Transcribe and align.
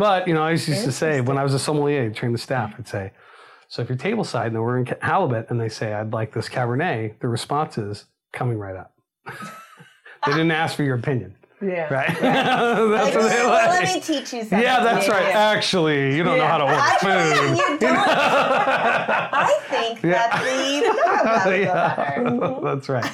But 0.00 0.26
you 0.26 0.32
know, 0.32 0.42
I 0.42 0.52
used 0.52 0.64
to 0.66 0.92
say 0.92 1.20
when 1.20 1.36
I 1.36 1.42
was 1.42 1.52
a 1.52 1.58
sommelier, 1.58 2.08
train 2.10 2.32
the 2.32 2.38
staff, 2.38 2.72
I'd 2.78 2.88
say, 2.88 3.12
so 3.68 3.82
if 3.82 3.88
you're 3.90 3.98
table 3.98 4.24
side 4.24 4.50
and 4.52 4.62
we're 4.62 4.78
in 4.78 4.86
halibut 5.02 5.50
and 5.50 5.60
they 5.60 5.68
say 5.68 5.92
I'd 5.92 6.12
like 6.14 6.32
this 6.32 6.48
Cabernet, 6.48 7.20
the 7.20 7.28
response 7.28 7.76
is 7.76 8.06
coming 8.32 8.56
right 8.58 8.76
up. 8.76 8.94
they 10.24 10.32
didn't 10.32 10.52
ask 10.52 10.74
for 10.74 10.84
your 10.84 10.96
opinion, 10.96 11.36
Yeah. 11.60 11.92
right? 11.92 12.08
that's 12.20 13.14
Like, 13.14 13.14
what 13.14 13.28
they 13.30 13.36
well, 13.44 13.48
like. 13.50 13.68
let 13.82 13.94
me 13.94 14.00
teach 14.00 14.32
you 14.32 14.40
something. 14.40 14.58
yeah, 14.60 14.80
that's 14.82 15.06
Yeah, 15.06 15.12
right. 15.12 15.28
yeah. 15.28 15.38
Actually, 15.50 16.16
you 16.16 16.22
don't 16.22 16.38
know 16.38 16.46
how 16.46 16.56
to 16.58 16.64
order 16.64 16.76
Actually, 16.76 17.36
food. 17.36 17.58
you 17.58 17.78
don't. 17.80 17.98
I 17.98 19.60
think 19.68 20.00
that 20.00 21.44
the 21.44 21.58
yeah, 21.60 22.58
that's 22.64 22.88
right. 22.88 23.04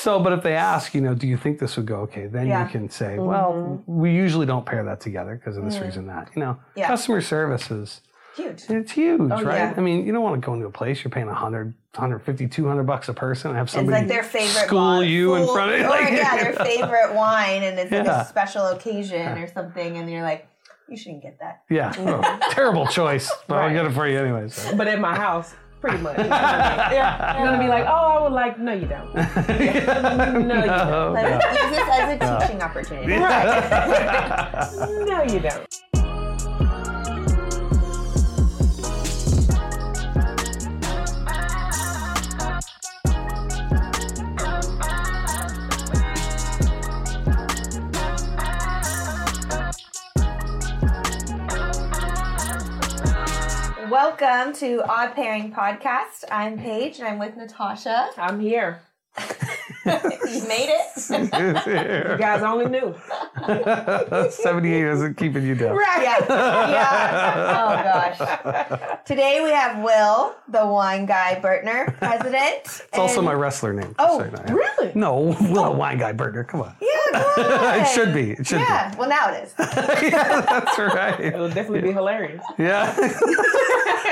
So, 0.00 0.20
but 0.20 0.32
if 0.32 0.42
they 0.42 0.54
ask, 0.54 0.94
you 0.94 1.00
know, 1.00 1.14
do 1.14 1.26
you 1.26 1.36
think 1.36 1.58
this 1.58 1.76
would 1.76 1.86
go 1.86 1.96
okay? 2.02 2.26
Then 2.26 2.46
Yeah. 2.46 2.64
you 2.64 2.70
can 2.70 2.88
say, 2.88 3.16
mm-hmm. 3.16 3.24
well, 3.24 3.82
we 3.86 4.12
usually 4.12 4.46
don't 4.46 4.64
pair 4.64 4.84
that 4.84 5.00
together 5.00 5.34
because 5.34 5.56
of 5.56 5.64
this 5.64 5.76
mm. 5.76 5.84
reason, 5.84 6.06
that. 6.06 6.30
You 6.36 6.40
know, 6.40 6.56
Yeah. 6.76 6.86
customer 6.86 7.20
service 7.20 7.70
is 7.70 8.00
Huge. 8.36 8.64
it's 8.68 8.92
huge, 8.92 9.20
oh, 9.20 9.42
right? 9.42 9.56
yeah. 9.56 9.74
I 9.76 9.80
mean, 9.80 10.06
you 10.06 10.12
don't 10.12 10.22
want 10.22 10.40
to 10.40 10.46
go 10.46 10.54
into 10.54 10.66
a 10.66 10.70
place 10.70 11.02
you're 11.02 11.10
paying 11.10 11.26
100, 11.26 11.74
150, 11.94 12.46
200 12.46 12.84
bucks 12.84 13.08
a 13.08 13.14
person 13.14 13.50
and 13.50 13.58
have 13.58 13.66
It's 13.66 13.74
somebody 13.74 13.98
like 13.98 14.08
their 14.08 14.22
favorite 14.22 14.66
school 14.66 14.98
wine. 15.00 15.08
you 15.08 15.34
in 15.34 15.46
front 15.52 15.72
of 15.72 15.80
or, 15.80 15.88
like, 15.88 16.12
yeah, 16.12 16.36
their 16.36 16.52
favorite 16.64 17.14
wine, 17.14 17.64
and 17.64 17.78
it's 17.80 17.90
like 17.90 18.06
a 18.06 18.24
special 18.26 18.66
occasion 18.68 19.36
or 19.38 19.52
something, 19.52 19.96
and 19.96 20.08
you're 20.08 20.22
like, 20.22 20.46
you 20.88 20.96
shouldn't 20.96 21.22
get 21.22 21.40
that. 21.40 21.62
Yeah, 21.68 21.92
oh, 21.98 22.50
terrible 22.52 22.86
choice, 22.86 23.32
but 23.48 23.56
I'll 23.58 23.72
get 23.74 23.84
it 23.84 23.92
for 23.92 24.06
you 24.06 24.18
anyways. 24.20 24.54
So. 24.54 24.76
But 24.76 24.86
at 24.86 25.00
my 25.00 25.16
house, 25.16 25.54
pretty 25.80 25.98
much. 25.98 26.18
yeah. 26.18 27.38
You're 27.38 27.46
gonna 27.46 27.62
be 27.62 27.68
like, 27.68 27.84
oh, 27.86 28.18
I 28.18 28.22
would 28.22 28.32
like. 28.32 28.58
No, 28.58 28.72
you 28.72 28.86
don't. 28.86 29.14
No, 29.14 29.24
you 29.64 29.80
don't. 29.80 30.48
No, 30.48 31.12
Like, 31.12 31.28
no. 31.28 31.50
Use 31.50 31.70
this 31.70 31.88
as 31.90 32.20
a 32.20 32.40
teaching 32.40 32.62
opportunity. 32.62 33.12
Right. 33.12 34.68
No, 35.08 35.22
you 35.22 35.40
don't. 35.40 35.87
Welcome 53.90 54.52
to 54.56 54.82
Odd 54.86 55.14
Pairing 55.14 55.50
Podcast. 55.50 56.24
I'm 56.30 56.58
Paige, 56.58 56.98
and 56.98 57.08
I'm 57.08 57.18
with 57.18 57.36
Natasha. 57.36 58.10
I'm 58.18 58.38
here. 58.38 58.82
you 60.32 60.48
made 60.48 60.68
it. 60.70 60.84
You 62.08 62.16
guys 62.18 62.42
only 62.42 62.66
knew. 62.66 62.94
78 64.30 64.84
isn't 64.84 65.16
keeping 65.16 65.44
you 65.44 65.54
down. 65.54 65.76
Right. 65.76 66.02
Yeah. 66.02 66.26
Yeah. 66.70 67.58
Oh 67.58 68.16
gosh. 68.18 69.00
Today 69.04 69.40
we 69.42 69.50
have 69.50 69.82
Will, 69.82 70.34
the 70.48 70.66
wine 70.66 71.06
guy 71.06 71.38
Bertner, 71.42 71.96
president. 71.98 72.64
It's 72.64 72.98
also 72.98 73.22
my 73.22 73.32
wrestler 73.34 73.72
name. 73.72 73.94
Oh, 73.98 74.18
so 74.18 74.24
you 74.24 74.30
know, 74.30 74.42
yeah. 74.46 74.52
Really? 74.52 74.92
No, 74.94 75.14
Will 75.40 75.64
the 75.64 75.70
Wine 75.70 75.98
Guy 75.98 76.12
Burger. 76.12 76.44
Come 76.44 76.62
on. 76.62 76.74
Yeah, 76.80 77.22
come 77.34 77.44
on. 77.44 77.80
it 77.80 77.86
should 77.88 78.12
be. 78.12 78.32
It 78.32 78.46
should 78.46 78.58
be. 78.58 78.64
Yeah. 78.64 78.94
Well, 78.96 79.08
now 79.08 79.32
it 79.32 79.44
is. 79.44 79.54
yeah, 79.58 80.40
that's 80.42 80.78
right. 80.78 81.18
It'll 81.20 81.48
definitely 81.48 81.82
be 81.82 81.92
hilarious. 81.92 82.42
Yeah. 82.58 82.94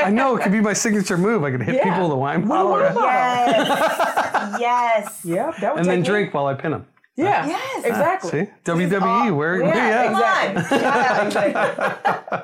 I 0.05 0.11
know. 0.11 0.37
It 0.37 0.43
could 0.43 0.53
be 0.53 0.61
my 0.61 0.73
signature 0.73 1.17
move. 1.19 1.43
I 1.45 1.51
could 1.51 1.63
hit 1.63 1.77
Yeah. 1.77 1.85
people 1.85 2.05
with 2.05 2.13
a 2.13 2.17
wine 2.17 2.41
With 2.43 2.49
bottle 2.51 2.71
wine 2.73 2.83
right? 2.83 2.95
bottle. 2.95 4.61
Yes. 4.61 4.61
yes. 4.61 5.21
Yeah, 5.25 5.53
that 5.67 5.75
would 5.75 5.81
and 5.81 5.89
then 5.91 5.99
take 5.99 6.07
drink 6.07 6.35
while 6.35 6.47
I 6.47 6.55
pin 6.55 6.71
them. 6.73 6.87
Yeah. 7.17 7.47
Yes. 7.47 7.85
Exactly. 7.85 8.31
See? 8.31 8.51
WWE. 8.65 9.35
Where? 9.37 9.63
Yeah, 9.63 10.05
Come 10.05 10.15
exactly. 10.15 10.77
on. 10.77 10.83
Yeah, 10.83 11.27
exactly. 11.27 12.39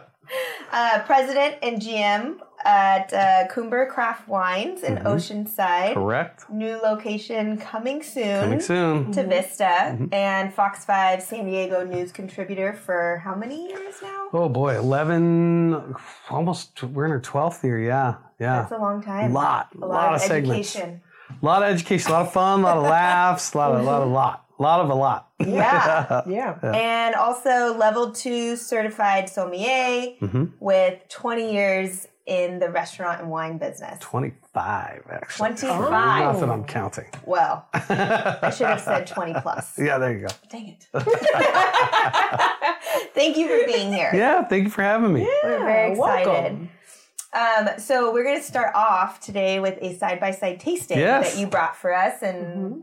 Uh, 0.73 1.03
president 1.05 1.57
and 1.63 1.79
GM 1.83 2.39
at 2.65 3.13
uh, 3.13 3.49
Coomber 3.53 3.87
Craft 3.91 4.27
Wines 4.29 4.83
in 4.83 4.95
Mm-hmm. 4.97 5.07
Oceanside. 5.07 5.93
Correct. 5.93 6.49
New 6.51 6.77
location 6.83 7.59
coming 7.59 8.03
soon. 8.03 8.41
Coming 8.45 8.61
soon. 8.61 9.13
To 9.13 9.25
Vista 9.27 9.65
Mm-hmm. 9.65 10.15
and 10.15 10.55
Fox 10.55 10.87
5 10.87 11.23
San 11.23 11.45
Diego 11.45 11.85
news 11.85 12.11
contributor 12.13 12.73
for 12.73 13.21
how 13.23 13.35
many 13.35 13.69
years 13.69 13.97
now? 14.03 14.29
Oh 14.33 14.49
boy, 14.49 14.79
11, 14.79 15.95
almost, 16.31 16.83
we're 16.85 17.05
in 17.05 17.11
our 17.11 17.21
12th 17.21 17.63
year. 17.63 17.79
Yeah. 17.83 18.15
Yeah. 18.41 18.61
That's 18.63 18.73
a 18.73 18.79
long 18.79 19.03
time. 19.03 19.33
A 19.33 19.35
lot, 19.35 19.69
A 19.75 19.85
lot, 19.87 20.15
of, 20.15 20.21
segments. 20.23 20.75
education. 20.75 21.03
A 21.41 21.45
lot 21.45 21.63
of 21.63 21.69
education, 21.71 22.11
a 22.11 22.15
lot 22.15 22.27
of 22.27 22.33
fun, 22.33 22.61
a 22.61 22.63
lot 22.65 22.77
of 22.77 22.83
laughs, 22.85 23.55
a 23.55 23.59
lot 23.59 23.73
of, 23.73 23.81
a 23.81 23.83
lot 23.85 24.03
of, 24.03 24.09
lot, 24.11 24.45
a 24.59 24.63
lot 24.63 24.81
of 24.81 24.91
a 24.91 24.95
lot. 24.95 25.29
Yeah. 25.43 26.23
Yeah. 26.29 26.57
and 26.73 27.15
also 27.17 27.77
level 27.77 28.13
two 28.13 28.55
certified 28.57 29.29
sommelier 29.29 30.15
Mm-hmm. 30.21 30.45
with 30.61 31.01
20 31.09 31.53
years 31.53 32.07
in 32.27 32.61
the 32.61 32.71
restaurant 32.71 33.21
and 33.21 33.29
wine 33.29 33.59
business. 33.59 33.99
25, 33.99 35.03
actually. 35.11 35.49
25. 35.49 35.91
Not 35.91 36.39
that 36.41 36.49
I'm 36.49 36.63
counting. 36.65 37.07
Well, 37.27 37.67
I 37.75 38.53
should 38.57 38.69
have 38.69 38.81
said 38.81 39.09
20 39.09 39.35
plus. 39.41 39.77
Yeah, 39.77 39.99
there 39.99 40.13
you 40.13 40.29
go. 40.29 40.35
Dang 40.49 40.69
it. 40.69 40.87
Thank 43.15 43.37
you 43.37 43.49
for 43.49 43.67
being 43.67 43.93
here. 43.93 44.11
Yeah, 44.15 44.45
thank 44.45 44.65
you 44.65 44.71
for 44.71 44.83
having 44.83 45.13
me. 45.13 45.23
Yeah, 45.23 45.29
We're 45.43 45.59
very 45.65 45.91
excited. 45.93 46.27
Welcome. 46.29 46.69
Um, 47.33 47.71
so 47.79 48.13
we're 48.13 48.25
going 48.25 48.37
to 48.39 48.43
start 48.45 48.75
off 48.75 49.21
today 49.21 49.59
with 49.59 49.79
a 49.81 49.97
side 49.97 50.21
by 50.21 50.33
side 50.33 50.61
tasting 50.61 50.99
Yes. 50.99 51.33
that 51.35 51.41
you 51.41 51.47
brought 51.47 51.77
for 51.77 51.95
us, 51.95 52.23
and 52.23 52.83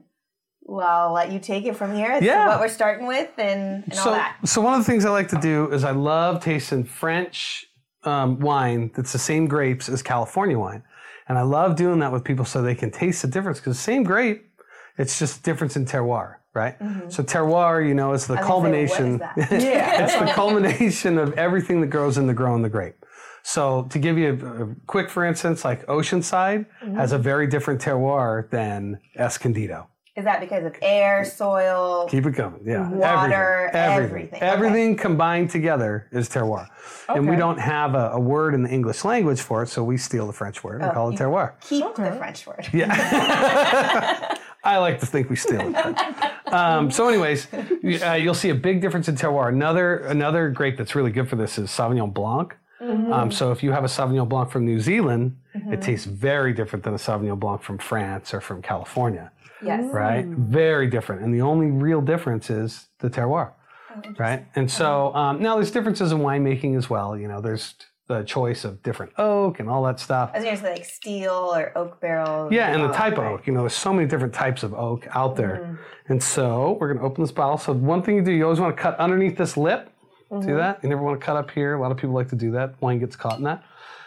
well, 0.61 1.07
I'll 1.07 1.13
let 1.13 1.31
you 1.31 1.39
take 1.39 1.65
it 1.65 1.75
from 1.75 1.93
here. 1.95 2.11
as 2.11 2.23
Yeah. 2.23 2.47
what 2.47 2.59
we're 2.59 2.67
starting 2.67 3.05
with 3.07 3.29
and, 3.37 3.83
and 3.83 3.93
all 3.93 4.03
So, 4.05 4.11
that. 4.11 4.35
so 4.45 4.61
one 4.61 4.73
of 4.73 4.79
the 4.85 4.91
things 4.91 5.05
I 5.05 5.09
like 5.11 5.27
to 5.29 5.39
do 5.39 5.71
is 5.71 5.83
I 5.83 5.91
love 5.91 6.43
tasting 6.43 6.83
French 6.83 7.67
um, 8.03 8.39
wine 8.39 8.91
that's 8.95 9.11
the 9.11 9.19
same 9.19 9.47
grapes 9.47 9.87
as 9.89 10.01
California 10.01 10.57
wine, 10.57 10.83
and 11.27 11.37
I 11.37 11.41
love 11.43 11.75
doing 11.75 11.99
that 11.99 12.11
with 12.11 12.23
people 12.23 12.45
so 12.45 12.61
they 12.61 12.75
can 12.75 12.89
taste 12.91 13.21
the 13.21 13.27
difference 13.27 13.59
because 13.59 13.77
the 13.77 13.83
same 13.83 14.03
grape, 14.03 14.49
it's 14.97 15.19
just 15.19 15.43
difference 15.43 15.75
in 15.75 15.85
terroir, 15.85 16.35
right? 16.55 16.75
So 17.09 17.21
terroir, 17.23 17.87
you 17.87 17.93
know, 17.93 18.13
is 18.13 18.25
the 18.25 18.35
Mm-hmm. 18.35 18.43
I 18.43 18.55
was 18.55 18.91
say, 18.91 18.97
culmination. 18.97 19.19
what 19.19 19.37
is 19.37 19.49
that? 19.49 19.61
Yeah. 19.61 20.03
it's 20.05 20.15
the 20.15 20.25
culmination 20.33 21.17
of 21.19 21.33
everything 21.33 21.81
that 21.81 21.87
grows 21.87 22.17
in 22.17 22.25
the 22.25 22.33
growing 22.33 22.61
the 22.63 22.69
grape. 22.69 22.95
So 23.43 23.83
to 23.91 23.99
give 23.99 24.17
you 24.17 24.29
a, 24.41 24.63
a 24.63 24.75
quick, 24.87 25.09
for 25.09 25.25
instance, 25.25 25.63
like 25.65 25.85
Oceanside 25.87 26.65
Mm-hmm. 26.83 26.95
has 26.95 27.11
a 27.11 27.17
very 27.17 27.47
different 27.47 27.81
terroir 27.81 28.49
than 28.49 28.99
Escondido. 29.17 29.87
Is 30.15 30.25
that 30.25 30.41
because 30.41 30.65
of 30.65 30.75
air, 30.81 31.23
soil? 31.23 32.05
Keep 32.09 32.25
it 32.25 32.35
coming. 32.35 32.61
Yeah. 32.65 32.89
Water, 32.89 33.69
everything. 33.73 34.03
everything. 34.11 34.41
Everything, 34.41 34.95
combined 34.97 35.49
together 35.49 36.07
is 36.11 36.27
terroir. 36.27 36.67
And 37.07 37.29
we 37.29 37.37
don't 37.37 37.57
have 37.59 37.95
a, 37.95 38.09
a 38.13 38.19
word 38.19 38.53
in 38.53 38.61
the 38.63 38.69
English 38.69 39.05
language 39.05 39.39
for 39.39 39.63
it, 39.63 39.67
so 39.67 39.81
we 39.83 39.95
steal 39.97 40.27
the 40.27 40.33
French 40.33 40.61
word 40.61 40.81
and 40.81 40.91
call 40.91 41.09
it 41.11 41.15
terroir. 41.17 41.53
Keep 41.61 41.95
the 41.95 42.11
French 42.17 42.45
word. 42.45 42.67
Yeah. 42.73 44.35
I 44.63 44.77
like 44.79 44.99
to 44.99 45.05
think 45.05 45.29
we 45.29 45.37
steal 45.37 45.61
it. 45.73 46.53
Um, 46.53 46.91
so, 46.91 47.07
anyways, 47.07 47.47
you- 47.81 47.99
uh, 48.03 48.13
you'll 48.15 48.33
see 48.33 48.49
a 48.49 48.55
big 48.55 48.81
difference 48.81 49.07
in 49.07 49.15
terroir. 49.15 49.47
Another 49.49 49.97
another 49.99 50.49
grape 50.49 50.75
that's 50.77 50.95
really 50.95 51.11
good 51.11 51.29
for 51.29 51.37
this 51.37 51.57
is 51.57 51.69
Sauvignon 51.69 52.13
Blanc. 52.13 52.53
Mm-hmm. 52.81 53.11
Um, 53.11 53.31
so, 53.31 53.51
if 53.51 53.61
you 53.61 53.71
have 53.71 53.83
a 53.83 53.87
Sauvignon 53.87 54.29
Blanc 54.29 54.49
from 54.49 54.65
New 54.65 54.79
Zealand, 54.79 55.37
it 55.53 55.59
mm-hmm. 55.59 55.81
tastes 55.81 56.05
very 56.05 56.53
different 56.53 56.83
than 56.83 56.93
a 56.93 56.97
Sauvignon 56.97 57.39
Blanc 57.39 57.61
from 57.61 57.77
France 57.77 58.33
or 58.33 58.41
from 58.41 58.61
California, 58.61 59.31
Yes. 59.61 59.83
right? 59.91 60.25
Mm. 60.25 60.47
Very 60.47 60.87
different. 60.87 61.23
And 61.23 61.33
the 61.33 61.41
only 61.41 61.67
real 61.67 62.01
difference 62.01 62.49
is 62.49 62.87
the 62.99 63.09
terroir, 63.09 63.51
oh, 63.95 64.01
right? 64.17 64.45
And 64.55 64.71
so 64.71 65.09
uh-huh. 65.09 65.19
um, 65.19 65.41
now 65.41 65.55
there's 65.55 65.71
differences 65.71 66.11
in 66.11 66.19
winemaking 66.19 66.77
as 66.77 66.89
well. 66.89 67.17
You 67.17 67.27
know, 67.27 67.41
there's 67.41 67.75
the 68.09 68.23
choice 68.23 68.65
of 68.65 68.81
different 68.81 69.11
oak 69.19 69.59
and 69.59 69.69
all 69.69 69.83
that 69.83 69.99
stuff. 69.99 70.31
I 70.33 70.39
was 70.39 70.43
going 70.43 70.57
to 70.57 70.63
say 70.63 70.73
like 70.73 70.85
steel 70.85 71.53
or 71.55 71.77
oak 71.77 72.01
barrel. 72.01 72.51
Yeah, 72.51 72.73
and 72.73 72.83
the 72.83 72.89
oh, 72.89 72.93
type 72.93 73.13
of 73.13 73.23
oak. 73.23 73.45
You 73.45 73.53
know, 73.53 73.61
there's 73.61 73.75
so 73.75 73.93
many 73.93 74.07
different 74.07 74.33
types 74.33 74.63
of 74.63 74.73
oak 74.73 75.07
out 75.11 75.35
there. 75.35 75.61
Mm-hmm. 75.61 76.11
And 76.11 76.23
so 76.23 76.77
we're 76.79 76.87
going 76.87 76.97
to 76.97 77.05
open 77.05 77.23
this 77.23 77.31
bottle. 77.31 77.59
So 77.59 77.71
one 77.71 78.01
thing 78.01 78.15
you 78.15 78.23
do, 78.23 78.31
you 78.31 78.43
always 78.45 78.59
want 78.59 78.75
to 78.75 78.81
cut 78.81 78.99
underneath 78.99 79.37
this 79.37 79.55
lip. 79.55 79.93
See 80.29 80.35
mm-hmm. 80.35 80.57
that? 80.57 80.79
You 80.83 80.89
never 80.89 81.01
want 81.01 81.19
to 81.19 81.25
cut 81.25 81.37
up 81.37 81.49
here. 81.49 81.73
A 81.73 81.81
lot 81.81 81.91
of 81.91 81.97
people 81.97 82.13
like 82.13 82.29
to 82.29 82.35
do 82.35 82.51
that. 82.51 82.79
Wine 82.81 82.99
gets 82.99 83.15
caught 83.15 83.39
in 83.39 83.43
that. 83.45 83.63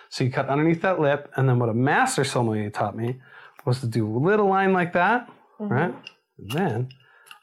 So 0.09 0.23
you 0.23 0.31
cut 0.31 0.49
underneath 0.49 0.83
that 0.83 1.01
lip. 1.01 1.31
And 1.37 1.49
then 1.49 1.59
what 1.59 1.69
a 1.69 1.75
master 1.75 2.23
sommelier 2.23 2.71
taught 2.71 2.97
me 2.97 3.21
was 3.65 3.81
to 3.81 3.87
do 3.87 4.07
a 4.07 4.15
little 4.19 4.47
line 4.47 4.73
like 4.73 4.93
that, 4.93 5.29
mm-hmm. 5.61 5.73
right? 5.73 5.95
And 6.39 6.51
then 6.51 6.89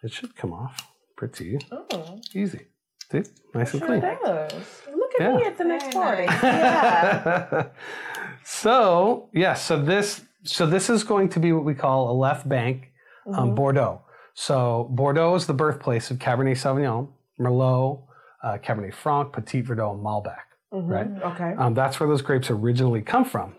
it 0.01 0.13
should 0.13 0.35
come 0.35 0.53
off 0.53 0.87
pretty 1.17 1.59
Oh, 1.71 2.21
easy. 2.33 2.67
See? 3.11 3.23
Nice 3.53 3.73
and 3.73 3.81
sure 3.81 3.87
clean. 3.87 3.99
does. 3.99 4.53
Look 4.95 5.11
at 5.19 5.21
Yeah. 5.21 5.35
me 5.35 5.43
at 5.43 5.57
the 5.57 5.63
next 5.65 5.91
party. 5.91 6.23
Yeah. 6.23 7.67
so 8.45 9.29
yes, 9.33 9.63
so 9.63 9.81
this 9.81 10.21
so 10.43 10.65
this 10.65 10.89
is 10.89 11.03
going 11.03 11.27
to 11.29 11.39
be 11.39 11.51
what 11.51 11.65
we 11.65 11.73
call 11.73 12.11
a 12.11 12.15
left 12.15 12.47
bank 12.47 12.93
um, 13.27 13.33
mm-hmm. 13.33 13.55
Bordeaux. 13.55 14.01
So 14.35 14.87
Bordeaux 14.91 15.35
is 15.35 15.47
the 15.47 15.53
birthplace 15.53 16.11
of 16.11 16.17
Cabernet 16.17 16.55
Sauvignon, 16.55 17.09
Merlot, 17.37 18.03
uh, 18.43 18.57
Cabernet 18.57 18.93
Franc, 18.93 19.33
Petit 19.33 19.61
Verdot, 19.63 19.93
and 19.95 20.03
Malbec. 20.03 20.37
Right, 20.71 21.07
Okay. 21.33 21.55
um, 21.57 21.73
that's 21.73 21.99
where 21.99 22.07
those 22.07 22.21
grapes 22.21 22.49
originally 22.51 23.01
come 23.01 23.25
from. 23.25 23.55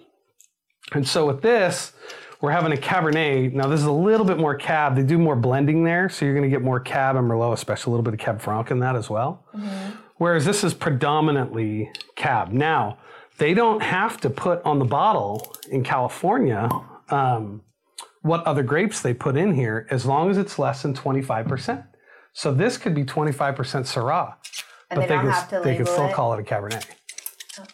And 0.93 1.07
so 1.07 1.27
with 1.27 1.43
this, 1.43 1.93
we're 2.41 2.53
having 2.53 2.73
a 2.73 2.77
Cabernet. 2.81 3.53
Now 3.53 3.67
this 3.67 3.81
is 3.81 3.87
a 3.87 3.93
little 3.93 4.25
bit 4.25 4.39
more 4.39 4.55
Cab. 4.55 4.95
They 4.97 5.03
do 5.03 5.19
more 5.19 5.37
blending 5.37 5.85
there, 5.85 6.09
so 6.09 6.25
you're 6.25 6.35
going 6.35 6.49
to 6.49 6.55
get 6.57 6.63
more 6.63 6.81
Cab 6.81 7.17
and 7.17 7.29
Merlot, 7.29 7.53
especially 7.53 7.91
a 7.91 7.93
little 7.97 8.05
bit 8.05 8.15
of 8.15 8.21
Cab 8.21 8.41
Franc 8.41 8.71
in 8.71 8.79
that 8.81 8.97
as 8.97 9.11
well. 9.11 9.45
Whereas 10.17 10.45
this 10.45 10.63
is 10.65 10.73
predominantly 10.75 11.91
cab. 12.17 12.53
Now, 12.53 12.99
they 13.39 13.55
don't 13.55 13.83
have 13.83 14.21
to 14.21 14.31
put 14.31 14.63
on 14.65 14.79
the 14.79 14.85
bottle 14.85 15.55
in 15.71 15.83
California 15.83 16.69
um, 17.09 17.63
what 18.23 18.45
other 18.45 18.63
grapes 18.63 19.01
they 19.01 19.15
put 19.15 19.37
in 19.37 19.55
here 19.55 19.87
as 19.91 20.05
long 20.07 20.31
as 20.31 20.37
it's 20.39 20.59
less 20.59 20.83
than 20.83 20.93
25%. 20.95 21.87
So 22.35 22.53
this 22.53 22.77
could 22.79 22.95
be 22.95 23.03
25% 23.05 23.57
Syrah, 23.57 24.35
And 24.91 24.99
but 24.99 25.03
they 25.03 25.07
they, 25.09 25.15
don't 25.15 25.25
could, 25.25 25.33
have 25.33 25.49
to 25.51 25.61
they 25.61 25.77
could 25.77 25.89
still 25.89 26.07
it? 26.07 26.15
call 26.15 26.33
it 26.35 26.41
a 26.41 26.43
Cabernet. 26.43 26.85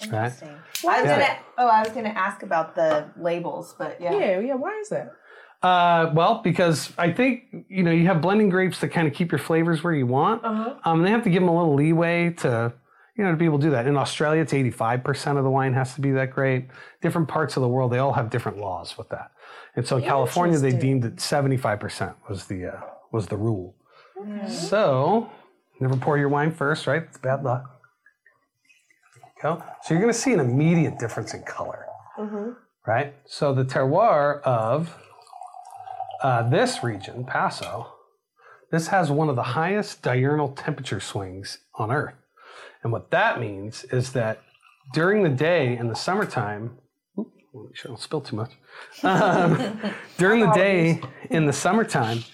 Interesting. 0.02 0.48
I 0.48 1.00
was 1.02 1.04
Yeah. 1.04 1.18
gonna. 1.18 1.38
Oh, 1.58 1.68
I 1.68 1.80
was 1.82 1.90
gonna 1.92 2.08
ask 2.10 2.42
about 2.42 2.74
the 2.74 3.06
labels, 3.18 3.74
but 3.78 4.00
yeah. 4.00 4.12
Yeah, 4.14 4.38
yeah. 4.40 4.54
Why 4.54 4.72
is 4.80 4.88
that? 4.90 5.12
Uh, 5.62 6.10
well, 6.14 6.42
because 6.42 6.92
I 6.98 7.12
think 7.12 7.64
you 7.68 7.82
know 7.82 7.90
you 7.90 8.06
have 8.06 8.20
blending 8.20 8.50
grapes 8.50 8.80
that 8.80 8.88
kind 8.88 9.08
of 9.08 9.14
keep 9.14 9.32
your 9.32 9.38
flavors 9.38 9.82
where 9.82 9.94
you 9.94 10.06
want. 10.06 10.44
Uh-huh. 10.44 10.74
Um, 10.84 11.02
they 11.02 11.10
have 11.10 11.22
to 11.24 11.30
give 11.30 11.42
them 11.42 11.48
a 11.48 11.56
little 11.56 11.74
leeway 11.74 12.30
to 12.30 12.72
you 13.16 13.24
know 13.24 13.30
to 13.30 13.36
be 13.36 13.46
able 13.46 13.58
to 13.58 13.64
do 13.66 13.70
that. 13.70 13.86
In 13.86 13.96
Australia, 13.96 14.42
it's 14.42 14.52
eighty 14.52 14.70
five 14.70 15.02
percent 15.02 15.38
of 15.38 15.44
the 15.44 15.50
wine 15.50 15.72
has 15.72 15.94
to 15.94 16.00
be 16.00 16.10
that 16.12 16.30
great. 16.30 16.68
Different 17.00 17.28
parts 17.28 17.56
of 17.56 17.62
the 17.62 17.68
world, 17.68 17.90
they 17.92 17.98
all 17.98 18.12
have 18.12 18.28
different 18.30 18.58
laws 18.58 18.98
with 18.98 19.08
that. 19.08 19.30
And 19.76 19.86
so 19.86 19.96
in 19.96 20.04
California, 20.04 20.58
they 20.58 20.72
deemed 20.72 21.02
that 21.04 21.20
seventy 21.20 21.56
five 21.56 21.80
percent 21.80 22.12
was 22.28 22.46
the 22.46 22.66
uh, 22.66 22.80
was 23.12 23.26
the 23.28 23.36
rule. 23.36 23.74
So 24.48 25.30
never 25.80 25.96
pour 25.96 26.18
your 26.18 26.28
wine 26.28 26.52
first, 26.52 26.86
right? 26.86 27.02
It's 27.02 27.18
bad 27.18 27.42
luck. 27.44 27.64
So 29.82 29.94
you're 29.94 30.00
going 30.00 30.12
to 30.12 30.18
see 30.18 30.32
an 30.32 30.40
immediate 30.40 30.98
difference 30.98 31.34
in 31.34 31.42
color, 31.42 31.86
right? 32.86 33.14
So 33.26 33.52
the 33.54 33.64
terroir 33.64 34.40
of 34.42 34.96
uh, 36.22 36.48
this 36.48 36.82
region, 36.82 37.24
Paso, 37.24 37.92
this 38.72 38.88
has 38.88 39.10
one 39.10 39.28
of 39.28 39.36
the 39.36 39.42
highest 39.42 40.02
diurnal 40.02 40.48
temperature 40.52 41.00
swings 41.00 41.58
on 41.74 41.92
Earth. 41.92 42.14
And 42.82 42.92
what 42.92 43.10
that 43.10 43.38
means 43.38 43.84
is 43.84 44.12
that 44.12 44.42
during 44.94 45.22
the 45.22 45.28
day 45.28 45.76
in 45.76 45.88
the 45.88 45.94
summertime, 45.94 46.78
oop, 47.18 47.30
let 47.52 47.60
me 47.60 47.66
make 47.68 47.76
sure 47.76 47.90
I 47.90 47.92
don't 47.92 48.00
spill 48.00 48.20
too 48.22 48.36
much. 48.36 48.52
Um, 49.02 49.80
during 50.18 50.40
the 50.40 50.52
day 50.52 51.00
in 51.30 51.46
the 51.46 51.52
summertime, 51.52 52.24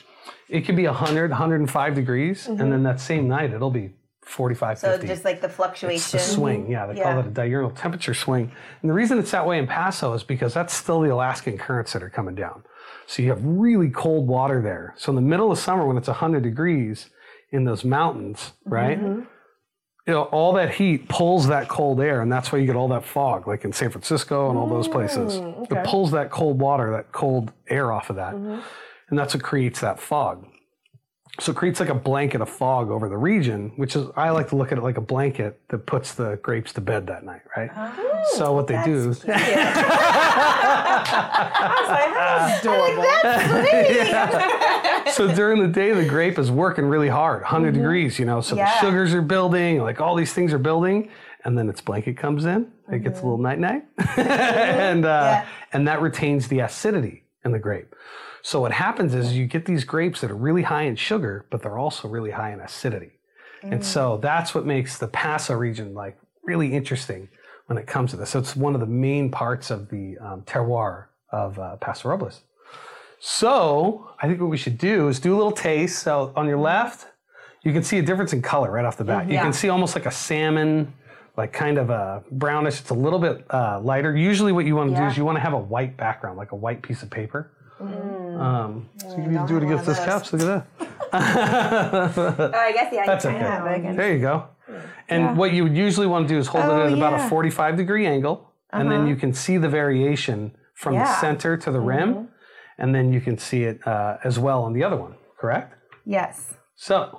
it 0.52 0.66
could 0.66 0.76
be 0.76 0.86
100, 0.86 1.30
105 1.30 1.94
degrees, 1.94 2.46
and 2.46 2.58
mm-hmm. 2.58 2.70
then 2.70 2.82
that 2.82 3.00
same 3.00 3.26
night 3.26 3.54
it'll 3.54 3.70
be 3.70 3.90
45, 4.20 4.78
So 4.78 4.90
50. 4.92 5.06
just 5.06 5.24
like 5.24 5.40
the 5.40 5.46
It's 5.46 5.56
fluctuation. 5.56 6.18
the 6.18 6.22
swing, 6.22 6.70
yeah. 6.70 6.86
They 6.86 6.96
Yeah. 6.96 7.04
call 7.04 7.20
it 7.20 7.26
a 7.26 7.30
diurnal 7.30 7.70
temperature 7.70 8.12
swing. 8.12 8.52
And 8.82 8.90
the 8.90 8.94
reason 8.94 9.18
it's 9.18 9.30
that 9.30 9.46
way 9.46 9.58
in 9.58 9.66
Paso 9.66 10.12
is 10.12 10.22
because 10.22 10.52
that's 10.52 10.74
still 10.74 11.00
the 11.00 11.08
Alaskan 11.08 11.56
currents 11.56 11.94
that 11.94 12.02
are 12.02 12.10
coming 12.10 12.34
down. 12.34 12.64
So 13.06 13.22
you 13.22 13.30
have 13.30 13.40
really 13.42 13.88
cold 13.88 14.28
water 14.28 14.60
there. 14.60 14.94
So 14.98 15.10
in 15.10 15.16
the 15.16 15.22
middle 15.22 15.50
of 15.50 15.58
summer, 15.58 15.86
when 15.86 15.96
it's 15.96 16.08
100 16.08 16.42
degrees 16.42 17.08
in 17.50 17.64
those 17.64 17.82
mountains, 17.82 18.52
mm-hmm. 18.60 18.74
right? 18.74 19.00
You 19.00 20.12
know, 20.14 20.22
all 20.24 20.52
that 20.54 20.74
heat 20.74 21.08
pulls 21.08 21.46
that 21.48 21.68
cold 21.68 22.00
air, 22.00 22.20
and 22.20 22.30
that's 22.30 22.52
why 22.52 22.58
you 22.58 22.66
get 22.66 22.76
all 22.76 22.88
that 22.88 23.04
fog, 23.04 23.48
like 23.48 23.64
in 23.64 23.72
San 23.72 23.90
Francisco 23.90 24.50
and 24.50 24.58
all 24.58 24.68
those 24.68 24.88
places. 24.88 25.34
Mm, 25.34 25.70
it 25.70 25.84
pulls 25.84 26.10
that 26.10 26.30
cold 26.30 26.60
water, 26.60 26.90
that 26.90 27.12
cold 27.12 27.52
air 27.68 27.90
off 27.92 28.10
of 28.10 28.16
that. 28.16 28.34
Mm-hmm. 28.34 28.60
And 29.12 29.18
that's 29.18 29.34
what 29.34 29.42
creates 29.42 29.80
that 29.82 30.00
fog. 30.00 30.46
So 31.38 31.52
it 31.52 31.56
creates 31.56 31.80
like 31.80 31.90
a 31.90 31.94
blanket 31.94 32.40
of 32.40 32.48
fog 32.48 32.88
over 32.90 33.10
the 33.10 33.16
region, 33.18 33.70
which 33.76 33.94
is 33.94 34.06
I 34.16 34.30
like 34.30 34.48
to 34.48 34.56
look 34.56 34.72
at 34.72 34.78
it 34.78 34.80
like 34.80 34.96
a 34.96 35.02
blanket 35.02 35.60
that 35.68 35.84
puts 35.84 36.14
the 36.14 36.38
grapes 36.42 36.72
to 36.72 36.80
bed 36.80 37.06
that 37.08 37.22
night, 37.22 37.42
right? 37.54 37.70
so 38.36 38.54
what 38.54 38.68
they 38.68 38.82
do, 38.84 39.12
That's 39.24 39.24
brilliant. 42.64 43.08
so 45.14 45.34
during 45.34 45.60
the 45.60 45.68
day 45.68 45.92
the 45.92 46.06
grape 46.08 46.38
is 46.38 46.50
working 46.50 46.86
really 46.86 47.08
hard, 47.08 47.42
100 47.42 47.74
degrees, 47.74 48.18
you 48.18 48.24
know, 48.24 48.40
so 48.40 48.56
Yeah. 48.56 48.64
the 48.72 48.80
sugars 48.80 49.12
are 49.12 49.20
building, 49.20 49.82
like 49.82 50.00
all 50.00 50.16
these 50.16 50.32
things 50.32 50.54
are 50.54 50.58
building, 50.58 51.10
and 51.44 51.58
then 51.58 51.68
its 51.68 51.82
blanket 51.82 52.16
comes 52.16 52.46
in, 52.46 52.72
it 52.90 53.00
gets 53.02 53.20
a 53.20 53.24
little 53.24 53.36
night 53.36 53.58
night, 53.58 53.84
and 54.16 55.04
uh, 55.04 55.08
Yeah. 55.42 55.46
and 55.74 55.86
that 55.86 56.00
retains 56.00 56.48
the 56.48 56.60
acidity 56.60 57.24
in 57.44 57.52
the 57.52 57.58
grape. 57.58 57.94
So 58.42 58.60
what 58.60 58.72
happens 58.72 59.14
is 59.14 59.36
you 59.36 59.46
get 59.46 59.64
these 59.64 59.84
grapes 59.84 60.20
that 60.20 60.30
are 60.30 60.36
really 60.36 60.62
high 60.62 60.82
in 60.82 60.96
sugar, 60.96 61.46
but 61.50 61.62
they're 61.62 61.78
also 61.78 62.08
really 62.08 62.32
high 62.32 62.52
in 62.52 62.60
acidity. 62.60 63.12
And 63.62 63.84
so 63.84 64.16
that's 64.16 64.56
what 64.56 64.66
makes 64.66 64.98
the 64.98 65.06
Paso 65.06 65.54
region 65.54 65.94
like 65.94 66.18
really 66.42 66.74
interesting 66.74 67.28
when 67.66 67.78
it 67.78 67.86
comes 67.86 68.10
to 68.10 68.16
this. 68.16 68.30
So 68.30 68.40
it's 68.40 68.56
one 68.56 68.74
of 68.74 68.80
the 68.80 68.86
main 68.86 69.30
parts 69.30 69.70
of 69.70 69.88
the 69.88 70.18
um, 70.18 70.42
terroir 70.42 71.06
of 71.30 71.58
uh, 71.60 71.76
Paso 71.76 72.08
Robles. 72.08 72.40
So 73.20 74.10
I 74.20 74.26
think 74.26 74.40
what 74.40 74.50
we 74.50 74.56
should 74.56 74.78
do 74.78 75.06
is 75.06 75.20
do 75.20 75.32
a 75.32 75.36
little 75.36 75.52
taste. 75.52 76.00
So 76.02 76.32
on 76.34 76.48
your 76.48 76.58
left, 76.58 77.06
you 77.62 77.72
can 77.72 77.84
see 77.84 77.98
a 78.00 78.02
difference 78.02 78.32
in 78.32 78.42
color 78.42 78.72
right 78.72 78.84
off 78.84 78.96
the 78.96 79.04
bat. 79.04 79.28
You 79.28 79.34
can 79.44 79.52
see 79.52 79.68
almost 79.68 79.94
like 79.94 80.06
a 80.06 80.10
salmon, 80.10 80.92
like 81.36 81.52
kind 81.52 81.78
of 81.78 81.90
a 81.90 82.24
brownish. 82.32 82.80
It's 82.80 82.90
a 82.90 82.94
little 82.94 83.20
bit 83.20 83.46
uh, 83.54 83.78
lighter. 83.80 84.16
Usually, 84.16 84.50
what 84.50 84.66
you 84.66 84.74
want 84.74 84.90
to 84.90 84.96
do 84.96 85.02
is 85.12 85.16
you 85.16 85.24
want 85.24 85.36
to 85.36 85.40
have 85.40 85.52
a 85.52 85.58
white 85.58 85.96
background, 85.96 86.36
like 86.36 86.50
a 86.50 86.56
white 86.56 86.82
piece 86.82 87.04
of 87.04 87.10
paper. 87.10 87.52
Um, 88.40 88.88
so 88.98 89.08
you 89.16 89.22
can 89.24 89.34
don't 89.34 89.46
do 89.48 89.56
it 89.58 89.62
against 89.64 89.80
of 89.82 89.86
this 89.86 89.98
those. 89.98 90.06
couch. 90.06 90.32
Look 90.32 90.42
at 90.42 90.66
that. 90.78 90.88
Oh, 91.14 92.50
I 92.54 92.72
guess 92.72 92.92
yeah. 92.92 93.04
That's 93.06 93.24
okay. 93.26 93.36
have. 93.38 93.96
There 93.96 94.12
you 94.14 94.20
go. 94.20 94.46
And 95.08 95.36
what 95.36 95.52
you 95.52 95.64
would 95.64 95.76
usually 95.76 96.06
want 96.06 96.26
to 96.28 96.34
do 96.34 96.38
is 96.38 96.46
hold 96.46 96.64
Oh, 96.64 96.82
it 96.82 96.86
at 96.86 96.92
about 96.94 97.14
a 97.20 97.28
45 97.28 97.76
degree 97.76 98.06
angle, 98.06 98.50
and 98.72 98.90
then 98.90 99.06
you 99.06 99.16
can 99.16 99.32
see 99.34 99.58
the 99.58 99.68
variation 99.68 100.52
from 100.74 100.94
the 100.94 101.20
center 101.20 101.56
to 101.58 101.70
the 101.70 101.80
rim, 101.80 102.28
and 102.78 102.94
then 102.94 103.12
you 103.12 103.20
can 103.20 103.36
see 103.38 103.64
it 103.64 103.86
uh, 103.86 104.16
as 104.24 104.38
well 104.38 104.62
on 104.64 104.72
the 104.72 104.82
other 104.84 104.96
one, 104.96 105.14
correct? 105.38 105.74
Yes. 106.04 106.54
So 106.76 107.18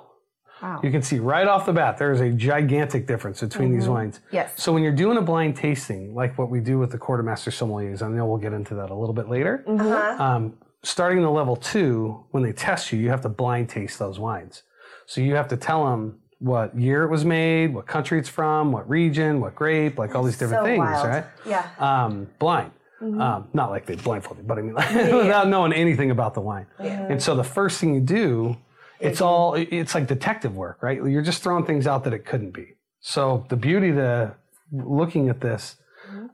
Wow. 0.62 0.80
you 0.82 0.90
can 0.90 1.02
see 1.02 1.18
right 1.18 1.46
off 1.46 1.66
the 1.66 1.72
bat 1.72 1.98
there 1.98 2.10
is 2.12 2.20
a 2.20 2.30
gigantic 2.30 3.06
difference 3.06 3.40
between 3.40 3.72
these 3.72 3.86
wines. 3.88 4.20
Yes. 4.30 4.52
So 4.56 4.72
when 4.72 4.82
you're 4.82 4.92
doing 4.92 5.18
a 5.18 5.22
blind 5.22 5.56
tasting, 5.56 6.14
like 6.14 6.38
what 6.38 6.48
we 6.48 6.60
do 6.60 6.78
with 6.78 6.90
the 6.90 6.96
Court 6.98 7.20
of 7.20 7.26
Master 7.26 7.50
Sommeliers, 7.50 8.02
I 8.02 8.08
know 8.08 8.24
we'll 8.26 8.38
get 8.38 8.52
into 8.52 8.74
that 8.76 8.90
a 8.90 8.94
little 8.94 9.14
bit 9.14 9.28
later. 9.28 9.62
Uh-huh. 9.66 10.22
Um, 10.22 10.54
starting 10.84 11.18
in 11.18 11.24
the 11.24 11.30
level 11.30 11.56
two, 11.56 12.24
when 12.30 12.42
they 12.42 12.52
test 12.52 12.92
you, 12.92 12.98
you 12.98 13.08
have 13.08 13.22
to 13.22 13.28
blind 13.28 13.68
taste 13.68 13.98
those 13.98 14.18
wines. 14.18 14.62
So 15.06 15.20
you 15.20 15.34
have 15.34 15.48
to 15.48 15.56
tell 15.56 15.90
them 15.90 16.20
what 16.38 16.78
year 16.78 17.04
it 17.04 17.10
was 17.10 17.24
made, 17.24 17.74
what 17.74 17.86
country 17.86 18.18
it's 18.18 18.28
from, 18.28 18.70
what 18.72 18.88
region, 18.88 19.40
what 19.40 19.54
grape, 19.54 19.98
like 19.98 20.14
all 20.14 20.22
these 20.22 20.38
different 20.38 20.62
so 20.62 20.66
things, 20.66 20.78
wild. 20.78 21.08
right? 21.08 21.24
Yeah. 21.46 21.68
Um, 21.78 22.28
blind. 22.38 22.70
Um, 23.00 23.48
not 23.52 23.68
like 23.68 23.84
they 23.84 23.96
blindfolded, 23.96 24.46
but 24.46 24.58
I 24.58 24.62
mean, 24.62 24.74
like, 24.74 24.94
without 24.94 25.48
knowing 25.48 25.74
anything 25.74 26.10
about 26.10 26.32
the 26.32 26.40
wine. 26.40 26.66
Yeah. 26.80 27.06
And 27.10 27.22
so 27.22 27.34
the 27.34 27.44
first 27.44 27.78
thing 27.78 27.94
you 27.94 28.00
do, 28.00 28.56
it's 28.98 29.20
all, 29.20 29.54
it's 29.54 29.94
like 29.94 30.06
detective 30.06 30.56
work, 30.56 30.82
right? 30.82 30.96
You're 30.96 31.20
just 31.20 31.42
throwing 31.42 31.66
things 31.66 31.86
out 31.86 32.04
that 32.04 32.14
it 32.14 32.24
couldn't 32.24 32.52
be. 32.52 32.76
So 33.00 33.44
the 33.50 33.56
beauty 33.56 33.92
to 33.92 34.34
looking 34.72 35.28
at 35.28 35.42
this, 35.42 35.76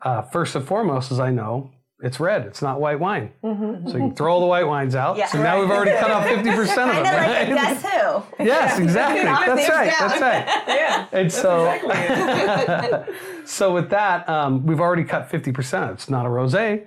uh, 0.02 0.22
first 0.22 0.54
and 0.54 0.64
foremost, 0.64 1.10
is 1.10 1.18
I 1.18 1.30
know 1.30 1.72
it's 2.02 2.18
red. 2.18 2.46
It's 2.46 2.62
not 2.62 2.80
white 2.80 2.98
wine. 2.98 3.30
So 3.42 3.48
you 3.48 3.98
can 3.98 4.14
throw 4.14 4.32
all 4.32 4.40
the 4.40 4.46
white 4.46 4.66
wines 4.66 4.94
out. 4.94 5.16
Yeah. 5.16 5.26
so 5.26 5.42
now 5.42 5.60
we've 5.60 5.70
already 5.70 5.92
cut 5.92 6.10
out 6.10 6.22
50% 6.26 6.38
of 6.38 6.66
them. 6.66 6.76
Kind 6.76 6.98
of 6.98 7.04
like 7.04 7.14
right? 7.14 7.48
guess 7.48 7.82
who. 7.82 8.22
Yes, 8.44 8.78
exactly. 8.78 9.24
That's 9.24 9.68
right. 9.68 9.92
That's 9.98 10.20
right. 10.20 10.64
Yeah. 10.80 11.06
And 11.12 11.32
so, 11.32 13.06
so 13.44 13.74
with 13.74 13.90
that, 13.90 14.28
um, 14.28 14.66
we've 14.66 14.80
already 14.80 15.04
cut 15.04 15.28
50%. 15.28 15.92
It's 15.92 16.08
not 16.08 16.26
a 16.26 16.28
rosé. 16.28 16.86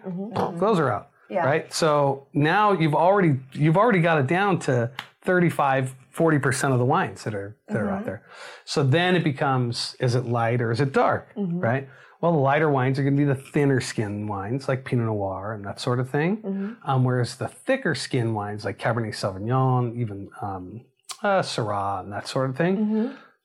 Those 0.60 0.80
are 0.80 0.92
out. 0.92 1.10
Yeah. 1.30 1.46
Right. 1.46 1.74
So 1.74 2.28
now 2.34 2.74
you've 2.74 2.96
already 2.96 3.40
you've 3.54 3.78
already 3.78 4.00
got 4.02 4.20
it 4.20 4.28
down 4.28 4.60
to 4.60 4.92
35, 5.24 5.96
40% 6.16 6.72
of 6.74 6.80
the 6.80 6.86
wines 6.86 7.24
that 7.24 7.34
are 7.34 7.56
that 7.70 7.78
are 7.78 7.90
out 7.90 8.06
there. 8.06 8.24
So 8.66 8.84
then 8.84 9.16
it 9.16 9.24
becomes 9.24 9.96
is 10.00 10.16
it 10.16 10.26
light 10.26 10.62
or 10.62 10.72
is 10.72 10.80
it 10.80 10.92
dark? 10.92 11.30
Right. 11.36 11.88
Well, 12.24 12.32
the 12.32 12.38
lighter 12.38 12.70
wines 12.70 12.98
are 13.00 13.04
going 13.04 13.18
to 13.18 13.22
be 13.22 13.26
the 13.26 13.36
thinner 13.36 13.82
skin 13.82 14.28
wines 14.28 14.70
like 14.70 14.86
Pinot 14.86 15.08
Noir 15.08 15.52
and 15.52 15.66
that 15.66 15.82
sort 15.82 16.00
of 16.00 16.10
thing. 16.10 16.78
Um, 16.86 17.04
whereas 17.04 17.36
the 17.36 17.50
thicker 17.50 17.96
skin 17.96 18.34
wines 18.34 18.64
like 18.64 18.80
Cabernet 18.80 19.14
Sauvignon, 19.14 20.00
even 20.00 20.30
um, 20.42 20.86
uh, 21.22 21.42
Syrah 21.42 22.00
and 22.00 22.14
that 22.14 22.30
sort 22.30 22.50
of 22.50 22.56
thing, 22.56 22.78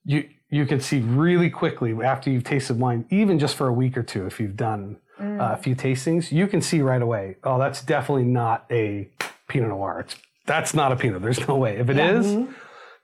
you 0.05 0.29
you 0.49 0.65
can 0.65 0.81
see 0.81 1.01
really 1.01 1.51
quickly 1.51 1.93
after 2.05 2.31
you've 2.31 2.45
tasted 2.45 2.79
wine, 2.79 3.05
even 3.11 3.41
just 3.41 3.57
for 3.57 3.67
a 3.67 3.73
week 3.73 3.97
or 3.97 4.05
two, 4.05 4.27
if 4.27 4.39
you've 4.39 4.57
done 4.57 4.99
uh, 5.41 5.55
a 5.55 5.57
few 5.57 5.75
tastings, 5.75 6.31
you 6.31 6.47
can 6.47 6.63
see 6.63 6.81
right 6.81 7.03
away. 7.03 7.35
Oh, 7.43 7.59
that's 7.59 7.83
definitely 7.83 8.27
not 8.27 8.65
a 8.71 9.11
Pinot 9.49 9.71
Noir. 9.71 10.01
It's, 10.07 10.15
that's 10.47 10.73
not 10.73 10.93
a 10.93 10.97
Pinot. 10.97 11.21
There's 11.21 11.49
no 11.49 11.57
way. 11.57 11.79
If 11.79 11.91
it 11.91 11.99
is, 11.99 12.27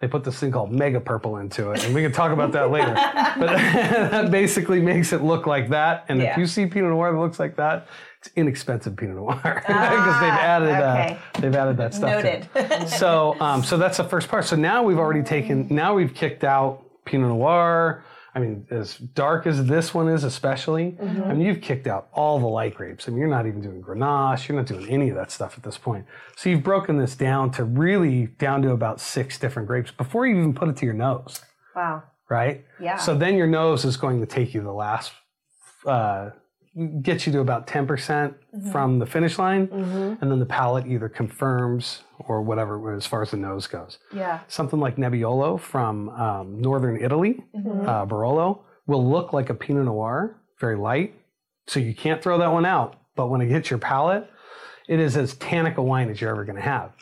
they 0.00 0.08
put 0.08 0.24
this 0.24 0.38
thing 0.38 0.52
called 0.52 0.72
Mega 0.72 1.00
Purple 1.00 1.38
into 1.38 1.70
it, 1.70 1.84
and 1.84 1.94
we 1.94 2.02
can 2.02 2.12
talk 2.12 2.32
about 2.32 2.52
that 2.52 2.70
later. 2.70 2.94
But 3.36 3.46
that 3.56 4.30
basically 4.30 4.80
makes 4.80 5.12
it 5.12 5.20
look 5.20 5.44
like 5.44 5.70
that. 5.70 6.04
And 6.08 6.22
if 6.22 6.36
you 6.36 6.46
see 6.46 6.66
Pinot 6.66 6.90
Noir 6.90 7.12
that 7.12 7.18
looks 7.18 7.40
like 7.40 7.56
that, 7.56 7.88
it's 8.20 8.30
inexpensive 8.36 8.96
Pinot 8.96 9.16
Noir 9.16 9.40
because 9.42 10.20
they've 10.20 10.30
added 10.30 10.68
okay. 10.68 11.18
uh, 11.34 11.40
they've 11.40 11.54
added 11.54 11.76
that 11.78 11.94
stuff. 11.94 12.22
to 12.22 12.46
it 12.54 12.88
so 12.88 13.38
um, 13.40 13.64
so 13.64 13.76
that's 13.76 13.96
the 13.96 14.04
first 14.04 14.28
part. 14.28 14.44
So 14.44 14.54
now 14.54 14.84
we've 14.84 14.98
already 14.98 15.24
taken 15.24 15.66
now 15.68 15.94
we've 15.94 16.14
kicked 16.14 16.44
out 16.44 16.84
Pinot 17.04 17.28
Noir. 17.28 18.04
I 18.36 18.40
mean, 18.40 18.66
as 18.70 18.96
dark 18.96 19.46
as 19.46 19.64
this 19.66 19.94
one 19.94 20.08
is, 20.08 20.24
especially, 20.24 20.96
I 21.00 21.32
mean, 21.34 21.40
you've 21.46 21.60
kicked 21.60 21.86
out 21.86 22.08
all 22.12 22.40
the 22.40 22.46
light 22.48 22.74
grapes. 22.74 23.06
I 23.06 23.12
mean, 23.12 23.20
you're 23.20 23.28
not 23.28 23.46
even 23.46 23.60
doing 23.60 23.80
Grenache. 23.80 24.48
You're 24.48 24.56
not 24.56 24.66
doing 24.66 24.88
any 24.90 25.08
of 25.10 25.14
that 25.16 25.30
stuff 25.30 25.56
at 25.56 25.62
this 25.62 25.78
point. 25.78 26.04
So 26.36 26.50
you've 26.50 26.64
broken 26.64 26.98
this 26.98 27.14
down 27.14 27.52
to 27.52 27.62
really 27.64 28.26
down 28.26 28.62
to 28.62 28.72
about 28.72 29.00
six 29.00 29.38
different 29.38 29.68
grapes 29.68 29.92
before 29.92 30.26
you 30.26 30.36
even 30.38 30.52
put 30.52 30.68
it 30.68 30.76
to 30.78 30.84
your 30.84 30.94
nose. 30.94 31.40
Wow. 31.76 32.02
right? 32.28 32.64
Yeah. 32.80 32.96
So 32.96 33.16
then 33.16 33.36
your 33.36 33.46
nose 33.46 33.84
is 33.84 33.96
going 33.96 34.20
to 34.20 34.26
take 34.26 34.54
you 34.54 34.62
the 34.62 34.72
last, 34.72 35.12
uh, 35.86 36.30
get 37.02 37.26
you 37.26 37.32
to 37.32 37.40
about 37.40 37.66
10% 37.66 37.86
Mm-hmm. 37.86 38.70
from 38.70 38.98
the 39.00 39.06
finish 39.06 39.36
line. 39.38 39.68
And 40.20 40.30
then 40.30 40.38
the 40.38 40.46
palate 40.46 40.86
either 40.86 41.08
confirms 41.08 42.02
or 42.20 42.40
whatever 42.42 42.94
as 42.94 43.04
far 43.04 43.22
as 43.22 43.30
the 43.32 43.36
nose 43.36 43.66
goes. 43.66 43.98
yeah. 44.14 44.40
Something 44.48 44.78
like 44.80 44.96
Nebbiolo 44.96 45.58
from 45.58 46.08
um, 46.10 46.60
northern 46.60 46.96
Italy, 47.02 47.42
Mm-hmm. 47.56 47.88
uh, 47.88 48.06
Barolo, 48.06 48.60
will 48.86 49.08
look 49.08 49.32
like 49.32 49.50
a 49.50 49.54
Pinot 49.54 49.86
Noir, 49.86 50.36
very 50.60 50.76
light. 50.76 51.14
So 51.66 51.80
you 51.80 51.94
can't 51.94 52.22
throw 52.22 52.38
that 52.38 52.52
one 52.52 52.64
out. 52.66 52.96
But 53.16 53.28
when 53.28 53.40
it 53.40 53.48
hits 53.48 53.70
your 53.70 53.78
palate, 53.80 54.28
it 54.88 55.00
is 55.00 55.16
as 55.16 55.34
tannic 55.34 55.78
a 55.78 55.82
wine 55.82 56.10
as 56.10 56.20
you're 56.20 56.30
ever 56.30 56.44
going 56.44 56.56
to 56.56 56.62
have. 56.62 56.92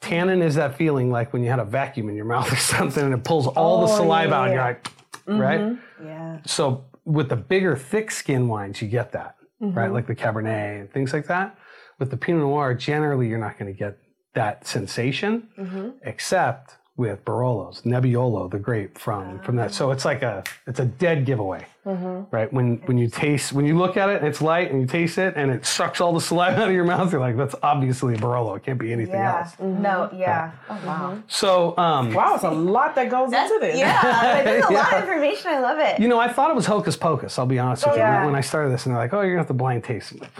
Tannin 0.00 0.40
is 0.42 0.54
that 0.56 0.76
feeling 0.76 1.10
like 1.10 1.32
when 1.32 1.42
you 1.42 1.50
had 1.50 1.58
a 1.58 1.64
vacuum 1.64 2.08
in 2.08 2.16
your 2.16 2.24
mouth 2.24 2.50
or 2.52 2.56
something 2.74 3.04
and 3.04 3.14
it 3.14 3.24
pulls 3.24 3.46
all 3.46 3.86
the 3.86 3.92
Oh, 3.92 3.96
saliva 3.96 4.34
out 4.34 4.44
and 4.46 4.54
you're 4.54 4.62
yeah. 4.62 4.66
like, 4.68 4.88
right? 5.26 5.78
Yeah. 6.04 6.38
So 6.46 6.84
with 7.04 7.28
the 7.28 7.36
bigger, 7.36 7.76
thick 7.76 8.10
skin 8.10 8.48
wines, 8.48 8.80
you 8.80 8.88
get 8.88 9.12
that, 9.12 9.36
right? 9.60 9.86
Mm-hmm. 9.86 9.94
Like 9.94 10.06
the 10.06 10.14
Cabernet 10.14 10.80
and 10.80 10.92
things 10.92 11.12
like 11.12 11.26
that. 11.26 11.58
With 11.98 12.10
the 12.10 12.16
Pinot 12.16 12.42
Noir, 12.42 12.74
generally 12.74 13.28
you're 13.28 13.38
not 13.38 13.58
going 13.58 13.72
to 13.72 13.78
get 13.78 13.98
that 14.34 14.66
sensation, 14.66 15.48
mm-hmm. 15.58 15.90
except 16.02 16.76
with 16.96 17.24
Barolos, 17.24 17.82
Nebbiolo, 17.82 18.50
the 18.50 18.58
grape 18.58 18.98
from 18.98 19.38
from 19.40 19.56
that. 19.56 19.72
So 19.72 19.90
it's 19.92 20.04
like 20.04 20.22
a 20.22 20.44
it's 20.66 20.78
a 20.78 20.84
dead 20.84 21.24
giveaway, 21.24 21.64
mm-hmm. 21.86 22.24
right? 22.34 22.52
When 22.52 22.76
when 22.84 22.98
you 22.98 23.08
taste 23.08 23.54
when 23.54 23.64
you 23.64 23.78
look 23.78 23.96
at 23.96 24.10
it, 24.10 24.18
and 24.18 24.26
it's 24.26 24.42
light, 24.42 24.70
and 24.70 24.80
you 24.80 24.86
taste 24.86 25.16
it, 25.16 25.32
and 25.34 25.50
it 25.50 25.64
sucks 25.64 26.02
all 26.02 26.12
the 26.12 26.20
saliva 26.20 26.56
out 26.62 26.68
of 26.68 26.74
your 26.74 26.84
mouth. 26.84 27.10
You're 27.10 27.20
like, 27.20 27.36
that's 27.36 27.54
obviously 27.62 28.14
a 28.14 28.18
Barolo. 28.18 28.56
It 28.58 28.64
can't 28.64 28.78
be 28.78 28.92
anything 28.92 29.14
Yeah. 29.14 29.38
else. 29.38 29.52
Mm-hmm. 29.56 29.82
No, 29.82 30.10
yeah. 30.14 30.52
Oh, 30.68 30.80
wow. 30.86 31.10
Mm-hmm. 31.12 31.20
So 31.28 31.76
um, 31.78 32.12
Wow, 32.12 32.34
it's 32.34 32.44
a 32.44 32.50
lot 32.50 32.94
that 32.96 33.08
goes 33.10 33.32
into 33.32 33.58
this. 33.60 33.78
yeah, 33.78 34.42
there's 34.44 34.64
a 34.66 34.70
lot 34.70 34.92
of 34.92 35.02
information. 35.02 35.50
I 35.50 35.60
love 35.60 35.78
it. 35.78 35.98
You 35.98 36.08
know, 36.08 36.18
I 36.20 36.30
thought 36.30 36.50
it 36.50 36.56
was 36.56 36.66
hocus 36.66 36.94
pocus. 36.96 37.38
I'll 37.38 37.46
be 37.46 37.58
honest 37.58 37.86
oh, 37.86 37.90
with 37.90 37.96
you. 37.96 38.02
yeah. 38.02 38.26
When 38.26 38.34
I 38.34 38.42
started 38.42 38.70
this, 38.70 38.84
and 38.84 38.94
they're 38.94 39.02
like, 39.02 39.14
"Oh, 39.14 39.22
you're 39.22 39.30
gonna 39.30 39.40
have 39.40 39.46
to 39.48 39.54
blind 39.54 39.82
taste." 39.84 40.12
I'm 40.12 40.18
like, 40.20 40.30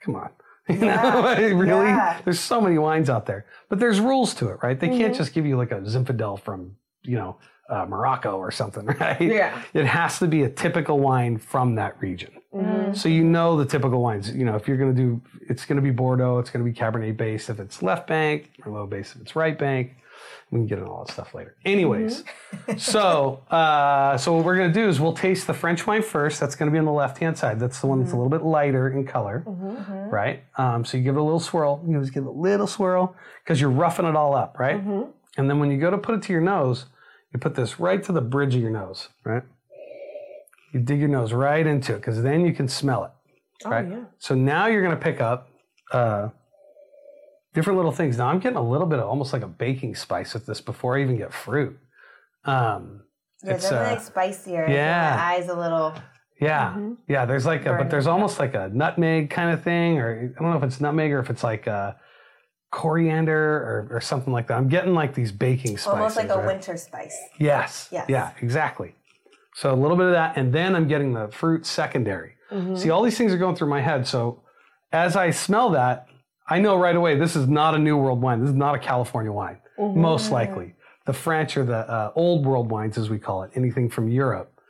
Come 0.00 0.16
on, 0.16 0.30
you 0.68 0.76
know, 0.76 0.86
Yeah. 0.86 1.38
really? 1.38 1.86
Yeah. 1.86 2.20
There's 2.24 2.40
so 2.40 2.60
many 2.60 2.78
wines 2.78 3.10
out 3.10 3.26
there, 3.26 3.46
but 3.68 3.78
there's 3.78 4.00
rules 4.00 4.34
to 4.34 4.48
it, 4.48 4.58
right? 4.62 4.78
They 4.78 4.88
can't 4.88 5.14
just 5.14 5.32
give 5.34 5.44
you 5.46 5.56
like 5.56 5.72
a 5.72 5.80
Zinfandel 5.80 6.40
from 6.40 6.76
you 7.02 7.16
know 7.16 7.36
uh, 7.68 7.86
Morocco 7.86 8.36
or 8.36 8.50
something, 8.50 8.86
right? 9.00 9.20
Yeah. 9.20 9.60
It 9.74 9.86
has 9.86 10.18
to 10.20 10.26
be 10.28 10.42
a 10.44 10.48
typical 10.48 11.00
wine 11.00 11.38
from 11.38 11.74
that 11.76 12.00
region. 12.00 12.32
So 12.94 13.08
you 13.08 13.24
know 13.24 13.56
the 13.56 13.64
typical 13.64 14.02
wines. 14.02 14.30
You 14.30 14.44
know, 14.44 14.56
if 14.56 14.68
you're 14.68 14.76
going 14.76 14.94
to 14.94 15.00
do, 15.02 15.22
it's 15.48 15.64
going 15.64 15.76
to 15.76 15.82
be 15.82 15.90
Bordeaux, 15.90 16.38
it's 16.38 16.50
going 16.50 16.62
to 16.62 16.70
be 16.70 16.78
Cabernet 16.78 17.16
based. 17.16 17.48
If 17.48 17.58
it's 17.58 17.82
left 17.82 18.06
bank, 18.06 18.50
Merlot 18.60 18.90
based. 18.90 19.16
If 19.16 19.22
it's 19.22 19.34
right 19.34 19.58
bank, 19.58 19.96
we 20.52 20.58
can 20.58 20.66
get 20.66 20.78
into 20.78 20.90
all 20.90 21.04
that 21.04 21.12
stuff 21.12 21.34
later. 21.34 21.56
Anyways, 21.64 22.24
so 22.76 23.42
uh, 23.50 24.18
so 24.18 24.34
what 24.34 24.44
we're 24.44 24.56
going 24.56 24.72
to 24.72 24.80
do 24.80 24.86
is 24.86 25.00
we'll 25.00 25.14
taste 25.14 25.46
the 25.46 25.54
French 25.54 25.86
wine 25.86 26.02
first. 26.02 26.38
That's 26.38 26.54
going 26.54 26.70
to 26.70 26.72
be 26.72 26.78
on 26.78 26.84
the 26.84 26.92
left 26.92 27.18
hand 27.18 27.36
side. 27.38 27.58
That's 27.58 27.80
the 27.80 27.86
one 27.86 28.00
that's 28.00 28.12
a 28.12 28.16
little 28.16 28.28
bit 28.30 28.42
lighter 28.42 28.90
in 28.90 29.06
color, 29.06 29.42
right? 30.12 30.44
Um, 30.58 30.84
so 30.84 30.98
you 30.98 31.02
give 31.04 31.16
it 31.16 31.20
a 31.20 31.22
little 31.22 31.40
swirl. 31.40 31.82
You 31.88 31.98
just 31.98 32.12
give 32.12 32.24
it 32.24 32.28
a 32.28 32.30
little 32.30 32.66
swirl 32.66 33.16
because 33.42 33.60
you're 33.60 33.70
roughing 33.70 34.04
it 34.04 34.14
all 34.14 34.34
up, 34.36 34.58
right? 34.58 34.76
And 35.38 35.48
then 35.48 35.58
when 35.58 35.70
you 35.70 35.78
go 35.78 35.90
to 35.90 35.96
put 35.96 36.14
it 36.16 36.22
to 36.24 36.32
your 36.32 36.42
nose, 36.42 36.84
you 37.32 37.40
put 37.40 37.54
this 37.54 37.80
right 37.80 38.02
to 38.04 38.12
the 38.12 38.20
bridge 38.20 38.54
of 38.54 38.60
your 38.60 38.70
nose, 38.70 39.08
right? 39.24 39.42
You 40.74 40.80
dig 40.80 41.00
your 41.00 41.08
nose 41.08 41.32
right 41.32 41.66
into 41.66 41.94
it 41.94 41.96
because 41.98 42.22
then 42.22 42.44
you 42.44 42.52
can 42.52 42.68
smell 42.68 43.04
it, 43.04 43.10
right? 43.66 43.88
yeah. 43.88 44.04
So 44.18 44.34
now 44.34 44.66
you're 44.66 44.82
going 44.82 44.94
to 44.94 45.02
pick 45.02 45.20
up 45.22 45.48
uh, 45.92 46.28
different 47.54 47.76
little 47.76 47.92
things. 47.92 48.18
Now 48.18 48.28
I'm 48.28 48.38
getting 48.38 48.58
a 48.58 48.68
little 48.68 48.86
bit 48.86 48.98
of 48.98 49.08
almost 49.08 49.32
like 49.32 49.42
a 49.42 49.48
baking 49.48 49.94
spice 49.94 50.34
with 50.34 50.46
this 50.46 50.60
before 50.60 50.96
I 50.96 51.02
even 51.02 51.16
get 51.16 51.32
fruit. 51.32 51.78
Um, 52.44 53.02
yeah, 53.44 53.54
it's, 53.54 53.64
definitely 53.64 53.86
uh, 53.86 53.94
like 53.94 54.02
spicier. 54.02 54.66
yeah. 54.68 55.16
My 55.16 55.22
eyes 55.22 55.48
a 55.48 55.54
little. 55.54 55.94
yeah, 56.40 56.76
yeah. 57.08 57.24
There's 57.24 57.46
like, 57.46 57.66
a, 57.66 57.74
but 57.74 57.90
there's 57.90 58.06
almost 58.06 58.38
like 58.38 58.54
a 58.54 58.70
nutmeg 58.72 59.30
kind 59.30 59.52
of 59.52 59.62
thing, 59.62 59.98
or 59.98 60.32
I 60.36 60.40
don't 60.40 60.50
know 60.50 60.56
if 60.56 60.62
it's 60.62 60.80
nutmeg 60.80 61.12
or 61.12 61.18
if 61.18 61.30
it's 61.30 61.44
like 61.44 61.66
a 61.66 61.96
coriander 62.70 63.36
or, 63.36 63.88
or 63.90 64.00
something 64.00 64.32
like 64.32 64.46
that. 64.48 64.56
I'm 64.56 64.68
getting 64.68 64.94
like 64.94 65.14
these 65.14 65.30
baking 65.30 65.76
spices. 65.76 65.86
Almost 65.86 66.16
like 66.16 66.30
a 66.30 66.36
right? 66.36 66.46
winter 66.46 66.76
spice. 66.76 67.16
Yes. 67.38 67.88
Yes. 67.92 68.06
Yeah, 68.08 68.32
exactly. 68.40 68.94
So 69.54 69.72
a 69.72 69.76
little 69.76 69.96
bit 69.96 70.06
of 70.06 70.12
that, 70.12 70.38
and 70.38 70.52
then 70.52 70.74
I'm 70.74 70.88
getting 70.88 71.12
the 71.12 71.28
fruit 71.28 71.66
secondary. 71.66 72.36
See, 72.74 72.90
all 72.90 73.02
these 73.02 73.16
things 73.16 73.32
are 73.32 73.38
going 73.38 73.56
through 73.56 73.70
my 73.70 73.80
head. 73.80 74.06
So 74.06 74.42
as 74.92 75.16
I 75.16 75.30
smell 75.30 75.70
that, 75.70 76.06
I 76.48 76.58
know 76.58 76.76
right 76.76 76.96
away 76.96 77.16
this 77.16 77.36
is 77.36 77.48
not 77.48 77.74
a 77.74 77.78
New 77.78 77.96
World 77.96 78.20
wine. 78.20 78.40
This 78.40 78.50
is 78.50 78.56
not 78.56 78.74
a 78.74 78.78
California 78.78 79.32
wine, 79.32 79.58
mm-hmm. 79.78 80.00
most 80.00 80.30
likely. 80.30 80.74
The 81.04 81.12
French 81.12 81.56
or 81.56 81.64
the 81.64 81.78
uh, 81.78 82.12
Old 82.14 82.46
World 82.46 82.70
wines, 82.70 82.98
as 82.98 83.10
we 83.10 83.18
call 83.18 83.42
it, 83.42 83.50
anything 83.54 83.90
from 83.90 84.08
Europe, 84.08 84.60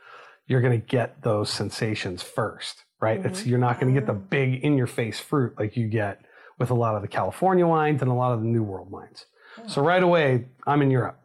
you're 0.47 0.61
going 0.61 0.79
to 0.79 0.87
get 0.87 1.23
those 1.23 1.51
sensations 1.51 2.23
first, 2.23 2.85
right? 3.01 3.25
It's 3.25 3.41
mm-hmm. 3.41 3.51
you're 3.51 3.59
not 3.59 3.81
going 3.81 3.95
to 3.95 4.01
get 4.01 4.07
the 4.07 4.15
mm-hmm. 4.15 4.29
big 4.29 4.65
in-your-face 4.65 5.21
fruit 5.21 5.55
like 5.59 5.77
you 5.77 5.89
get 5.89 6.21
with 6.59 6.71
a 6.71 6.75
lot 6.75 6.95
of 6.95 7.03
the 7.03 7.09
California 7.09 7.67
wines 7.67 8.03
and 8.03 8.11
a 8.11 8.15
lot 8.15 8.33
of 8.33 8.41
the 8.41 8.47
New 8.47 8.63
World 8.63 8.91
wines. 8.91 9.27
So 9.67 9.83
right 9.83 10.03
away, 10.03 10.47
I'm 10.67 10.81
in 10.81 10.91
Europe, 10.91 11.21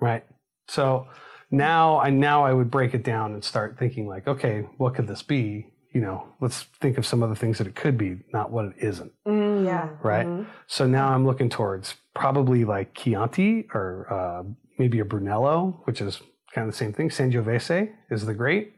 right? 0.00 0.24
So 0.68 1.08
now 1.50 1.98
I 1.98 2.10
now 2.10 2.44
I 2.44 2.52
would 2.52 2.70
break 2.70 2.94
it 2.94 3.02
down 3.02 3.32
and 3.32 3.42
start 3.42 3.78
thinking 3.78 4.06
like, 4.06 4.28
okay, 4.28 4.66
what 4.76 4.94
could 4.94 5.08
this 5.08 5.22
be? 5.22 5.66
You 5.94 6.00
know, 6.00 6.26
let's 6.40 6.64
think 6.80 6.98
of 6.98 7.06
some 7.06 7.22
of 7.22 7.30
the 7.30 7.36
things 7.36 7.56
that 7.58 7.66
it 7.68 7.76
could 7.76 7.96
be, 7.96 8.18
not 8.32 8.50
what 8.50 8.64
it 8.66 8.72
isn't, 8.78 9.12
Yeah. 9.24 9.90
right? 10.02 10.26
So 10.66 10.86
now 10.88 11.08
I'm 11.14 11.24
looking 11.24 11.48
towards 11.48 11.94
probably 12.14 12.64
like 12.64 12.94
Chianti 12.94 13.68
or 13.72 14.12
uh, 14.12 14.42
maybe 14.76 14.98
a 14.98 15.04
Brunello, 15.04 15.80
which 15.84 16.00
is 16.00 16.20
kind 16.52 16.66
of 16.66 16.72
the 16.74 16.76
same 16.76 16.92
thing. 16.92 17.10
Sangiovese 17.10 17.92
is 18.10 18.26
the 18.26 18.34
great, 18.34 18.74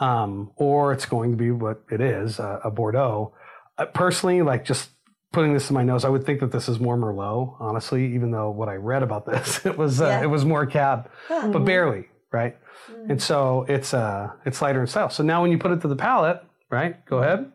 um, 0.00 0.50
or 0.56 0.92
it's 0.94 1.04
going 1.06 1.30
to 1.30 1.36
be 1.36 1.50
what 1.50 1.82
it 1.90 2.00
is, 2.00 2.40
uh, 2.40 2.60
a 2.64 2.70
Bordeaux. 2.70 3.34
Uh, 3.78 3.84
personally, 3.86 4.40
like 4.42 4.64
just 4.64 4.88
putting 5.32 5.52
this 5.52 5.68
in 5.68 5.74
my 5.74 5.84
nose, 5.84 6.06
I 6.06 6.08
would 6.08 6.24
think 6.24 6.40
that 6.40 6.52
this 6.52 6.68
is 6.70 6.80
more 6.80 6.96
Merlot, 6.96 7.56
honestly. 7.60 8.14
Even 8.14 8.30
though 8.30 8.48
what 8.50 8.70
I 8.70 8.76
read 8.76 9.02
about 9.02 9.26
this, 9.30 9.64
it 9.66 9.76
was 9.76 10.00
uh, 10.00 10.06
Yeah. 10.06 10.22
it 10.22 10.26
was 10.30 10.46
more 10.46 10.64
Cab, 10.64 11.10
but 11.28 11.66
barely, 11.66 12.08
right? 12.32 12.56
And 13.08 13.20
so 13.22 13.64
it's 13.68 13.94
uh 13.94 14.30
it's 14.44 14.60
lighter 14.62 14.80
in 14.80 14.86
style. 14.86 15.10
So 15.10 15.22
now 15.22 15.42
when 15.42 15.50
you 15.50 15.58
put 15.58 15.70
it 15.72 15.80
to 15.82 15.88
the 15.88 15.96
palate, 15.96 16.42
right? 16.70 17.04
Go 17.06 17.18
ahead. 17.18 17.52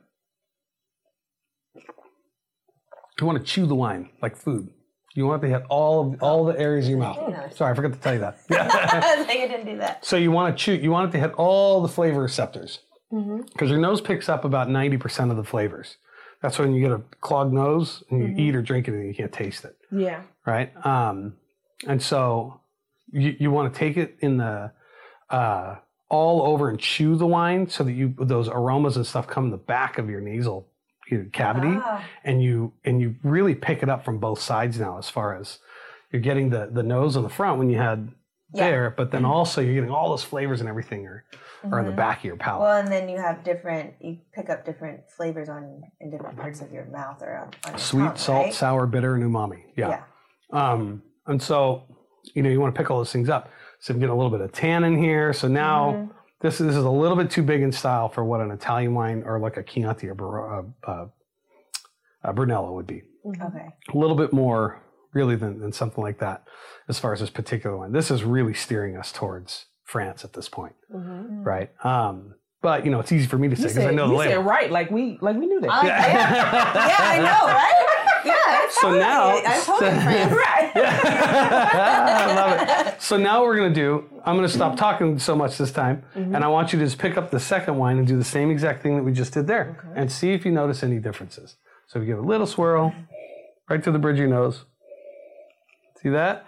You 3.19 3.27
want 3.27 3.37
to 3.39 3.43
chew 3.43 3.65
the 3.65 3.75
wine 3.75 4.09
like 4.21 4.35
food. 4.35 4.69
You 5.13 5.27
want 5.27 5.43
it 5.43 5.47
to 5.47 5.53
hit 5.59 5.63
all 5.69 6.13
of, 6.13 6.23
all 6.23 6.45
the 6.45 6.57
areas 6.59 6.85
of 6.85 6.91
your 6.91 6.99
mouth. 6.99 7.53
Sorry, 7.55 7.71
I 7.71 7.75
forgot 7.75 7.93
to 7.93 7.99
tell 7.99 8.13
you 8.13 8.19
that. 8.21 8.37
Yeah. 8.49 9.17
Was 9.19 9.27
didn't 9.27 9.65
do 9.65 9.77
that. 9.77 10.05
So 10.05 10.15
you 10.15 10.31
want 10.31 10.57
to 10.57 10.63
chew. 10.63 10.73
You 10.73 10.89
want 10.91 11.09
it 11.09 11.11
to 11.13 11.19
hit 11.19 11.33
all 11.33 11.81
the 11.81 11.89
flavor 11.89 12.21
receptors 12.21 12.79
because 13.11 13.69
your 13.69 13.79
nose 13.79 13.99
picks 13.99 14.29
up 14.29 14.45
about 14.45 14.69
ninety 14.69 14.97
percent 14.97 15.31
of 15.31 15.37
the 15.37 15.43
flavors. 15.43 15.97
That's 16.41 16.57
when 16.57 16.73
you 16.73 16.81
get 16.81 16.91
a 16.91 17.01
clogged 17.19 17.53
nose 17.53 18.03
and 18.09 18.21
you 18.37 18.45
eat 18.47 18.55
or 18.55 18.61
drink 18.63 18.87
it 18.87 18.93
and 18.93 19.05
you 19.07 19.13
can't 19.13 19.31
taste 19.31 19.63
it, 19.65 19.75
Yeah. 19.91 20.23
right? 20.45 20.71
Um, 20.83 21.35
and 21.85 22.01
so 22.01 22.60
you, 23.11 23.35
you 23.39 23.51
want 23.51 23.73
to 23.73 23.77
take 23.79 23.97
it 23.97 24.17
in 24.19 24.37
the 24.37 24.71
uh, 25.29 25.75
all 26.09 26.41
over 26.43 26.69
and 26.69 26.79
chew 26.79 27.15
the 27.15 27.25
wine 27.27 27.67
so 27.69 27.83
that 27.83 27.93
you 27.93 28.13
those 28.19 28.47
aromas 28.49 28.97
and 28.97 29.05
stuff 29.07 29.27
come 29.27 29.45
in 29.45 29.51
the 29.51 29.57
back 29.57 29.97
of 29.97 30.09
your 30.09 30.21
nasal 30.21 30.67
cavity 31.33 31.73
Ah. 31.81 32.03
and 32.23 32.41
you 32.41 32.71
and 32.85 33.01
you 33.01 33.15
really 33.23 33.53
pick 33.55 33.83
it 33.83 33.89
up 33.89 34.05
from 34.05 34.17
both 34.19 34.39
sides 34.39 34.79
now 34.79 34.97
as 34.97 35.09
far 35.09 35.35
as 35.35 35.59
you're 36.11 36.21
getting 36.21 36.49
the 36.49 36.69
the 36.71 36.83
nose 36.83 37.17
on 37.17 37.23
the 37.23 37.29
front 37.29 37.59
when 37.59 37.69
you 37.69 37.77
had 37.77 38.11
Yeah. 38.53 38.69
there 38.69 38.89
but 38.95 39.11
then 39.11 39.25
also 39.25 39.59
you're 39.61 39.73
getting 39.73 39.89
all 39.91 40.09
those 40.09 40.23
flavors 40.23 40.59
and 40.61 40.69
everything 40.69 41.05
are, 41.07 41.23
are 41.71 41.79
in 41.79 41.85
the 41.85 41.91
back 41.91 42.19
of 42.19 42.25
your 42.25 42.37
palate 42.37 42.61
Well, 42.61 42.77
and 42.79 42.87
then 42.91 43.07
you 43.09 43.17
have 43.17 43.43
different. 43.43 43.93
You 43.99 44.17
pick 44.33 44.49
up 44.49 44.65
different 44.65 45.01
flavors 45.15 45.47
on 45.49 45.81
in 45.99 46.09
different 46.11 46.37
parts 46.37 46.59
of 46.61 46.71
your 46.71 46.85
mouth 46.85 47.21
or 47.21 47.37
on, 47.37 47.47
on 47.65 47.71
your 47.73 47.77
sweet 47.79 48.03
tongue, 48.03 48.15
salt 48.17 48.43
right? 48.45 48.53
sour 48.53 48.87
bitter 48.87 49.15
and 49.15 49.23
umami 49.23 49.63
yeah. 49.77 49.89
Yeah. 49.89 50.03
um 50.71 51.03
and 51.27 51.41
so 51.41 51.83
you 52.33 52.41
know 52.43 52.49
you 52.49 52.59
want 52.59 52.73
to 52.73 52.77
pick 52.79 52.89
all 52.91 52.97
those 52.97 53.11
things 53.11 53.29
up 53.29 53.49
so 53.79 53.93
you 53.93 53.99
get 53.99 54.09
a 54.09 54.13
little 54.15 54.31
bit 54.31 54.41
of 54.41 54.51
tannin 54.51 54.97
here 54.97 55.33
so 55.33 55.47
now 55.47 55.91
Mm-hmm. 55.93 56.11
this, 56.41 56.57
this 56.57 56.75
is 56.75 56.83
a 56.83 56.89
little 56.89 57.17
bit 57.17 57.29
too 57.31 57.43
big 57.43 57.61
in 57.61 57.71
style 57.71 58.09
for 58.09 58.23
what 58.23 58.41
an 58.41 58.51
italian 58.51 58.93
wine 58.93 59.23
or 59.25 59.39
like 59.39 59.57
a 59.57 59.63
chianti 59.63 60.07
or 60.07 60.13
Bar- 60.15 60.59
uh, 60.59 60.63
uh, 60.91 61.05
a 62.23 62.33
brunello 62.33 62.73
would 62.73 62.87
be 62.87 63.03
Okay. 63.27 63.67
a 63.93 63.97
little 63.97 64.15
bit 64.15 64.33
more 64.33 64.81
really 65.13 65.35
than, 65.35 65.59
than 65.59 65.71
something 65.71 66.03
like 66.03 66.17
that 66.19 66.43
as 66.87 66.97
far 66.97 67.13
as 67.13 67.19
this 67.19 67.29
particular 67.29 67.77
one. 67.77 67.91
This 67.91 68.09
is 68.09 68.23
really 68.23 68.53
steering 68.55 68.97
us 68.97 69.11
towards 69.11 69.65
France 69.83 70.23
at 70.23 70.33
this 70.33 70.49
point, 70.49 70.73
right? 70.89 71.69
Um, 71.85 72.33
but 72.63 72.83
you 72.85 72.91
know, 72.91 72.99
it's 72.99 73.11
easy 73.11 73.27
for 73.27 73.37
me 73.37 73.47
to 73.49 73.55
say 73.55 73.63
because 73.67 73.85
I 73.85 73.91
know 73.91 74.07
the 74.07 74.13
you 74.15 74.19
said 74.23 74.29
label. 74.37 74.43
right, 74.43 74.71
like 74.71 74.89
we 74.89 75.17
like 75.21 75.35
we 75.37 75.45
knew 75.47 75.59
that. 75.61 75.69
I- 75.71 75.85
yeah. 75.85 76.07
yeah, 76.87 76.97
I 76.99 77.17
know, 77.17 77.45
right? 77.53 78.00
So 78.71 78.93
now- 78.97 79.39
totally 79.63 79.91
France. 80.01 80.31
right. 80.47 80.71
I 80.75 82.35
love 82.35 82.87
it. 82.87 83.01
So 83.01 83.17
now 83.17 83.39
what 83.41 83.47
we're 83.47 83.57
gonna 83.57 83.73
do, 83.73 84.05
I'm 84.25 84.35
gonna 84.35 84.47
stop 84.49 84.77
talking 84.77 85.19
so 85.19 85.35
much 85.35 85.57
this 85.57 85.71
time, 85.71 86.03
Mm-hmm. 86.15 86.35
and 86.35 86.43
I 86.43 86.47
want 86.47 86.71
you 86.73 86.79
to 86.79 86.85
just 86.85 86.97
pick 86.97 87.17
up 87.17 87.31
the 87.31 87.39
second 87.39 87.77
wine 87.77 87.97
and 87.97 88.07
do 88.07 88.17
the 88.17 88.23
same 88.23 88.49
exact 88.51 88.81
thing 88.83 88.95
that 88.95 89.03
we 89.03 89.11
just 89.11 89.33
did 89.33 89.47
there, 89.47 89.77
and 89.95 90.11
see 90.11 90.33
if 90.33 90.45
you 90.45 90.51
notice 90.51 90.83
any 90.83 90.99
differences. 90.99 91.57
So 91.87 91.99
we 91.99 92.05
give 92.05 92.17
a 92.19 92.21
little 92.21 92.47
swirl, 92.47 92.93
right 93.69 93.83
to 93.83 93.91
the 93.91 93.99
bridge 93.99 94.15
of 94.15 94.19
your 94.19 94.29
nose. 94.29 94.65
See 96.01 96.09
that? 96.09 96.45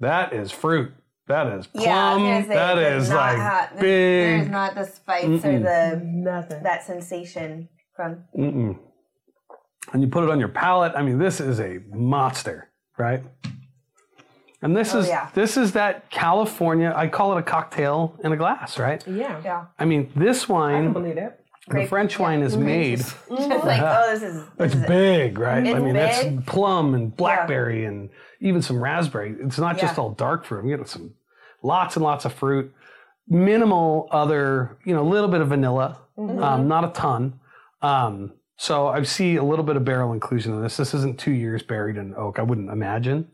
That 0.00 0.32
is 0.32 0.52
fruit. 0.52 0.92
That 1.28 1.48
is 1.58 1.66
plum. 1.66 1.84
Yeah, 1.84 2.36
I 2.36 2.42
say 2.42 2.48
that 2.54 2.78
it 2.78 2.92
is 2.98 3.10
like 3.10 3.70
this- 3.72 3.80
big. 3.80 4.38
There's 4.40 4.48
not 4.48 4.74
the 4.76 4.84
spice 4.84 5.44
or 5.44 5.58
the 5.58 6.00
Nothing. 6.04 6.62
that 6.62 6.84
sensation 6.84 7.68
from. 7.96 8.24
Mm-mm. 8.38 8.78
And 9.92 10.02
you 10.02 10.08
put 10.08 10.24
it 10.24 10.30
on 10.30 10.38
your 10.40 10.48
palate. 10.48 10.92
I 10.96 11.02
mean, 11.02 11.18
this 11.18 11.40
is 11.40 11.60
a 11.60 11.78
monster, 11.92 12.70
right? 12.98 13.22
And 14.62 14.76
this 14.76 14.94
Oh, 14.94 14.98
is 15.00 15.08
yeah. 15.08 15.28
this 15.34 15.56
is 15.56 15.72
that 15.72 16.10
California. 16.10 16.92
I 16.96 17.08
call 17.08 17.36
it 17.36 17.40
a 17.40 17.42
cocktail 17.42 18.18
in 18.24 18.32
a 18.32 18.36
glass, 18.36 18.78
right? 18.78 19.06
yeah. 19.06 19.40
Yeah. 19.44 19.64
I 19.78 19.84
mean, 19.84 20.10
this 20.16 20.44
I 20.44 20.46
can 20.46 20.54
wine, 20.54 20.92
believe 20.92 21.14
that. 21.16 21.40
the 21.68 21.70
Grape- 21.74 21.88
French 21.88 22.16
yeah, 22.18 22.22
wine 22.22 22.42
is 22.42 22.56
made. 22.56 22.98
Just 23.28 23.28
like, 23.30 23.82
oh, 23.82 24.10
this 24.10 24.22
is. 24.22 24.34
This 24.56 24.72
It's 24.72 24.74
is 24.74 24.86
big, 24.86 25.38
right? 25.38 25.58
I 25.66 25.78
mean, 25.78 25.92
big. 25.92 25.96
it's 25.96 26.46
plum 26.50 26.94
and 26.94 27.14
blackberry 27.16 27.84
and 27.84 28.08
even 28.40 28.62
some 28.62 28.82
raspberry. 28.82 29.36
It's 29.40 29.58
not 29.58 29.78
just 29.78 29.98
all 29.98 30.10
dark 30.10 30.44
fruit. 30.44 30.60
I'm 30.60 30.68
getting 30.68 30.86
some 30.86 31.14
lots 31.62 31.96
and 31.96 32.04
lots 32.04 32.24
of 32.24 32.32
fruit, 32.32 32.72
minimal 33.28 34.08
other, 34.10 34.78
you 34.84 34.94
know, 34.94 35.02
a 35.02 35.08
little 35.08 35.28
bit 35.28 35.40
of 35.40 35.48
vanilla, 35.48 36.00
Mm-hmm. 36.18 36.42
um, 36.42 36.66
not 36.66 36.82
a 36.82 36.88
ton. 36.88 37.38
Um, 37.82 38.32
so 38.56 38.88
I 38.88 39.02
see 39.02 39.36
a 39.36 39.44
little 39.44 39.64
bit 39.64 39.76
of 39.76 39.84
barrel 39.84 40.12
inclusion 40.12 40.54
in 40.54 40.62
this. 40.62 40.76
This 40.76 40.94
isn't 40.94 41.18
two 41.18 41.32
years 41.32 41.62
buried 41.62 41.96
in 41.96 42.14
oak. 42.14 42.38
I 42.38 42.42
wouldn't 42.42 42.70
imagine, 42.70 43.28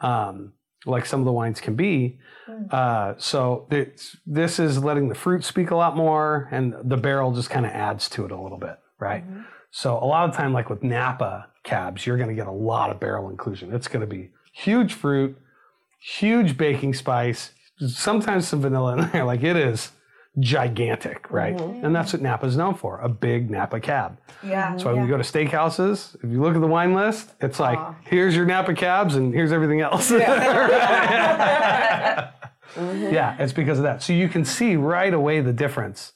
um, 0.00 0.52
like 0.84 1.06
some 1.06 1.20
of 1.20 1.26
the 1.26 1.32
wines 1.32 1.60
can 1.60 1.74
be. 1.74 2.18
Mm. 2.48 2.72
Uh, 2.72 3.14
so 3.18 3.66
it's, 3.70 4.16
this 4.26 4.58
is 4.58 4.82
letting 4.82 5.08
the 5.08 5.14
fruit 5.14 5.44
speak 5.44 5.70
a 5.70 5.76
lot 5.76 5.96
more, 5.96 6.48
and 6.50 6.74
the 6.84 6.96
barrel 6.96 7.32
just 7.32 7.50
kind 7.50 7.64
of 7.64 7.72
adds 7.72 8.08
to 8.10 8.24
it 8.24 8.30
a 8.30 8.40
little 8.40 8.58
bit, 8.58 8.78
right? 8.98 9.26
Mm-hmm. 9.28 9.42
So 9.70 9.96
a 9.96 10.04
lot 10.04 10.28
of 10.28 10.34
time, 10.34 10.52
like 10.52 10.70
with 10.70 10.82
Napa 10.82 11.48
cabs, 11.64 12.06
you're 12.06 12.16
going 12.16 12.30
to 12.30 12.34
get 12.34 12.46
a 12.46 12.52
lot 12.52 12.90
of 12.90 13.00
barrel 13.00 13.30
inclusion. 13.30 13.74
It's 13.74 13.88
going 13.88 14.00
to 14.00 14.06
be 14.06 14.30
huge 14.52 14.92
fruit, 14.92 15.36
huge 16.00 16.56
baking 16.56 16.94
spice, 16.94 17.52
sometimes 17.86 18.48
some 18.48 18.60
vanilla 18.60 18.98
in 18.98 19.10
there. 19.10 19.24
Like 19.28 19.42
it 19.42 19.56
is 19.56 19.92
gigantic, 20.40 21.30
right? 21.30 21.56
Mm-hmm. 21.56 21.84
And 21.84 21.94
that's 21.94 22.12
what 22.12 22.22
Napa's 22.22 22.56
known 22.56 22.74
for, 22.74 22.98
a 23.00 23.08
big 23.08 23.50
Napa 23.50 23.80
cab. 23.80 24.18
Yeah. 24.42 24.76
So 24.76 24.86
when 24.86 24.96
yeah. 24.96 25.02
you 25.02 25.08
go 25.08 25.16
to 25.16 25.22
steakhouses, 25.22 26.14
if 26.22 26.30
you 26.30 26.40
look 26.40 26.54
at 26.54 26.60
the 26.60 26.66
wine 26.66 26.94
list, 26.94 27.34
it's 27.40 27.60
like, 27.60 27.78
Aw. 27.78 27.94
here's 28.04 28.36
your 28.36 28.46
Napa 28.46 28.74
cabs 28.74 29.16
and 29.16 29.34
here's 29.34 29.52
everything 29.52 29.80
else. 29.80 30.12
Mm-hmm. 32.74 33.14
yeah, 33.14 33.34
it's 33.38 33.52
because 33.52 33.78
of 33.78 33.84
that. 33.84 34.02
So 34.02 34.12
you 34.12 34.28
can 34.28 34.44
see 34.44 34.76
right 34.76 35.12
away 35.12 35.40
the 35.40 35.54
difference 35.54 36.12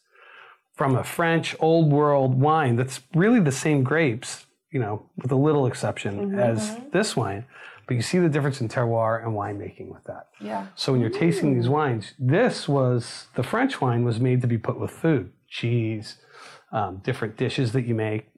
from 0.74 0.96
a 0.96 1.02
French 1.02 1.56
old 1.60 1.90
world 1.90 2.40
wine 2.40 2.76
that's 2.76 3.00
really 3.14 3.40
the 3.40 3.50
same 3.50 3.82
grapes, 3.82 4.46
you 4.70 4.78
know, 4.78 5.08
with 5.16 5.32
a 5.32 5.36
little 5.36 5.66
exception 5.66 6.30
mm-hmm. 6.30 6.38
as 6.38 6.76
this 6.92 7.16
wine. 7.16 7.46
But 7.86 7.94
you 7.96 8.02
see 8.02 8.18
the 8.18 8.28
difference 8.28 8.60
in 8.60 8.68
terroir 8.68 9.22
and 9.24 9.34
winemaking 9.34 9.88
with 9.88 10.04
that. 10.04 10.28
Yeah. 10.40 10.66
So 10.76 10.92
when 10.92 11.00
you're 11.00 11.10
tasting 11.10 11.54
these 11.54 11.68
wines, 11.68 12.14
this 12.18 12.68
was 12.68 13.26
the 13.34 13.42
French 13.42 13.80
wine 13.80 14.04
was 14.04 14.20
made 14.20 14.40
to 14.42 14.46
be 14.46 14.58
put 14.58 14.78
with 14.78 14.90
food, 14.90 15.32
cheese, 15.48 16.16
um, 16.72 16.98
different 17.04 17.36
dishes 17.36 17.72
that 17.72 17.82
you 17.82 17.94
make. 17.94 18.28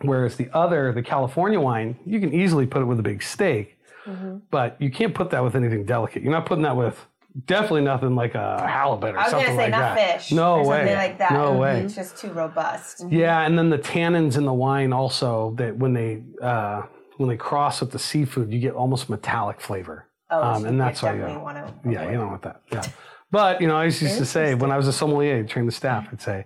Whereas 0.00 0.36
the 0.36 0.48
other, 0.52 0.92
the 0.92 1.02
California 1.02 1.60
wine, 1.60 1.96
you 2.04 2.18
can 2.18 2.32
easily 2.34 2.66
put 2.66 2.82
it 2.82 2.86
with 2.86 2.98
a 2.98 3.02
big 3.04 3.22
steak, 3.22 3.78
but 4.50 4.80
you 4.80 4.90
can't 4.90 5.14
put 5.14 5.30
that 5.30 5.44
with 5.44 5.54
anything 5.54 5.84
delicate. 5.84 6.22
You're 6.22 6.32
not 6.32 6.46
putting 6.46 6.64
that 6.64 6.76
with 6.76 7.06
definitely 7.46 7.82
nothing 7.82 8.14
like 8.16 8.34
a 8.34 8.66
halibut 8.66 9.14
or 9.14 9.18
something. 9.18 9.18
I 9.18 9.22
was 9.22 9.30
something 9.30 9.46
gonna 9.46 9.56
say 9.58 9.62
like 9.62 9.70
not 9.70 9.94
that. 9.94 10.20
fish. 10.20 10.32
No 10.32 10.54
or 10.56 10.66
way. 10.66 10.78
Something 10.78 10.96
like 10.96 11.18
that. 11.18 11.32
No 11.32 11.52
Mhm. 11.52 11.58
way. 11.60 11.80
It's 11.82 11.94
just 11.94 12.16
too 12.18 12.32
robust. 12.32 13.04
Yeah, 13.10 13.42
and 13.42 13.56
then 13.56 13.70
the 13.70 13.78
tannins 13.78 14.36
in 14.36 14.44
the 14.44 14.52
wine 14.52 14.92
also 14.92 15.54
that 15.56 15.76
when 15.78 15.92
they 15.92 16.24
uh, 16.42 16.82
when 17.22 17.28
they 17.30 17.36
cross 17.36 17.80
with 17.80 17.92
the 17.92 17.98
seafood, 17.98 18.52
you 18.52 18.58
get 18.58 18.74
almost 18.74 19.08
metallic 19.08 19.60
flavor. 19.60 20.06
Oh, 20.30 20.42
Um, 20.42 20.62
so 20.62 20.68
and 20.68 20.80
that's 20.80 21.02
why 21.02 21.14
you 21.14 21.22
don't- 21.22 21.42
want 21.42 21.56
to. 21.58 21.90
Yeah, 21.90 22.10
you 22.10 22.18
don't 22.18 22.28
want 22.30 22.42
that. 22.42 22.60
Yeah. 22.70 22.82
But, 23.30 23.60
you 23.60 23.66
know, 23.68 23.76
I 23.76 23.84
used 23.84 24.00
to 24.00 24.26
say 24.36 24.54
when 24.54 24.70
I 24.70 24.76
was 24.76 24.88
a 24.88 24.92
sommelier, 24.92 25.42
train 25.44 25.66
the 25.66 25.72
staff, 25.72 26.08
I'd 26.12 26.20
say, 26.20 26.44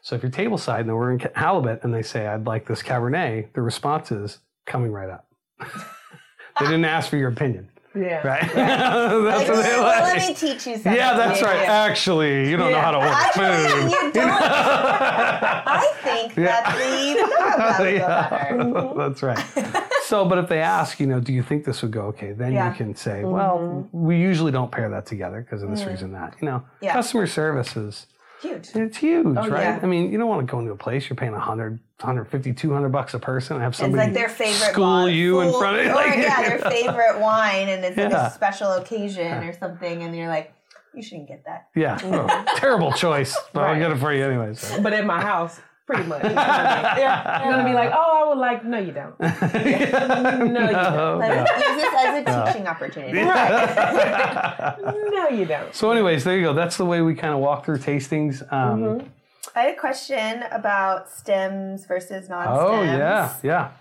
so 0.00 0.14
if 0.16 0.22
you're 0.22 0.30
table 0.32 0.58
side 0.58 0.86
and 0.86 0.96
we're 0.96 1.12
in 1.12 1.18
halibut 1.34 1.84
and 1.84 1.92
they 1.94 2.02
say, 2.02 2.26
I'd 2.26 2.46
like 2.46 2.66
this 2.66 2.82
Cabernet, 2.82 3.52
the 3.54 3.62
response 3.62 4.10
is 4.10 4.38
coming 4.66 4.90
right 4.92 5.10
up. 5.10 5.26
they 5.60 6.66
didn't 6.66 6.84
ask 6.84 7.08
for 7.10 7.16
your 7.16 7.28
opinion, 7.30 7.68
Yeah. 7.94 8.26
right? 8.26 8.40
that's 8.54 8.54
Like, 8.54 9.48
what 9.48 9.62
they 9.62 9.70
well, 9.70 9.82
like. 9.82 10.02
let 10.02 10.28
me 10.28 10.34
teach 10.34 10.66
you 10.66 10.74
something. 10.74 10.94
yeah, 10.94 11.14
that's 11.14 11.40
Yeah, 11.40 11.46
right. 11.46 11.62
yeah. 11.62 11.72
Actually, 11.72 12.48
you 12.50 12.56
don't 12.56 12.72
know 12.72 12.80
how 12.80 12.90
to 12.92 12.96
order 12.98 13.10
Actually, 13.10 13.68
food. 13.68 13.90
you 13.92 14.12
don't. 14.12 14.30
I 14.32 15.92
think 16.02 16.34
that 16.36 16.76
the 16.78 17.22
would 17.22 18.00
better. 18.00 18.94
That's 18.96 19.22
right. 19.22 19.84
So, 20.04 20.24
but 20.24 20.38
if 20.38 20.48
they 20.48 20.60
ask, 20.60 21.00
you 21.00 21.06
know, 21.06 21.20
do 21.20 21.32
you 21.32 21.42
think 21.42 21.64
this 21.64 21.80
would 21.82 21.90
go 21.90 22.02
okay? 22.06 22.32
Then 22.32 22.52
Yeah. 22.52 22.68
you 22.70 22.74
can 22.76 22.94
say, 22.94 23.22
mm-hmm. 23.22 23.30
well, 23.30 23.88
we 23.92 24.16
usually 24.18 24.52
don't 24.52 24.70
pair 24.70 24.88
that 24.90 25.06
together 25.06 25.40
because 25.40 25.62
of 25.62 25.70
this 25.70 25.82
mm. 25.82 25.88
reason, 25.88 26.12
that. 26.12 26.34
You 26.40 26.46
know, 26.46 26.62
Yeah. 26.80 26.92
customer 26.92 27.26
service 27.26 27.76
is 27.76 28.06
Huge. 28.42 28.70
it's 28.74 28.96
huge, 28.96 29.24
oh, 29.24 29.48
right? 29.48 29.62
yeah. 29.62 29.80
I 29.80 29.86
mean, 29.86 30.10
you 30.10 30.18
don't 30.18 30.28
want 30.28 30.44
to 30.46 30.50
go 30.50 30.58
into 30.58 30.72
a 30.72 30.76
place 30.76 31.08
you're 31.08 31.16
paying 31.16 31.32
100, 31.32 31.78
150, 32.00 32.52
200 32.52 32.88
bucks 32.88 33.14
a 33.14 33.20
person 33.20 33.54
and 33.54 33.62
have 33.62 33.70
It's 33.70 33.78
somebody 33.78 34.04
like 34.04 34.14
their 34.14 34.28
favorite 34.28 34.72
school 34.72 34.84
wine. 34.84 35.14
you 35.14 35.40
in 35.40 35.52
front 35.52 35.78
of 35.78 35.86
or, 35.86 35.94
like, 35.94 36.16
yeah, 36.16 36.48
their 36.48 36.58
favorite 36.70 37.20
wine, 37.20 37.68
and 37.68 37.84
it's 37.84 37.96
like 37.96 38.12
a 38.12 38.32
special 38.32 38.72
occasion 38.72 39.44
or 39.44 39.52
something, 39.52 40.02
and 40.02 40.16
you're 40.16 40.28
like, 40.28 40.52
you 40.94 41.02
shouldn't 41.02 41.28
get 41.28 41.44
that. 41.44 41.68
Yeah, 41.76 41.98
oh, 42.02 42.54
terrible 42.56 42.92
choice, 42.92 43.36
but 43.52 43.62
I'll 43.62 43.78
get 43.78 43.92
it 43.92 43.98
for 43.98 44.12
you 44.12 44.24
anyways. 44.24 44.58
so. 44.60 44.82
But 44.82 44.92
at 44.92 45.06
my 45.06 45.20
house, 45.20 45.60
pretty 45.86 46.04
much. 46.04 46.22
It's 46.24 46.34
gonna 46.34 46.92
be- 46.94 47.00
yeah. 47.00 47.42
You're 47.44 47.52
gonna 47.52 47.68
be 47.68 47.74
like, 47.74 47.90
oh, 47.92 48.22
I 48.24 48.28
would 48.28 48.38
like. 48.38 48.64
No, 48.64 48.78
you 48.78 48.92
don't. 48.92 49.14
No, 49.20 50.62
you 50.62 50.72
don't. 50.72 51.18
Let 51.18 51.38
use 51.38 51.76
this 51.76 51.94
as 51.98 52.18
a 52.26 52.52
teaching 52.52 52.66
opportunity. 52.66 53.18
No, 55.12 55.28
you 55.28 55.44
don't. 55.44 55.74
So, 55.74 55.90
anyways, 55.90 56.24
there 56.24 56.36
you 56.36 56.42
go. 56.44 56.52
That's 56.54 56.76
the 56.76 56.84
way 56.86 57.00
we 57.02 57.14
kind 57.14 57.32
of 57.34 57.40
walk 57.40 57.64
through 57.64 57.78
tastings. 57.78 58.42
Um, 58.52 58.82
Mm-hmm. 58.82 59.06
I 59.54 59.60
had 59.62 59.74
a 59.74 59.78
question 59.78 60.44
about 60.50 61.10
stems 61.10 61.84
versus 61.84 62.28
non-stems. 62.28 62.58
Oh 62.58 62.80
yeah, 62.82 63.34
yeah. 63.42 63.72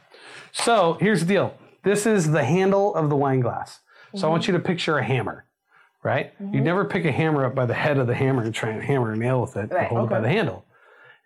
So 0.52 0.98
here's 1.00 1.22
the 1.22 1.26
deal. 1.28 1.56
This 1.84 2.06
is 2.06 2.30
the 2.32 2.44
handle 2.44 2.94
of 2.94 3.10
the 3.10 3.16
wine 3.16 3.40
glass. 3.40 3.80
So 4.16 4.28
I 4.28 4.32
want 4.32 4.48
you 4.48 4.54
to 4.54 4.60
picture 4.60 4.98
a 4.98 5.04
hammer, 5.04 5.46
right? 6.04 6.34
You 6.42 6.60
never 6.60 6.84
pick 6.84 7.06
a 7.06 7.12
hammer 7.12 7.46
up 7.46 7.56
by 7.56 7.66
the 7.66 7.74
head 7.74 7.98
of 8.00 8.08
the 8.08 8.16
hammer 8.16 8.44
and 8.44 8.54
try 8.54 8.72
and 8.72 8.84
hammer 8.84 9.14
a 9.14 9.16
nail 9.18 9.40
with 9.40 9.56
it. 9.56 9.70
You 9.72 9.78
Right, 9.78 9.88
hold 9.88 10.10
it 10.10 10.10
by 10.10 10.20
the 10.20 10.28
handle, 10.28 10.66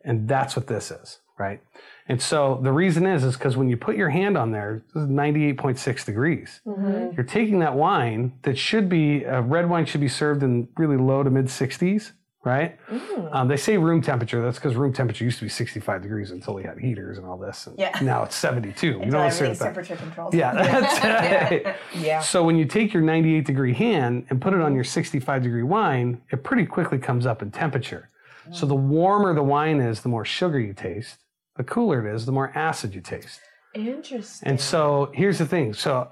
and 0.06 0.28
that's 0.28 0.56
what 0.56 0.68
this 0.68 0.92
is, 0.92 1.20
right? 1.38 1.62
And 2.08 2.22
so 2.22 2.60
the 2.62 2.72
reason 2.72 3.06
is, 3.08 3.24
is 3.24 3.36
because 3.36 3.58
when 3.58 3.68
you 3.68 3.78
put 3.78 3.96
your 3.96 4.10
hand 4.10 4.38
on 4.38 4.52
there, 4.52 4.84
this 4.94 5.04
is 5.04 5.10
98.6 5.10 6.06
degrees. 6.06 6.62
Mm-hmm. 6.66 7.16
You're 7.16 7.26
taking 7.26 7.60
that 7.60 7.74
wine 7.76 8.34
that 8.44 8.58
should 8.58 8.88
be 8.88 9.24
a 9.24 9.42
red 9.42 9.68
wine 9.70 9.86
should 9.86 10.02
be 10.02 10.08
served 10.08 10.44
in 10.44 10.68
really 10.78 10.98
low 10.98 11.24
to 11.24 11.32
mid 11.32 11.46
60s, 11.48 12.12
right? 12.44 12.78
Mm. 12.92 13.36
Um, 13.36 13.48
they 13.48 13.58
say 13.58 13.76
room 13.78 14.04
temperature. 14.04 14.40
That's 14.44 14.60
because 14.60 14.76
room 14.76 14.94
temperature 14.94 15.24
used 15.26 15.40
to 15.40 15.46
be 15.46 15.50
65 15.50 16.04
degrees 16.04 16.30
until 16.30 16.54
we 16.54 16.62
had 16.62 16.78
heaters 16.78 17.18
and 17.18 17.26
all 17.26 17.40
this. 17.40 17.66
And 17.66 17.80
Yeah. 17.80 17.98
Now 18.04 18.22
it's 18.22 18.36
72. 18.36 18.86
You 19.04 19.10
don't 19.10 19.16
everything's 19.16 19.58
that. 19.58 19.66
temperature 19.66 19.96
controlled. 19.96 20.34
Yeah, 20.42 20.54
right. 20.54 21.76
Yeah. 21.96 22.20
So 22.20 22.44
when 22.44 22.56
you 22.56 22.66
take 22.66 22.94
your 22.94 23.02
98 23.02 23.46
degree 23.46 23.74
hand 23.74 24.28
and 24.30 24.40
put 24.40 24.54
it 24.54 24.62
on 24.62 24.76
your 24.76 24.84
65 24.84 25.42
degree 25.42 25.64
wine, 25.64 26.22
it 26.32 26.44
pretty 26.44 26.68
quickly 26.68 27.00
comes 27.00 27.26
up 27.26 27.42
in 27.42 27.50
temperature. 27.50 28.10
So 28.52 28.66
the 28.66 28.76
warmer 28.76 29.34
the 29.34 29.44
wine 29.44 29.80
is, 29.80 30.02
the 30.02 30.10
more 30.10 30.26
sugar 30.26 30.60
you 30.60 30.74
taste. 30.74 31.18
The 31.56 31.64
cooler 31.64 32.06
it 32.06 32.16
is, 32.16 32.26
the 32.26 32.32
more 32.32 32.52
acid 32.56 32.94
you 32.94 33.02
taste. 33.02 33.40
Interesting. 33.74 34.48
And 34.48 34.60
so 34.60 35.12
here's 35.14 35.38
the 35.38 35.46
thing. 35.46 35.74
So 35.74 36.10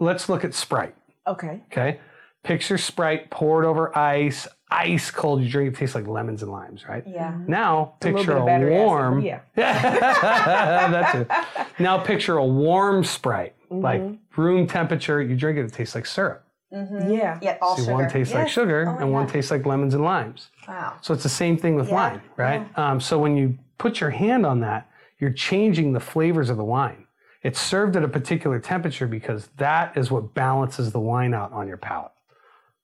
let's 0.00 0.28
look 0.28 0.44
at 0.44 0.54
Sprite. 0.54 0.94
okay. 1.26 1.62
Okay. 1.70 2.00
Picture 2.42 2.76
Sprite 2.76 3.30
poured 3.30 3.64
over 3.64 3.96
ice, 3.96 4.46
ice 4.70 5.10
cold. 5.10 5.42
You 5.42 5.48
drink 5.48 5.74
it, 5.74 5.78
tastes 5.78 5.94
like 5.94 6.06
lemons 6.06 6.42
and 6.42 6.52
limes, 6.52 6.86
right? 6.86 7.02
Yeah. 7.06 7.32
Mm-hmm. 7.32 7.50
Now 7.50 7.94
little 8.02 8.18
picture 8.18 8.32
bit 8.32 8.36
a, 8.36 8.40
of 8.40 8.46
battery 8.46 8.74
acid, 8.74 8.84
warm. 8.86 9.20
yeah. 9.22 9.40
That's 9.56 11.14
it. 11.14 11.30
Now 11.78 11.98
picture 11.98 12.36
a 12.36 12.44
warm 12.44 13.02
Sprite, 13.02 13.54
like 13.70 14.02
mm-hmm. 14.02 14.40
room 14.40 14.66
temperature. 14.66 15.22
You 15.22 15.34
drink 15.36 15.58
it, 15.58 15.64
it 15.64 15.72
tastes 15.72 15.94
like 15.94 16.04
syrup. 16.04 16.43
Yeah. 16.74 17.38
Yet 17.40 17.58
all 17.62 17.76
See, 17.76 17.82
sugar. 17.82 17.92
one 17.94 18.08
tastes 18.08 18.34
like 18.34 18.48
sugar, 18.48 18.86
Oh 18.88 18.92
my 18.94 19.00
and 19.02 19.12
one 19.12 19.26
God. 19.26 19.32
tastes 19.32 19.50
like 19.50 19.64
lemons 19.64 19.94
and 19.94 20.04
limes. 20.04 20.50
Wow. 20.66 20.94
So 21.00 21.14
it's 21.14 21.22
the 21.22 21.28
same 21.28 21.56
thing 21.56 21.74
with 21.76 21.88
Yeah, 21.88 21.94
wine, 21.94 22.20
right? 22.36 22.78
Um, 22.78 23.00
so 23.00 23.18
when 23.18 23.36
you 23.36 23.58
put 23.78 24.00
your 24.00 24.10
hand 24.10 24.44
on 24.44 24.60
that, 24.60 24.88
you're 25.20 25.32
changing 25.32 25.92
the 25.92 26.00
flavors 26.00 26.50
of 26.50 26.56
the 26.56 26.64
wine. 26.64 27.06
It's 27.42 27.60
served 27.60 27.94
at 27.96 28.02
a 28.02 28.08
particular 28.08 28.58
temperature 28.58 29.06
because 29.06 29.48
that 29.58 29.96
is 29.96 30.10
what 30.10 30.34
balances 30.34 30.92
the 30.92 31.00
wine 31.00 31.34
out 31.34 31.52
on 31.52 31.68
your 31.68 31.76
palate. 31.76 32.12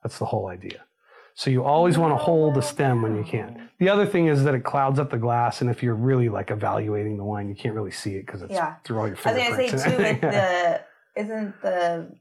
That's 0.02 0.18
the 0.18 0.26
whole 0.26 0.46
idea. 0.48 0.84
So 1.34 1.48
you 1.50 1.64
always 1.64 1.96
want 1.96 2.12
to 2.12 2.16
hold 2.16 2.54
the 2.54 2.60
stem 2.60 3.00
when 3.02 3.16
you 3.16 3.24
can. 3.24 3.70
The 3.78 3.88
other 3.88 4.04
thing 4.04 4.26
is 4.26 4.44
that 4.44 4.54
it 4.54 4.60
clouds 4.62 4.98
up 4.98 5.10
the 5.10 5.16
glass, 5.16 5.62
and 5.62 5.70
if 5.70 5.82
you're 5.82 5.94
really 5.94 6.28
like 6.28 6.50
evaluating 6.50 7.16
the 7.16 7.24
wine, 7.24 7.48
you 7.48 7.54
can't 7.54 7.74
really 7.74 7.90
see 7.90 8.16
it 8.16 8.26
because 8.26 8.42
it's 8.42 8.52
Yeah. 8.52 8.74
through 8.84 8.98
all 8.98 9.06
your 9.08 9.16
I 9.24 9.32
was 9.32 9.42
gonna 9.42 9.56
fingerprints. 9.56 9.84
say 9.84 9.90
too 9.96 10.02
with 10.02 10.20
the 10.20 10.80
isn't 11.16 11.62
the 11.62 12.12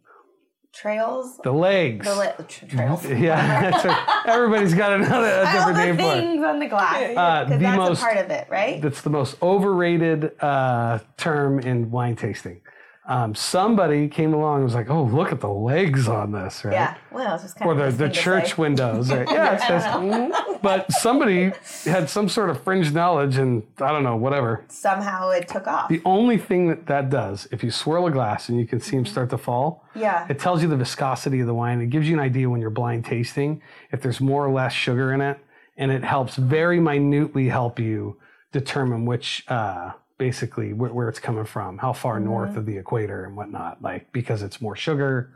trails 0.73 1.37
the 1.43 1.51
legs. 1.51 2.05
the 2.05 2.15
li- 2.15 2.45
tra- 2.47 2.67
trails. 2.67 3.05
yeah, 3.09 3.69
that's 3.71 3.85
right. 3.85 4.23
everybody's 4.27 4.73
got 4.73 4.93
another 4.93 5.27
a 5.29 5.39
All 5.45 5.51
different 5.53 5.77
the 5.77 5.85
name 5.85 5.95
for 5.97 6.01
it. 6.01 6.21
things 6.21 6.43
on 6.45 6.59
the 6.59 6.67
glass. 6.67 6.95
Uh, 7.17 7.43
Because 7.45 7.49
the 7.49 7.57
that's 7.65 7.77
most 7.77 7.99
a 7.99 8.03
part 8.03 8.17
of 8.17 8.31
it, 8.31 8.47
right? 8.49 8.81
that's 8.81 9.01
the 9.01 9.09
most 9.09 9.41
overrated 9.41 10.31
uh, 10.41 10.99
term 11.17 11.59
in 11.59 11.91
wine 11.91 12.15
tasting. 12.15 12.61
Um, 13.09 13.33
somebody 13.33 14.07
came 14.07 14.35
along 14.35 14.57
and 14.57 14.63
was 14.65 14.75
like, 14.75 14.89
"Oh, 14.89 15.03
look 15.03 15.31
at 15.31 15.39
the 15.41 15.49
legs 15.49 16.07
on 16.07 16.31
this!" 16.31 16.63
Right? 16.63 16.73
Yeah. 16.73 16.95
Well, 17.11 17.33
it's 17.33 17.43
just 17.43 17.55
kind 17.57 17.67
Or 17.67 17.73
of 17.83 17.97
the, 17.97 18.05
the 18.05 18.13
church 18.13 18.55
windows. 18.57 19.11
Right? 19.11 19.27
Yeah, 19.31 19.55
it 19.55 19.61
says, 19.61 19.83
"Mhm." 19.85 20.61
but 20.61 20.91
somebody 20.91 21.51
had 21.85 22.07
some 22.07 22.29
sort 22.29 22.51
of 22.51 22.63
fringe 22.63 22.93
knowledge 22.93 23.37
and 23.37 23.63
I 23.81 23.91
don't 23.91 24.03
know, 24.03 24.15
whatever. 24.15 24.63
Somehow 24.69 25.31
it 25.31 25.47
took 25.47 25.65
off. 25.65 25.89
The 25.89 26.03
only 26.05 26.37
thing 26.37 26.67
that 26.67 26.85
that 26.85 27.09
does, 27.09 27.47
if 27.51 27.63
you 27.63 27.71
swirl 27.71 28.05
a 28.05 28.11
glass 28.11 28.47
and 28.47 28.59
you 28.59 28.67
can 28.67 28.79
see 28.79 28.95
them 28.95 29.07
start 29.07 29.31
to 29.31 29.39
fall, 29.39 29.83
Yeah. 29.95 30.27
it 30.29 30.37
tells 30.37 30.61
you 30.61 30.67
the 30.67 30.77
viscosity 30.77 31.39
of 31.39 31.47
the 31.47 31.53
wine. 31.55 31.81
It 31.81 31.89
gives 31.89 32.07
you 32.07 32.13
an 32.15 32.19
idea 32.23 32.47
when 32.47 32.61
you're 32.61 32.69
blind 32.69 33.05
tasting 33.05 33.61
if 33.91 34.01
there's 34.03 34.21
more 34.21 34.45
or 34.45 34.51
less 34.51 34.71
sugar 34.73 35.11
in 35.13 35.21
it, 35.21 35.39
and 35.77 35.91
it 35.91 36.03
helps 36.03 36.35
very 36.35 36.79
minutely 36.79 37.49
help 37.49 37.79
you 37.79 38.17
determine 38.51 39.05
which, 39.05 39.43
uh, 39.47 39.91
basically, 40.19 40.73
where, 40.73 40.93
where 40.93 41.09
it's 41.09 41.19
coming 41.19 41.45
from, 41.45 41.79
how 41.79 41.93
far 41.93 42.17
mm-hmm. 42.17 42.25
north 42.25 42.55
of 42.55 42.67
the 42.67 42.77
equator 42.77 43.25
and 43.25 43.35
whatnot. 43.35 43.81
Like 43.81 44.11
because 44.11 44.43
it's 44.43 44.61
more 44.61 44.75
sugar, 44.75 45.31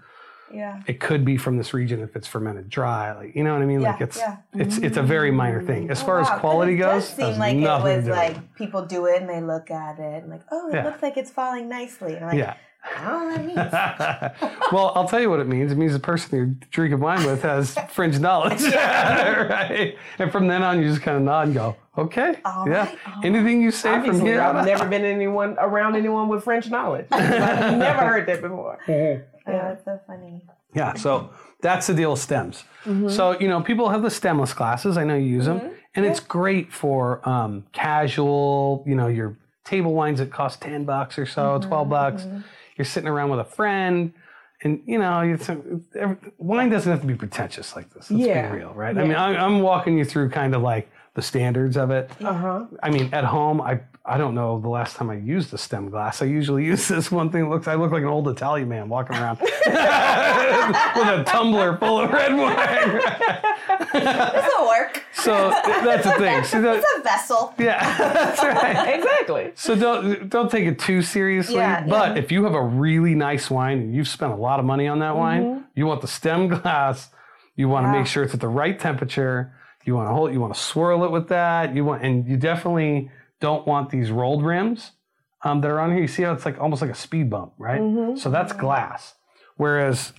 Yeah. 0.53 0.83
it 0.85 0.99
could 0.99 1.25
be 1.25 1.37
from 1.37 1.57
this 1.57 1.73
region 1.73 1.99
if 2.01 2.15
it's 2.15 2.27
fermented 2.27 2.69
dry. 2.69 3.13
Like 3.13 3.35
you 3.35 3.43
know 3.43 3.53
what 3.53 3.63
I 3.63 3.65
mean? 3.65 3.81
Yeah, 3.81 3.93
like 3.93 4.01
it's 4.01 4.17
yeah. 4.17 4.37
it's 4.53 4.77
it's 4.77 4.97
a 4.97 4.99
mm-hmm. 4.99 5.07
very 5.07 5.31
minor 5.31 5.63
thing 5.63 5.83
mm-hmm. 5.83 5.91
as 5.91 6.03
far 6.03 6.21
Wow, 6.21 6.33
as 6.33 6.39
quality 6.39 6.73
it 6.75 6.77
goes. 6.77 7.09
seem 7.09 7.39
like 7.39 7.55
it 7.55 7.61
was 7.63 8.05
like 8.05 8.53
people 8.53 8.85
do 8.85 9.07
it 9.07 9.21
and 9.21 9.29
they 9.29 9.41
look 9.41 9.71
at 9.71 9.97
it 9.97 10.21
and 10.21 10.29
like, 10.29 10.43
oh, 10.51 10.69
it 10.69 10.83
looks 10.83 11.01
like 11.01 11.17
it's 11.17 11.31
falling 11.31 11.67
nicely. 11.67 12.13
And 12.15 12.27
like, 12.27 12.37
yeah. 12.37 12.55
I 12.85 13.03
don't 13.03 13.47
know 13.47 13.53
what 13.63 13.71
that 13.71 14.41
means. 14.41 14.51
well, 14.71 14.91
I'll 14.95 15.07
tell 15.07 15.19
you 15.21 15.29
what 15.29 15.39
it 15.39 15.47
means. 15.47 15.71
It 15.71 15.77
means 15.77 15.93
the 15.93 15.99
person 15.99 16.35
you're 16.37 16.55
drinking 16.71 16.99
wine 16.99 17.25
with 17.25 17.41
has 17.43 17.75
fringe 17.89 18.19
knowledge, 18.19 18.61
right? 18.63 19.95
And 20.19 20.31
from 20.31 20.47
then 20.47 20.63
on, 20.63 20.81
you 20.81 20.89
just 20.89 21.01
kind 21.01 21.17
of 21.17 21.23
nod 21.23 21.47
and 21.47 21.53
go, 21.55 21.75
"Okay, 21.97 22.35
All 22.45 22.67
yeah." 22.67 22.85
right, 22.85 22.97
all 23.07 23.21
Anything 23.23 23.61
you 23.61 23.71
say 23.71 24.05
from 24.05 24.19
here 24.19 24.41
I've 24.41 24.55
out. 24.57 24.65
never 24.65 24.85
been 24.87 25.05
anyone 25.05 25.55
around 25.59 25.95
anyone 25.95 26.27
with 26.27 26.43
French 26.43 26.69
knowledge. 26.69 27.07
I've 27.11 27.77
never 27.77 28.01
heard 28.05 28.25
that 28.27 28.41
before. 28.41 28.79
Oh, 28.87 29.21
that's 29.45 29.83
so 29.85 29.99
funny. 30.07 30.41
Yeah, 30.73 30.93
so 30.95 31.29
that's 31.61 31.87
the 31.87 31.93
deal 31.93 32.11
with 32.11 32.19
stems. 32.19 32.63
Mm-hmm. 32.85 33.09
So, 33.09 33.39
you 33.39 33.47
know, 33.47 33.61
people 33.61 33.89
have 33.89 34.01
the 34.01 34.09
stemless 34.09 34.53
glasses. 34.53 34.97
I 34.97 35.03
know 35.03 35.15
you 35.15 35.25
use 35.27 35.45
them. 35.45 35.71
And 35.95 36.05
it's 36.05 36.19
great 36.19 36.73
for 36.73 37.27
um, 37.29 37.65
casual, 37.71 38.83
you 38.87 38.95
know, 38.95 39.05
your 39.07 39.37
table 39.63 39.93
wines 39.93 40.17
that 40.19 40.31
cost 40.31 40.61
10 40.61 40.83
bucks 40.85 41.19
or 41.19 41.25
so, 41.27 41.59
Mm-hmm, 41.59 41.67
12 41.67 41.89
bucks. 41.89 42.25
You're 42.77 42.85
sitting 42.85 43.09
around 43.09 43.29
with 43.29 43.39
a 43.39 43.43
friend. 43.45 44.13
And, 44.61 44.81
you 44.85 44.97
know, 44.97 45.19
it's, 45.21 45.49
wine 46.37 46.69
doesn't 46.69 46.89
have 46.89 47.01
to 47.01 47.07
be 47.07 47.15
pretentious 47.15 47.75
like 47.75 47.93
this. 47.93 48.09
Let's 48.09 48.25
Yeah. 48.25 48.49
be 48.49 48.59
real, 48.59 48.73
right? 48.73 48.97
I 48.97 49.03
mean, 49.03 49.15
I, 49.15 49.35
I'm 49.35 49.59
walking 49.59 49.97
you 49.97 50.05
through 50.05 50.29
kind 50.29 50.55
of 50.55 50.61
like 50.61 50.89
the 51.15 51.21
standards 51.21 51.75
of 51.75 51.91
it. 51.91 52.09
Uh 52.23 52.33
huh. 52.33 52.65
I 52.81 52.89
mean, 52.89 53.09
at 53.13 53.25
home, 53.25 53.59
I 53.61 53.81
I 54.05 54.17
don't 54.17 54.35
know 54.35 54.59
the 54.59 54.67
last 54.67 54.97
time 54.97 55.09
I 55.09 55.15
used 55.15 55.53
a 55.53 55.57
stem 55.57 55.89
glass. 55.89 56.21
I 56.21 56.25
usually 56.25 56.65
use 56.73 56.87
this 56.87 57.09
one 57.11 57.29
thing. 57.29 57.49
Looks 57.49 57.67
I 57.67 57.75
look 57.75 57.91
like 57.91 58.01
an 58.03 58.09
old 58.09 58.27
Italian 58.27 58.67
man 58.69 58.89
walking 58.89 59.15
around 59.15 59.39
with 59.41 59.51
a 59.65 61.23
tumbler 61.25 61.77
full 61.77 61.99
of 61.99 62.11
red 62.11 62.35
wine. 62.35 63.01
This 63.93 64.51
will 64.57 64.67
work. 64.67 65.03
so 65.13 65.49
that's 65.49 66.03
the 66.03 66.13
thing. 66.13 66.43
So 66.43 66.61
that, 66.61 66.77
It's 66.77 66.85
a 66.97 67.01
vessel. 67.03 67.53
yeah, 67.59 67.97
that's 67.97 68.43
right. 68.43 68.95
Exactly. 68.95 69.51
So 69.55 69.75
don't 69.75 70.29
don't 70.29 70.49
take 70.49 70.65
it 70.65 70.79
too 70.79 71.01
seriously. 71.03 71.55
Yeah, 71.55 71.85
but 71.87 72.17
if 72.17 72.31
you 72.31 72.43
have 72.43 72.55
a 72.55 72.61
really 72.61 73.13
nice 73.13 73.51
wine 73.51 73.77
and 73.79 73.95
you've 73.95 74.07
spent 74.07 74.33
a 74.33 74.35
lot 74.35 74.59
of 74.59 74.65
money 74.65 74.87
on 74.87 74.99
that 74.99 75.15
wine, 75.15 75.43
mm-hmm. 75.43 75.61
you 75.75 75.85
want 75.85 76.01
the 76.01 76.07
stem 76.07 76.47
glass. 76.47 77.09
You 77.55 77.69
want 77.69 77.85
to 77.85 77.89
Yeah. 77.91 77.99
make 77.99 78.07
sure 78.07 78.23
it's 78.23 78.33
at 78.33 78.39
the 78.39 78.47
right 78.47 78.79
temperature. 78.79 79.53
You 79.85 79.95
want 79.95 80.09
to 80.09 80.13
hold. 80.13 80.33
You 80.33 80.39
want 80.39 80.53
to 80.55 80.59
swirl 80.59 81.03
it 81.03 81.11
with 81.11 81.27
that. 81.29 81.75
You 81.75 81.85
want, 81.85 82.03
and 82.03 82.27
you 82.27 82.35
definitely 82.35 83.11
don't 83.47 83.67
want 83.67 83.89
these 83.89 84.09
rolled 84.09 84.43
rims 84.45 84.91
um, 85.43 85.59
that 85.61 85.69
are 85.69 85.79
on 85.83 85.91
here. 85.91 86.01
You 86.01 86.07
see 86.07 86.23
how 86.23 86.31
it's 86.31 86.45
like 86.45 86.57
almost 86.59 86.81
like 86.81 86.91
a 86.91 86.95
speed 86.95 87.29
bump, 87.29 87.51
right? 87.57 87.81
So 88.17 88.29
that's 88.29 88.53
glass. 88.53 89.15
Whereas 89.57 90.13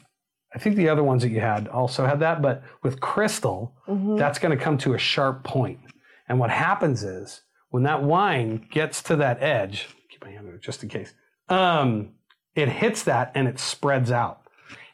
I 0.54 0.58
think 0.58 0.76
the 0.76 0.90
other 0.90 1.02
ones 1.02 1.22
that 1.22 1.30
you 1.30 1.40
had 1.40 1.66
also 1.68 2.04
had 2.06 2.20
that, 2.20 2.42
but 2.42 2.62
with 2.82 3.00
crystal, 3.00 3.74
that's 4.18 4.38
going 4.38 4.56
to 4.56 4.62
come 4.62 4.76
to 4.78 4.92
a 4.94 4.98
sharp 4.98 5.42
point. 5.42 5.80
And 6.28 6.38
what 6.38 6.50
happens 6.50 7.02
is 7.02 7.40
when 7.70 7.82
that 7.84 8.02
wine 8.02 8.66
gets 8.70 9.02
to 9.04 9.16
that 9.16 9.42
edge, 9.42 9.88
keep 10.10 10.22
my 10.22 10.30
hand 10.30 10.46
there 10.46 10.58
just 10.58 10.82
in 10.82 10.88
case, 10.90 11.14
um, 11.48 12.10
it 12.54 12.68
hits 12.68 13.02
that 13.04 13.32
and 13.34 13.48
it 13.48 13.58
spreads 13.58 14.10
out. 14.10 14.42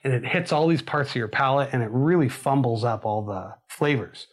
And 0.05 0.15
it 0.15 0.25
hits 0.25 0.51
all 0.53 0.67
these 0.69 0.83
parts 0.83 1.11
of 1.11 1.17
your 1.17 1.29
palate 1.29 1.71
and 1.73 1.83
it 1.83 1.91
really 1.93 2.29
fumbles 2.29 2.85
up 2.85 3.05
all 3.05 3.23
the 3.23 3.55
flavors. 3.69 4.29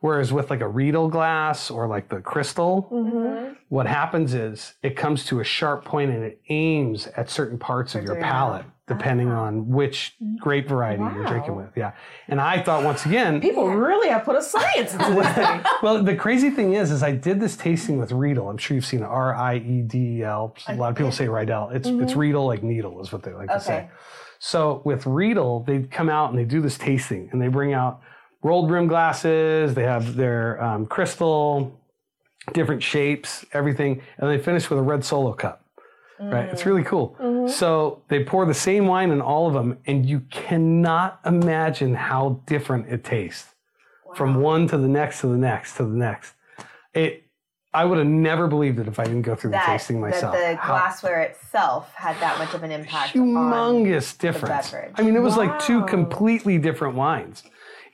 Whereas 0.00 0.32
with 0.32 0.50
like 0.50 0.60
a 0.60 0.68
Riedel 0.68 1.08
glass 1.08 1.70
or 1.70 1.88
like 1.88 2.08
the 2.08 2.20
crystal, 2.20 2.88
mm-hmm. 2.92 3.54
what 3.68 3.86
happens 3.86 4.32
is 4.32 4.74
it 4.82 4.96
comes 4.96 5.24
to 5.26 5.40
a 5.40 5.44
sharp 5.44 5.84
point 5.84 6.10
and 6.10 6.22
it 6.22 6.40
aims 6.48 7.08
at 7.08 7.28
certain 7.28 7.58
parts 7.58 7.96
of 7.96 8.04
your 8.04 8.14
palate, 8.16 8.64
depending 8.86 9.28
ah. 9.30 9.46
on 9.46 9.68
which 9.68 10.14
grape 10.38 10.68
variety 10.68 11.02
you're 11.02 11.26
drinking 11.26 11.56
with. 11.56 11.70
Yeah. 11.74 11.92
And 12.28 12.40
I 12.40 12.62
thought 12.62 12.84
once 12.84 13.06
again, 13.06 13.40
People 13.40 13.68
really 13.68 14.08
have 14.08 14.24
put 14.24 14.36
a 14.36 14.42
science 14.42 14.92
into 14.92 15.14
this 15.14 15.32
thing. 15.34 15.64
well, 15.82 16.02
the 16.02 16.14
crazy 16.14 16.50
thing 16.50 16.74
is, 16.74 16.92
is 16.92 17.02
I 17.02 17.10
did 17.10 17.40
this 17.40 17.56
tasting 17.56 17.98
with 17.98 18.12
Riedel. 18.12 18.48
I'm 18.48 18.58
sure 18.58 18.76
you've 18.76 18.86
seen 18.86 19.02
R 19.02 19.34
I 19.34 19.56
E 19.56 19.82
D 19.82 20.18
E 20.18 20.22
L. 20.22 20.54
A 20.68 20.76
lot 20.76 20.90
of 20.90 20.96
people 20.96 21.12
say 21.12 21.26
Riedel. 21.26 21.70
It's 21.70 21.88
it's 21.88 22.12
mm-hmm. 22.12 22.20
Riedel 22.20 22.46
like 22.46 22.62
needle 22.62 23.00
is 23.00 23.12
what 23.12 23.24
they 23.24 23.32
like 23.32 23.48
to 23.48 23.60
say. 23.60 23.88
So 24.38 24.82
with 24.84 25.04
Riedel, 25.06 25.64
they 25.66 25.80
come 25.80 26.08
out 26.08 26.30
and 26.30 26.38
they 26.38 26.44
do 26.44 26.60
this 26.60 26.78
tasting 26.78 27.28
and 27.32 27.42
they 27.42 27.48
bring 27.48 27.72
out 27.72 28.00
rolled 28.42 28.70
rim 28.70 28.86
glasses. 28.86 29.74
They 29.74 29.84
have 29.84 30.16
their 30.16 30.62
um, 30.62 30.86
crystal, 30.86 31.78
different 32.52 32.82
shapes, 32.82 33.44
everything, 33.52 34.02
and 34.18 34.30
they 34.30 34.38
finish 34.38 34.70
with 34.70 34.78
a 34.78 34.82
red 34.82 35.04
solo 35.04 35.32
cup. 35.32 35.64
Right, 36.20 36.48
it's 36.48 36.66
really 36.66 36.82
cool. 36.82 37.46
So 37.48 38.02
they 38.08 38.24
pour 38.24 38.44
the 38.44 38.52
same 38.52 38.88
wine 38.88 39.12
in 39.12 39.20
all 39.20 39.46
of 39.46 39.54
them, 39.54 39.78
and 39.86 40.04
you 40.04 40.18
cannot 40.30 41.20
imagine 41.24 41.94
how 41.94 42.42
different 42.44 42.88
it 42.88 43.04
tastes 43.04 43.54
from 44.16 44.40
one 44.40 44.66
to 44.68 44.76
the 44.76 44.88
next 44.88 45.20
to 45.20 45.28
the 45.28 45.36
next 45.36 45.76
to 45.76 45.84
the 45.84 45.94
next. 45.96 46.34
It, 46.92 47.22
I 47.72 47.84
would 47.84 47.98
have 47.98 48.06
never 48.08 48.48
believed 48.48 48.80
it 48.80 48.88
if 48.88 48.98
I 48.98 49.04
didn't 49.04 49.22
go 49.22 49.36
through 49.36 49.50
the 49.50 49.58
That, 49.58 49.66
tasting 49.66 50.00
that 50.00 50.10
myself. 50.10 50.34
the 50.34 50.56
How 50.56 50.72
glassware 50.72 51.20
itself 51.20 51.94
had 51.94 52.18
that 52.18 52.36
much 52.38 52.52
of 52.52 52.64
an 52.64 52.72
impact 52.72 53.14
on 53.14 53.22
humongous 53.28 54.18
difference. 54.18 54.74
I 54.96 55.02
mean, 55.02 55.14
it 55.14 55.20
was 55.22 55.36
like 55.36 55.60
two 55.60 55.84
completely 55.84 56.58
different 56.58 56.96
wines. 56.96 57.44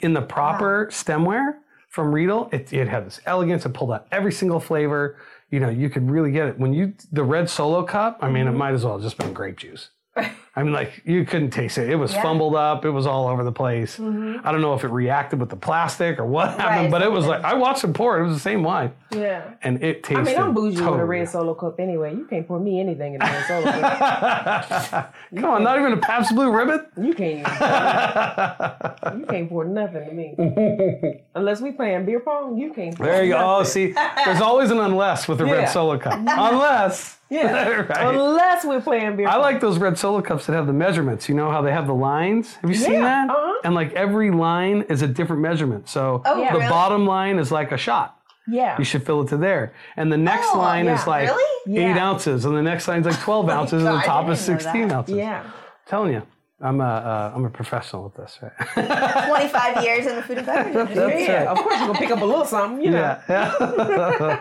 In 0.04 0.12
the 0.12 0.20
proper 0.22 0.86
stemware 0.90 1.54
from 1.88 2.14
Riedel, 2.14 2.50
it, 2.52 2.72
it 2.72 2.88
had 2.88 3.06
this 3.06 3.20
elegance. 3.24 3.64
It 3.64 3.70
pulled 3.72 3.90
out 3.90 4.06
every 4.12 4.32
single 4.32 4.60
flavor. 4.60 5.16
You 5.50 5.60
know, 5.60 5.70
you 5.70 5.88
could 5.88 6.10
really 6.10 6.30
get 6.30 6.46
it. 6.48 6.58
When 6.58 6.74
you 6.74 6.92
the 7.10 7.24
red 7.24 7.48
solo 7.48 7.82
cup, 7.84 8.18
I 8.20 8.26
Mm-hmm. 8.26 8.34
mean, 8.34 8.46
it 8.48 8.52
might 8.52 8.74
as 8.74 8.84
well 8.84 8.94
have 8.94 9.02
just 9.02 9.16
been 9.16 9.32
grape 9.32 9.56
juice. 9.56 9.88
I 10.56 10.62
mean, 10.62 10.72
like 10.72 11.02
you 11.04 11.24
couldn't 11.24 11.50
taste 11.50 11.78
it. 11.78 11.90
It 11.90 11.96
was 11.96 12.12
Yeah. 12.12 12.22
fumbled 12.22 12.54
up. 12.54 12.84
It 12.84 12.90
was 12.90 13.06
all 13.08 13.26
over 13.26 13.42
the 13.42 13.50
place. 13.50 13.96
Mm-hmm. 13.98 14.46
I 14.46 14.52
don't 14.52 14.60
know 14.60 14.74
if 14.74 14.84
it 14.84 14.88
reacted 14.88 15.40
with 15.40 15.48
the 15.50 15.56
plastic 15.56 16.18
or 16.20 16.24
what 16.26 16.50
happened, 16.50 16.82
Right, 16.82 16.90
but 16.92 17.02
it 17.02 17.10
was 17.10 17.26
like. 17.26 17.42
I 17.42 17.54
watched 17.54 17.82
it 17.82 17.92
pour. 17.92 18.20
It 18.20 18.24
was 18.26 18.34
the 18.34 18.40
same 18.40 18.62
wine, 18.62 18.92
Yeah. 19.10 19.42
and 19.62 19.82
it 19.82 20.04
tasted. 20.04 20.20
I 20.20 20.22
mean, 20.22 20.38
I'm 20.38 20.54
bougie 20.54 20.76
with 20.80 21.00
a 21.00 21.04
red 21.04 21.28
solo 21.28 21.54
cup 21.54 21.80
anyway. 21.80 22.14
You 22.14 22.24
can't 22.26 22.46
pour 22.46 22.60
me 22.60 22.78
anything 22.78 23.14
in 23.14 23.22
a 23.22 23.24
red 23.24 23.44
solo 23.46 23.64
cup. 23.64 25.14
Come 25.34 25.44
on, 25.44 25.62
not 25.64 25.78
even 25.80 25.92
a 25.92 25.96
Pabst 25.96 26.32
Blue 26.36 26.52
Ribbon. 26.52 26.86
You 27.02 27.14
can't 27.14 27.40
even. 27.40 29.20
you 29.20 29.26
can't 29.26 29.48
pour 29.48 29.64
nothing 29.64 30.06
to 30.06 30.12
me. 30.12 31.20
Unless 31.34 31.60
we 31.62 31.72
playing 31.72 32.06
beer 32.06 32.20
pong, 32.20 32.56
you 32.56 32.72
can't. 32.72 32.96
Pour 32.96 33.06
There 33.06 33.24
you 33.24 33.32
go. 33.32 33.56
Oh, 33.58 33.64
see, 33.64 33.92
there's 34.24 34.40
always 34.40 34.70
an 34.70 34.78
unless 34.78 35.26
with 35.26 35.38
the 35.38 35.44
red 35.46 35.68
solo 35.68 35.98
cup. 35.98 36.14
Unless. 36.14 37.18
Yeah. 37.30 37.80
right. 37.88 38.14
Unless 38.14 38.64
we're 38.64 38.82
playing 38.82 39.16
beer 39.16 39.26
I 39.26 39.32
pong. 39.32 39.40
like 39.40 39.60
those 39.60 39.78
red 39.78 39.98
solo 39.98 40.20
cups 40.20 40.43
that 40.46 40.52
have 40.54 40.66
the 40.66 40.72
measurements. 40.72 41.28
You 41.28 41.35
know 41.35 41.50
how 41.50 41.62
they 41.62 41.72
have 41.72 41.87
the 41.87 41.94
lines? 41.94 42.54
Have 42.57 42.70
you 42.70 42.76
seen 42.76 42.94
Yeah, 42.94 43.00
that? 43.02 43.30
uh-huh. 43.30 43.61
And 43.64 43.74
like 43.74 43.92
every 43.94 44.30
line 44.30 44.83
is 44.88 45.02
a 45.02 45.07
different 45.09 45.42
measurement. 45.42 45.88
So 45.88 46.22
Oh, 46.24 46.38
Yeah. 46.40 46.52
the 46.52 46.59
really? 46.59 46.70
bottom 46.70 47.07
line 47.07 47.38
is 47.38 47.50
like 47.52 47.72
a 47.72 47.76
shot. 47.78 48.18
Yeah. 48.46 48.76
You 48.78 48.85
should 48.85 49.04
fill 49.07 49.22
it 49.22 49.28
to 49.28 49.37
there. 49.38 49.72
And 49.96 50.12
the 50.12 50.18
next 50.18 50.48
Oh, 50.52 50.59
line 50.59 50.87
is 50.88 51.07
like 51.07 51.28
Really? 51.28 51.78
eight 51.83 51.94
Yeah. 51.96 52.07
ounces. 52.07 52.44
And 52.44 52.54
the 52.57 52.62
next 52.62 52.87
line's 52.88 53.07
like 53.07 53.18
12 53.20 53.48
ounces. 53.57 53.85
and 53.85 53.96
the 53.96 54.02
top 54.02 54.28
is 54.28 54.40
16 54.40 54.90
ounces. 54.92 55.16
Yeah. 55.16 55.42
telling 55.87 56.12
you. 56.12 56.22
I'm 56.62 56.80
a, 56.80 56.85
uh, 56.85 57.33
I'm 57.35 57.44
a 57.44 57.50
professional 57.50 58.04
with 58.04 58.14
this, 58.14 58.38
right? 58.40 58.52
25 59.28 59.83
years 59.85 60.07
in 60.07 60.14
the 60.16 60.22
food 60.22 60.38
and 60.38 60.46
beverage 60.46 60.74
industry. 60.76 61.24
Yeah, 61.24 61.50
of 61.50 61.59
course 61.59 61.76
you're 61.78 61.88
gonna 61.88 61.98
pick 61.98 62.11
up 62.11 62.22
a 62.22 62.24
little 62.24 62.44
something, 62.46 62.83
you 62.83 62.90
know. 62.92 63.18
yeah. 63.28 63.52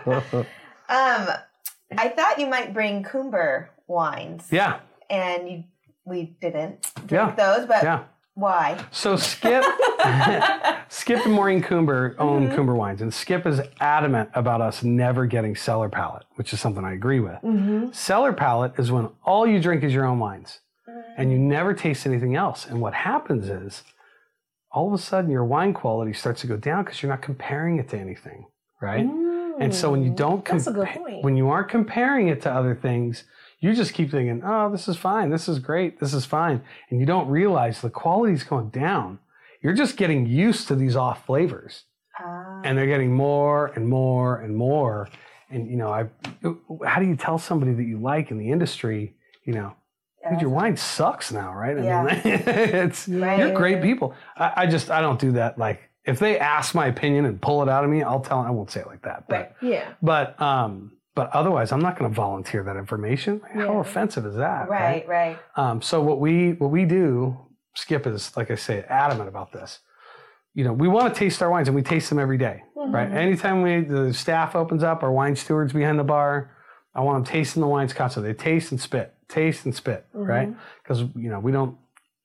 yeah. 0.07 0.21
Um, 0.89 1.27
I 1.97 2.09
thought 2.09 2.39
you 2.39 2.47
might 2.47 2.73
bring 2.73 3.03
Coomber 3.03 3.67
wines, 3.87 4.47
yeah. 4.51 4.79
and 5.09 5.49
you 5.49 5.63
we 6.05 6.35
didn't 6.41 6.81
drink 7.07 7.11
Yeah. 7.11 7.31
those, 7.35 7.65
but 7.67 7.83
Yeah. 7.83 8.03
why? 8.35 8.77
So 8.91 9.15
Skip, 9.15 9.63
Skip 10.89 11.25
and 11.25 11.33
Maureen 11.33 11.61
Coomber 11.61 12.15
own 12.19 12.47
Mm-hmm. 12.47 12.55
Coomber 12.59 12.75
Wines, 12.75 13.01
and 13.01 13.13
Skip 13.13 13.45
is 13.45 13.61
adamant 13.79 14.29
about 14.33 14.61
us 14.61 14.83
never 14.83 15.25
getting 15.25 15.55
cellar 15.55 15.89
palate, 15.89 16.25
which 16.35 16.53
is 16.53 16.59
something 16.59 16.83
I 16.83 16.93
agree 16.93 17.19
with. 17.19 17.39
Mm-hmm. 17.43 17.91
Cellar 17.91 18.33
palate 18.33 18.73
is 18.77 18.91
when 18.91 19.09
all 19.23 19.47
you 19.47 19.61
drink 19.61 19.83
is 19.83 19.93
your 19.93 20.05
own 20.05 20.19
wines, 20.19 20.59
and 21.17 21.29
Mm. 21.29 21.31
you 21.31 21.37
never 21.39 21.73
taste 21.73 22.05
anything 22.05 22.35
else. 22.35 22.65
And 22.65 22.81
what 22.81 22.93
happens 22.93 23.47
is, 23.49 23.83
all 24.71 24.87
of 24.87 24.93
a 24.93 24.97
sudden, 24.97 25.29
your 25.29 25.45
wine 25.45 25.73
quality 25.73 26.13
starts 26.13 26.41
to 26.41 26.47
go 26.47 26.57
down 26.57 26.83
because 26.83 27.01
you're 27.01 27.11
not 27.11 27.21
comparing 27.21 27.77
it 27.79 27.87
to 27.89 27.97
anything, 27.97 28.47
right? 28.81 29.05
And 29.59 29.73
so 29.73 29.91
when 29.91 30.03
you 30.03 30.09
don't, 30.09 30.43
That's 30.43 30.65
a 30.65 30.71
good 30.71 30.87
compa- 30.87 30.97
point. 30.97 31.23
when 31.23 31.37
you 31.37 31.49
aren't 31.49 31.69
comparing 31.69 32.27
it 32.29 32.41
to 32.41 32.51
other 32.51 32.73
things, 32.73 33.23
you 33.63 33.73
just 33.73 33.93
keep 33.93 34.11
thinking, 34.11 34.41
oh, 34.45 34.69
this 34.71 34.87
is 34.87 34.97
fine, 34.97 35.29
this 35.29 35.47
is 35.47 35.59
great, 35.59 35.99
this 35.99 36.13
is 36.13 36.25
fine, 36.25 36.61
and 36.89 36.99
you 36.99 37.05
don't 37.05 37.27
realize 37.29 37.81
the 37.81 37.89
quality's 37.89 38.43
going 38.43 38.69
down. 38.69 39.19
You're 39.61 39.73
just 39.73 39.95
getting 39.97 40.25
used 40.25 40.67
to 40.67 40.75
these 40.75 40.95
off 40.95 41.25
flavors, 41.25 41.85
Ah. 42.19 42.61
and 42.63 42.77
they're 42.77 42.85
getting 42.87 43.13
more 43.13 43.67
and 43.75 43.87
more 43.87 44.37
and 44.41 44.55
more. 44.55 45.07
And 45.49 45.69
you 45.69 45.77
know, 45.77 45.89
I, 45.89 46.07
how 46.85 46.99
do 46.99 47.07
you 47.07 47.15
tell 47.15 47.37
somebody 47.37 47.73
that 47.73 47.83
you 47.83 47.97
like 47.99 48.31
in 48.31 48.37
the 48.37 48.51
industry, 48.51 49.15
you 49.45 49.53
know, 49.53 49.73
dude, 50.29 50.41
your 50.41 50.49
wine 50.49 50.75
sucks 50.77 51.31
now, 51.31 51.53
right? 51.53 51.77
I 51.77 51.81
Yeah. 51.83 52.03
mean, 52.03 52.21
it's 52.25 53.07
Right. 53.07 53.39
you're 53.39 53.53
great 53.53 53.81
people. 53.81 54.13
I, 54.37 54.53
I 54.57 54.67
just 54.67 54.89
I 54.91 54.99
don't 55.01 55.19
do 55.19 55.31
that. 55.33 55.57
Like 55.57 55.79
if 56.05 56.19
they 56.19 56.37
ask 56.39 56.75
my 56.75 56.87
opinion 56.87 57.25
and 57.25 57.41
pull 57.41 57.61
it 57.63 57.69
out 57.69 57.83
of 57.85 57.89
me, 57.89 58.03
I'll 58.03 58.19
tell. 58.21 58.39
I 58.39 58.49
won't 58.49 58.69
say 58.71 58.81
it 58.81 58.87
like 58.87 59.03
that, 59.03 59.25
but 59.29 59.35
Right. 59.35 59.51
Yeah. 59.61 59.87
but 60.01 60.39
um, 60.41 60.91
but 61.15 61.29
otherwise, 61.31 61.71
I'm 61.71 61.81
not 61.81 61.97
going 61.97 62.09
to 62.09 62.15
volunteer 62.15 62.63
that 62.63 62.75
information. 62.75 63.41
How 63.53 63.77
offensive 63.79 64.25
is 64.25 64.35
that? 64.35 64.67
Right, 64.69 65.07
right. 65.07 65.37
Um, 65.55 65.81
so 65.81 66.01
what 66.01 66.19
we 66.19 66.53
what 66.53 66.71
we 66.71 66.85
do, 66.85 67.37
Skip 67.75 68.07
is 68.07 68.35
like 68.35 68.49
I 68.49 68.55
say, 68.55 68.83
adamant 68.89 69.29
about 69.29 69.51
this. 69.51 69.79
You 70.55 70.63
know, 70.63 70.73
we 70.73 70.87
want 70.87 71.13
to 71.13 71.19
taste 71.19 71.41
our 71.41 71.49
wines, 71.49 71.67
and 71.67 71.75
we 71.75 71.81
taste 71.81 72.09
them 72.09 72.19
every 72.19 72.37
day, 72.37 72.63
right? 72.75 73.11
Anytime 73.11 73.61
we 73.61 73.81
the 73.81 74.13
staff 74.13 74.55
opens 74.55 74.83
up, 74.83 75.03
our 75.03 75.11
wine 75.11 75.35
stewards 75.35 75.73
behind 75.73 75.97
the 75.99 76.03
bar, 76.03 76.51
I 76.95 77.01
want 77.01 77.23
them 77.25 77.31
tasting 77.31 77.61
the 77.61 77.67
wines 77.67 77.93
constantly. 77.93 78.33
They 78.33 78.37
taste 78.37 78.71
and 78.71 78.79
spit, 78.79 79.13
taste 79.27 79.65
and 79.65 79.73
spit, 79.75 80.05
right? 80.13 80.49
Because 80.83 81.01
you 81.15 81.29
know 81.29 81.39
we 81.39 81.51
don't 81.51 81.77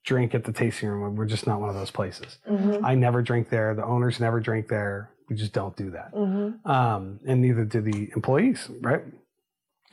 drink 0.03 0.33
at 0.33 0.43
the 0.43 0.53
tasting 0.53 0.89
room. 0.89 1.15
We're 1.15 1.25
just 1.25 1.45
not 1.45 1.59
one 1.59 1.69
of 1.69 1.75
those 1.75 1.91
places. 1.91 2.37
Mm-hmm. 2.49 2.85
I 2.85 2.95
never 2.95 3.21
drink 3.21 3.49
there. 3.49 3.75
The 3.75 3.85
owners 3.85 4.19
never 4.19 4.39
drink 4.39 4.67
there. 4.67 5.11
We 5.29 5.35
just 5.35 5.53
don't 5.53 5.75
do 5.75 5.91
that 5.91 6.13
Mm-hmm. 6.13 6.69
um, 6.69 7.19
and 7.27 7.41
neither 7.41 7.63
do 7.65 7.81
the 7.81 8.09
employees, 8.15 8.69
right? 8.81 9.03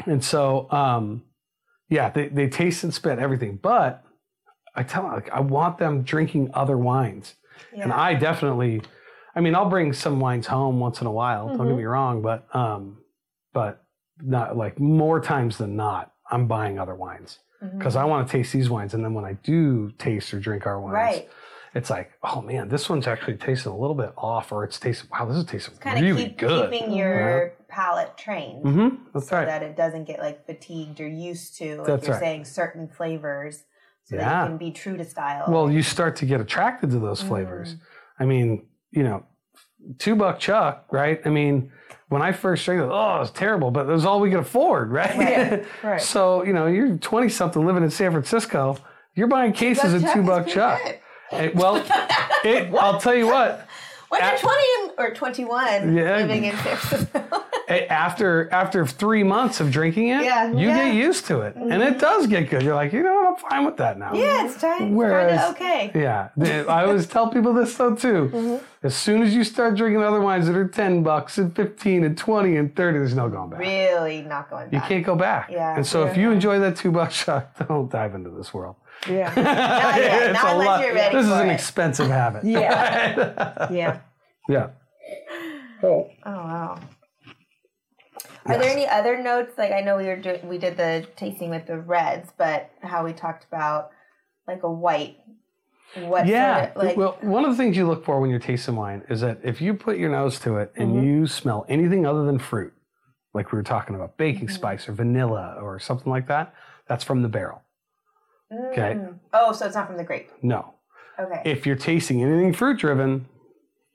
And 0.06 0.22
so, 0.24 0.70
um, 0.72 1.22
yeah, 1.88 2.10
they, 2.10 2.28
they 2.28 2.48
taste 2.48 2.82
and 2.84 2.92
spit 2.92 3.18
everything, 3.18 3.58
but 3.62 4.02
I 4.74 4.82
tell 4.82 5.02
them, 5.04 5.12
like, 5.12 5.30
I 5.30 5.40
want 5.40 5.78
them 5.78 6.02
drinking 6.02 6.50
other 6.54 6.76
wines. 6.76 7.34
And 7.72 7.92
I 7.92 8.14
definitely, 8.14 8.82
I 9.34 9.40
mean, 9.40 9.54
I'll 9.54 9.70
bring 9.70 9.92
some 9.92 10.20
wines 10.20 10.46
home 10.46 10.80
once 10.80 11.00
in 11.00 11.06
a 11.06 11.12
while, 11.12 11.48
don't 11.48 11.58
get 11.58 11.74
Mhm. 11.74 11.76
me 11.78 11.84
wrong, 11.84 12.22
but, 12.22 12.46
um, 12.54 12.98
but 13.52 13.82
not 14.22 14.56
like 14.56 14.78
more 14.80 15.20
times 15.20 15.56
than 15.58 15.76
not, 15.76 16.12
I'm 16.30 16.46
buying 16.46 16.78
other 16.78 16.94
wines 16.94 17.38
because 17.78 17.96
I 17.96 18.04
want 18.04 18.26
to 18.26 18.32
taste 18.32 18.52
these 18.52 18.68
wines. 18.68 18.92
And 18.94 19.02
then 19.04 19.14
when 19.14 19.24
I 19.24 19.34
do 19.34 19.90
taste 19.98 20.32
or 20.34 20.40
drink 20.40 20.66
our 20.66 20.78
wines, 20.80 20.94
Right. 20.94 21.28
It's 21.76 21.90
like, 21.90 22.10
oh 22.22 22.40
man, 22.40 22.68
this 22.68 22.88
one's 22.88 23.06
actually 23.06 23.36
tasting 23.36 23.70
a 23.70 23.76
little 23.76 23.94
bit 23.94 24.12
off, 24.16 24.50
or 24.50 24.64
it's 24.64 24.80
tasting, 24.80 25.10
wow, 25.12 25.26
this 25.26 25.36
is 25.36 25.44
tasting 25.44 25.76
Kind 25.76 25.98
of 25.98 26.04
really 26.04 26.28
keep, 26.30 26.38
good. 26.38 26.70
keeping 26.70 26.92
your 26.92 27.52
palate 27.68 28.16
trained 28.16 28.64
Mm-hmm. 28.64 29.18
So 29.18 29.36
right. 29.36 29.44
that 29.44 29.62
it 29.62 29.76
doesn't 29.76 30.04
get 30.04 30.18
like 30.18 30.46
fatigued 30.46 31.00
or 31.00 31.06
used 31.06 31.58
to 31.58 31.80
if 31.80 31.86
That's 31.86 32.06
you're 32.06 32.14
right. 32.14 32.20
saying 32.20 32.44
certain 32.46 32.88
flavors 32.88 33.64
so 34.04 34.16
that 34.16 34.42
you 34.42 34.48
can 34.48 34.56
be 34.56 34.70
true 34.70 34.96
to 34.96 35.04
style. 35.04 35.44
well, 35.48 35.70
you 35.70 35.82
start 35.82 36.16
to 36.16 36.26
get 36.26 36.40
attracted 36.40 36.90
to 36.90 36.98
those 36.98 37.20
flavors. 37.20 37.74
Mm. 37.74 37.78
I 38.20 38.24
mean, 38.24 38.66
you 38.92 39.02
know, 39.02 39.26
two 39.98 40.16
buck 40.16 40.38
chuck, 40.38 40.86
right? 40.90 41.20
I 41.26 41.28
mean, 41.28 41.70
when 42.08 42.22
I 42.22 42.32
first 42.32 42.64
drank 42.64 42.80
it, 42.80 42.84
oh, 42.90 43.16
it 43.16 43.18
was 43.18 43.30
terrible, 43.32 43.70
but 43.70 43.86
it 43.88 43.92
was 43.92 44.06
all 44.06 44.20
we 44.20 44.30
could 44.30 44.38
afford, 44.38 44.92
right? 44.92 45.14
Right, 45.18 45.66
right. 45.82 46.00
so, 46.00 46.42
you 46.44 46.52
know, 46.54 46.66
you're 46.68 46.96
20 46.96 47.28
something 47.28 47.66
living 47.66 47.82
in 47.82 47.90
San 47.90 48.12
Francisco, 48.12 48.78
you're 49.14 49.26
buying 49.28 49.52
cases 49.52 49.92
of 49.92 50.10
two 50.12 50.22
buck 50.22 50.46
chuck. 50.46 50.80
And, 51.32 51.54
well, 51.54 51.76
it, 52.44 52.74
I'll 52.80 53.00
tell 53.00 53.14
you 53.14 53.26
what, 53.26 53.66
When 54.08 54.22
you're 54.22 54.38
20 54.38 54.62
or 54.98 55.10
21 55.14 55.94
Yeah. 55.96 56.16
living 56.18 56.44
in 56.44 56.56
San 56.56 56.76
Francisco. 56.76 57.42
after 57.90 58.48
after 58.52 58.86
three 58.86 59.24
months 59.24 59.58
of 59.60 59.70
drinking 59.72 60.08
it, 60.08 60.24
Yeah, 60.24 60.52
you 60.52 60.68
yeah. 60.68 60.84
get 60.84 60.94
used 60.94 61.26
to 61.26 61.40
it, 61.40 61.56
and 61.56 61.82
it 61.82 61.98
does 61.98 62.26
get 62.28 62.48
good. 62.48 62.62
You're 62.62 62.76
like, 62.76 62.92
you 62.92 63.02
know 63.02 63.14
what, 63.14 63.26
I'm 63.26 63.50
fine 63.50 63.64
with 63.64 63.76
that 63.78 63.98
now. 63.98 64.14
yeah, 64.14 64.46
it's 64.46 64.60
time. 64.60 64.94
Whereas- 64.94 65.32
It's 65.50 65.58
kind 65.58 65.90
of 65.90 65.90
okay. 65.96 66.00
Yeah, 66.00 66.62
I 66.72 66.84
always 66.84 67.06
tell 67.14 67.28
people 67.28 67.52
this 67.52 67.74
though 67.76 67.94
too. 67.96 68.30
Mm-hmm. 68.32 68.64
As 68.84 68.94
soon 68.94 69.22
as 69.22 69.34
you 69.34 69.42
start 69.42 69.74
drinking 69.74 70.02
other 70.04 70.20
wines 70.20 70.46
that 70.46 70.54
are 70.54 70.68
ten 70.68 71.02
bucks 71.02 71.38
and 71.38 71.54
fifteen 71.56 72.04
and 72.04 72.16
twenty 72.16 72.56
and 72.56 72.74
thirty, 72.76 72.98
there's 72.98 73.16
no 73.16 73.28
going 73.28 73.50
back. 73.50 73.58
Really 73.58 74.22
not 74.22 74.48
going 74.48 74.70
back. 74.70 74.72
You 74.72 74.80
can't 74.88 75.04
go 75.04 75.16
back. 75.16 75.50
Yeah. 75.50 75.74
And 75.74 75.84
so 75.84 76.06
if 76.06 76.16
you 76.16 76.30
enjoy 76.30 76.60
that 76.60 76.76
two 76.76 76.92
buck 76.92 77.10
shot, 77.10 77.50
don't 77.66 77.90
dive 77.90 78.14
into 78.14 78.30
this 78.30 78.54
world. 78.54 78.76
Yeah. 79.08 79.32
yet, 79.96 80.32
not 80.32 80.52
unless 80.52 80.80
you're 80.84 80.94
ready 80.94 81.16
This 81.16 81.26
is 81.26 81.32
an 81.32 81.48
it. 81.50 81.54
expensive 81.54 82.08
habit. 82.08 82.44
Yeah. 82.44 83.68
Yeah. 83.72 84.00
yeah. 84.48 84.70
Oh 85.82 86.08
wow. 86.24 86.78
Are 88.46 88.58
there 88.58 88.70
any 88.70 88.86
other 88.88 89.20
notes? 89.22 89.52
Like 89.58 89.72
I 89.72 89.80
know 89.80 89.96
we 89.96 90.06
were 90.06 90.16
doing, 90.16 90.46
we 90.48 90.58
did 90.58 90.76
the 90.76 91.06
tasting 91.16 91.50
with 91.50 91.66
the 91.66 91.78
reds, 91.78 92.30
but 92.38 92.70
how 92.82 93.04
we 93.04 93.12
talked 93.12 93.44
about 93.44 93.90
like 94.46 94.62
a 94.62 94.70
white. 94.70 95.16
What 95.96 96.26
Yeah. 96.26 96.72
sort 96.72 96.76
of, 96.76 96.82
like 96.84 96.96
well, 96.96 97.18
one 97.20 97.44
of 97.44 97.50
the 97.50 97.56
things 97.56 97.76
you 97.76 97.86
look 97.86 98.04
for 98.04 98.20
when 98.20 98.30
you're 98.30 98.38
tasting 98.38 98.76
wine 98.76 99.02
is 99.08 99.20
that 99.20 99.38
if 99.42 99.60
you 99.60 99.74
put 99.74 99.98
your 99.98 100.10
nose 100.10 100.38
to 100.40 100.58
it 100.58 100.72
and 100.76 100.92
Mm-hmm. 100.94 101.04
you 101.04 101.26
smell 101.26 101.64
anything 101.68 102.06
other 102.06 102.24
than 102.24 102.38
fruit, 102.38 102.72
like 103.34 103.52
we 103.52 103.56
were 103.56 103.62
talking 103.62 103.94
about 103.94 104.16
baking 104.16 104.46
Mm-hmm. 104.46 104.54
spice 104.54 104.88
or 104.88 104.92
vanilla 104.92 105.56
or 105.60 105.78
something 105.78 106.10
like 106.10 106.26
that, 106.28 106.54
that's 106.88 107.04
from 107.04 107.22
the 107.22 107.28
barrel. 107.28 107.62
Okay. 108.52 108.94
Mm. 108.94 109.18
Oh, 109.32 109.52
so 109.52 109.66
it's 109.66 109.74
not 109.74 109.86
from 109.88 109.96
the 109.96 110.04
grape. 110.04 110.30
No. 110.42 110.74
Okay. 111.18 111.42
If 111.44 111.66
you're 111.66 111.76
tasting 111.76 112.22
anything 112.22 112.52
fruit 112.52 112.78
driven, 112.78 113.26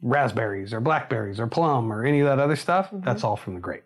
raspberries 0.02 0.74
or 0.74 0.80
blackberries 0.82 1.40
or 1.40 1.48
plum 1.48 1.92
or 1.92 2.06
any 2.06 2.20
of 2.20 2.28
that 2.28 2.40
other 2.40 2.56
stuff, 2.56 2.88
Mm-hmm. 2.88 3.06
that's 3.06 3.24
all 3.24 3.36
from 3.38 3.54
the 3.56 3.60
grape. 3.60 3.84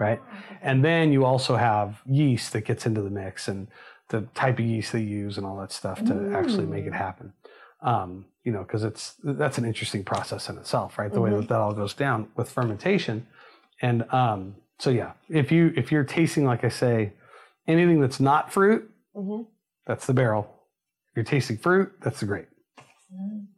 Right. 0.00 0.20
Oh, 0.22 0.36
And 0.62 0.84
then 0.84 1.12
you 1.12 1.24
also 1.24 1.56
have 1.56 2.02
yeast 2.06 2.52
that 2.52 2.62
gets 2.62 2.86
into 2.86 3.00
the 3.02 3.10
mix 3.10 3.48
and 3.48 3.68
the 4.08 4.22
type 4.34 4.58
of 4.58 4.64
yeast 4.64 4.92
they 4.92 5.00
use 5.00 5.38
and 5.38 5.46
all 5.46 5.56
that 5.58 5.72
stuff 5.72 6.04
to 6.04 6.32
actually 6.36 6.66
make 6.66 6.84
it 6.86 6.92
happen. 6.92 7.32
Um, 7.82 8.26
you 8.42 8.52
know, 8.52 8.62
because 8.62 8.84
it's 8.84 9.14
that's 9.22 9.58
an 9.58 9.64
interesting 9.64 10.04
process 10.04 10.48
in 10.48 10.58
itself, 10.58 10.98
right? 10.98 11.12
The 11.12 11.20
way 11.20 11.30
that 11.30 11.48
that 11.48 11.58
all 11.58 11.72
goes 11.72 11.94
down 11.94 12.28
with 12.36 12.50
fermentation. 12.50 13.26
And 13.82 14.12
um, 14.12 14.56
so 14.78 14.90
yeah, 14.90 15.12
if 15.28 15.50
you 15.52 15.72
if 15.76 15.90
you're 15.92 16.04
tasting, 16.04 16.44
like 16.44 16.64
I 16.64 16.68
say, 16.68 17.12
anything 17.66 18.00
that's 18.00 18.20
not 18.20 18.52
fruit, 18.52 18.90
Mhm. 19.16 19.46
That's 19.86 20.06
the 20.06 20.14
barrel. 20.14 20.48
If 21.10 21.16
you're 21.16 21.24
tasting 21.24 21.58
fruit, 21.58 21.92
that's 22.02 22.20
the 22.20 22.26
grape. 22.26 22.48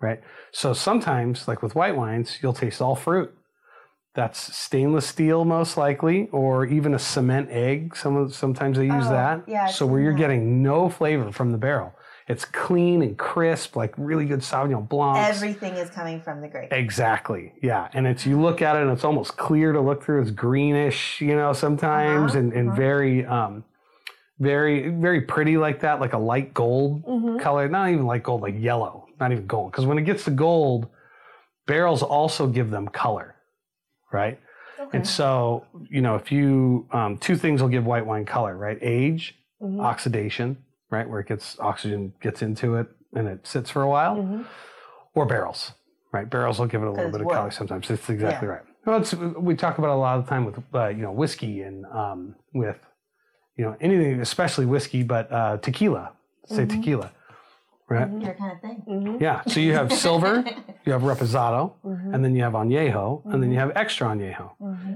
Right? 0.00 0.20
So 0.52 0.72
sometimes, 0.72 1.48
like 1.48 1.62
with 1.62 1.74
white 1.74 1.96
wines, 1.96 2.38
you'll 2.42 2.52
taste 2.52 2.80
all 2.80 2.94
fruit. 2.94 3.34
That's 4.14 4.56
stainless 4.56 5.06
steel, 5.06 5.44
most 5.44 5.76
likely, 5.76 6.28
or 6.32 6.64
even 6.66 6.94
a 6.94 6.98
cement 6.98 7.48
egg. 7.50 7.96
Some 7.96 8.16
of, 8.16 8.34
sometimes 8.34 8.76
they 8.78 8.86
use 8.86 9.06
Oh, 9.06 9.10
that. 9.10 9.44
yeah, 9.46 9.66
so 9.66 9.86
where 9.86 10.00
you're 10.00 10.12
that. 10.12 10.18
getting 10.18 10.62
no 10.62 10.88
flavor 10.88 11.30
from 11.32 11.52
the 11.52 11.58
barrel, 11.58 11.92
it's 12.26 12.44
clean 12.44 13.00
and 13.02 13.16
crisp, 13.16 13.74
like 13.76 13.94
really 13.96 14.24
good 14.26 14.40
Sauvignon 14.40 14.88
Blanc. 14.88 15.18
Everything 15.18 15.74
is 15.74 15.88
coming 15.90 16.20
from 16.20 16.40
the 16.40 16.48
grape. 16.48 16.72
Exactly. 16.72 17.52
Yeah. 17.62 17.88
And 17.94 18.06
it's 18.06 18.26
you 18.26 18.40
look 18.40 18.60
at 18.60 18.76
it 18.76 18.82
and 18.82 18.90
it's 18.90 19.04
almost 19.04 19.36
clear 19.36 19.72
to 19.72 19.80
look 19.80 20.04
through. 20.04 20.22
It's 20.22 20.30
greenish, 20.30 21.20
you 21.20 21.34
know, 21.36 21.52
sometimes 21.52 22.32
Uh-huh, 22.32 22.38
and, 22.40 22.52
and 22.52 22.68
uh-huh. 22.70 22.76
very 22.76 23.24
um 23.24 23.64
very 24.38 24.88
very 24.90 25.20
pretty 25.22 25.56
like 25.56 25.80
that, 25.80 26.00
like 26.00 26.12
a 26.12 26.18
light 26.18 26.54
gold 26.54 27.04
Mhm. 27.04 27.40
color. 27.40 27.68
Not 27.68 27.90
even 27.90 28.06
light 28.06 28.22
gold, 28.22 28.42
like 28.42 28.54
yellow. 28.58 29.06
Not 29.20 29.32
even 29.32 29.46
gold. 29.46 29.72
Because 29.72 29.86
when 29.86 29.98
it 29.98 30.02
gets 30.04 30.24
to 30.24 30.30
gold, 30.30 30.88
barrels 31.66 32.02
also 32.02 32.46
give 32.46 32.70
them 32.70 32.88
color. 32.88 33.34
Right? 34.12 34.38
Okay. 34.78 34.98
And 34.98 35.06
so, 35.06 35.64
you 35.90 36.00
know, 36.00 36.14
if 36.14 36.30
you 36.32 36.86
um, 36.92 37.18
two 37.18 37.36
things 37.36 37.60
will 37.60 37.68
give 37.68 37.84
white 37.84 38.06
wine 38.06 38.24
color, 38.24 38.56
right? 38.56 38.78
Age, 38.80 39.34
Mhm. 39.60 39.80
oxidation, 39.80 40.56
right? 40.90 41.08
Where 41.08 41.20
it 41.20 41.26
gets 41.26 41.58
oxygen 41.58 42.12
gets 42.20 42.40
into 42.42 42.76
it 42.76 42.86
and 43.14 43.26
it 43.28 43.46
sits 43.46 43.70
for 43.70 43.82
a 43.82 43.88
while 43.88 44.16
Mhm. 44.16 44.44
or 45.14 45.26
barrels, 45.26 45.72
right? 46.12 46.30
Barrels 46.30 46.58
will 46.60 46.66
give 46.68 46.80
it 46.82 46.86
a 46.86 46.90
little 46.92 47.10
bit 47.10 47.20
of 47.22 47.26
wood. 47.26 47.34
color 47.34 47.50
sometimes. 47.50 47.90
It's 47.90 48.08
exactly 48.08 48.46
right. 48.48 48.62
Well, 48.86 49.00
it's, 49.00 49.12
we 49.14 49.54
talk 49.56 49.76
about 49.78 49.90
a 49.90 49.96
lot 49.96 50.18
of 50.18 50.24
the 50.24 50.30
time 50.30 50.44
with 50.46 50.62
uh, 50.74 50.86
you 50.88 51.02
know 51.02 51.12
whiskey 51.12 51.62
and 51.62 51.84
um, 51.86 52.36
with 52.54 52.78
you 53.58 53.64
know 53.66 53.76
anything, 53.80 54.20
especially 54.20 54.64
whiskey, 54.64 55.02
but 55.02 55.30
uh, 55.30 55.58
tequila. 55.58 56.12
Say 56.46 56.62
Mm-hmm. 56.64 56.80
tequila, 56.80 57.10
right? 57.90 58.08
Your 58.10 58.32
kind 58.34 58.52
of 58.52 58.60
thing. 58.62 58.82
Mhm. 58.88 59.20
Yeah. 59.20 59.42
So 59.48 59.60
you 59.60 59.74
have 59.74 59.92
silver, 59.92 60.42
you 60.86 60.92
have 60.92 61.02
reposado, 61.02 61.72
Mm-hmm. 61.84 62.14
and 62.14 62.24
then 62.24 62.34
you 62.34 62.42
have 62.42 62.54
añejo, 62.54 63.22
and 63.26 63.42
then 63.42 63.52
you 63.52 63.58
have 63.58 63.72
extra 63.76 64.06
añejo, 64.08 64.52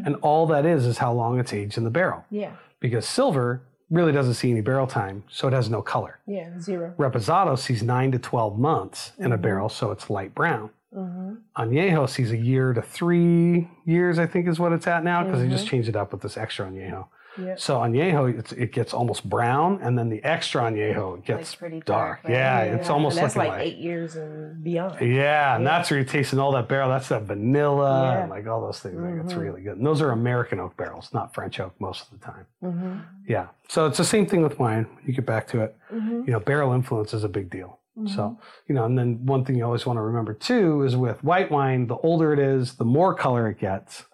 and 0.06 0.16
all 0.22 0.46
that 0.46 0.64
is 0.64 0.86
is 0.86 0.96
how 0.98 1.12
long 1.12 1.38
it's 1.38 1.52
aged 1.52 1.76
in 1.76 1.84
the 1.84 1.90
barrel. 1.90 2.24
Yeah. 2.30 2.52
Because 2.80 3.06
silver 3.06 3.60
really 3.90 4.12
doesn't 4.12 4.34
see 4.34 4.50
any 4.50 4.62
barrel 4.62 4.86
time, 4.86 5.22
so 5.28 5.46
it 5.48 5.52
has 5.52 5.68
no 5.68 5.82
color. 5.82 6.18
Yeah. 6.26 6.58
Zero. 6.58 6.94
Reposado 6.96 7.58
sees 7.58 7.82
nine 7.82 8.10
to 8.12 8.18
12 8.18 8.58
months 8.58 9.12
in 9.18 9.32
a 9.32 9.36
barrel, 9.36 9.68
so 9.68 9.90
it's 9.90 10.08
light 10.08 10.34
brown. 10.34 10.70
Mm-hmm. 10.96 11.34
Añejo 11.62 12.08
sees 12.08 12.30
a 12.32 12.36
year 12.36 12.72
to 12.72 12.80
three 12.80 13.68
years, 13.84 14.18
I 14.18 14.26
think 14.26 14.48
is 14.48 14.58
what 14.58 14.72
it's 14.72 14.86
at 14.86 15.04
now, 15.04 15.22
because 15.24 15.40
they 15.40 15.48
just 15.48 15.66
changed 15.66 15.88
it 15.90 15.96
up 15.96 16.12
with 16.12 16.22
this 16.22 16.36
extra 16.38 16.66
Añejo. 16.66 17.06
Yep. 17.38 17.58
So 17.60 17.78
añejo, 17.78 18.38
it's, 18.38 18.52
it 18.52 18.72
gets 18.72 18.92
almost 18.92 19.26
brown, 19.28 19.80
and 19.82 19.98
then 19.98 20.10
the 20.10 20.22
extra 20.22 20.62
añejo 20.62 21.18
it 21.18 21.24
gets 21.24 21.52
Like 21.52 21.58
pretty 21.58 21.80
dark. 21.80 21.86
dark, 21.86 22.24
right? 22.24 22.32
Yeah, 22.32 22.64
Yeah. 22.64 22.74
it's 22.74 22.90
almost 22.90 23.16
like, 23.16 23.34
like, 23.36 23.60
eight 23.60 23.78
years 23.78 24.16
and 24.16 24.62
beyond. 24.62 25.00
yeah, 25.00 25.56
and 25.56 25.66
that's 25.66 25.90
where 25.90 25.98
you're 25.98 26.06
tasting 26.08 26.38
all 26.38 26.52
that 26.52 26.68
barrel. 26.68 26.90
That's 26.90 27.08
that 27.08 27.22
vanilla 27.22 28.12
Yeah. 28.12 28.20
and 28.22 28.30
like 28.30 28.46
all 28.46 28.60
those 28.60 28.80
things. 28.80 28.96
Like 29.00 29.24
it's 29.24 29.32
Mhm. 29.32 29.40
really 29.40 29.62
good. 29.62 29.78
And 29.78 29.86
those 29.86 30.02
are 30.02 30.10
American 30.10 30.60
oak 30.60 30.76
barrels, 30.76 31.10
not 31.14 31.32
French 31.34 31.58
oak 31.58 31.72
most 31.80 32.02
of 32.12 32.18
the 32.20 32.24
time. 32.26 32.46
Mm-hmm. 32.62 32.98
Yeah. 33.26 33.46
So 33.68 33.86
it's 33.86 33.98
the 33.98 34.04
same 34.04 34.26
thing 34.26 34.42
with 34.42 34.58
wine. 34.58 34.86
You 35.06 35.14
get 35.14 35.24
back 35.24 35.46
to 35.48 35.62
it. 35.62 35.76
Mm-hmm. 35.92 36.24
You 36.26 36.32
know, 36.32 36.40
barrel 36.40 36.72
influence 36.74 37.14
is 37.14 37.24
a 37.24 37.28
big 37.28 37.48
deal. 37.50 37.78
So, 38.06 38.38
you 38.68 38.74
know, 38.74 38.86
and 38.86 38.98
then 38.98 39.26
one 39.26 39.44
thing 39.44 39.54
you 39.56 39.64
always 39.66 39.84
want 39.84 39.98
to 39.98 40.00
remember 40.00 40.32
too 40.32 40.82
is 40.82 40.96
with 40.96 41.22
white 41.22 41.50
wine, 41.50 41.88
the 41.88 41.96
older 41.98 42.32
it 42.32 42.38
is, 42.38 42.76
the 42.76 42.86
more 42.86 43.14
color 43.14 43.48
it 43.50 43.58
gets. 43.58 44.06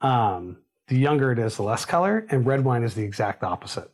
Um, 0.00 0.58
the 0.88 0.96
younger 0.96 1.32
it 1.32 1.38
is, 1.38 1.56
the 1.56 1.62
less 1.62 1.84
color. 1.84 2.26
And 2.30 2.46
red 2.46 2.64
wine 2.64 2.82
is 2.82 2.94
the 2.94 3.02
exact 3.02 3.42
opposite. 3.42 3.90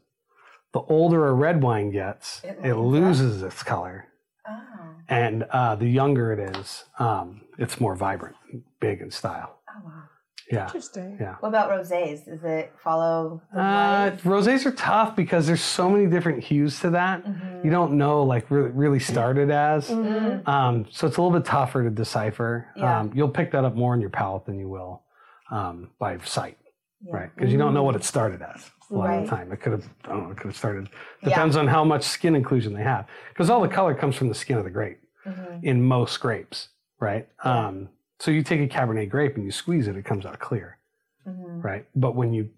The 0.72 0.80
older 0.80 1.26
a 1.28 1.32
red 1.32 1.62
wine 1.62 1.90
gets, 1.90 2.42
It 2.42 2.58
it, 2.64 2.74
loses 2.76 3.20
loses 3.20 3.42
its 3.42 3.62
color. 3.62 4.06
Oh. 4.48 4.60
And 5.08 5.44
uh, 5.44 5.76
the 5.76 5.86
younger 5.88 6.32
it 6.32 6.56
is, 6.56 6.84
um, 6.98 7.42
it's 7.58 7.80
more 7.80 7.94
vibrant, 7.94 8.36
big 8.80 9.00
in 9.00 9.10
style. 9.10 9.58
Oh 9.68 9.80
wow. 9.84 10.02
Yeah. 10.50 10.64
Interesting. 10.66 11.16
Yeah. 11.18 11.36
What 11.40 11.48
about 11.48 11.70
rosés? 11.70 12.24
Does 12.26 12.44
it 12.44 12.72
follow 12.82 13.40
Uh, 13.56 14.10
rosés 14.24 14.66
are 14.66 14.72
tough 14.72 15.16
because 15.16 15.46
there's 15.46 15.62
so 15.62 15.88
many 15.88 16.06
different 16.06 16.42
hues 16.44 16.80
to 16.80 16.90
that. 16.90 17.24
Mhm. 17.24 17.64
You 17.64 17.70
don't 17.70 17.92
know 17.92 18.22
like 18.24 18.50
really, 18.50 18.70
really 18.70 19.00
started 19.00 19.50
as. 19.50 19.88
Mm-hmm. 19.88 20.48
Um, 20.48 20.86
so 20.90 21.06
it's 21.06 21.16
a 21.16 21.22
little 21.22 21.36
bit 21.38 21.46
tougher 21.46 21.82
to 21.82 21.90
decipher. 21.90 22.66
Yeah. 22.76 23.00
Um, 23.00 23.10
you'll 23.14 23.30
pick 23.30 23.52
that 23.52 23.64
up 23.64 23.74
more 23.74 23.94
in 23.94 24.00
your 24.00 24.10
palate 24.10 24.44
than 24.44 24.58
you 24.58 24.68
will 24.68 25.02
um, 25.50 25.90
by 25.98 26.18
sight, 26.18 26.58
Yeah. 27.06 27.16
right? 27.16 27.30
Because 27.34 27.52
you 27.52 27.58
don't 27.58 27.74
know 27.74 27.82
what 27.82 27.96
it 27.96 28.04
started 28.04 28.42
as 28.42 28.70
a 28.90 28.94
lot 28.94 29.14
of 29.18 29.24
the 29.24 29.30
time. 29.30 29.52
It 29.52 29.60
could 29.60 29.72
have, 29.72 29.84
I 30.04 30.08
don't 30.08 30.24
know, 30.24 30.30
it 30.30 30.36
could 30.36 30.46
have 30.46 30.56
started. 30.56 30.88
Yeah. 31.22 31.30
Depends 31.30 31.56
on 31.56 31.66
how 31.66 31.84
much 31.84 32.02
skin 32.02 32.34
inclusion 32.34 32.74
they 32.74 32.82
have. 32.82 33.06
Because 33.30 33.50
all 33.50 33.60
the 33.60 33.68
color 33.68 33.94
comes 33.94 34.16
from 34.16 34.28
the 34.28 34.34
skin 34.34 34.56
of 34.58 34.64
the 34.64 34.70
grape 34.70 35.00
Mhm. 35.26 35.62
in 35.64 35.82
most 35.82 36.18
grapes, 36.20 36.68
right? 37.00 37.26
Um, 37.44 37.88
so 38.18 38.30
you 38.30 38.42
take 38.42 38.60
a 38.60 38.66
Cabernet 38.68 39.08
grape 39.10 39.36
and 39.36 39.44
you 39.44 39.50
squeeze 39.50 39.88
it, 39.88 39.96
it 39.96 40.04
comes 40.04 40.24
out 40.26 40.38
clear, 40.38 40.78
Mhm. 41.28 41.62
right? 41.64 41.86
But 41.94 42.14
when 42.14 42.32
you 42.32 42.50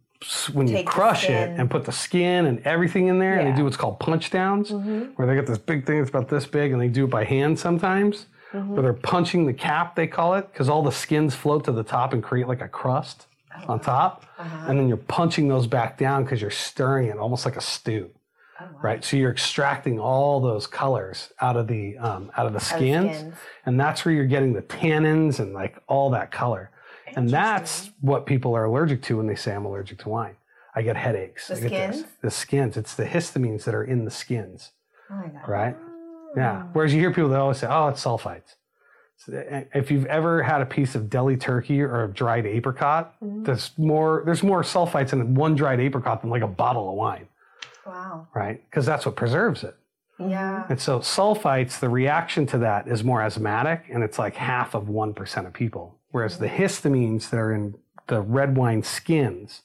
when 0.55 0.67
you 0.67 0.77
Take 0.77 0.87
the 0.87 0.93
crush 0.93 1.29
it 1.29 1.51
and 1.61 1.71
put 1.71 1.85
the 1.85 1.93
skin 1.93 2.47
and 2.47 2.59
everything 2.67 3.09
in 3.09 3.19
there, 3.19 3.39
and 3.39 3.47
they 3.47 3.53
do 3.55 3.65
what's 3.65 3.77
called 3.77 4.01
punch 4.01 4.31
downs, 4.31 4.71
Mm-hmm. 4.71 5.13
where 5.17 5.29
they 5.29 5.35
get 5.35 5.47
this 5.47 5.59
big 5.59 5.85
thing 5.85 5.99
that's 5.99 6.09
about 6.09 6.29
this 6.29 6.47
big, 6.47 6.73
and 6.73 6.81
they 6.81 6.89
do 6.89 7.05
it 7.05 7.11
by 7.11 7.25
hand 7.25 7.59
sometimes, 7.59 8.25
Mm-hmm. 8.55 8.73
where 8.73 8.83
they're 8.83 8.95
punching 8.95 9.45
the 9.45 9.53
cap, 9.53 9.95
they 9.95 10.07
call 10.07 10.33
it, 10.35 10.51
because 10.51 10.71
all 10.71 10.83
the 10.83 10.91
skins 10.91 11.35
float 11.35 11.65
to 11.65 11.73
the 11.73 11.83
top 11.85 12.15
and 12.15 12.23
create 12.23 12.49
like 12.49 12.63
a 12.63 12.69
crust 12.69 13.27
on 13.69 13.81
top, 13.81 14.25
Uh-huh. 14.39 14.67
and 14.69 14.79
then 14.79 14.89
you're 14.89 14.97
punching 14.97 15.49
those 15.49 15.67
back 15.67 15.99
down 15.99 16.25
because 16.25 16.41
you're 16.41 16.51
stirring 16.51 17.09
it 17.09 17.19
almost 17.19 17.45
like 17.45 17.57
a 17.57 17.61
stew, 17.61 18.11
Oh, 18.61 18.65
wow. 18.65 18.79
right? 18.83 19.05
So 19.05 19.17
you're 19.17 19.31
extracting 19.31 19.99
all 20.01 20.41
those 20.41 20.67
colors 20.67 21.33
out 21.41 21.57
of 21.57 21.67
the 21.67 21.97
um, 21.99 22.31
out 22.37 22.47
of 22.47 22.53
the 22.53 22.57
of 22.59 22.63
skins, 22.63 23.17
skins. 23.19 23.35
and 23.67 23.79
that's 23.79 24.05
where 24.05 24.15
you're 24.15 24.25
getting 24.27 24.53
the 24.53 24.63
tannins 24.63 25.41
and 25.41 25.53
like 25.53 25.79
all 25.89 26.11
that 26.11 26.31
color. 26.31 26.71
And 27.15 27.31
that's 27.31 27.91
what 28.01 28.27
people 28.27 28.55
are 28.55 28.65
allergic 28.65 29.01
to 29.05 29.17
when 29.19 29.27
they 29.27 29.37
say 29.37 29.55
I'm 29.55 29.65
allergic 29.65 29.99
to 30.01 30.09
wine. 30.09 30.37
I 30.75 30.83
get 30.83 30.97
headaches. 30.97 31.49
The 31.49 31.55
I 31.55 31.61
skins? 31.69 32.05
The 32.21 32.31
skins. 32.31 32.77
It's 32.77 32.95
the 32.95 33.07
histamines 33.07 33.65
that 33.65 33.75
are 33.75 33.85
in 33.85 34.05
the 34.05 34.11
skins, 34.11 34.73
Oh 35.11 35.15
my 35.17 35.29
god. 35.29 35.49
right? 35.49 35.77
Yeah. 36.37 36.65
Whereas 36.75 36.93
you 36.93 37.01
hear 37.01 37.11
people 37.13 37.31
that 37.31 37.41
always 37.41 37.59
say, 37.59 37.67
"Oh, 37.71 37.89
it's 37.89 38.05
sulfites." 38.05 38.57
So, 39.19 39.33
eh, 39.33 39.65
if 39.75 39.91
you've 39.91 40.07
ever 40.07 40.43
had 40.43 40.61
a 40.61 40.67
piece 40.67 40.95
of 40.95 41.09
deli 41.09 41.37
turkey 41.37 41.81
or 41.83 42.05
a 42.05 42.09
dried 42.09 42.47
apricot, 42.47 43.15
there's 43.21 43.73
more 43.79 44.23
there's 44.27 44.43
more 44.43 44.63
sulfites 44.63 45.13
in 45.13 45.35
one 45.35 45.55
dried 45.55 45.81
apricot 45.81 46.21
than 46.21 46.31
like 46.31 46.43
a 46.43 46.47
bottle 46.49 46.89
of 46.91 46.95
wine, 46.97 47.27
Wow. 47.87 48.29
right? 48.35 48.63
Because 48.71 48.85
that's 48.87 49.07
what 49.07 49.17
preserves 49.17 49.65
it. 49.65 49.75
Yeah. 50.19 50.65
And 50.69 50.81
so 50.81 51.01
sulfites, 51.01 51.79
the 51.79 51.89
reaction 51.89 52.47
to 52.47 52.59
that 52.59 52.89
is 52.89 53.05
more 53.05 53.21
asthmatic, 53.23 53.85
and 53.93 54.03
it's 54.03 54.19
like 54.19 54.35
half 54.37 54.75
of 54.75 54.89
one 54.89 55.15
percent 55.15 55.47
of 55.47 55.53
people. 55.53 55.99
Whereas 56.11 56.39
the 56.39 56.49
histamines 56.49 57.31
that 57.31 57.39
are 57.39 57.53
in 57.53 57.75
the 58.07 58.21
red 58.23 58.57
wine 58.57 58.83
skins, 58.83 59.63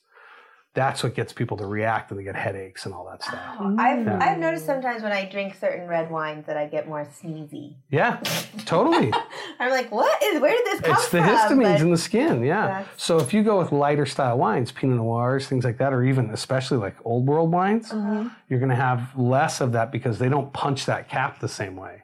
that's 0.74 1.04
what 1.04 1.14
gets 1.16 1.34
people 1.34 1.58
to 1.58 1.66
react 1.66 2.12
and 2.12 2.20
they 2.20 2.24
get 2.24 2.36
headaches 2.36 2.86
and 2.86 2.94
all 2.94 3.06
that 3.10 3.22
stuff. 3.22 3.40
Oh, 3.60 3.76
I've 3.78 4.06
Yeah. 4.06 4.20
I've 4.22 4.38
noticed 4.38 4.66
sometimes 4.66 5.04
when 5.04 5.12
I 5.12 5.26
drink 5.26 5.56
certain 5.60 5.86
red 5.86 6.10
wines 6.10 6.46
that 6.46 6.56
I 6.56 6.66
get 6.68 6.88
more 6.88 7.06
sneezy. 7.22 7.76
Yeah, 7.90 8.22
totally. 8.66 9.12
I'm 9.60 9.70
like, 9.70 9.92
what 9.92 10.22
is? 10.24 10.42
Where 10.42 10.52
did 10.56 10.66
this 10.66 10.80
come 10.82 10.96
from? 10.96 11.02
it's 11.04 11.10
the 11.12 11.22
from? 11.22 11.28
histamines 11.60 11.74
But- 11.74 11.82
in 11.82 11.92
the 11.92 11.98
skin. 11.98 12.44
Yeah. 12.44 12.86
So 12.96 13.18
if 13.20 13.34
you 13.34 13.44
go 13.44 13.58
with 13.60 13.74
lighter 13.74 14.06
style 14.06 14.38
wines, 14.38 14.72
Pinot 14.72 14.96
Noirs, 14.98 15.48
things 15.48 15.66
like 15.66 15.78
that, 15.80 15.92
or 15.92 16.04
even 16.04 16.30
especially 16.30 16.78
like 16.78 16.96
old 17.04 17.28
world 17.28 17.52
wines, 17.52 17.92
Uh-huh. 17.92 18.30
you're 18.48 18.60
going 18.60 18.70
to 18.70 18.76
have 18.76 19.18
less 19.18 19.60
of 19.60 19.74
that 19.74 19.92
because 19.92 20.20
they 20.20 20.30
don't 20.30 20.54
punch 20.54 20.86
that 20.86 21.10
cap 21.10 21.40
the 21.40 21.50
same 21.50 21.76
way, 21.76 22.04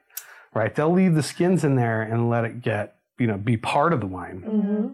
right? 0.54 0.76
They'll 0.76 0.92
leave 0.92 1.16
the 1.16 1.24
skins 1.24 1.64
in 1.64 1.76
there 1.76 2.02
and 2.02 2.30
let 2.30 2.44
it 2.44 2.62
get, 2.62 2.98
you 3.18 3.28
know, 3.28 3.38
be 3.38 3.56
part 3.56 3.94
of 3.94 4.02
the 4.02 4.08
wine. 4.08 4.44
Mm-hmm. 4.46 4.88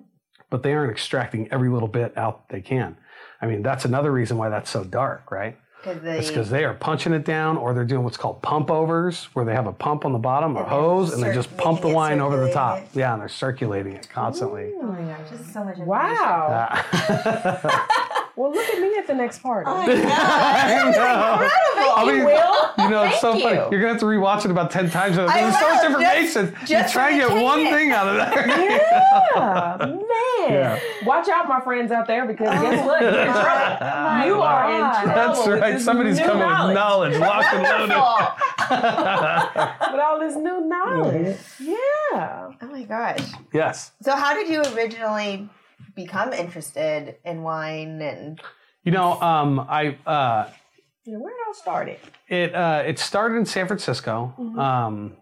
but 0.52 0.62
they 0.62 0.76
aren't 0.76 0.92
extracting 0.92 1.52
every 1.52 1.68
little 1.70 1.88
bit 1.88 2.16
out 2.16 2.48
they 2.50 2.62
can. 2.62 2.96
I 3.44 3.46
mean, 3.46 3.62
that's 3.62 3.84
another 3.84 4.10
reason 4.10 4.38
why 4.38 4.48
that's 4.48 4.70
so 4.70 4.86
dark, 4.86 5.30
right? 5.30 5.58
'Cause 5.84 5.98
It's 6.18 6.28
because 6.30 6.50
they 6.50 6.64
are 6.64 6.74
punching 6.74 7.12
it 7.12 7.26
down 7.26 7.58
or 7.58 7.74
they're 7.74 7.84
doing 7.84 8.06
what's 8.06 8.16
called 8.16 8.42
pump 8.42 8.72
overs, 8.72 9.26
where 9.34 9.44
they 9.44 9.54
have 9.54 9.68
a 9.68 9.74
pump 9.74 10.06
on 10.06 10.14
the 10.14 10.18
bottom, 10.20 10.56
a 10.56 10.60
And 10.60 10.66
they're 10.66 10.70
hose, 10.80 11.14
and 11.14 11.22
they 11.22 11.34
just 11.34 11.58
pump 11.58 11.82
the 11.82 11.90
wine 11.90 12.22
over 12.22 12.38
the 12.38 12.48
top. 12.48 12.78
circulating 12.78 13.00
Yeah, 13.02 13.12
and 13.12 13.22
they're 13.22 13.28
circulating 13.28 13.94
it 13.98 14.08
constantly. 14.10 14.72
Oh 14.82 14.86
my 14.94 15.02
gosh, 15.02 15.30
this 15.30 15.42
is 15.42 15.52
so 15.54 15.66
much. 15.66 15.76
Wow. 15.78 16.48
Yeah. 16.50 17.80
Well, 18.36 18.52
look 18.52 18.66
at 18.68 18.82
me 18.82 18.96
at 18.98 19.06
the 19.06 19.14
next 19.14 19.44
party. 19.44 19.70
Oh 19.70 19.78
my 19.78 19.86
god. 19.86 20.06
I 20.06 20.92
know. 20.96 21.94
I 21.96 22.06
mean, 22.12 22.26
Will. 22.26 22.84
you 22.86 22.90
know, 22.90 23.04
it's 23.04 23.22
so 23.22 23.34
Thank 23.34 23.44
funny. 23.44 23.56
you. 23.58 23.68
You're 23.72 23.80
gonna 23.82 23.94
have 23.94 24.00
to 24.00 24.06
rewatch 24.08 24.44
it 24.46 24.50
about 24.52 24.72
ten 24.72 24.90
times. 24.90 25.16
There's 25.18 25.30
I 25.30 25.40
so 25.42 25.46
much 25.50 25.54
will, 25.62 26.02
just- 26.02 26.36
information. 26.36 26.56
you 26.62 26.68
just 26.68 26.94
try 26.94 27.10
and 27.12 27.20
get 27.20 27.44
one 27.44 27.60
tidbit. 27.60 27.74
thing 27.80 27.92
out 27.92 28.08
of 28.08 28.16
there. 28.16 28.48
Yeah, 28.48 29.78
man. 29.80 30.00
Yeah. 30.50 30.80
Watch 31.06 31.30
out, 31.30 31.48
my 31.48 31.62
friends 31.62 31.92
out 31.92 32.08
there, 32.08 32.26
because 32.26 32.48
guess 32.50 32.80
oh 32.84 32.88
what? 32.88 33.02
You're 33.02 33.12
in 33.12 33.32
trouble. 33.34 34.26
You 34.28 34.42
are 34.42 34.72
in 34.74 34.80
trouble. 34.80 35.08
That's 35.44 35.48
right. 35.62 35.80
Somebody's 35.80 36.20
coming 36.20 36.40
knowledge. 36.40 37.12
with 37.12 37.20
knowledge, 37.20 37.20
locked 37.20 37.54
and 37.54 37.64
loaded. 37.64 37.98
With 39.94 40.00
all 40.02 40.20
this 40.20 40.36
new 40.36 40.62
knowledge. 40.68 41.38
Yeah. 41.60 41.76
oh 42.62 42.68
my 42.72 42.84
gosh. 42.84 43.20
yes. 43.54 43.92
So, 44.02 44.16
how 44.16 44.34
did 44.34 44.48
you 44.48 44.62
originally 44.76 45.48
become 45.96 46.34
interested 46.34 47.18
in 47.24 47.44
wine 47.44 48.02
and? 48.02 48.42
You 48.84 48.92
know, 48.92 49.20
um, 49.22 49.60
I 49.62 49.98
uh, 50.06 50.50
Yeah, 51.06 51.18
where 51.18 51.32
it 51.32 51.38
all 51.48 51.54
started. 51.54 52.00
It 52.28 52.54
uh, 52.54 52.84
it 52.86 53.00
started 53.00 53.36
in 53.36 53.46
San 53.46 53.68
Francisco, 53.68 54.34
um, 54.58 55.16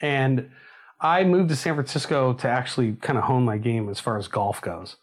and 0.00 0.50
I 1.00 1.24
moved 1.24 1.48
to 1.48 1.56
San 1.56 1.74
Francisco 1.74 2.34
to 2.34 2.48
actually 2.48 2.94
kind 2.94 3.18
of 3.18 3.24
hone 3.24 3.44
my 3.44 3.56
game 3.56 3.88
as 3.88 3.98
far 3.98 4.18
as 4.18 4.28
golf 4.28 4.60
goes, 4.60 4.96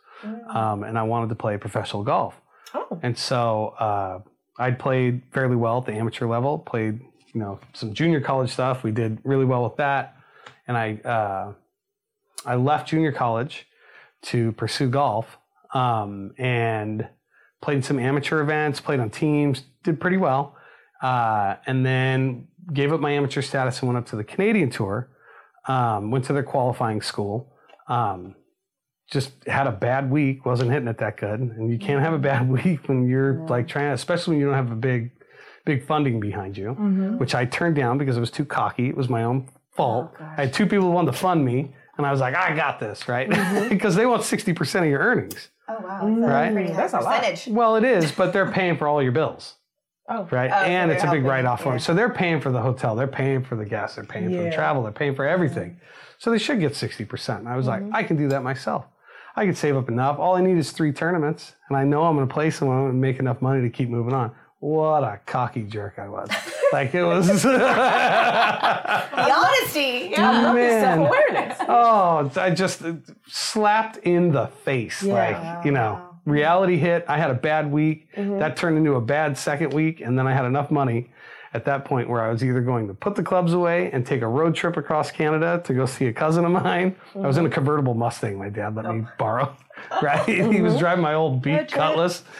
um, 0.50 0.84
and 0.84 1.00
I 1.00 1.04
wanted 1.04 1.30
to 1.30 1.36
play 1.36 1.58
professional 1.58 2.04
golf. 2.04 2.40
Oh. 2.76 3.00
And 3.02 3.18
so 3.18 3.70
uh, 3.80 4.20
I'd 4.60 4.78
played 4.78 5.24
fairly 5.34 5.56
well 5.56 5.80
at 5.80 5.86
the 5.86 5.94
amateur 5.94 6.28
level. 6.28 6.60
Played 6.60 7.00
you 7.34 7.40
know 7.40 7.60
some 7.74 7.94
junior 7.94 8.22
college 8.22 8.52
stuff. 8.52 8.84
We 8.84 8.92
did 8.92 9.20
really 9.24 9.46
well 9.46 9.64
with 9.64 9.78
that, 9.78 10.16
and 10.68 10.78
I 10.78 10.94
uh, 11.04 11.54
I 12.46 12.56
left 12.56 12.90
junior 12.90 13.12
college 13.12 13.66
to 14.24 14.52
pursue 14.54 14.90
golf 14.90 15.38
um, 15.74 16.34
and 16.38 17.08
played 17.62 17.84
some 17.86 18.00
amateur 18.00 18.42
events. 18.42 18.80
Played 18.80 19.00
on 19.00 19.10
teams. 19.10 19.64
Did 19.84 20.00
pretty 20.00 20.18
well, 20.18 20.56
uh, 21.02 21.56
and 21.66 21.86
then 21.86 22.48
gave 22.74 22.92
up 22.92 23.00
my 23.00 23.12
amateur 23.12 23.42
status 23.42 23.80
and 23.80 23.88
went 23.88 23.98
up 23.98 24.06
to 24.08 24.16
the 24.16 24.24
Canadian 24.24 24.70
tour. 24.70 25.10
Um, 25.68 26.12
went 26.12 26.26
to 26.26 26.34
their 26.34 26.44
qualifying 26.44 27.02
school. 27.02 27.54
Um, 27.88 28.36
just 29.12 29.32
had 29.48 29.68
a 29.68 29.72
bad 29.72 30.12
week, 30.12 30.46
wasn't 30.46 30.72
hitting 30.72 30.88
it 30.88 30.98
that 31.00 31.18
good. 31.18 31.40
And 31.40 31.72
you 31.72 31.80
can't 31.80 32.02
have 32.02 32.14
a 32.14 32.20
bad 32.20 32.50
week 32.66 32.88
when 32.88 33.08
you're 33.08 33.46
like 33.48 33.68
trying, 33.68 33.92
especially 33.92 34.34
when 34.34 34.42
you 34.42 34.46
don't 34.48 34.56
have 34.56 34.72
a 34.72 34.76
big, 34.76 35.12
big 35.66 35.86
funding 35.86 36.20
behind 36.20 36.58
you, 36.58 36.72
which 37.18 37.36
I 37.36 37.46
turned 37.46 37.76
down 37.76 37.98
because 37.98 38.18
it 38.18 38.20
was 38.20 38.32
too 38.32 38.46
cocky. 38.46 38.90
It 38.90 38.98
was 38.98 39.10
my 39.10 39.24
own 39.24 39.50
fault. 39.72 40.14
Oh. 40.20 40.26
I 40.38 40.42
had 40.46 40.54
two 40.54 40.66
people 40.66 40.86
who 40.86 40.92
wanted 40.92 41.12
to 41.12 41.18
fund 41.18 41.44
me, 41.44 41.74
and 42.00 42.08
I 42.08 42.12
was 42.12 42.22
like, 42.22 42.34
I 42.34 42.56
got 42.56 42.80
this, 42.80 43.08
right? 43.10 43.30
Mm-hmm. 43.30 43.70
because 43.76 43.94
they 43.94 44.06
want 44.06 44.24
60% 44.24 44.82
of 44.82 44.88
your 44.88 45.02
earnings. 45.02 45.50
Oh 45.68 45.74
wow, 45.74 46.00
that's 46.02 46.06
mm. 46.06 46.28
Right. 46.28 46.48
a 46.48 46.54
pretty 46.54 46.72
high 46.72 46.78
That's 46.78 46.94
a 46.94 47.00
lot. 47.02 47.20
percentage. 47.20 47.54
Well, 47.54 47.76
it 47.76 47.84
is, 47.84 48.12
but 48.12 48.32
they're 48.34 48.50
paying 48.50 48.78
for 48.78 48.88
all 48.88 49.04
your 49.04 49.12
bills. 49.12 49.56
Oh. 50.08 50.28
Right. 50.32 50.50
Oh, 50.50 50.56
and 50.56 50.90
they're 50.90 50.96
it's 50.98 51.06
a 51.06 51.12
big 51.12 51.24
write 51.26 51.46
off 51.46 51.60
for 51.62 51.68
yeah. 51.68 51.72
them. 51.74 51.80
So 51.82 51.94
they're 51.94 52.10
paying 52.10 52.40
for 52.42 52.52
the 52.52 52.62
hotel, 52.62 52.96
they're 52.96 53.06
paying 53.06 53.44
for 53.44 53.56
the 53.56 53.66
gas, 53.66 53.96
they're 53.96 54.06
paying 54.06 54.32
for 54.36 54.42
the 54.44 54.52
travel, 54.52 54.82
they're 54.82 54.92
paying 54.92 55.14
for 55.14 55.26
everything. 55.28 55.72
Mm-hmm. 55.72 55.84
So 56.18 56.32
they 56.32 56.40
should 56.40 56.60
get 56.60 56.72
60%. 56.72 57.38
And 57.40 57.48
I 57.50 57.56
was 57.58 57.68
Mm-hmm. 57.68 57.92
like, 57.92 57.96
I 58.06 58.08
can 58.08 58.18
do 58.18 58.30
that 58.30 58.42
myself. 58.44 58.86
I 59.36 59.46
can 59.46 59.54
save 59.54 59.76
up 59.78 59.90
enough. 59.90 60.18
All 60.20 60.36
I 60.36 60.42
need 60.42 60.58
is 60.58 60.72
three 60.72 60.92
tournaments, 60.92 61.54
and 61.68 61.78
I 61.78 61.84
know 61.84 62.04
I'm 62.04 62.16
going 62.16 62.28
to 62.28 62.34
play 62.34 62.50
someone 62.50 62.90
and 62.90 63.00
make 63.00 63.20
enough 63.20 63.42
money 63.42 63.62
to 63.62 63.70
keep 63.70 63.90
moving 63.90 64.14
on. 64.14 64.32
What 64.60 65.04
a 65.04 65.20
cocky 65.26 65.64
jerk 65.64 66.00
I 66.00 66.08
was. 66.10 66.30
like 66.74 66.94
it 66.94 67.04
was. 67.04 67.28
The 67.44 69.34
honesty. 69.36 70.10
Yeah. 70.12 70.30
I 70.30 70.42
love 70.42 70.56
your 70.56 70.68
Man. 70.68 70.84
self 70.84 71.08
awareness. 71.08 71.58
oh, 71.68 72.32
I 72.36 72.50
just 72.52 72.84
uh, 72.84 72.94
slapped 73.28 73.98
in 73.98 74.32
the 74.32 74.48
face. 74.48 75.04
Yeah. 75.04 75.14
Like, 75.14 75.66
you 75.66 75.72
know, 75.72 76.02
reality 76.26 76.78
hit. 76.78 77.06
I 77.08 77.18
had 77.18 77.32
a 77.32 77.36
bad 77.36 77.72
week. 77.72 78.08
Mm-hmm. 78.16 78.40
That 78.40 78.56
turned 78.58 78.78
into 78.78 78.96
a 78.96 79.02
bad 79.02 79.38
second 79.38 79.74
week. 79.74 80.02
And 80.02 80.18
then 80.18 80.28
I 80.28 80.34
had 80.34 80.46
enough 80.46 80.72
money 80.72 81.10
at 81.54 81.66
that 81.66 81.84
point 81.86 82.08
where 82.10 82.22
I 82.22 82.30
was 82.32 82.44
either 82.44 82.62
going 82.62 82.88
to 82.88 82.94
put 82.94 83.16
the 83.16 83.24
clubs 83.24 83.54
away 83.54 83.90
and 83.92 84.06
take 84.06 84.22
a 84.22 84.28
road 84.28 84.54
trip 84.56 84.78
across 84.78 85.10
Canada 85.12 85.62
to 85.66 85.74
go 85.74 85.86
see 85.86 86.06
a 86.06 86.14
cousin 86.14 86.46
of 86.46 86.52
mine. 86.52 86.96
I 87.16 87.20
was 87.28 87.38
in 87.38 87.46
a 87.46 87.50
convertible 87.50 87.94
Mustang 87.96 88.38
my 88.38 88.50
dad 88.50 88.76
let 88.76 88.86
me 88.94 89.06
borrow. 89.18 89.56
Right? 90.04 90.28
He 90.28 90.60
was 90.60 90.78
driving 90.78 91.02
my 91.02 91.14
old 91.14 91.42
beat 91.42 91.52
That's 91.54 91.74
right. 91.74 91.94
Cutlass. 91.96 92.24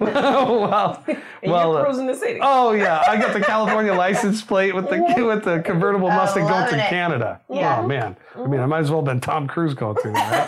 well, 0.00 1.02
And 1.06 1.18
well, 1.50 1.72
you're 1.72 1.80
uh, 1.80 1.84
cruising 1.84 2.06
the 2.06 2.14
city. 2.14 2.38
Oh 2.40 2.70
yeah, 2.72 3.02
I 3.08 3.16
got 3.16 3.32
the 3.32 3.40
California 3.40 3.92
license 3.92 4.40
plate 4.40 4.72
with 4.72 4.88
the 4.88 5.00
with 5.26 5.42
the 5.42 5.60
convertible 5.66 6.10
Mustang 6.10 6.46
going 6.46 6.70
to 6.70 6.76
it. 6.76 6.88
Canada. 6.88 7.40
Yeah. 7.50 7.80
Oh 7.80 7.86
man, 7.88 8.16
I 8.36 8.46
mean, 8.46 8.60
I 8.60 8.66
might 8.66 8.78
as 8.78 8.90
well 8.92 9.00
have 9.00 9.06
been 9.06 9.20
Tom 9.20 9.48
Cruise 9.48 9.74
going 9.74 9.96
through 9.96 10.12
that. 10.12 10.46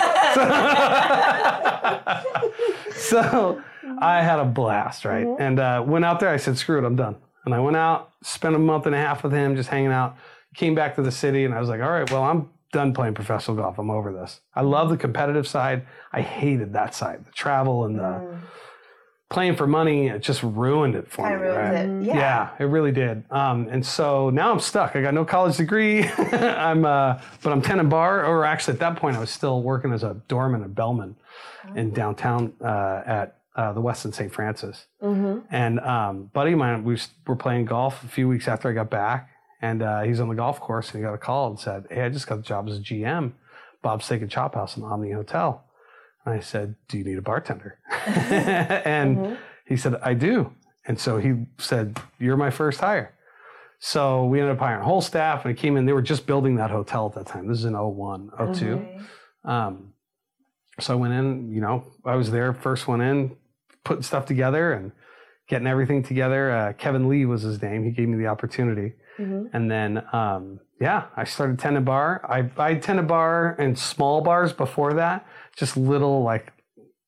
right? 2.06 2.94
So, 2.94 3.60
I 4.00 4.22
had 4.22 4.38
a 4.38 4.44
blast, 4.44 5.04
right? 5.04 5.26
And 5.38 5.58
uh, 5.58 5.82
went 5.86 6.04
out 6.04 6.20
there. 6.20 6.28
I 6.28 6.36
said, 6.36 6.56
"Screw 6.58 6.78
it, 6.78 6.84
I'm 6.84 6.96
done." 6.96 7.16
And 7.44 7.54
I 7.54 7.60
went 7.60 7.76
out, 7.76 8.12
spent 8.22 8.54
a 8.54 8.58
month 8.58 8.86
and 8.86 8.94
a 8.94 8.98
half 8.98 9.22
with 9.22 9.32
him, 9.32 9.56
just 9.56 9.68
hanging 9.70 9.92
out. 9.92 10.16
Came 10.54 10.74
back 10.74 10.96
to 10.96 11.02
the 11.02 11.12
city, 11.12 11.44
and 11.44 11.54
I 11.54 11.60
was 11.60 11.68
like, 11.68 11.80
"All 11.80 11.90
right, 11.90 12.10
well, 12.10 12.22
I'm 12.24 12.50
done 12.72 12.92
playing 12.92 13.14
professional 13.14 13.56
golf. 13.56 13.78
I'm 13.78 13.90
over 13.90 14.12
this. 14.12 14.40
I 14.54 14.62
love 14.62 14.90
the 14.90 14.96
competitive 14.96 15.46
side. 15.48 15.86
I 16.12 16.20
hated 16.20 16.72
that 16.74 16.94
side, 16.94 17.24
the 17.24 17.32
travel 17.32 17.84
and 17.84 17.98
the." 17.98 18.38
Playing 19.30 19.54
for 19.54 19.68
money, 19.68 20.08
it 20.08 20.22
just 20.22 20.42
ruined 20.42 20.96
it 20.96 21.08
for 21.08 21.24
I 21.24 21.36
me. 21.36 21.42
ruined 21.42 21.56
right? 21.56 21.86
it. 21.86 22.04
Yeah. 22.04 22.16
Yeah. 22.16 22.50
it 22.58 22.64
really 22.64 22.90
did. 22.90 23.22
Um, 23.30 23.68
and 23.70 23.86
so 23.86 24.28
now 24.28 24.50
I'm 24.50 24.58
stuck. 24.58 24.96
I 24.96 25.02
got 25.02 25.14
no 25.14 25.24
college 25.24 25.56
degree. 25.56 26.02
I'm, 26.18 26.84
uh, 26.84 27.20
but 27.40 27.52
I'm 27.52 27.62
tenant 27.62 27.90
bar, 27.90 28.24
or 28.26 28.44
actually 28.44 28.74
at 28.74 28.80
that 28.80 28.96
point 28.96 29.16
I 29.16 29.20
was 29.20 29.30
still 29.30 29.62
working 29.62 29.92
as 29.92 30.02
a 30.02 30.14
doorman 30.26 30.64
a 30.64 30.68
Bellman 30.68 31.14
in 31.76 31.92
downtown 31.92 32.52
uh, 32.60 33.02
at 33.06 33.36
uh, 33.60 33.72
the 33.74 33.82
Westin 33.82 34.14
St. 34.14 34.32
Francis. 34.32 34.86
And 35.50 35.80
um, 35.80 36.30
buddy 36.32 36.52
of 36.52 36.58
mine, 36.58 36.82
we 36.82 36.96
were 37.26 37.36
playing 37.36 37.66
golf 37.66 38.02
a 38.02 38.08
few 38.08 38.26
weeks 38.26 38.48
after 38.48 38.70
I 38.70 38.72
got 38.72 38.88
back, 38.88 39.28
and 39.60 39.82
uh, 39.82 40.00
he's 40.02 40.18
on 40.20 40.28
the 40.28 40.34
golf 40.34 40.58
course, 40.60 40.86
and 40.90 40.96
he 40.98 41.02
got 41.02 41.12
a 41.12 41.18
call 41.18 41.50
and 41.50 41.58
said, 41.60 41.86
"Hey, 41.90 42.02
I 42.02 42.08
just 42.08 42.26
got 42.26 42.36
the 42.36 42.42
job 42.42 42.68
as 42.68 42.78
a 42.78 42.80
GM, 42.80 43.32
Bob's 43.82 44.06
Steak 44.06 44.22
and 44.22 44.30
Chop 44.30 44.54
House 44.54 44.76
in 44.76 44.82
the 44.82 44.88
Omni 44.88 45.12
Hotel." 45.12 45.62
And 46.24 46.34
I 46.34 46.40
said, 46.40 46.76
"Do 46.88 46.96
you 46.98 47.04
need 47.04 47.18
a 47.18 47.22
bartender?" 47.22 47.78
and 48.06 49.36
he 49.66 49.76
said, 49.76 49.94
"I 50.02 50.14
do." 50.14 50.52
And 50.86 50.98
so 50.98 51.18
he 51.18 51.30
said, 51.58 52.00
"You're 52.18 52.38
my 52.38 52.50
first 52.50 52.80
hire." 52.80 53.14
So 53.78 54.24
we 54.24 54.40
ended 54.40 54.56
up 54.56 54.60
hiring 54.60 54.80
a 54.80 54.84
whole 54.84 55.02
staff, 55.02 55.44
and 55.44 55.50
it 55.54 55.58
came 55.60 55.76
in. 55.76 55.84
They 55.84 55.92
were 55.92 56.02
just 56.14 56.26
building 56.26 56.56
that 56.56 56.70
hotel 56.70 57.06
at 57.06 57.14
that 57.16 57.26
time. 57.26 57.46
This 57.46 57.58
is 57.58 57.64
in 57.66 57.74
01, 57.74 58.30
02. 58.54 58.76
Um, 59.44 59.92
so 60.78 60.94
I 60.94 60.96
went 60.96 61.14
in, 61.14 61.50
you 61.52 61.60
know, 61.60 61.84
I 62.04 62.16
was 62.16 62.30
there, 62.30 62.52
first 62.54 62.88
one 62.88 63.00
in, 63.00 63.36
putting 63.84 64.02
stuff 64.02 64.26
together 64.26 64.72
and 64.72 64.92
getting 65.48 65.66
everything 65.66 66.02
together. 66.02 66.50
Uh, 66.50 66.72
Kevin 66.74 67.08
Lee 67.08 67.24
was 67.26 67.42
his 67.42 67.60
name. 67.60 67.84
He 67.84 67.90
gave 67.90 68.08
me 68.08 68.16
the 68.16 68.26
opportunity. 68.28 68.94
And 69.52 69.70
then, 69.70 70.02
um, 70.12 70.60
yeah, 70.80 71.06
I 71.16 71.24
started 71.24 71.58
tending 71.58 71.84
bar. 71.84 72.24
I, 72.28 72.48
I 72.62 72.74
tended 72.76 73.06
bar 73.06 73.54
and 73.58 73.78
small 73.78 74.22
bars 74.22 74.52
before 74.52 74.94
that, 74.94 75.26
just 75.56 75.76
little 75.76 76.22
like 76.22 76.52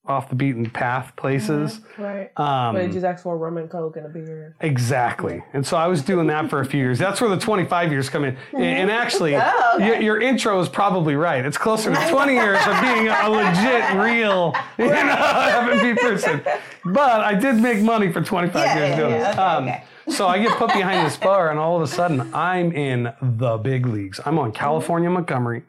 off 0.05 0.27
the 0.29 0.35
beaten 0.35 0.69
path 0.69 1.15
places. 1.15 1.79
Right. 1.97 2.29
Um, 2.37 2.75
but 2.75 2.91
just 2.91 3.05
ask 3.05 3.23
for 3.23 3.35
a 3.35 3.37
rum 3.37 3.55
and 3.57 3.69
coke 3.69 3.95
and 3.95 4.05
a 4.05 4.09
beer. 4.09 4.53
Exactly. 4.59 5.41
And 5.53 5.65
so 5.65 5.77
I 5.77 5.87
was 5.87 6.01
doing 6.01 6.27
that 6.27 6.49
for 6.49 6.59
a 6.59 6.65
few 6.65 6.79
years. 6.81 6.99
That's 6.99 7.21
where 7.21 7.29
the 7.29 7.37
25 7.39 7.89
years 7.91 8.09
come 8.09 8.25
in. 8.25 8.35
And- 8.53 8.63
And 8.63 8.91
actually, 9.03 9.35
Oh, 9.37 9.71
okay. 9.75 9.87
your, 9.87 10.01
your 10.01 10.21
intro 10.21 10.59
is 10.59 10.67
probably 10.67 11.15
right. 11.15 11.45
It's 11.45 11.57
closer 11.57 11.89
to 11.93 12.09
20 12.09 12.33
years 12.33 12.59
of 12.67 12.81
being 12.81 13.07
a 13.07 13.29
legit, 13.29 13.93
real, 13.97 14.53
you 14.77 14.87
know, 14.89 15.71
F&B 15.71 15.93
person. 16.01 16.41
But 16.83 17.21
I 17.21 17.33
did 17.33 17.55
make 17.55 17.79
money 17.81 18.11
for 18.11 18.21
25 18.21 18.55
Yeah, 18.55 18.75
years 18.75 18.89
yeah, 18.89 18.97
doing 18.97 19.11
yeah. 19.13 19.57
Okay, 19.59 19.71
okay. 19.71 19.83
So 20.09 20.27
I 20.27 20.37
get 20.37 20.51
put 20.57 20.73
behind 20.73 21.05
this 21.07 21.15
bar, 21.27 21.49
and 21.49 21.57
all 21.57 21.77
of 21.77 21.81
a 21.81 21.87
sudden, 21.87 22.29
I'm 22.33 22.73
in 22.73 23.13
the 23.21 23.55
big 23.57 23.85
leagues. 23.85 24.19
I'm 24.25 24.37
on 24.37 24.51
California 24.51 25.09
Montgomery, 25.09 25.63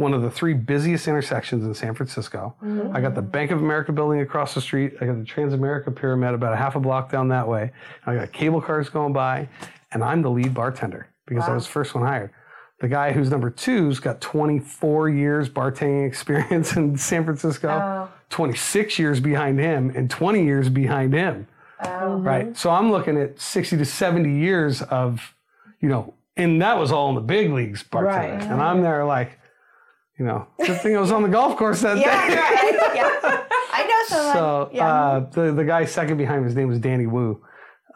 one 0.00 0.14
of 0.14 0.22
the 0.22 0.30
three 0.30 0.54
busiest 0.54 1.06
intersections 1.06 1.64
in 1.64 1.74
San 1.74 1.94
Francisco. 1.94 2.54
Mm-hmm. 2.64 2.96
I 2.96 3.00
got 3.00 3.14
the 3.14 3.22
Bank 3.22 3.50
of 3.50 3.58
America 3.58 3.92
building 3.92 4.20
across 4.20 4.54
the 4.54 4.60
street. 4.60 4.94
I 5.00 5.06
got 5.06 5.18
the 5.18 5.24
Transamerica 5.24 5.94
Pyramid 5.94 6.34
about 6.34 6.52
a 6.52 6.56
half 6.56 6.74
a 6.74 6.80
block 6.80 7.10
down 7.10 7.28
that 7.28 7.46
way. 7.46 7.70
I 8.06 8.14
got 8.14 8.32
cable 8.32 8.60
cars 8.60 8.88
going 8.88 9.12
by, 9.12 9.48
and 9.92 10.02
I'm 10.02 10.22
the 10.22 10.30
lead 10.30 10.54
bartender 10.54 11.08
because 11.26 11.44
I 11.44 11.54
was 11.54 11.66
the 11.66 11.72
first 11.72 11.94
one 11.94 12.04
hired. 12.04 12.30
The 12.80 12.88
guy 12.88 13.12
who's 13.12 13.30
number 13.30 13.50
two's 13.50 14.00
got 14.00 14.22
24 14.22 15.10
years 15.10 15.50
bartending 15.50 16.06
experience 16.08 16.72
in 16.76 16.96
San 16.96 17.24
Francisco, 17.24 17.68
Oh. 17.68 18.08
26 18.30 18.98
years 18.98 19.20
behind 19.20 19.58
him, 19.58 19.92
and 19.94 20.08
20 20.10 20.42
years 20.44 20.68
behind 20.70 21.12
him 21.12 21.46
Oh. 21.84 22.16
right? 22.16 22.46
Mm-hmm. 22.46 22.54
So 22.54 22.70
I'm 22.70 22.90
looking 22.90 23.18
at 23.18 23.38
60 23.38 23.76
to 23.76 23.84
70 23.84 24.34
years 24.38 24.80
of, 24.82 25.34
you 25.80 25.88
know, 25.90 26.14
and 26.38 26.62
that 26.62 26.78
was 26.78 26.90
all 26.90 27.10
in 27.10 27.16
the 27.16 27.20
big 27.20 27.50
leagues 27.52 27.82
bartending. 27.82 28.04
Right. 28.38 28.42
And 28.44 28.62
I'm 28.62 28.80
there 28.80 29.04
like, 29.04 29.38
you 30.20 30.26
know, 30.26 30.46
good 30.64 30.78
thing 30.82 30.94
I 30.94 31.00
was 31.00 31.10
on 31.12 31.22
the 31.22 31.28
golf 31.30 31.56
course 31.56 31.80
that 31.80 31.96
Yeah, 32.06 32.28
day. 32.28 32.36
right. 32.36 32.92
yeah. 32.94 33.44
I 33.72 33.86
know 33.88 34.02
someone. 34.16 34.34
So 34.34 34.70
yeah. 34.72 34.86
uh, 34.94 35.20
the 35.30 35.52
the 35.52 35.64
guy 35.64 35.86
second 35.86 36.18
behind 36.18 36.42
me, 36.42 36.46
his 36.48 36.54
name 36.54 36.68
was 36.68 36.78
Danny 36.78 37.06
Wu. 37.06 37.42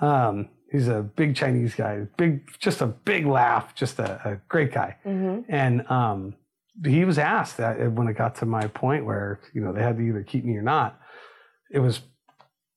Um, 0.01 0.49
he's 0.72 0.89
a 0.89 1.03
big 1.03 1.37
Chinese 1.37 1.75
guy, 1.75 2.07
big, 2.16 2.49
just 2.59 2.81
a 2.81 2.87
big 2.87 3.27
laugh, 3.27 3.75
just 3.75 3.99
a, 3.99 4.20
a 4.27 4.41
great 4.49 4.72
guy. 4.72 4.97
And 5.05 5.87
um, 5.91 6.35
he 6.83 7.05
was 7.05 7.18
asked 7.18 7.59
that 7.59 7.93
when 7.93 8.09
it 8.09 8.14
got 8.16 8.37
to 8.37 8.47
my 8.47 8.66
point 8.68 9.05
where 9.05 9.41
you 9.53 9.61
know 9.61 9.72
they 9.75 9.83
had 9.83 9.99
to 9.99 10.03
either 10.03 10.22
keep 10.22 10.47
me 10.47 10.57
or 10.57 10.62
not. 10.62 10.99
It 11.70 11.81
was 11.81 12.01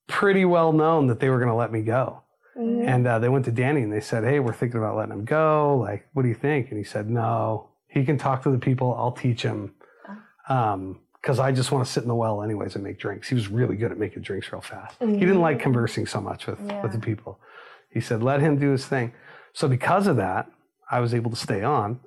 pretty 0.08 0.44
well 0.44 0.74
known 0.74 1.08
that 1.08 1.20
they 1.22 1.30
were 1.30 1.38
going 1.38 1.50
to 1.50 1.56
let 1.56 1.72
me 1.72 1.84
go. 1.84 2.24
And 2.56 3.06
uh, 3.08 3.20
they 3.20 3.30
went 3.30 3.46
to 3.46 3.52
Danny 3.52 3.84
and 3.84 3.94
they 3.94 4.02
said, 4.02 4.24
"Hey, 4.24 4.40
we're 4.40 4.52
thinking 4.52 4.80
about 4.80 4.98
letting 4.98 5.14
him 5.14 5.26
go. 5.26 5.78
Like, 5.78 6.08
what 6.14 6.24
do 6.24 6.28
you 6.28 6.34
think?" 6.36 6.70
And 6.72 6.78
he 6.80 6.84
said, 6.84 7.08
"No, 7.08 7.70
he 7.88 8.06
can 8.06 8.18
talk 8.18 8.44
to 8.44 8.52
the 8.52 8.58
people. 8.60 8.94
I'll 8.96 9.12
teach 9.12 9.42
him." 9.44 9.74
Um, 10.50 11.00
because 11.22 11.40
I 11.40 11.52
just 11.52 11.72
want 11.74 11.86
to 11.86 11.92
sit 11.92 12.04
in 12.04 12.08
the 12.08 12.16
well 12.16 12.42
anyways 12.42 12.76
and 12.76 12.84
make 12.84 13.00
drinks. 13.00 13.28
He 13.28 13.36
was 13.36 13.50
really 13.50 13.76
good 13.76 13.92
at 13.92 13.98
making 13.98 14.22
drinks 14.24 14.50
real 14.52 14.62
fast. 14.62 14.96
He 15.02 15.18
didn't 15.20 15.42
like 15.42 15.60
conversing 15.60 16.06
so 16.06 16.22
much 16.22 16.48
with, 16.48 16.60
with 16.84 16.94
the 16.94 17.00
people. 17.00 17.40
He 17.90 18.00
said, 18.00 18.24
let 18.24 18.40
him 18.40 18.58
do 18.58 18.70
his 18.70 18.86
thing. 18.86 19.12
So 19.52 19.68
because 19.68 20.08
of 20.08 20.16
that, 20.18 20.50
I 20.90 21.02
was 21.02 21.14
able 21.14 21.30
to 21.32 21.36
stay 21.36 21.64
on. 21.64 22.00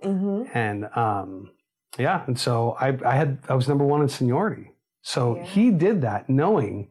And 0.55 0.89
um, 0.97 1.51
yeah, 1.99 2.23
and 2.27 2.39
so 2.39 2.77
I, 2.81 2.97
I 3.05 3.15
had 3.17 3.39
I 3.49 3.55
was 3.55 3.69
number 3.69 3.85
one 3.85 4.01
in 4.01 4.09
seniority. 4.09 4.71
So 5.03 5.37
Yeah. 5.37 5.43
he 5.45 5.71
did 5.71 6.01
that 6.03 6.31
knowing 6.31 6.89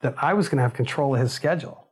that 0.00 0.14
I 0.16 0.32
was 0.32 0.48
going 0.48 0.56
to 0.56 0.62
have 0.62 0.72
control 0.72 1.14
of 1.14 1.20
his 1.20 1.32
schedule, 1.32 1.88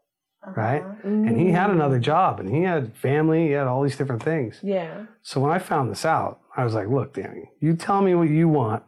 right? 0.47 0.83
Uh-huh. 0.83 1.09
And 1.09 1.39
he 1.39 1.51
had 1.51 1.71
mm. 1.71 1.75
another 1.75 1.99
job, 1.99 2.41
and 2.41 2.49
he 2.55 2.63
had 2.63 2.95
family, 2.97 3.49
he 3.49 3.53
had 3.53 3.67
all 3.67 3.83
these 3.83 3.97
different 3.97 4.23
things. 4.23 4.59
Yeah. 4.63 5.07
So 5.23 5.41
when 5.41 5.51
I 5.51 5.59
found 5.59 5.91
this 5.91 6.05
out, 6.05 6.41
I 6.57 6.65
was 6.65 6.75
like, 6.75 6.89
"Look, 6.89 7.15
Danny, 7.15 7.51
you 7.61 7.75
tell 7.75 8.03
me 8.03 8.15
what 8.15 8.29
you 8.29 8.49
want, 8.49 8.83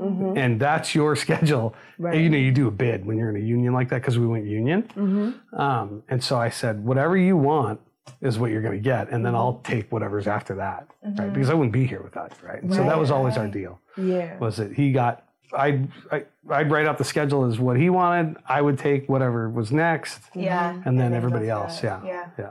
mm-hmm. 0.00 0.36
and 0.36 0.60
that's 0.60 0.94
your 0.94 1.16
schedule." 1.24 1.74
Right. 1.98 2.20
You 2.20 2.30
know, 2.30 2.38
you 2.38 2.52
do 2.52 2.68
a 2.68 2.70
bid 2.70 3.04
when 3.04 3.16
you're 3.16 3.30
in 3.30 3.36
a 3.36 3.46
union 3.46 3.72
like 3.72 3.88
that 3.90 4.00
because 4.00 4.18
we 4.18 4.26
went 4.26 4.46
union. 4.46 4.82
Mm-hmm. 4.82 5.60
Um, 5.60 6.02
and 6.08 6.22
so 6.22 6.38
I 6.38 6.50
said, 6.50 6.84
"Whatever 6.84 7.16
you 7.16 7.36
want 7.36 7.80
is 8.20 8.38
what 8.38 8.50
you're 8.50 8.62
going 8.62 8.76
to 8.76 8.82
get, 8.82 9.08
and 9.10 9.24
then 9.24 9.32
mm-hmm. 9.32 9.36
I'll 9.36 9.60
take 9.64 9.90
whatever's 9.90 10.26
after 10.26 10.54
that, 10.56 10.88
right? 11.02 11.32
Because 11.32 11.50
I 11.50 11.54
wouldn't 11.54 11.72
be 11.72 11.86
here 11.86 12.02
without 12.02 12.32
you, 12.40 12.48
right? 12.48 12.62
And 12.62 12.72
so 12.72 12.84
that 12.84 12.98
was 12.98 13.10
always 13.10 13.36
our 13.36 13.48
deal. 13.48 13.80
Yeah. 13.96 14.38
Was 14.38 14.56
that 14.56 14.72
he 14.72 14.92
got? 14.92 15.24
I'd, 15.56 15.88
I, 16.10 16.24
I'd 16.50 16.70
write 16.70 16.86
out 16.86 16.98
the 16.98 17.04
schedule 17.04 17.44
as 17.44 17.58
what 17.58 17.76
he 17.76 17.90
wanted. 17.90 18.36
I 18.46 18.60
would 18.60 18.78
take 18.78 19.08
whatever 19.08 19.48
was 19.48 19.72
next, 19.72 20.22
yeah. 20.34 20.80
and 20.84 20.98
then 20.98 21.12
everybody 21.12 21.48
else. 21.48 21.80
that. 21.80 22.04
Yeah. 22.04 22.12
Yeah. 22.12 22.30
Yeah. 22.38 22.50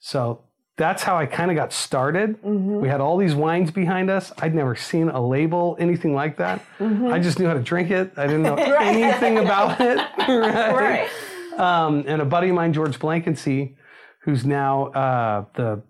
So 0.00 0.44
that's 0.78 1.02
how 1.02 1.16
I 1.16 1.26
kind 1.26 1.50
of 1.50 1.56
got 1.56 1.72
started. 1.72 2.40
Mm-hmm. 2.40 2.80
We 2.80 2.88
had 2.88 3.00
all 3.00 3.16
these 3.16 3.34
wines 3.34 3.70
behind 3.70 4.10
us. 4.10 4.32
I'd 4.38 4.54
never 4.54 4.76
seen 4.76 5.08
a 5.08 5.20
label, 5.20 5.76
anything 5.80 6.14
like 6.14 6.36
that. 6.36 6.64
Mm-hmm. 6.78 7.08
I 7.08 7.18
just 7.18 7.38
knew 7.38 7.46
how 7.46 7.54
to 7.54 7.62
drink 7.62 7.90
it. 7.90 8.12
I 8.16 8.26
didn't 8.26 8.42
know 8.42 8.54
anything 8.80 9.38
about 9.38 9.80
it. 9.80 9.98
right. 10.28 10.72
Right. 10.72 11.10
Um, 11.58 12.04
and 12.06 12.22
a 12.22 12.24
buddy 12.24 12.50
of 12.50 12.54
mine, 12.54 12.72
George 12.72 12.98
Blankensee, 12.98 13.74
who's 14.22 14.46
now 14.46 14.86
uh, 14.92 15.44
the, 15.54 15.82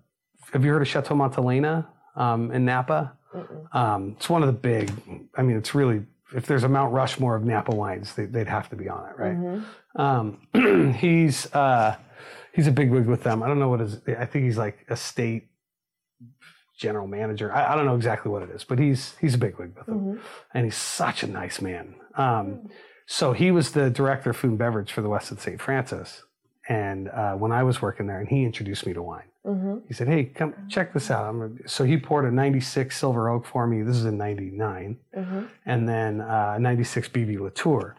have 0.52 0.64
you 0.64 0.72
heard 0.72 0.80
of 0.80 0.88
Chateau 0.88 1.14
Montelena 1.14 1.86
um, 2.16 2.50
in 2.50 2.64
Napa? 2.64 3.12
Um, 3.72 4.14
it's 4.16 4.30
one 4.30 4.42
of 4.42 4.46
the 4.46 4.54
big, 4.54 4.90
I 5.36 5.42
mean, 5.42 5.58
it's 5.58 5.74
really, 5.74 6.02
if 6.34 6.46
there's 6.46 6.64
a 6.64 6.68
Mount 6.68 6.92
Rushmore 6.92 7.36
of 7.36 7.44
Napa 7.44 7.74
wines, 7.74 8.14
they, 8.14 8.26
they'd 8.26 8.48
have 8.48 8.68
to 8.70 8.76
be 8.76 8.88
on 8.88 9.08
it, 9.08 9.18
right? 9.18 9.36
Um, 9.96 10.94
he's 10.98 11.52
uh, 11.54 11.96
he's 12.52 12.66
a 12.66 12.72
big 12.72 12.90
wig 12.90 13.06
with 13.06 13.22
them. 13.22 13.42
I 13.42 13.48
don't 13.48 13.58
know 13.58 13.68
what 13.68 13.80
his. 13.80 14.00
I 14.18 14.26
think 14.26 14.44
he's 14.44 14.58
like 14.58 14.84
a 14.88 14.96
state 14.96 15.48
general 16.78 17.06
manager. 17.08 17.52
I, 17.52 17.72
I 17.72 17.76
don't 17.76 17.86
know 17.86 17.96
exactly 17.96 18.30
what 18.30 18.42
it 18.42 18.50
is, 18.50 18.64
but 18.64 18.78
he's 18.78 19.14
he's 19.20 19.34
a 19.34 19.38
big 19.38 19.58
wig 19.58 19.74
with 19.76 19.86
them, 19.86 20.20
and 20.54 20.64
he's 20.64 20.76
such 20.76 21.22
a 21.22 21.26
nice 21.26 21.60
man. 21.60 21.94
Um, 22.16 22.68
so 23.06 23.32
he 23.32 23.50
was 23.50 23.72
the 23.72 23.88
director 23.90 24.30
of 24.30 24.36
food 24.36 24.50
and 24.50 24.58
beverage 24.58 24.92
for 24.92 25.00
the 25.00 25.08
Westin 25.08 25.40
St. 25.40 25.60
Francis, 25.60 26.24
and 26.68 27.08
uh, 27.08 27.32
when 27.34 27.50
I 27.52 27.62
was 27.62 27.80
working 27.80 28.06
there, 28.06 28.20
and 28.20 28.28
he 28.28 28.44
introduced 28.44 28.86
me 28.86 28.92
to 28.92 29.02
wine. 29.02 29.24
Mm-hmm. 29.46 29.78
He 29.88 29.94
said, 29.94 30.08
"Hey, 30.08 30.24
come 30.24 30.54
check 30.68 30.92
this 30.92 31.10
out." 31.10 31.24
I'm 31.28 31.58
so 31.66 31.84
he 31.84 31.96
poured 31.96 32.26
a 32.26 32.30
'96 32.30 32.96
Silver 32.96 33.30
Oak 33.30 33.46
for 33.46 33.66
me. 33.66 33.82
This 33.82 33.96
is 33.96 34.04
in 34.04 34.18
'99, 34.18 34.98
Mm-hmm. 35.16 35.40
and 35.66 35.88
then 35.88 36.20
uh, 36.20 36.58
'96 36.58 37.08
BV 37.08 37.40
Latour. 37.40 37.96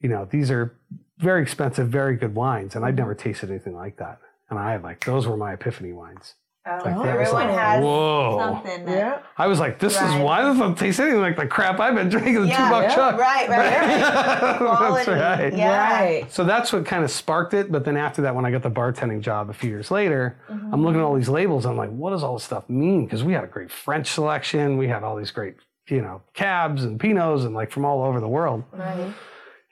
You 0.00 0.08
know, 0.10 0.26
these 0.30 0.50
are 0.50 0.76
very 1.18 1.42
expensive, 1.42 1.88
very 1.88 2.16
good 2.16 2.34
wines, 2.34 2.76
and 2.76 2.84
I'd 2.84 2.96
never 2.96 3.14
tasted 3.14 3.50
anything 3.50 3.74
like 3.74 3.96
that. 3.98 4.20
And 4.50 4.58
I 4.58 4.76
like 4.76 5.04
those 5.04 5.26
were 5.26 5.36
my 5.36 5.54
epiphany 5.54 5.92
wines. 5.92 6.34
Oh, 6.66 6.70
Like, 6.76 6.84
that 6.84 6.96
was 6.96 7.06
everyone 7.08 7.46
like, 7.48 7.58
has 7.58 7.84
whoa. 7.84 8.36
something. 8.38 8.88
Yeah. 8.88 9.18
I 9.36 9.46
was 9.46 9.60
like, 9.60 9.78
this 9.78 9.96
Right. 10.00 10.16
is 10.16 10.22
why 10.22 10.44
this 10.44 10.58
doesn't 10.58 10.76
taste 10.76 10.98
anything 10.98 11.20
like 11.20 11.36
the 11.36 11.46
crap 11.46 11.78
I've 11.78 11.94
been 11.94 12.08
drinking. 12.08 12.40
The 12.40 12.46
Yeah, 12.48 12.56
two 12.64 12.70
buck 12.70 12.82
yeah, 12.84 12.94
chuck. 12.94 13.18
Right, 13.20 13.48
right, 13.48 13.58
right. 13.58 14.58
That's 14.60 15.08
right. 15.08 15.52
Yeah. 15.54 15.92
Right. 16.00 16.32
So 16.32 16.42
that's 16.44 16.72
what 16.72 16.86
kind 16.86 17.04
of 17.04 17.10
sparked 17.10 17.52
it. 17.52 17.70
But 17.70 17.84
then 17.84 17.96
after 17.98 18.22
that, 18.22 18.34
when 18.34 18.46
I 18.46 18.50
got 18.50 18.62
the 18.62 18.70
bartending 18.70 19.20
job 19.20 19.50
a 19.50 19.52
few 19.52 19.68
years 19.70 19.90
later, 19.90 20.36
Mm-hmm. 20.50 20.72
I'm 20.72 20.82
looking 20.84 21.00
at 21.00 21.04
all 21.04 21.14
these 21.14 21.28
labels. 21.28 21.66
I'm 21.66 21.76
like, 21.76 21.90
what 21.90 22.10
does 22.10 22.22
all 22.22 22.34
this 22.34 22.44
stuff 22.44 22.68
mean? 22.70 23.04
Because 23.04 23.22
we 23.24 23.32
had 23.34 23.44
a 23.44 23.48
great 23.48 23.70
French 23.70 24.10
selection. 24.10 24.76
We 24.78 24.88
had 24.88 25.02
all 25.02 25.16
these 25.16 25.30
great, 25.30 25.56
you 25.88 26.00
know, 26.00 26.22
cabs 26.32 26.84
and 26.84 26.98
pinots 26.98 27.44
and 27.44 27.54
like 27.54 27.70
from 27.70 27.84
all 27.84 28.02
over 28.02 28.20
the 28.20 28.28
world. 28.28 28.64
Right. 28.72 29.12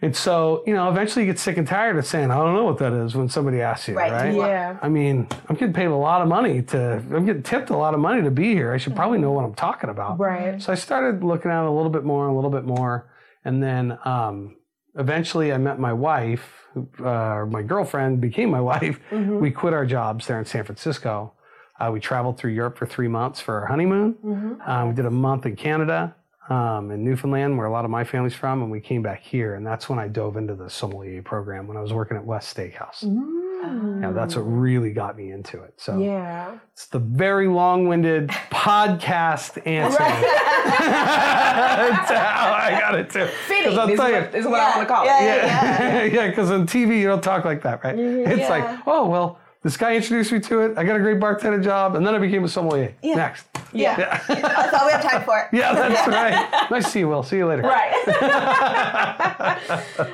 And 0.03 0.17
so, 0.17 0.65
you 0.67 0.75
know, 0.75 0.91
eventually 0.91 1.25
you 1.25 1.31
get 1.33 1.39
sick 1.39 1.57
and 1.57 1.67
tired 1.67 1.97
of 1.97 2.05
saying, 2.05 2.33
I 2.33 2.35
don't 2.35 2.55
know 2.55 2.65
what 2.65 2.79
that 2.79 2.93
is 2.93 3.15
when 3.15 3.29
somebody 3.29 3.61
asks 3.61 3.87
you, 3.87 3.95
Right. 3.95 4.11
right? 4.11 4.35
Yeah. 4.35 4.77
I 4.83 4.89
mean, 4.89 5.29
I'm 5.49 5.55
getting 5.55 5.73
paid 5.73 5.87
a 5.87 5.95
lot 5.95 6.21
of 6.23 6.27
money 6.29 6.61
to, 6.63 6.95
I'm 6.95 7.25
getting 7.25 7.45
tipped 7.45 7.71
a 7.71 7.77
lot 7.77 7.95
of 7.95 8.01
money 8.01 8.21
to 8.23 8.31
be 8.33 8.53
here. 8.53 8.73
I 8.73 8.79
should 8.79 8.97
probably 8.97 9.19
know 9.19 9.31
what 9.31 9.45
I'm 9.45 9.55
talking 9.55 9.91
about. 9.91 10.19
Right. 10.19 10.61
So 10.61 10.73
I 10.73 10.75
started 10.75 11.23
looking 11.23 11.53
at 11.53 11.63
it 11.63 11.69
a 11.69 11.71
little 11.71 11.91
bit 11.91 12.03
more, 12.03 12.27
a 12.27 12.35
little 12.35 12.51
bit 12.51 12.65
more, 12.65 13.13
and 13.45 13.63
then 13.63 13.97
um, 14.05 14.57
eventually 14.97 15.53
I 15.53 15.59
met 15.59 15.79
my 15.79 15.93
wife, 15.93 16.67
uh, 17.01 17.05
or 17.07 17.47
my 17.47 17.63
girlfriend 17.63 18.21
became 18.21 18.51
my 18.51 18.61
wife. 18.73 18.99
Mm-hmm. 19.13 19.39
We 19.39 19.53
quit 19.53 19.73
our 19.73 19.87
jobs 19.87 20.27
there 20.27 20.39
in 20.41 20.45
San 20.47 20.65
Francisco. 20.65 21.35
Uh, 21.79 21.91
we 21.93 22.01
traveled 22.01 22.39
through 22.39 22.53
Europe 22.53 22.77
for 22.77 22.87
three 22.87 23.09
months 23.09 23.41
for 23.41 23.61
our 23.61 23.67
honeymoon. 23.67 24.15
Mm-hmm. 24.15 24.69
Um, 24.71 24.89
we 24.89 24.95
did 24.97 25.07
a 25.07 25.11
month 25.11 25.47
in 25.47 25.55
Canada, 25.57 26.15
um, 26.49 26.91
in 26.91 27.05
Newfoundland, 27.05 27.57
where 27.57 27.67
a 27.67 27.71
lot 27.71 27.85
of 27.85 27.91
my 27.91 28.05
family's 28.05 28.35
from, 28.35 28.63
and 28.63 28.71
we 28.71 28.81
came 28.81 29.03
back 29.03 29.23
here. 29.23 29.55
And 29.55 29.67
that's 29.67 29.89
when 29.89 29.99
I 29.99 30.09
dove 30.09 30.37
into 30.37 30.55
the 30.55 30.69
sommelier 30.69 31.23
program 31.23 31.67
when 31.69 31.77
I 31.77 31.81
was 31.81 31.93
working 31.93 32.17
at 32.17 32.25
West 32.25 32.55
Steakhouse. 32.57 33.05
Mm. 33.05 34.03
Yeah, 34.03 34.11
that's 34.11 34.35
what 34.35 34.43
really 34.43 34.93
got 34.93 35.17
me 35.17 35.31
into 35.31 35.63
it. 35.63 35.75
So 35.77 36.01
Yeah. 36.01 36.59
it's 36.73 36.87
the 36.87 36.99
very 36.99 37.47
long-winded 37.47 38.29
podcast 38.51 39.65
answer 39.65 39.99
to 39.99 40.05
how 42.19 42.53
I 42.55 42.77
got 42.81 42.97
it 42.97 43.11
too. 43.11 43.27
Fitting 43.47 43.79
I'll 43.79 43.89
is 43.89 43.97
tell 43.99 44.09
you, 44.09 44.15
what, 44.17 44.35
is 44.35 44.47
what 44.47 44.61
I 44.61 44.77
want 44.77 44.89
to 44.89 44.93
call 44.95 45.03
it. 45.05 45.07
Yeah, 45.07 45.25
yeah, 45.25 46.03
yeah, 46.05 46.29
because 46.29 46.51
on 46.51 46.67
TV 46.67 46.99
you 47.01 47.07
don't 47.07 47.23
talk 47.23 47.45
like 47.45 47.63
that, 47.63 47.85
right? 47.85 47.97
It's 47.99 48.41
Yeah. 48.41 48.49
like, 48.49 48.81
oh 48.87 49.09
well, 49.09 49.39
this 49.63 49.77
guy 49.77 49.95
introduced 49.95 50.33
me 50.33 50.41
to 50.41 50.61
it. 50.63 50.77
I 50.77 50.83
got 50.83 50.97
a 50.97 51.01
great 51.01 51.21
bartender 51.21 51.61
job, 51.61 51.95
and 51.95 52.05
then 52.05 52.17
I 52.17 52.19
became 52.19 52.43
a 52.43 52.49
sommelier. 52.49 52.95
Yeah. 53.01 53.15
Next, 53.15 53.47
Yeah. 53.73 53.99
yeah, 53.99 54.23
That's 54.41 54.75
all 54.75 54.87
we 54.87 54.93
have 54.93 55.03
time 55.03 55.25
for. 55.25 55.49
yeah, 55.53 55.73
that's 55.73 56.09
right. 56.09 56.71
Nice 56.71 56.85
to 56.85 56.91
see 56.91 56.99
you, 57.01 57.09
Will. 57.09 57.23
See 57.23 57.37
you 57.37 57.47
later. 57.47 57.63
Right. 57.63 57.93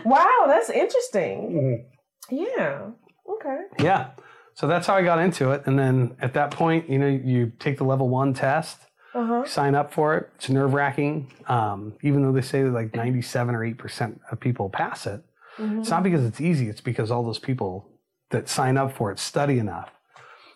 wow, 0.05 0.45
that's 0.47 0.71
interesting. 0.71 1.85
Yeah. 2.31 2.91
Okay. 3.29 3.61
Yeah. 3.81 4.11
So 4.55 4.67
that's 4.67 4.87
how 4.87 4.95
I 4.95 5.03
got 5.03 5.19
into 5.21 5.53
it, 5.53 5.63
and 5.67 5.79
then 5.79 6.17
at 6.21 6.35
that 6.35 6.51
point, 6.51 6.89
you 6.91 6.99
know, 6.99 7.07
you 7.07 7.53
take 7.59 7.79
the 7.79 7.85
level 7.85 8.09
one 8.09 8.35
test. 8.35 8.79
Uh 9.15 9.25
huh. 9.27 9.45
sign 9.47 9.75
up 9.75 9.93
for 9.93 10.17
it. 10.17 10.29
It's 10.37 10.51
nerve 10.51 10.75
wracking. 10.75 11.33
Um, 11.49 11.95
even 12.03 12.23
though 12.23 12.31
they 12.31 12.43
say 12.43 12.63
that 12.63 12.71
like 12.71 12.95
97 12.95 13.55
or 13.55 13.61
8% 13.61 14.19
of 14.31 14.39
people 14.39 14.69
pass 14.69 15.07
it, 15.07 15.23
it's 15.59 15.89
not 15.89 16.03
because 16.03 16.25
it's 16.27 16.43
easy. 16.43 16.69
It's 16.69 16.83
because 16.83 17.11
all 17.11 17.25
those 17.25 17.39
people 17.39 17.89
that 18.31 18.51
sign 18.51 18.77
up 18.77 18.93
for 18.95 19.11
it 19.11 19.19
study 19.19 19.59
enough. 19.59 19.89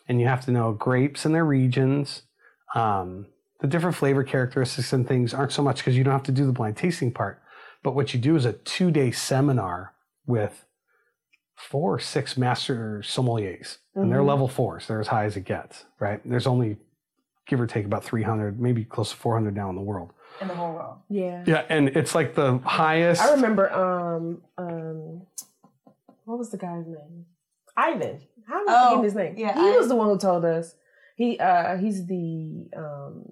And 0.06 0.20
you 0.20 0.26
have 0.28 0.44
to 0.44 0.50
know 0.52 0.72
grapes 0.72 1.24
and 1.24 1.34
their 1.34 1.46
regions. 1.46 2.22
Um, 2.74 3.26
the 3.60 3.66
different 3.66 3.96
flavor 3.96 4.24
characteristics 4.24 4.92
and 4.92 5.06
things 5.06 5.32
aren't 5.34 5.52
so 5.52 5.62
much 5.62 5.78
because 5.78 5.96
you 5.96 6.02
don't 6.04 6.12
have 6.12 6.22
to 6.24 6.32
do 6.32 6.46
the 6.46 6.52
blind 6.52 6.76
tasting 6.76 7.12
part. 7.12 7.40
But 7.82 7.94
what 7.94 8.12
you 8.14 8.20
do 8.20 8.34
is 8.36 8.44
a 8.44 8.52
two 8.54 8.90
day 8.90 9.10
seminar 9.10 9.92
with 10.26 10.64
four 11.54 11.94
or 11.94 11.98
six 12.00 12.36
master 12.36 13.00
sommeliers. 13.04 13.78
And 13.94 14.10
they're 14.10 14.20
Mhm. 14.20 14.26
level 14.26 14.48
fours. 14.48 14.86
They're 14.86 15.00
as 15.00 15.08
high 15.08 15.24
as 15.24 15.36
it 15.36 15.44
gets, 15.44 15.84
right? 16.00 16.20
There's 16.24 16.46
only 16.46 16.78
give 17.46 17.60
or 17.60 17.66
take 17.66 17.84
about 17.84 18.02
300, 18.04 18.58
maybe 18.60 18.84
close 18.84 19.10
to 19.10 19.16
400 19.16 19.54
now 19.54 19.68
in 19.68 19.76
the 19.76 19.82
world. 19.82 20.12
In 20.40 20.48
the 20.48 20.54
whole 20.54 20.72
world. 20.72 20.96
Yeah. 21.08 21.44
Yeah, 21.46 21.64
and 21.68 21.88
it's 21.90 22.14
like 22.14 22.34
the 22.34 22.58
highest. 22.58 23.22
I 23.22 23.32
remember 23.32 23.70
um 23.72 24.42
um 24.58 25.22
what 26.24 26.38
was 26.38 26.50
the 26.50 26.56
guy's 26.56 26.86
name? 26.86 27.26
Ivan. 27.76 28.20
How 28.48 28.60
am 28.60 28.68
I 28.68 28.72
Oh, 28.72 28.84
forgetting 28.88 29.04
his 29.04 29.14
name? 29.14 29.34
yeah, 29.36 29.54
he 29.54 29.76
was 29.78 29.88
the 29.88 29.96
one 29.96 30.08
who 30.08 30.18
told 30.18 30.44
us. 30.44 30.74
He 31.16 31.38
uh 31.38 31.76
he's 31.76 32.06
the 32.06 32.68
um 32.76 33.24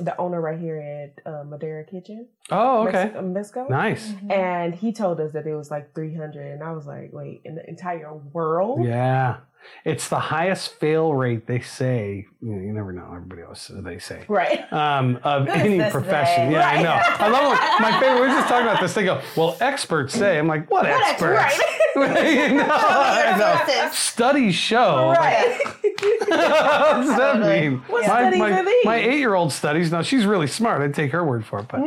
the 0.00 0.16
owner 0.18 0.40
right 0.40 0.58
here 0.58 0.78
at 0.78 1.32
uh, 1.32 1.44
Madeira 1.44 1.84
Kitchen. 1.84 2.28
Oh, 2.50 2.86
okay. 2.88 3.04
Mex- 3.06 3.16
uh, 3.16 3.22
Mexico. 3.22 3.66
Nice. 3.68 4.12
And 4.30 4.74
he 4.74 4.92
told 4.92 5.20
us 5.20 5.32
that 5.32 5.46
it 5.46 5.54
was 5.54 5.70
like 5.70 5.94
300 5.94 6.46
and 6.52 6.62
I 6.62 6.72
was 6.72 6.86
like, 6.86 7.12
"Wait, 7.12 7.42
in 7.44 7.54
the 7.56 7.68
entire 7.68 8.12
world?" 8.14 8.84
Yeah. 8.86 9.38
It's 9.84 10.08
the 10.08 10.18
highest 10.18 10.74
fail 10.74 11.14
rate, 11.14 11.46
they 11.46 11.60
say. 11.60 12.26
You, 12.42 12.50
know, 12.54 12.60
you 12.62 12.72
never 12.72 12.92
know. 12.92 13.06
Everybody 13.14 13.42
else 13.42 13.62
says 13.62 13.82
they 13.82 13.98
say. 13.98 14.24
Right. 14.28 14.70
Um, 14.72 15.18
of 15.22 15.46
Who 15.46 15.52
any 15.52 15.90
profession. 15.90 16.48
they? 16.48 16.58
Yeah, 16.58 16.68
I 16.68 16.82
know. 16.82 16.92
I 16.92 17.28
love 17.28 17.58
my 17.80 17.98
favorite. 18.00 18.20
We 18.20 18.26
were 18.28 18.34
just 18.34 18.48
talking 18.48 18.66
about 18.66 18.80
this. 18.80 18.92
They 18.94 19.04
go, 19.04 19.22
well, 19.36 19.56
experts 19.60 20.12
say. 20.14 20.38
I'm 20.38 20.46
like, 20.48 20.70
what, 20.70 20.84
What 20.84 21.02
experts? 21.10 21.40
experts? 21.40 21.76
you 21.96 22.56
know, 22.56 22.66
know. 22.66 23.90
Studies 23.92 24.54
show. 24.54 25.08
Like, 25.08 25.18
Right. 25.18 25.60
what 25.64 26.28
does 26.28 27.16
that 27.16 27.40
mean? 27.40 27.78
What 27.88 28.06
my, 28.06 28.20
studies 28.20 28.38
my, 28.38 28.52
are 28.60 28.64
these? 28.64 28.84
my 28.84 28.96
eight-year-old 28.96 29.52
studies. 29.52 29.90
Now 29.90 30.02
she's 30.02 30.24
really 30.24 30.46
smart. 30.46 30.82
I'd 30.82 30.94
take 30.94 31.10
her 31.12 31.24
word 31.24 31.44
for 31.44 31.60
it, 31.60 31.68
but. 31.68 31.80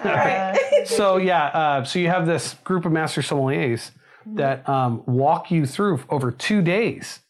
Uh, 0.00 0.54
so 0.84 1.16
yeah, 1.16 1.46
uh, 1.46 1.84
so 1.84 1.98
you 1.98 2.08
have 2.08 2.26
this 2.26 2.54
group 2.64 2.84
of 2.84 2.92
master 2.92 3.20
sommeliers 3.22 3.90
that 4.34 4.68
um, 4.68 5.02
walk 5.06 5.50
you 5.50 5.66
through 5.66 6.00
over 6.10 6.30
two 6.30 6.60
days, 6.62 7.20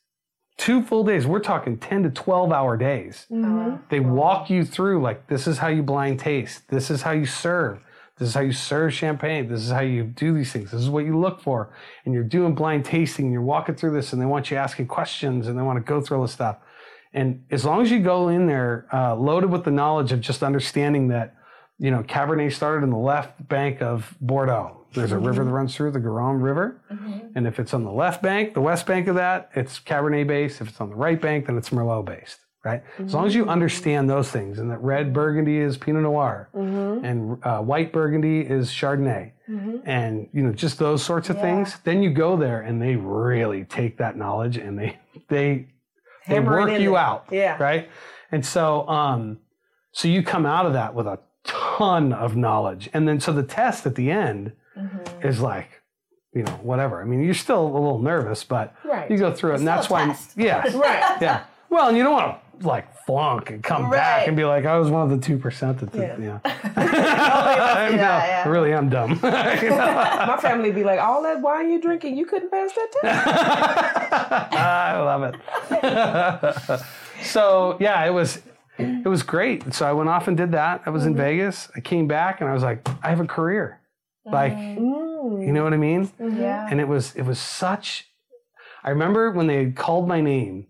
two 0.56 0.82
full 0.82 1.04
days. 1.04 1.26
We're 1.26 1.40
talking 1.40 1.76
ten 1.76 2.02
to 2.04 2.10
twelve 2.10 2.52
hour 2.52 2.76
days. 2.76 3.26
Mhm. 3.30 3.80
They 3.90 4.00
walk 4.00 4.48
you 4.48 4.64
through 4.64 5.02
like 5.02 5.26
this 5.26 5.46
is 5.46 5.58
how 5.58 5.68
you 5.68 5.82
blind 5.82 6.18
taste, 6.18 6.68
this 6.68 6.90
is 6.90 7.02
how 7.02 7.12
you 7.12 7.26
serve, 7.26 7.80
this 8.18 8.28
is 8.28 8.34
how 8.34 8.40
you 8.40 8.52
serve 8.52 8.94
champagne, 8.94 9.48
this 9.48 9.60
is 9.60 9.70
how 9.70 9.80
you 9.80 10.04
do 10.04 10.32
these 10.32 10.52
things, 10.52 10.70
this 10.70 10.80
is 10.80 10.88
what 10.90 11.04
you 11.04 11.18
look 11.18 11.40
for, 11.40 11.70
and 12.04 12.14
you're 12.14 12.24
doing 12.24 12.54
blind 12.54 12.84
tasting, 12.84 13.26
and 13.26 13.32
you're 13.32 13.42
walking 13.42 13.74
through 13.74 13.92
this, 13.92 14.12
and 14.12 14.22
they 14.22 14.26
want 14.26 14.50
you 14.50 14.56
asking 14.56 14.86
questions, 14.86 15.46
and 15.48 15.58
they 15.58 15.62
want 15.62 15.76
to 15.76 15.84
go 15.84 16.00
through 16.00 16.16
all 16.16 16.22
this 16.22 16.32
stuff. 16.32 16.56
And 17.12 17.44
as 17.50 17.64
long 17.64 17.82
as 17.82 17.90
you 17.90 18.00
go 18.00 18.28
in 18.28 18.46
there 18.46 18.86
uh, 18.92 19.14
loaded 19.14 19.50
with 19.50 19.64
the 19.64 19.70
knowledge 19.70 20.12
of 20.12 20.20
just 20.20 20.42
understanding 20.42 21.08
that, 21.08 21.34
you 21.78 21.90
know, 21.90 22.02
Cabernet 22.02 22.52
started 22.52 22.84
in 22.84 22.90
the 22.90 22.96
left 22.96 23.48
bank 23.48 23.82
of 23.82 24.14
Bordeaux. 24.20 24.72
There's 24.94 25.12
a 25.12 25.18
river 25.18 25.44
that 25.44 25.50
runs 25.50 25.74
through 25.76 25.90
the 25.90 25.98
Garonne 26.00 26.40
River. 26.40 26.80
And 27.34 27.46
if 27.46 27.60
it's 27.60 27.74
on 27.74 27.84
the 27.84 27.92
left 27.92 28.22
bank, 28.22 28.54
the 28.54 28.62
west 28.62 28.86
bank 28.86 29.08
of 29.08 29.14
that, 29.16 29.50
it's 29.54 29.78
Cabernet 29.78 30.26
based. 30.26 30.60
If 30.62 30.68
it's 30.68 30.80
on 30.80 30.88
the 30.88 30.96
right 30.96 31.20
bank, 31.20 31.46
then 31.46 31.58
it's 31.58 31.68
Merlot 31.68 32.06
based, 32.06 32.38
right? 32.64 32.82
As 32.98 33.12
long 33.12 33.26
as 33.26 33.34
you 33.34 33.46
understand 33.46 34.08
those 34.08 34.30
things 34.30 34.58
and 34.58 34.70
that 34.70 34.78
red 34.78 35.12
Burgundy 35.12 35.58
is 35.58 35.76
Pinot 35.76 36.02
Noir 36.02 36.48
Mhm. 36.54 37.04
and 37.04 37.44
uh, 37.44 37.60
white 37.60 37.92
Burgundy 37.92 38.40
is 38.40 38.70
Chardonnay 38.70 39.32
Mhm. 39.50 39.82
and, 39.84 40.28
you 40.32 40.42
know, 40.42 40.52
just 40.52 40.78
those 40.78 41.02
sorts 41.02 41.28
of 41.28 41.36
Yeah. 41.36 41.42
things, 41.42 41.78
then 41.84 42.02
you 42.02 42.08
go 42.10 42.36
there 42.38 42.62
and 42.62 42.80
they 42.80 42.96
really 42.96 43.64
take 43.64 43.98
that 43.98 44.16
knowledge 44.16 44.56
and 44.56 44.78
they, 44.78 44.96
they, 45.28 45.66
they 46.26 46.36
Hammer 46.36 46.58
it 46.60 46.62
work 46.72 46.80
you 46.80 46.90
there. 46.92 46.98
out 46.98 47.24
Yeah. 47.30 47.62
right 47.62 47.88
and 48.32 48.44
so 48.44 48.88
um 48.88 49.38
so 49.92 50.08
you 50.08 50.22
come 50.22 50.44
out 50.46 50.66
of 50.66 50.72
that 50.72 50.92
with 50.94 51.06
a 51.06 51.18
ton 51.46 52.12
of 52.12 52.36
knowledge 52.36 52.88
and 52.92 53.06
then 53.08 53.18
so 53.20 53.32
the 53.32 53.42
test 53.42 53.86
at 53.86 53.94
the 53.94 54.10
end 54.10 54.52
Mm-hmm. 54.76 55.26
is 55.26 55.40
like 55.40 55.80
you 56.34 56.42
know 56.42 56.52
whatever 56.62 57.00
i 57.00 57.04
mean 57.06 57.22
you're 57.22 57.32
still 57.32 57.62
a 57.66 57.72
little 57.78 57.98
nervous 57.98 58.44
but 58.44 58.74
Right. 58.84 59.10
you 59.10 59.16
go 59.16 59.32
through 59.32 59.52
it 59.52 59.54
and 59.54 59.60
still 59.62 59.74
that's 59.74 59.88
why 59.88 60.04
test. 60.06 60.32
yeah 60.36 60.60
Right. 60.76 61.16
yeah 61.22 61.44
well 61.70 61.88
and 61.88 61.96
you 61.96 62.02
don't 62.02 62.12
want 62.12 62.36
to 62.60 62.66
like 62.66 62.86
flunk 63.06 63.48
and 63.50 63.62
come 63.64 63.88
back 63.90 64.26
and 64.28 64.36
be 64.36 64.44
like 64.44 64.66
i 64.66 64.78
was 64.78 64.90
one 64.90 65.10
of 65.10 65.18
the 65.18 65.26
2% 65.38 65.78
that 65.80 65.92
did 65.92 66.18
Yeah. 66.22 66.40
yeah, 66.44 67.88
know, 67.90 67.96
yeah. 67.96 68.42
I 68.44 68.48
really 68.48 68.72
am 68.74 68.90
dumb 68.90 69.12
You 69.12 69.70
know? 69.70 70.24
My 70.26 70.38
family 70.42 70.70
be 70.72 70.84
like, 70.84 71.00
all 71.00 71.22
that 71.22 71.40
wine 71.40 71.70
you 71.70 71.80
drinking, 71.80 72.18
you 72.18 72.26
couldn't 72.26 72.50
pass 72.50 72.70
that 72.74 72.88
test. 73.00 74.52
I 74.52 75.00
love 75.00 75.22
it. 75.22 75.36
so 77.24 77.76
yeah, 77.80 78.04
it 78.04 78.10
was 78.10 78.40
it 78.78 79.08
was 79.08 79.22
great. 79.22 79.72
So 79.74 79.86
I 79.88 79.92
went 79.92 80.08
off 80.08 80.28
and 80.28 80.36
did 80.36 80.52
that. 80.52 80.82
I 80.86 80.90
was 80.90 81.06
in 81.06 81.16
Vegas. 81.16 81.68
I 81.76 81.80
came 81.80 82.06
back 82.06 82.40
and 82.40 82.50
I 82.50 82.52
was 82.54 82.62
like, 82.62 82.86
I 83.02 83.08
have 83.10 83.20
a 83.20 83.26
career. 83.26 83.80
Like, 84.24 84.54
Mm. 84.54 85.46
you 85.46 85.52
know 85.52 85.62
what 85.64 85.72
I 85.72 85.76
mean? 85.76 86.10
Yeah. 86.18 86.66
And 86.70 86.80
it 86.80 86.88
was 86.88 87.14
it 87.16 87.22
was 87.22 87.38
such 87.38 88.08
I 88.84 88.90
remember 88.90 89.30
when 89.32 89.46
they 89.48 89.70
called 89.72 90.06
my 90.08 90.20
name, 90.20 90.66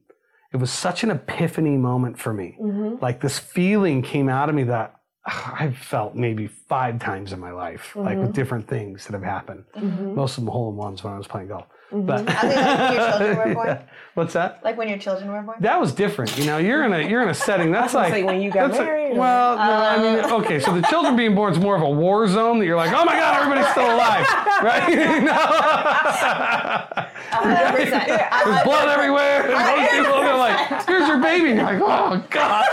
it 0.52 0.56
was 0.58 0.70
such 0.70 1.02
an 1.04 1.10
epiphany 1.10 1.76
moment 1.76 2.18
for 2.18 2.32
me. 2.32 2.56
Mhm. 2.60 3.00
Like 3.02 3.20
this 3.20 3.38
feeling 3.38 4.02
came 4.02 4.28
out 4.28 4.48
of 4.48 4.54
me 4.54 4.64
that 4.64 4.94
I've 5.26 5.76
felt 5.76 6.14
maybe 6.14 6.46
five 6.46 6.98
times 7.00 7.32
in 7.32 7.40
my 7.40 7.50
life, 7.50 7.96
like 7.96 8.16
with 8.18 8.32
different 8.32 8.68
things 8.68 9.06
that 9.06 9.12
have 9.14 9.22
happened. 9.24 9.64
Most 9.74 10.38
of 10.38 10.44
them 10.44 10.52
hole 10.52 10.70
in 10.70 10.76
ones 10.76 11.02
when 11.02 11.12
I 11.12 11.18
was 11.18 11.26
playing 11.26 11.48
golf. 11.48 11.66
Mm-hmm. 11.92 12.06
But 12.06 12.28
I 12.28 12.34
think 12.48 12.56
like 12.58 12.76
when 12.88 12.94
your 12.96 13.08
children 13.08 13.36
were 13.36 13.54
born. 13.54 13.78
what's 14.14 14.32
that? 14.32 14.60
Like 14.64 14.76
when 14.76 14.88
your 14.88 14.98
children 14.98 15.30
were 15.30 15.42
born. 15.42 15.58
That 15.60 15.80
was 15.80 15.92
different. 15.92 16.36
You 16.36 16.46
know, 16.46 16.58
you're 16.58 16.82
in 16.84 16.92
a 16.92 17.08
you're 17.08 17.22
in 17.22 17.28
a 17.28 17.34
setting 17.34 17.70
that's 17.70 17.92
gonna 17.94 18.06
like 18.06 18.12
say 18.12 18.22
when 18.24 18.40
you 18.40 18.50
got 18.50 18.68
that's 18.68 18.78
like- 18.78 18.88
married, 18.88 19.12
or- 19.12 19.18
well, 19.20 19.56
no, 19.56 19.62
I 19.62 19.96
mean, 19.98 20.24
uh. 20.24 20.36
okay. 20.38 20.58
So 20.58 20.74
the 20.74 20.82
children 20.88 21.14
being 21.16 21.34
born 21.36 21.52
is 21.52 21.60
more 21.60 21.76
of 21.76 21.82
a 21.82 21.90
war 21.90 22.26
zone 22.26 22.58
that 22.58 22.66
you're 22.66 22.76
like, 22.76 22.92
oh 22.92 23.04
my 23.04 23.12
god, 23.14 23.36
everybody's 23.42 23.70
still 23.70 23.86
alive, 23.94 24.26
right? 24.62 24.88
You 24.96 25.20
know? 25.20 25.42
There's 27.42 28.64
blood 28.64 28.88
everywhere. 28.88 29.50
And 29.50 29.54
most 29.54 29.90
people 29.90 30.14
are 30.14 30.38
like, 30.38 30.86
here's 30.86 31.06
your 31.08 31.18
baby. 31.20 31.50
And 31.50 31.58
you're 31.58 31.66
like, 31.66 31.82
oh 31.82 32.24
gosh. 32.30 32.68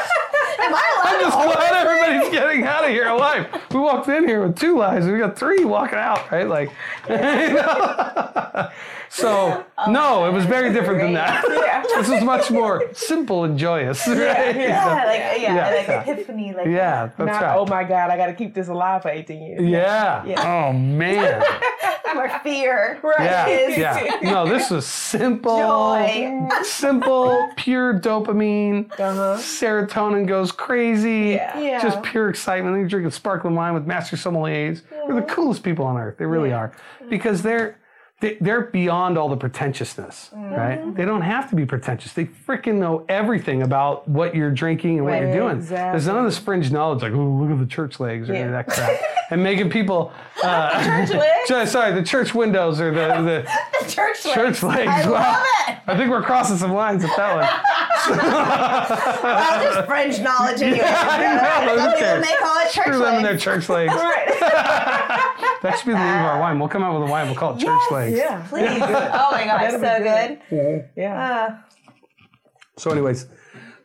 Am 0.60 0.74
I 0.74 1.02
allowed 1.04 1.14
I'm 1.16 1.22
just 1.22 1.36
hold 1.38 1.54
glad 1.56 1.86
everybody's 1.88 2.32
getting 2.32 2.64
out 2.64 2.84
of 2.84 2.90
here 2.90 3.08
alive. 3.08 3.48
We 3.72 3.80
walked 3.80 4.08
in 4.08 4.28
here 4.28 4.46
with 4.46 4.58
two 4.58 4.78
lives. 4.78 5.06
We 5.08 5.18
got 5.20 5.38
three 5.38 5.66
walking 5.66 6.00
out, 6.00 6.32
right? 6.32 6.48
Like, 6.48 6.70
you 7.10 7.16
know? 7.18 8.70
so 9.10 9.66
no, 9.90 10.26
it 10.28 10.32
was 10.34 10.46
very 10.46 10.72
different 10.74 11.02
than 11.02 11.14
that. 11.14 11.44
this 11.96 12.08
was 12.08 12.24
much 12.24 12.50
more 12.52 12.84
simple 12.94 13.44
and 13.44 13.58
joyous, 13.58 14.08
right? 14.08 14.56
Yeah, 14.56 15.04
like 15.06 15.20
yeah, 15.20 15.36
Yeah, 15.56 15.70
like 15.76 15.88
yeah. 15.88 16.04
epiphany, 16.12 16.54
like 16.54 16.68
Yeah, 16.68 17.08
that's 17.18 17.20
Not, 17.20 17.42
right. 17.42 17.58
oh 17.58 17.66
my 17.66 17.84
God, 17.84 18.10
I 18.10 18.18
got 18.18 18.28
to 18.28 18.34
keep 18.34 18.54
this 18.54 18.68
alive 18.70 19.02
for 19.02 19.10
18 19.10 19.42
years. 19.42 19.62
yeah. 19.62 20.24
Yeah. 20.26 20.42
Oh 20.70 20.74
man. 20.74 21.44
or 22.16 22.30
fear. 22.44 23.00
right? 23.02 23.24
Yeah. 23.24 23.48
is 23.48 23.78
Yeah. 23.78 24.20
No, 24.34 24.46
this 24.48 24.70
was 24.70 24.86
simple, 24.86 25.58
Joy. 25.58 26.48
simple, 26.62 27.50
pure 27.58 28.00
dopamine. 28.00 28.92
Uh-huh. 29.00 29.38
Serotonin 29.40 30.23
goes 30.26 30.52
crazy. 30.52 31.32
Yeah. 31.32 31.60
Yeah. 31.60 31.82
Just 31.82 32.02
pure 32.04 32.30
excitement. 32.30 32.76
They're 32.76 32.88
drinking 32.88 33.12
sparkling 33.12 33.56
wine 33.56 33.74
with 33.74 33.86
master 33.86 34.16
sommeliers. 34.16 34.82
They're 34.90 35.16
the 35.16 35.22
coolest 35.24 35.64
people 35.64 35.86
on 35.86 35.98
earth. 35.98 36.18
They 36.18 36.26
really 36.26 36.50
Yeah. 36.50 36.58
are. 36.58 36.72
Because 37.10 37.42
they're 37.42 37.78
they, 38.24 38.38
they're 38.40 38.62
beyond 38.62 39.18
all 39.18 39.28
the 39.28 39.36
pretentiousness, 39.36 40.30
Mm-hmm. 40.34 40.54
right? 40.56 40.96
They 40.96 41.04
don't 41.04 41.22
have 41.24 41.50
to 41.50 41.56
be 41.58 41.66
pretentious. 41.66 42.14
They 42.14 42.24
freaking 42.26 42.76
know 42.76 43.04
everything 43.10 43.62
about 43.64 44.08
what 44.08 44.34
you're 44.34 44.50
drinking 44.50 44.98
and 45.00 45.06
what 45.06 45.20
you're 45.20 45.28
Right, 45.30 45.58
doing. 45.58 45.66
There's 45.66 46.08
none 46.08 46.18
of 46.18 46.24
this 46.24 46.38
fringe 46.38 46.72
knowledge 46.72 47.02
like, 47.04 47.12
oh, 47.12 47.18
look 47.18 47.52
at 47.52 47.60
the 47.60 47.66
church 47.66 48.00
legs 48.00 48.30
or 48.30 48.34
any 48.34 48.44
of 48.44 48.52
Yeah. 48.52 48.62
that 48.64 48.68
crap. 48.68 48.92
and 49.32 49.44
making 49.44 49.70
people, 49.70 50.14
uh, 50.42 51.06
Church 51.06 51.18
legs? 51.50 51.72
sorry, 51.72 51.92
the 51.94 52.02
church 52.04 52.34
windows 52.34 52.80
or 52.80 52.92
the, 52.92 53.08
the 53.22 53.50
the 53.86 53.92
church 53.92 54.24
legs. 54.26 54.34
church 54.34 54.64
legs. 54.64 54.90
I 54.90 55.10
wow. 55.10 55.14
love 55.34 55.46
it. 55.68 55.78
I 55.86 55.98
think 55.98 56.10
we're 56.10 56.22
crossing 56.24 56.56
some 56.58 56.72
lines 56.72 57.04
with 57.04 57.14
that 57.18 57.36
one. 57.36 58.18
Wow, 58.18 59.60
there's 59.60 59.86
fringe 59.86 60.20
knowledge 60.22 60.62
in 60.62 60.76
here. 60.76 60.84
I 60.86 61.66
know, 61.66 61.78
Some 61.78 61.94
people 61.94 62.20
may 62.20 62.36
call 62.40 62.58
it 62.60 62.72
church 62.72 62.86
Screw 62.86 63.00
them 63.00 63.16
and 63.16 63.26
their 63.26 63.38
church 63.38 63.68
legs. 63.70 63.94
That 63.94 65.78
should 65.78 65.86
be 65.88 65.94
the 65.94 65.98
name 66.00 66.20
of 66.20 66.26
our 66.26 66.40
wine. 66.40 66.60
We'll 66.60 66.68
come 66.70 66.84
out 66.84 67.00
with 67.00 67.08
a 67.08 67.12
wine. 67.12 67.28
We'll 67.28 67.36
call 67.36 67.52
it 67.56 67.60
church 67.60 67.68
Yes. 67.70 67.92
Legs. 68.14 68.26
Yeah. 68.26 68.46
Please. 68.50 68.82
Oh 68.82 69.30
my 69.32 69.46
gosh, 69.46 69.72
so 69.72 69.80
be 69.80 70.04
good. 70.04 70.40
good. 70.50 70.90
Yeah. 70.96 71.48
Uh, 71.50 71.58
So, 72.78 72.92
anyways, 72.92 73.28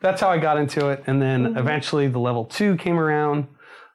that's 0.01 0.19
how 0.21 0.29
I 0.29 0.37
got 0.37 0.57
into 0.57 0.89
it, 0.89 1.03
and 1.07 1.21
then 1.21 1.43
Mm-hmm. 1.45 1.57
eventually 1.57 2.07
the 2.07 2.19
level 2.19 2.45
two 2.45 2.75
came 2.77 2.99
around. 2.99 3.47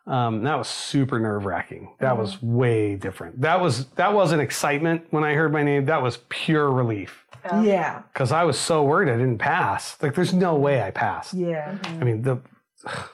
Um, 0.06 0.42
that 0.44 0.56
was 0.58 0.68
super 0.68 1.18
nerve 1.18 1.46
wracking. 1.46 1.94
That 2.00 2.18
was 2.18 2.36
Mm-hmm. 2.36 2.54
way 2.56 2.94
different. 2.96 3.40
That 3.40 3.60
was 3.60 3.86
that 3.96 4.12
wasn't 4.12 4.42
excitement 4.42 5.06
when 5.10 5.24
I 5.24 5.32
heard 5.34 5.52
my 5.52 5.62
name. 5.62 5.86
That 5.86 6.02
was 6.02 6.18
pure 6.28 6.70
relief 6.70 7.24
Yeah. 7.62 8.02
because 8.12 8.30
I 8.30 8.44
was 8.44 8.58
so 8.58 8.82
worried 8.84 9.08
I 9.08 9.16
didn't 9.16 9.38
pass. 9.38 9.96
Like, 10.02 10.14
there's 10.14 10.34
no 10.34 10.54
way 10.56 10.82
I 10.82 10.90
passed. 10.90 11.32
Yeah. 11.34 11.78
I 12.00 12.04
mean, 12.04 12.20
the 12.22 12.36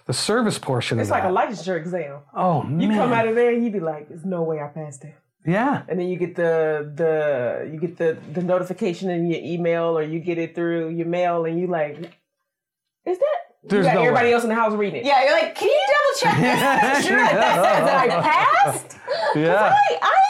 the 0.06 0.12
service 0.12 0.58
portion 0.58 0.98
It's 0.98 1.10
of 1.10 1.12
like 1.12 1.22
a 1.22 1.32
that. 1.32 1.48
licensure 1.48 1.76
exam. 1.76 2.18
oh 2.34 2.64
You 2.64 2.88
man, 2.88 2.98
come 2.98 3.12
out 3.12 3.28
of 3.28 3.36
there 3.36 3.50
and 3.52 3.64
you 3.64 3.70
be 3.70 3.78
like, 3.78 4.08
there's 4.08 4.24
no 4.24 4.42
way 4.42 4.58
I 4.60 4.66
passed 4.66 5.04
it. 5.04 5.14
Yeah. 5.46 5.82
And 5.88 5.98
then 5.98 6.08
you 6.08 6.16
get 6.16 6.34
the 6.36 6.92
the 6.94 7.70
you 7.72 7.78
get 7.80 7.96
the 7.96 8.18
the 8.32 8.42
notification 8.42 9.10
in 9.10 9.26
your 9.30 9.40
email 9.42 9.96
or 9.96 10.02
you 10.02 10.20
get 10.20 10.38
it 10.38 10.54
through 10.54 10.90
your 10.90 11.06
mail 11.06 11.44
and 11.46 11.58
you 11.58 11.66
like, 11.66 11.96
is 13.06 13.18
that? 13.18 13.36
There's 13.62 13.84
you 13.84 13.92
got 13.92 13.94
no 13.96 14.00
everybody 14.02 14.28
way. 14.28 14.32
else 14.34 14.42
in 14.42 14.48
the 14.48 14.54
house 14.54 14.72
reading 14.72 15.00
it. 15.00 15.06
yeah, 15.06 15.22
you're 15.24 15.32
like, 15.38 15.54
can 15.54 15.68
you 15.68 15.80
double 15.86 16.20
check 16.20 16.40
this? 16.40 16.52
Make 16.98 17.06
sure 17.08 17.18
that 17.18 17.54
says 17.64 17.84
that 17.84 18.10
I 18.10 18.22
passed. 18.72 18.96
Yeah. 19.36 19.74
I, 19.74 19.98
I 20.02 20.20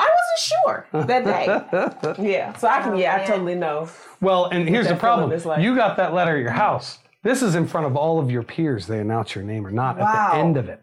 I 0.00 0.08
wasn't 0.08 0.52
sure 0.62 0.86
that 1.06 2.16
day. 2.18 2.22
yeah. 2.32 2.56
So 2.56 2.68
I 2.68 2.80
can 2.82 2.92
oh, 2.92 2.96
yeah, 2.96 3.16
I 3.20 3.26
totally 3.26 3.56
know. 3.56 3.88
Well, 4.20 4.44
and 4.46 4.68
here's 4.68 4.86
the 4.86 4.94
problem. 4.94 5.36
like- 5.44 5.60
you 5.62 5.74
got 5.74 5.96
that 5.96 6.14
letter 6.14 6.36
at 6.36 6.40
your 6.40 6.52
house. 6.52 6.98
This 7.24 7.42
is 7.42 7.56
in 7.56 7.66
front 7.66 7.86
of 7.88 7.96
all 7.96 8.20
of 8.20 8.30
your 8.30 8.44
peers. 8.44 8.86
They 8.86 9.00
announce 9.00 9.34
your 9.34 9.42
name 9.42 9.66
or 9.66 9.72
not 9.72 9.98
at 9.98 10.30
the 10.30 10.36
end 10.38 10.56
of 10.56 10.68
it. 10.68 10.80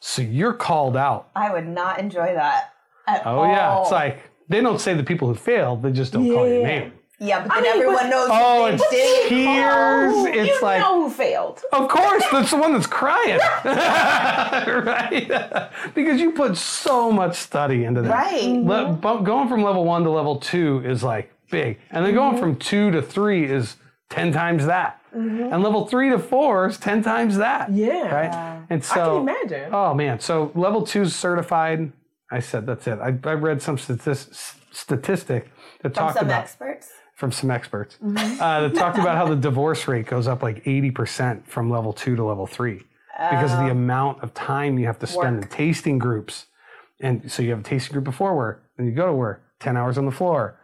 So 0.00 0.22
you're 0.22 0.54
called 0.54 0.96
out. 0.96 1.28
I 1.34 1.52
would 1.52 1.66
not 1.66 1.98
enjoy 1.98 2.34
that 2.34 2.72
at 3.06 3.26
Oh, 3.26 3.40
all. 3.40 3.46
yeah. 3.46 3.82
It's 3.82 3.90
like 3.90 4.20
they 4.48 4.60
don't 4.60 4.80
say 4.80 4.94
the 4.94 5.02
people 5.04 5.28
who 5.28 5.34
failed, 5.34 5.82
they 5.82 5.92
just 5.92 6.12
don't 6.12 6.26
call 6.28 6.48
your 6.48 6.62
name. 6.62 6.92
yeah, 7.18 7.42
but 7.42 7.54
then 7.54 7.62
mean, 7.64 7.72
everyone 7.72 7.96
but- 7.96 8.08
knows. 8.08 8.28
Oh, 8.30 8.66
your 8.66 8.74
it's 8.74 8.90
Did 8.90 9.28
tears. 9.28 10.12
call? 10.12 10.26
It's 10.26 10.48
you 10.48 10.62
like, 10.62 10.80
know 10.80 11.02
who 11.02 11.10
failed. 11.10 11.62
of 11.72 11.88
course, 11.88 12.24
that's 12.30 12.50
the 12.50 12.56
one 12.56 12.72
that's 12.72 12.86
crying. 12.86 13.38
right? 14.84 15.70
because 15.94 16.20
you 16.20 16.32
put 16.32 16.56
so 16.56 17.10
much 17.12 17.36
study 17.36 17.84
into 17.84 18.02
that. 18.02 18.10
Right. 18.10 18.42
Mm-hmm. 18.42 18.68
Le- 18.68 18.92
bu- 18.92 19.24
going 19.24 19.48
from 19.48 19.62
level 19.62 19.84
one 19.84 20.04
to 20.04 20.10
level 20.10 20.36
two 20.36 20.82
is 20.84 21.02
like 21.02 21.32
big. 21.50 21.78
And 21.90 22.04
then 22.04 22.14
going 22.14 22.32
mm-hmm. 22.32 22.40
from 22.40 22.56
two 22.56 22.90
to 22.92 23.02
three 23.02 23.44
is 23.44 23.76
10 24.10 24.32
times 24.32 24.66
that. 24.66 25.00
And 25.12 25.62
level 25.62 25.86
three 25.86 26.10
to 26.10 26.18
four 26.18 26.68
is 26.68 26.78
10 26.78 27.02
times 27.02 27.38
that. 27.38 27.72
Yeah. 27.72 28.14
Right? 28.14 28.62
And 28.70 28.82
I 28.82 28.84
so, 28.84 29.24
can 29.24 29.28
imagine. 29.28 29.74
oh 29.74 29.94
man, 29.94 30.20
so 30.20 30.52
level 30.54 30.82
two 30.82 31.06
certified. 31.06 31.92
I 32.30 32.40
said, 32.40 32.66
that's 32.66 32.86
it. 32.86 32.98
I, 33.00 33.06
I 33.28 33.32
read 33.34 33.62
some 33.62 33.78
statis- 33.78 34.54
statistic 34.70 35.50
that 35.82 35.94
From 35.94 36.04
talked 36.04 36.18
some 36.18 36.26
about 36.26 36.42
experts. 36.42 36.90
from 37.14 37.32
some 37.32 37.50
experts 37.50 37.96
uh, 38.04 38.60
that 38.68 38.74
talked 38.74 38.98
about 38.98 39.16
how 39.16 39.26
the 39.26 39.34
divorce 39.36 39.88
rate 39.88 40.06
goes 40.06 40.28
up 40.28 40.42
like 40.42 40.62
80% 40.64 41.46
from 41.46 41.70
level 41.70 41.92
two 41.94 42.16
to 42.16 42.24
level 42.24 42.46
three 42.46 42.82
because 43.30 43.52
of 43.52 43.60
the 43.60 43.70
amount 43.70 44.22
of 44.22 44.32
time 44.34 44.78
you 44.78 44.86
have 44.86 44.98
to 45.00 45.06
spend 45.06 45.42
in 45.42 45.48
tasting 45.48 45.98
groups. 45.98 46.46
And 47.00 47.30
so 47.32 47.42
you 47.42 47.50
have 47.50 47.60
a 47.60 47.62
tasting 47.64 47.92
group 47.94 48.04
before 48.04 48.36
work, 48.36 48.62
then 48.76 48.86
you 48.86 48.92
go 48.92 49.06
to 49.06 49.12
work, 49.12 49.42
10 49.60 49.76
hours 49.76 49.96
on 49.98 50.04
the 50.04 50.12
floor, 50.12 50.58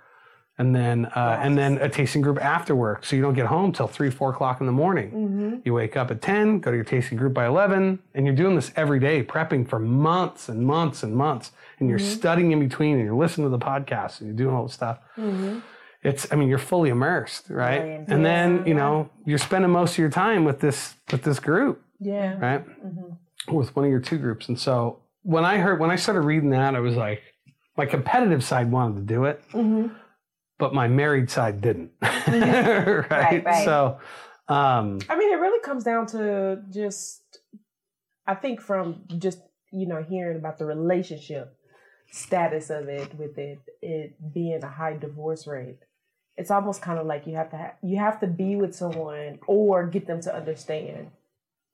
and 0.57 0.75
then 0.75 1.07
uh, 1.07 1.39
and 1.43 1.59
then 1.59 1.79
a 1.79 1.89
tasting 1.89 2.23
group 2.23 2.43
after 2.43 2.75
work. 2.77 3.05
So 3.05 3.17
you 3.17 3.23
don't 3.23 3.35
get 3.35 3.47
home 3.47 3.73
till 3.73 3.89
three, 3.89 4.11
four 4.11 4.31
o'clock 4.31 4.61
in 4.61 4.67
the 4.67 4.73
morning. 4.73 5.11
Mm-hmm. 5.11 5.57
You 5.65 5.75
wake 5.75 5.97
up 5.97 6.11
at 6.11 6.23
10, 6.23 6.61
go 6.61 6.71
to 6.71 6.77
your 6.77 6.85
tasting 6.85 7.19
group 7.19 7.35
by 7.35 7.47
11, 7.47 7.99
and 8.15 8.27
you're 8.27 8.37
doing 8.37 8.55
this 8.55 8.71
every 8.77 9.01
day, 9.01 9.23
prepping 9.25 9.69
for 9.69 9.79
months 9.79 10.49
and 10.49 10.65
months 10.65 11.03
and 11.03 11.15
months. 11.15 11.51
And 11.79 11.89
you're 11.89 11.99
mm-hmm. 11.99 12.19
studying 12.19 12.53
in 12.53 12.61
between, 12.61 12.97
and 12.97 13.05
you're 13.05 13.17
listening 13.17 13.47
to 13.47 13.51
the 13.51 13.65
podcast, 13.65 14.21
and 14.21 14.29
you're 14.29 14.37
doing 14.37 14.55
all 14.55 14.65
this 14.65 14.75
stuff. 14.75 14.99
Mm-hmm. 15.17 15.59
It's 16.03 16.31
i 16.31 16.37
mean 16.37 16.49
you're 16.51 16.59
fully 16.59 16.91
immersed 16.91 17.47
right? 17.49 17.81
Intense. 17.81 18.11
and 18.11 18.27
then 18.27 18.67
you 18.67 18.75
know 18.75 19.09
you're 19.25 19.39
spending 19.39 19.71
most 19.71 19.93
of 19.93 19.99
your 19.99 20.11
time 20.11 20.45
with 20.45 20.61
this 20.61 20.95
with 21.11 21.23
this 21.23 21.41
group 21.41 21.83
Yeah. 21.99 22.39
right? 22.39 22.65
With 23.49 23.75
one 23.75 23.87
of 23.87 23.91
your 23.91 24.01
two 24.01 24.19
groups. 24.19 24.49
And 24.49 24.61
so 24.61 25.01
when 25.23 25.45
i 25.47 25.57
heard 25.57 25.81
when 25.81 25.91
i 25.91 25.97
started 25.97 26.21
reading 26.21 26.51
that 26.51 26.75
i 26.77 26.81
was 26.81 26.95
like 26.97 27.23
my 27.79 27.87
competitive 27.87 28.45
side 28.45 28.71
wanted 28.71 28.97
to 28.97 29.15
do 29.15 29.25
it 29.25 29.43
but 30.65 30.73
my 30.73 30.89
married 30.89 31.29
side 31.29 31.61
didn't 31.61 31.91
right? 32.01 33.11
Right, 33.11 33.45
right. 33.45 33.65
so 33.67 33.99
um 34.49 34.99
I 35.11 35.15
mean, 35.19 35.31
it 35.31 35.41
really 35.45 35.61
comes 35.61 35.85
down 35.85 36.07
to 36.15 36.63
just, 36.71 37.23
I 38.27 38.35
think 38.35 38.63
from 38.63 39.05
just, 39.19 39.41
you 39.71 39.87
know, 39.87 40.03
hearing 40.03 40.39
about 40.39 40.57
the 40.59 40.65
relationship 40.65 41.47
status 42.11 42.71
of 42.71 42.89
it 42.89 43.15
with 43.21 43.37
it, 43.37 43.59
it 43.83 44.33
being 44.33 44.63
a 44.63 44.73
high 44.81 44.97
divorce 44.97 45.47
rate. 45.47 45.81
It's 46.39 46.51
almost 46.51 46.81
kind 46.81 46.99
of 46.99 47.07
like 47.07 47.27
you 47.27 47.37
have 47.37 47.51
to 47.51 47.57
have, 47.57 47.75
you 47.83 47.99
have 47.99 48.21
to 48.21 48.27
be 48.27 48.57
with 48.57 48.75
someone 48.75 49.41
or 49.47 49.87
get 49.87 50.07
them 50.07 50.21
to 50.23 50.35
understand 50.35 51.11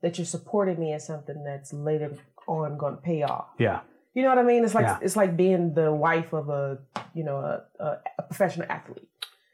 that 0.01 0.17
you're 0.17 0.33
supporting 0.37 0.77
me 0.79 0.91
in 0.91 0.99
something 0.99 1.43
that's 1.45 1.71
later 1.71 2.11
on 2.45 2.77
going 2.77 2.95
to 2.97 3.01
pay 3.01 3.23
off. 3.23 3.47
yeah 3.57 3.79
You 4.13 4.23
know 4.23 4.29
what 4.29 4.39
I 4.39 4.43
mean? 4.43 4.63
It's 4.65 4.75
like 4.75 4.85
Yeah. 4.85 4.99
it's 5.01 5.15
like 5.15 5.37
being 5.37 5.73
the 5.73 5.91
wife 5.93 6.33
of 6.33 6.49
a 6.49 6.79
you 7.13 7.23
know 7.23 7.37
a, 7.37 7.63
a, 7.79 7.97
a 8.19 8.23
professional 8.23 8.67
athlete. 8.69 9.07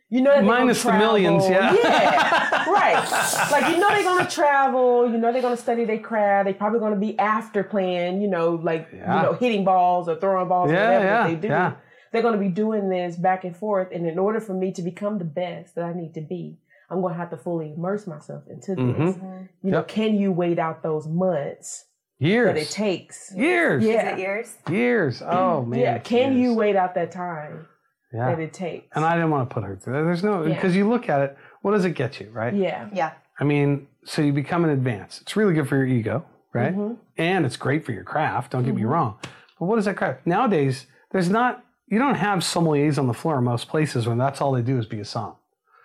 You 0.10 0.22
know, 0.22 0.30
that 0.30 0.36
they're 0.36 0.46
gonna 0.50 0.60
Minus 0.66 0.84
the 0.84 0.94
millions, 0.94 1.50
yeah. 1.50 1.74
yeah, 1.74 2.70
right. 2.70 3.52
Like 3.52 3.74
you 3.74 3.78
know 3.78 3.90
they're 3.90 4.04
gonna 4.06 4.30
travel. 4.30 5.10
You 5.12 5.18
know 5.18 5.34
they're 5.34 5.42
gonna 5.42 5.58
study 5.58 5.84
their 5.84 6.00
craft. 6.00 6.46
They're 6.46 6.54
probably 6.54 6.80
gonna 6.80 6.96
be 6.96 7.20
after 7.20 7.62
playing. 7.64 8.22
You 8.22 8.30
know, 8.30 8.56
like 8.56 8.88
Yeah. 8.94 9.16
you 9.18 9.24
know 9.24 9.34
hitting 9.34 9.66
balls 9.66 10.08
or 10.08 10.16
throwing 10.16 10.48
balls, 10.48 10.72
or 10.72 10.76
Yeah, 10.76 10.84
whatever 10.88 11.06
yeah, 11.06 11.28
they 11.28 11.36
do. 11.36 11.48
yeah. 11.50 11.74
They're 12.14 12.22
gonna 12.22 12.38
be 12.38 12.48
doing 12.48 12.90
this 12.90 13.18
back 13.18 13.44
and 13.44 13.56
forth. 13.56 13.90
And 13.92 14.08
in 14.08 14.18
order 14.18 14.40
for 14.40 14.54
me 14.54 14.72
to 14.72 14.82
become 14.82 15.18
the 15.18 15.26
best 15.26 15.76
that 15.76 15.84
I 15.84 15.92
need 15.94 16.14
to 16.14 16.22
be, 16.22 16.58
I'm 16.90 17.02
gonna 17.02 17.14
have 17.16 17.30
to 17.32 17.38
fully 17.38 17.74
immerse 17.74 18.08
myself 18.08 18.44
into 18.50 18.76
this. 18.76 19.16
Mhm. 19.18 19.50
You 19.62 19.72
know, 19.72 19.80
Yep. 19.80 19.88
can 19.90 20.16
you 20.16 20.32
wait 20.32 20.58
out 20.58 20.84
those 20.84 21.06
months 21.06 21.84
years 22.20 22.54
that 22.54 22.58
it 22.58 22.70
takes? 22.70 23.34
years 23.36 23.84
Yeah. 23.84 24.14
Is 24.14 24.14
it 24.14 24.20
yours? 24.20 24.56
years 24.70 25.22
oh 25.26 25.64
man 25.64 25.80
yeah, 25.80 25.98
can 26.00 26.38
you 26.38 26.54
wait 26.54 26.76
out 26.76 26.96
that 26.96 27.12
time 27.12 27.68
yeah 28.14 28.30
that 28.30 28.40
it 28.40 28.54
takes? 28.54 28.88
and 28.96 29.06
i 29.06 29.16
didn't 29.16 29.30
want 29.30 29.50
to 29.50 29.54
put 29.54 29.64
her 29.64 29.76
through 29.76 29.94
that 29.94 30.04
there's 30.04 30.24
no 30.24 30.46
Yeah. 30.46 30.56
because 30.56 30.76
you 30.76 30.88
look 30.88 31.10
at 31.10 31.22
it 31.22 31.38
what 31.62 31.72
does 31.72 31.86
it 31.86 31.92
get 31.92 32.20
you 32.20 32.30
right 32.32 32.54
yeah, 32.54 32.90
Yeah. 32.94 33.12
I 33.40 33.44
mean, 33.44 33.88
so 34.04 34.22
you 34.22 34.34
become 34.34 34.64
an 34.64 34.72
advance. 34.72 35.22
It's 35.22 35.36
really 35.36 35.54
good 35.54 35.68
for 35.68 35.76
your 35.76 35.86
ego, 35.86 36.26
right? 36.54 36.76
Mm-hmm. 36.76 36.96
And 37.18 37.46
it's 37.46 37.58
great 37.58 37.86
for 37.86 37.92
your 37.92 38.04
craft. 38.04 38.52
Don't 38.52 38.64
get 38.64 38.74
me 38.74 38.82
mm-hmm. 38.82 38.90
wrong. 38.90 39.20
But 39.60 39.66
what 39.66 39.80
is 39.80 39.86
that 39.86 39.98
craft 39.98 40.26
nowadays? 40.26 40.88
There's 41.12 41.30
not. 41.30 41.64
You 41.88 42.00
don't 42.00 42.16
have 42.16 42.40
sommeliers 42.40 42.98
on 42.98 43.08
the 43.08 43.14
floor 43.14 43.38
in 43.38 43.46
most 43.46 43.70
places 43.70 44.08
when 44.08 44.18
that's 44.18 44.42
all 44.42 44.52
they 44.52 44.62
do 44.62 44.78
is 44.78 44.86
be 44.86 45.00
a 45.00 45.06
som. 45.06 45.36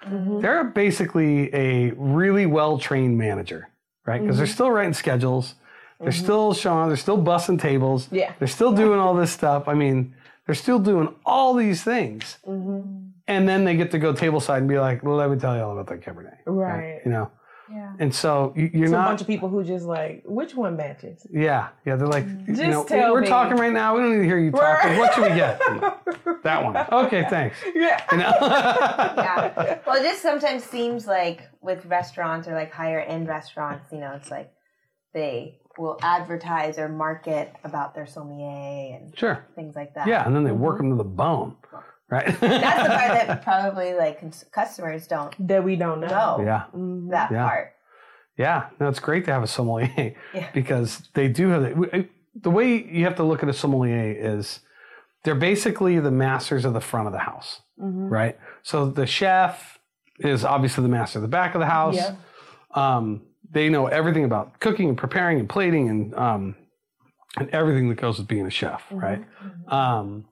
Mm-hmm. 0.05 0.41
They're 0.41 0.65
basically 0.65 1.55
a 1.55 1.93
really 1.93 2.45
well 2.47 2.79
trained 2.79 3.19
manager, 3.19 3.69
right? 4.05 4.21
Because 4.21 4.39
they're 4.39 4.47
still 4.47 4.71
writing 4.71 4.95
schedules. 4.95 5.55
They're 6.03 6.13
still 6.13 6.53
showing. 6.55 6.89
They're 6.89 6.97
still 6.97 7.23
bussing 7.23 7.61
tables. 7.61 8.09
Yeah. 8.11 8.33
They're 8.39 8.49
still 8.49 8.73
doing 8.73 8.99
all 8.99 9.15
this 9.15 9.31
stuff. 9.31 9.69
I 9.69 9.75
mean, 9.75 10.15
they're 10.47 10.55
still 10.55 10.79
doing 10.79 11.15
all 11.25 11.55
these 11.55 11.83
things. 11.85 12.39
Mm-hmm. 12.47 13.09
And 13.29 13.49
then 13.49 13.65
they 13.65 13.77
get 13.77 13.91
to 13.93 13.99
go 13.99 14.13
tableside 14.13 14.59
and 14.59 14.69
be 14.69 14.79
like, 14.79 15.03
well, 15.05 15.17
let 15.17 15.31
me 15.31 15.39
tell 15.39 15.57
you 15.57 15.63
all 15.63 15.73
about 15.79 15.87
that 15.89 16.01
Cabernet. 16.05 16.39
Right. 16.45 17.01
You 17.05 17.11
know? 17.13 17.31
Yeah. 17.71 17.93
And 18.01 18.15
so 18.15 18.53
you- 18.57 18.71
you're 18.75 18.85
It's 18.85 18.93
a 18.93 18.97
bunch 18.97 19.21
of 19.23 19.27
people 19.29 19.49
who 19.49 19.63
just 19.65 19.87
like, 19.87 20.25
which 20.27 20.55
one 20.57 20.77
matches? 20.77 21.25
yeah. 21.33 21.69
Yeah. 21.87 21.95
They're 21.97 22.09
like, 22.09 22.27
you 22.27 22.55
Just 22.55 22.63
know, 22.63 22.85
tell 22.85 23.13
we're 23.13 23.21
me. 23.23 23.29
talking 23.29 23.57
right 23.57 23.73
now. 23.73 23.95
We 23.95 24.03
don't 24.03 24.11
need 24.13 24.19
to 24.19 24.25
hear 24.25 24.39
you 24.41 24.51
talk. 24.51 24.83
Right. 24.85 24.99
What 24.99 25.15
should 25.15 25.23
we 25.23 25.29
get? 25.37 25.59
that 26.43 26.65
one. 26.65 26.77
Okay. 27.07 27.25
Thanks. 27.31 27.57
Yeah. 27.75 28.05
You 28.11 28.19
know? 28.19 28.33
yeah. 28.43 29.79
Well, 29.87 29.97
it 29.97 30.03
just 30.03 30.21
sometimes 30.21 30.65
seems 30.65 31.07
like 31.07 31.49
with 31.63 31.87
restaurants 31.87 32.49
or 32.49 32.55
like 32.55 32.73
higher 32.73 33.01
end 33.01 33.29
restaurants, 33.29 33.91
you 33.93 34.01
know, 34.01 34.13
it's 34.21 34.31
like 34.31 34.51
they 35.15 35.61
will 35.79 35.99
advertise 36.03 36.79
or 36.79 36.89
market 36.89 37.53
about 37.65 37.95
their 37.95 38.07
sommelier 38.07 38.97
and 38.99 39.17
Sure. 39.17 39.45
things 39.55 39.75
like 39.75 39.95
that. 39.95 40.07
Yeah. 40.07 40.27
And 40.27 40.35
then 40.37 40.45
they 40.45 40.53
work 40.53 40.79
them 40.79 40.91
to 40.91 40.97
the 40.97 41.05
bone. 41.05 41.57
Right. 42.11 42.27
That's 42.27 42.41
the 42.41 42.47
part 42.49 43.27
that 43.27 43.43
probably 43.45 43.95
like 43.95 44.21
cons- 44.21 44.45
customers 44.53 45.07
don't 45.07 45.35
That 45.49 45.65
we 45.65 45.77
don't 45.77 46.01
know. 46.01 46.09
know. 46.09 46.39
yeah. 46.45 46.65
That 47.11 47.31
Yeah. 47.33 47.49
part. 47.49 47.73
Yeah, 48.39 48.69
no, 48.81 48.89
it's 48.89 48.99
great 49.01 49.25
to 49.27 49.33
have 49.33 49.43
a 49.43 49.47
sommelier 49.47 50.15
Yeah. 50.35 50.49
because 50.55 51.09
they 51.15 51.29
do 51.29 51.49
have 51.49 51.63
the, 51.63 52.09
the 52.35 52.51
way 52.51 52.83
you 52.83 53.05
have 53.05 53.17
to 53.17 53.23
look 53.25 53.43
at 53.43 53.49
a 53.49 53.53
sommelier 53.53 54.11
is 54.13 54.61
they're 55.25 55.35
basically 55.35 55.99
the 56.01 56.11
masters 56.11 56.65
of 56.65 56.73
the 56.73 56.81
front 56.81 57.07
of 57.07 57.13
the 57.13 57.19
house, 57.21 57.61
Mhm. 57.81 58.11
right? 58.11 58.39
So 58.63 58.87
the 58.87 59.07
chef 59.07 59.79
is 60.19 60.45
obviously 60.45 60.83
the 60.83 60.89
master 60.89 61.19
of 61.19 61.23
the 61.23 61.29
back 61.29 61.55
of 61.55 61.61
the 61.61 61.67
house. 61.67 61.97
Yeah. 61.97 62.15
Um, 62.75 63.23
they 63.53 63.69
know 63.69 63.87
everything 63.87 64.25
about 64.25 64.59
cooking 64.61 64.89
and 64.89 64.99
preparing 64.99 65.39
and 65.39 65.49
plating 65.49 65.89
and 65.89 66.15
um, 66.15 66.57
and 67.39 67.49
everything 67.51 67.89
that 67.89 67.97
goes 67.97 68.19
with 68.19 68.29
being 68.29 68.47
a 68.47 68.51
chef, 68.51 68.83
right? 68.91 69.25
Um, 69.69 70.27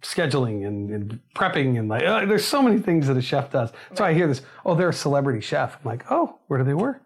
scheduling 0.00 0.66
and, 0.66 0.90
and 0.90 1.20
prepping 1.34 1.78
and 1.78 1.88
like 1.88 2.02
uh, 2.04 2.24
there's 2.26 2.44
so 2.44 2.62
many 2.62 2.80
things 2.80 3.06
that 3.06 3.16
a 3.16 3.22
chef 3.22 3.50
does. 3.50 3.70
So 3.94 4.04
I 4.04 4.14
hear 4.14 4.26
this, 4.26 4.42
oh, 4.64 4.74
they're 4.74 4.88
a 4.88 4.92
celebrity 4.94 5.40
chef. 5.40 5.76
I'm 5.76 5.84
like, 5.84 6.04
oh, 6.10 6.38
where 6.46 6.58
do 6.58 6.64
they 6.64 6.74
work? 6.74 7.02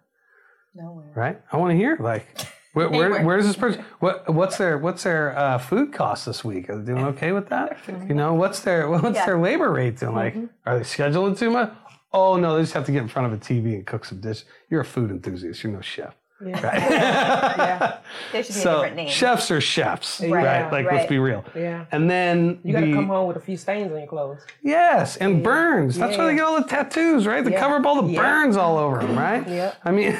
Nowhere. 0.75 1.13
right? 1.15 1.41
I 1.51 1.57
want 1.57 1.73
to 1.73 1.77
hear 1.77 1.97
like 2.01 2.27
where, 2.73 2.89
where, 2.89 3.23
where's 3.25 3.47
this 3.47 3.57
person? 3.57 3.85
What 4.01 4.33
what's 4.35 4.57
their 4.59 4.79
what's 4.79 5.03
their 5.05 5.37
uh, 5.39 5.59
food 5.59 5.93
cost 5.93 6.27
this 6.27 6.43
week? 6.45 6.69
Are 6.71 6.79
they 6.79 6.93
doing 6.93 7.05
okay 7.15 7.33
with 7.33 7.49
that? 7.51 7.79
You 8.09 8.15
know, 8.15 8.35
what's 8.35 8.61
their 8.61 8.89
what's 8.89 9.15
Yeah. 9.17 9.27
their 9.27 9.39
labor 9.39 9.71
rate 9.71 9.99
doing? 9.99 10.15
Like, 10.15 10.37
are 10.67 10.79
they 10.79 10.85
scheduling 10.85 11.39
too 11.39 11.51
much? 11.51 11.73
Oh 12.13 12.37
no, 12.37 12.57
they 12.57 12.63
just 12.63 12.75
have 12.75 12.87
to 12.87 12.93
get 12.93 13.03
in 13.03 13.09
front 13.09 13.33
of 13.33 13.39
a 13.39 13.43
TV 13.43 13.75
and 13.75 13.87
cook 13.87 14.05
some 14.05 14.21
dishes. 14.21 14.45
You're 14.69 14.83
a 14.83 14.85
food 14.85 15.11
enthusiast. 15.11 15.63
You're 15.63 15.73
no 15.73 15.81
chef, 15.81 16.15
Yeah. 16.45 16.67
right? 16.67 16.91
Yeah. 17.63 17.99
There 18.33 18.43
should 18.43 18.55
be 18.55 18.61
a 18.61 18.63
so 18.63 18.75
different 18.77 18.97
name. 18.97 19.09
chefs 19.09 19.51
are 19.51 19.61
chefs, 19.61 20.21
right? 20.21 20.31
Right, 20.33 20.73
Like 20.73 20.87
right. 20.87 20.97
let's 20.97 21.09
be 21.09 21.19
real. 21.19 21.45
Yeah. 21.55 21.85
And 21.93 22.11
then 22.11 22.59
You 22.63 22.73
gotta 22.73 22.87
the- 22.87 22.93
come 22.95 23.07
home 23.07 23.27
with 23.29 23.37
a 23.37 23.41
few 23.41 23.57
stains 23.57 23.91
on 23.93 23.99
your 23.99 24.07
clothes. 24.07 24.41
Yes, 24.63 25.17
and 25.19 25.43
burns. 25.43 25.97
That's 25.97 26.17
why 26.17 26.27
they 26.27 26.35
get 26.35 26.45
all 26.45 26.61
the 26.61 26.67
tattoos, 26.69 27.27
right? 27.27 27.45
They 27.45 27.53
Yeah. 27.53 27.61
cover 27.61 27.77
up 27.77 27.87
all 27.87 28.03
the 28.03 28.13
Yeah. 28.13 28.21
burns 28.23 28.57
all 28.57 28.77
over 28.79 28.99
them, 28.99 29.17
right? 29.19 29.47
Yeah. 29.53 29.73
I 29.85 29.91
mean, 29.91 30.13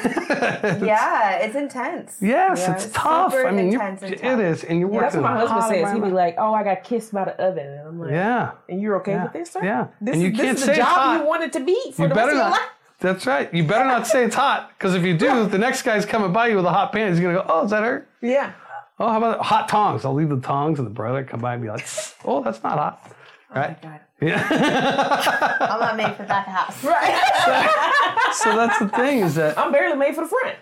yeah, 0.85 1.37
it's 1.37 1.55
intense. 1.55 2.17
Yes, 2.21 2.59
Yeah, 2.59 2.75
it's 2.75 2.85
it's 2.85 2.93
tough. 2.93 3.33
I 3.35 3.51
mean, 3.51 3.73
intense 3.73 4.01
and 4.03 4.13
it 4.13 4.21
tough. 4.21 4.39
is, 4.39 4.63
and 4.63 4.79
you're 4.79 4.91
Yeah, 4.91 4.99
that's 5.01 5.15
working. 5.15 5.23
what 5.23 5.33
my 5.33 5.39
husband 5.39 5.63
says. 5.85 5.93
He'd 5.93 6.03
be 6.03 6.09
like, 6.11 6.35
"Oh, 6.37 6.53
I 6.53 6.63
got 6.63 6.83
kissed 6.83 7.13
by 7.13 7.25
the 7.25 7.41
oven," 7.41 7.65
and 7.67 7.87
I'm 7.87 7.99
like, 7.99 8.11
"Yeah, 8.11 8.51
And 8.69 8.81
you're 8.81 8.95
okay 8.97 9.13
Yeah. 9.13 9.23
with 9.23 9.33
this, 9.33 9.51
sir? 9.51 9.59
Yeah. 9.63 9.87
This 10.01 10.13
And 10.15 10.23
is, 10.23 10.23
you 10.23 10.31
this 10.31 10.41
can't 10.41 10.57
is 10.59 10.65
the 10.65 10.73
job 10.75 11.21
you 11.21 11.27
wanted 11.27 11.53
to 11.53 11.59
be 11.61 11.91
for 11.95 12.03
you 12.03 12.07
the 12.09 12.15
rest 12.15 12.29
of 12.29 12.35
your 12.35 12.49
life. 12.49 12.59
That's 13.03 13.25
right. 13.27 13.53
You 13.53 13.63
better 13.65 13.83
not 13.83 14.07
say 14.07 14.23
it's 14.23 14.33
hot, 14.35 14.69
because 14.77 14.95
if 14.95 15.03
you 15.03 15.17
do, 15.17 15.45
the 15.45 15.57
next 15.57 15.81
guy's 15.81 16.05
coming 16.05 16.31
by 16.31 16.47
you 16.47 16.55
with 16.55 16.63
a 16.65 16.69
hot 16.71 16.93
pan. 16.93 17.11
He's 17.11 17.19
gonna 17.19 17.33
go, 17.33 17.45
"Oh, 17.49 17.65
is 17.65 17.71
that 17.71 17.83
her? 17.83 18.07
Yeah. 18.21 18.53
Oh, 18.97 19.09
how 19.09 19.17
about 19.17 19.41
hot 19.41 19.67
tongs? 19.67 20.05
I'll 20.05 20.13
leave 20.13 20.29
the 20.29 20.39
tongs, 20.39 20.79
and 20.79 20.85
the 20.87 20.91
brother 20.91 21.23
come 21.25 21.41
by 21.41 21.53
and 21.55 21.61
be 21.61 21.69
like, 21.69 21.85
"Oh, 22.25 22.41
that's 22.41 22.63
not 22.63 22.77
hot." 22.77 23.11
Right? 23.53 23.79
God. 23.81 23.99
Yeah. 24.21 24.47
I'm 25.59 25.79
not 25.81 25.97
made 25.97 26.15
for 26.15 26.23
that 26.23 26.47
house. 26.47 26.81
Right. 26.81 28.33
so 28.35 28.55
that's 28.55 28.79
the 28.79 28.87
thing 28.87 29.19
is 29.19 29.35
that 29.35 29.57
I'm 29.59 29.71
barely 29.73 29.97
made 29.97 30.15
for 30.15 30.21
the 30.21 30.27
front. 30.29 30.55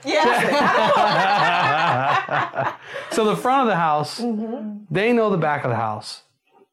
Yeah. 1.12 2.74
so 3.12 3.24
the 3.26 3.36
front 3.38 3.62
of 3.62 3.68
the 3.68 3.76
house, 3.76 4.20
Mm-hmm. 4.20 4.86
they 4.90 5.14
know 5.14 5.30
the 5.30 5.38
back 5.38 5.64
of 5.64 5.70
the 5.70 5.76
house. 5.78 6.24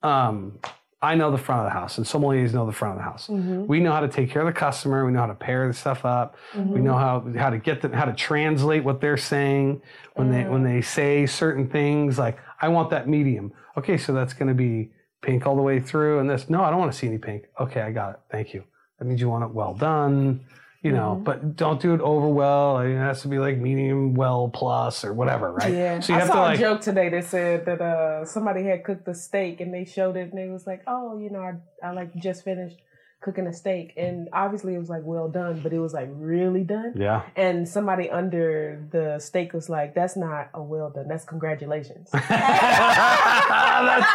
Um, 0.03 0.59
I 1.01 1.15
know 1.15 1.31
the 1.31 1.39
front 1.39 1.61
of 1.61 1.67
the 1.67 1.79
house, 1.79 1.97
and 1.97 2.05
sommeliers 2.07 2.53
know 2.53 2.67
the 2.67 2.73
front 2.73 2.95
of 2.95 2.99
the 2.99 3.05
house. 3.05 3.29
Mm-hmm. 3.29 3.67
We 3.67 3.79
know 3.79 3.93
how 3.93 4.01
to 4.01 4.09
take 4.09 4.31
care 4.31 4.43
of 4.43 4.53
the 4.53 4.59
customer. 4.59 5.07
We 5.07 5.13
know 5.13 5.21
how 5.21 5.27
to 5.27 5.35
pair 5.35 5.69
the 5.69 5.75
stuff 5.75 6.05
up. 6.05 6.37
We 6.57 6.81
know 6.81 6.95
how 6.95 7.25
how 7.37 7.51
to 7.51 7.59
get 7.59 7.83
them 7.83 7.93
how 7.93 8.05
to 8.05 8.13
translate 8.13 8.83
what 8.83 9.01
they're 9.01 9.17
saying 9.17 9.81
when 10.15 10.33
they 10.33 10.45
when 10.45 10.65
they 10.65 10.81
say 10.81 11.25
certain 11.27 11.69
things. 11.69 12.19
Like, 12.19 12.39
I 12.61 12.69
want 12.69 12.91
that 12.91 13.09
medium. 13.09 13.53
Okay, 13.77 13.97
so 13.97 14.13
that's 14.13 14.33
going 14.33 14.49
to 14.49 14.55
be 14.55 14.91
pink 15.23 15.47
all 15.47 15.55
the 15.55 15.63
way 15.63 15.79
through, 15.79 16.19
and 16.19 16.29
this. 16.29 16.51
No, 16.51 16.65
I 16.65 16.71
don't 16.71 16.81
want 16.81 16.91
to 16.91 16.99
see 16.99 17.07
any 17.07 17.19
pink. 17.19 17.45
Okay, 17.61 17.81
I 17.81 17.93
got 17.93 18.15
it. 18.15 18.21
Thank 18.33 18.53
you. 18.53 18.65
That 18.99 19.05
means 19.05 19.21
you 19.21 19.29
want 19.29 19.45
it 19.45 19.51
well 19.51 19.75
done. 19.75 20.47
You 20.81 20.93
know, 20.93 21.15
Mm-hmm. 21.17 21.25
but 21.25 21.57
don't 21.57 21.81
do 21.83 21.93
it 21.95 22.01
over 22.01 22.29
well. 22.29 22.79
It 22.79 22.95
has 22.95 23.23
to 23.23 23.29
be 23.29 23.39
like 23.41 23.59
medium 23.59 24.15
well 24.15 24.49
plus 24.49 25.05
or 25.05 25.13
whatever, 25.13 25.53
right? 25.53 25.73
Yeah. 25.75 25.99
So 25.99 26.13
you 26.13 26.17
I 26.17 26.21
have 26.21 26.29
saw 26.29 26.35
to 26.35 26.41
a 26.41 26.45
like 26.51 26.61
joke 26.61 26.81
today 26.81 27.09
that 27.09 27.25
said 27.25 27.67
that 27.67 27.81
uh, 27.81 28.25
somebody 28.25 28.63
had 28.65 28.85
cooked 28.85 29.09
a 29.09 29.15
steak 29.15 29.61
and 29.61 29.75
they 29.75 29.85
showed 29.85 30.17
it 30.17 30.31
and 30.31 30.39
they 30.39 30.49
was 30.49 30.69
like, 30.69 30.83
oh, 30.87 31.19
you 31.19 31.31
know, 31.31 31.41
I, 31.41 31.55
I 31.85 31.91
like 31.93 32.15
just 32.15 32.45
finished 32.45 32.77
cooking 33.21 33.47
a 33.47 33.53
steak. 33.53 33.93
And 33.97 34.29
obviously 34.33 34.75
it 34.75 34.79
was 34.79 34.89
like 34.89 35.03
well 35.05 35.29
done, 35.29 35.61
but 35.61 35.73
it 35.73 35.79
was 35.81 35.93
like 35.93 36.09
really 36.13 36.63
done. 36.63 36.93
Yeah. 36.97 37.23
And 37.37 37.69
somebody 37.69 38.09
under 38.11 38.85
the 38.91 39.19
steak 39.19 39.53
was 39.53 39.69
like, 39.69 39.95
that's 39.95 40.17
not 40.17 40.51
a 40.55 40.63
well 40.63 40.91
done, 40.91 41.09
that's 41.09 41.25
congratulations. 41.25 42.09
That's 42.13 42.29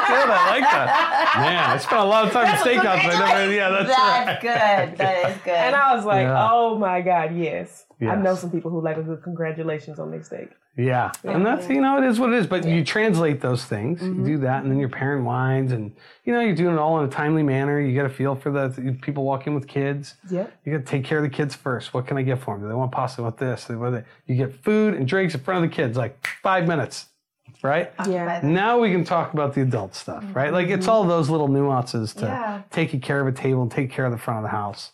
good. 0.07 0.29
I 0.29 0.49
like 0.49 0.63
that. 0.63 1.33
Man, 1.37 1.69
I 1.69 1.77
spent 1.77 2.01
a 2.01 2.05
lot 2.05 2.25
of 2.27 2.33
time 2.33 2.47
in 2.47 2.55
steakhouse. 2.61 3.03
but 3.05 3.19
never, 3.19 3.51
yeah, 3.53 3.69
that's, 3.69 3.89
That's 3.89 4.27
right. 4.27 4.41
good. 4.41 4.97
That 4.97 5.31
is 5.31 5.37
good. 5.43 5.53
and 5.53 5.75
I 5.75 5.95
was 5.95 6.05
like, 6.05 6.23
Yeah. 6.23 6.49
oh 6.51 6.77
my 6.77 7.01
God, 7.01 7.35
yes. 7.35 7.85
yes. 7.99 8.11
I 8.11 8.15
know 8.21 8.35
some 8.35 8.51
people 8.51 8.71
who 8.71 8.81
like 8.81 8.97
a 8.97 9.03
good 9.03 9.21
congratulations 9.23 9.99
on 9.99 10.11
their 10.11 10.23
steak. 10.23 10.49
Yeah. 10.75 11.11
And 11.23 11.45
that's, 11.45 11.69
you 11.69 11.81
know, 11.81 12.01
it 12.01 12.07
is 12.07 12.19
what 12.19 12.31
it 12.33 12.35
is. 12.37 12.47
But 12.47 12.65
you 12.65 12.83
translate 12.83 13.41
those 13.41 13.63
things. 13.63 14.01
Mm-hmm. 14.01 14.25
You 14.25 14.37
do 14.37 14.37
that. 14.39 14.63
And 14.63 14.71
then 14.71 14.79
you're 14.79 14.89
pairing 14.89 15.23
wines. 15.23 15.71
And, 15.71 15.95
you 16.25 16.33
know, 16.33 16.39
you're 16.39 16.55
doing 16.55 16.73
it 16.73 16.79
all 16.79 16.99
in 16.99 17.05
a 17.07 17.11
timely 17.11 17.43
manner. 17.43 17.79
You 17.79 17.95
got 17.95 18.07
to 18.07 18.13
feel 18.13 18.33
for 18.35 18.49
the 18.51 18.97
people 19.01 19.23
walking 19.23 19.53
with 19.53 19.67
kids. 19.67 20.15
Yeah. 20.31 20.47
You 20.65 20.71
got 20.77 20.85
to 20.85 20.91
take 20.91 21.03
care 21.03 21.19
of 21.19 21.23
the 21.23 21.29
kids 21.29 21.53
first. 21.55 21.93
What 21.93 22.07
can 22.07 22.17
I 22.17 22.23
get 22.23 22.39
for 22.41 22.55
them? 22.55 22.63
Do 22.63 22.69
they 22.69 22.73
want 22.75 22.91
pasta? 22.91 23.21
What 23.21 23.37
this? 23.37 23.69
What 23.69 23.91
they- 23.91 24.03
You 24.25 24.35
get 24.35 24.55
food 24.63 24.95
and 24.95 25.07
drinks 25.07 25.35
in 25.35 25.41
front 25.41 25.63
of 25.63 25.69
the 25.69 25.75
kids, 25.75 25.95
like 25.95 26.25
five 26.41 26.67
minutes, 26.67 27.05
right? 27.61 27.91
Yeah. 28.09 28.39
Now 28.43 28.79
we 28.79 28.91
can 28.91 29.03
talk 29.03 29.31
about 29.33 29.53
the 29.53 29.61
adult 29.61 29.93
stuff, 29.93 30.25
right? 30.33 30.51
Like 30.51 30.69
it's 30.69 30.87
all 30.87 31.03
those 31.03 31.29
little 31.29 31.49
nuances 31.49 32.15
to 32.15 32.25
Yeah. 32.25 32.61
taking 32.71 32.99
care 32.99 33.19
of 33.21 33.27
a 33.27 33.31
table 33.31 33.61
and 33.61 33.69
take 33.71 33.91
care 33.91 34.05
of 34.05 34.11
the 34.11 34.17
front 34.17 34.39
of 34.39 34.43
the 34.43 34.49
house. 34.57 34.91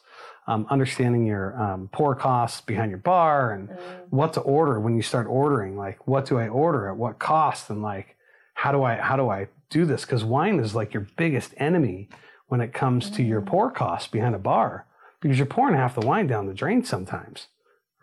Um, 0.49 0.65
understanding 0.71 1.27
your 1.27 1.55
um, 1.61 1.89
pour 1.91 2.15
costs 2.15 2.59
behind 2.61 2.89
your 2.89 2.97
bar 2.97 3.51
and 3.53 3.69
what 4.09 4.33
to 4.33 4.39
order 4.41 4.79
when 4.79 4.95
you 4.95 5.03
start 5.03 5.27
ordering. 5.27 5.77
Like, 5.77 6.07
what 6.07 6.25
do 6.25 6.39
I 6.39 6.47
order 6.47 6.89
at 6.89 6.97
what 6.97 7.19
cost? 7.19 7.69
And 7.69 7.83
like, 7.83 8.15
how 8.55 8.71
do 8.71 8.81
I 8.81 8.95
how 8.95 9.15
do 9.15 9.29
I 9.29 9.47
do 9.69 9.85
this? 9.85 10.05
Because 10.05 10.23
wine 10.23 10.59
is 10.59 10.73
like 10.73 10.91
your 10.91 11.05
biggest 11.17 11.53
enemy 11.57 12.09
when 12.47 12.61
it 12.61 12.73
comes 12.73 13.11
to 13.11 13.21
your 13.21 13.41
pour 13.41 13.69
costs 13.69 14.07
behind 14.07 14.33
a 14.33 14.39
bar 14.39 14.87
because 15.21 15.37
you're 15.37 15.45
pouring 15.45 15.75
half 15.75 15.93
the 15.93 16.05
wine 16.05 16.25
down 16.25 16.47
the 16.47 16.53
drain 16.55 16.83
sometimes, 16.83 17.45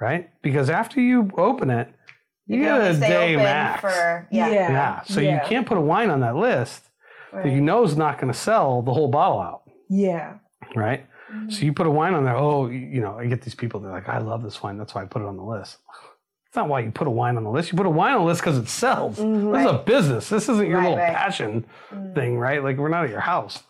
right? 0.01 0.30
Because 0.40 0.70
after 0.70 1.01
you 1.01 1.28
open 1.36 1.68
it, 1.68 1.88
you, 2.47 2.62
can 2.62 2.92
get 2.92 2.94
a 2.94 3.01
day 3.01 3.34
open 3.34 3.42
max. 3.44 3.80
for 3.80 4.28
yeah. 4.30 4.49
Yeah. 4.49 4.70
Yeah. 4.70 5.03
So 5.03 5.20
Yeah. 5.20 5.34
you 5.42 5.49
can't 5.49 5.66
put 5.66 5.78
a 5.78 5.80
wine 5.80 6.11
on 6.11 6.20
that 6.20 6.36
list 6.36 6.84
that 7.32 7.51
you 7.51 7.61
know 7.61 7.82
is 7.82 7.97
not 7.97 8.20
going 8.20 8.32
to 8.32 8.38
sell 8.38 8.82
the 8.82 8.94
whole 8.94 9.09
bottle 9.09 9.40
out, 9.40 9.62
Yeah. 9.90 10.34
right? 10.76 11.07
Mm-hmm. 11.33 11.51
So 11.51 11.64
you 11.64 11.72
put 11.72 11.87
a 11.87 11.91
wine 11.91 12.14
on 12.14 12.24
there. 12.24 12.37
Oh, 12.37 12.68
you 12.68 13.01
know, 13.01 13.18
I 13.18 13.27
get 13.27 13.43
these 13.43 13.55
people. 13.55 13.81
They're 13.81 13.91
like, 13.91 14.09
I 14.09 14.18
love 14.18 14.43
this 14.43 14.62
wine. 14.62 14.79
That's 14.79 14.95
why 14.95 15.03
I 15.03 15.07
put 15.07 15.22
it 15.22 15.29
on 15.29 15.37
the 15.37 15.43
list. 15.43 15.79
It's 16.47 16.57
not 16.57 16.68
why 16.68 16.81
you 16.81 16.91
put 16.91 17.07
a 17.07 17.11
wine 17.11 17.37
on 17.37 17.45
the 17.45 17.51
list. 17.51 17.72
You 17.72 17.77
put 17.77 17.87
a 17.87 17.91
wine 17.91 18.14
on 18.14 18.20
the 18.20 18.27
list 18.27 18.41
because 18.41 18.59
it 18.59 18.68
sells. 18.68 19.18
Mm-hmm, 19.18 19.53
this 19.53 19.66
is 19.66 19.70
a 19.72 19.79
business. 19.79 20.29
This 20.29 20.49
isn't 20.49 20.68
your 20.68 20.79
Right, 20.79 20.91
little 20.91 20.99
right. 20.99 21.14
passion 21.14 21.66
mm. 21.93 22.14
thing, 22.14 22.39
right? 22.39 22.62
Like 22.62 22.77
we're 22.77 22.89
not 22.89 23.05
at 23.05 23.11
your 23.11 23.20
house. 23.20 23.62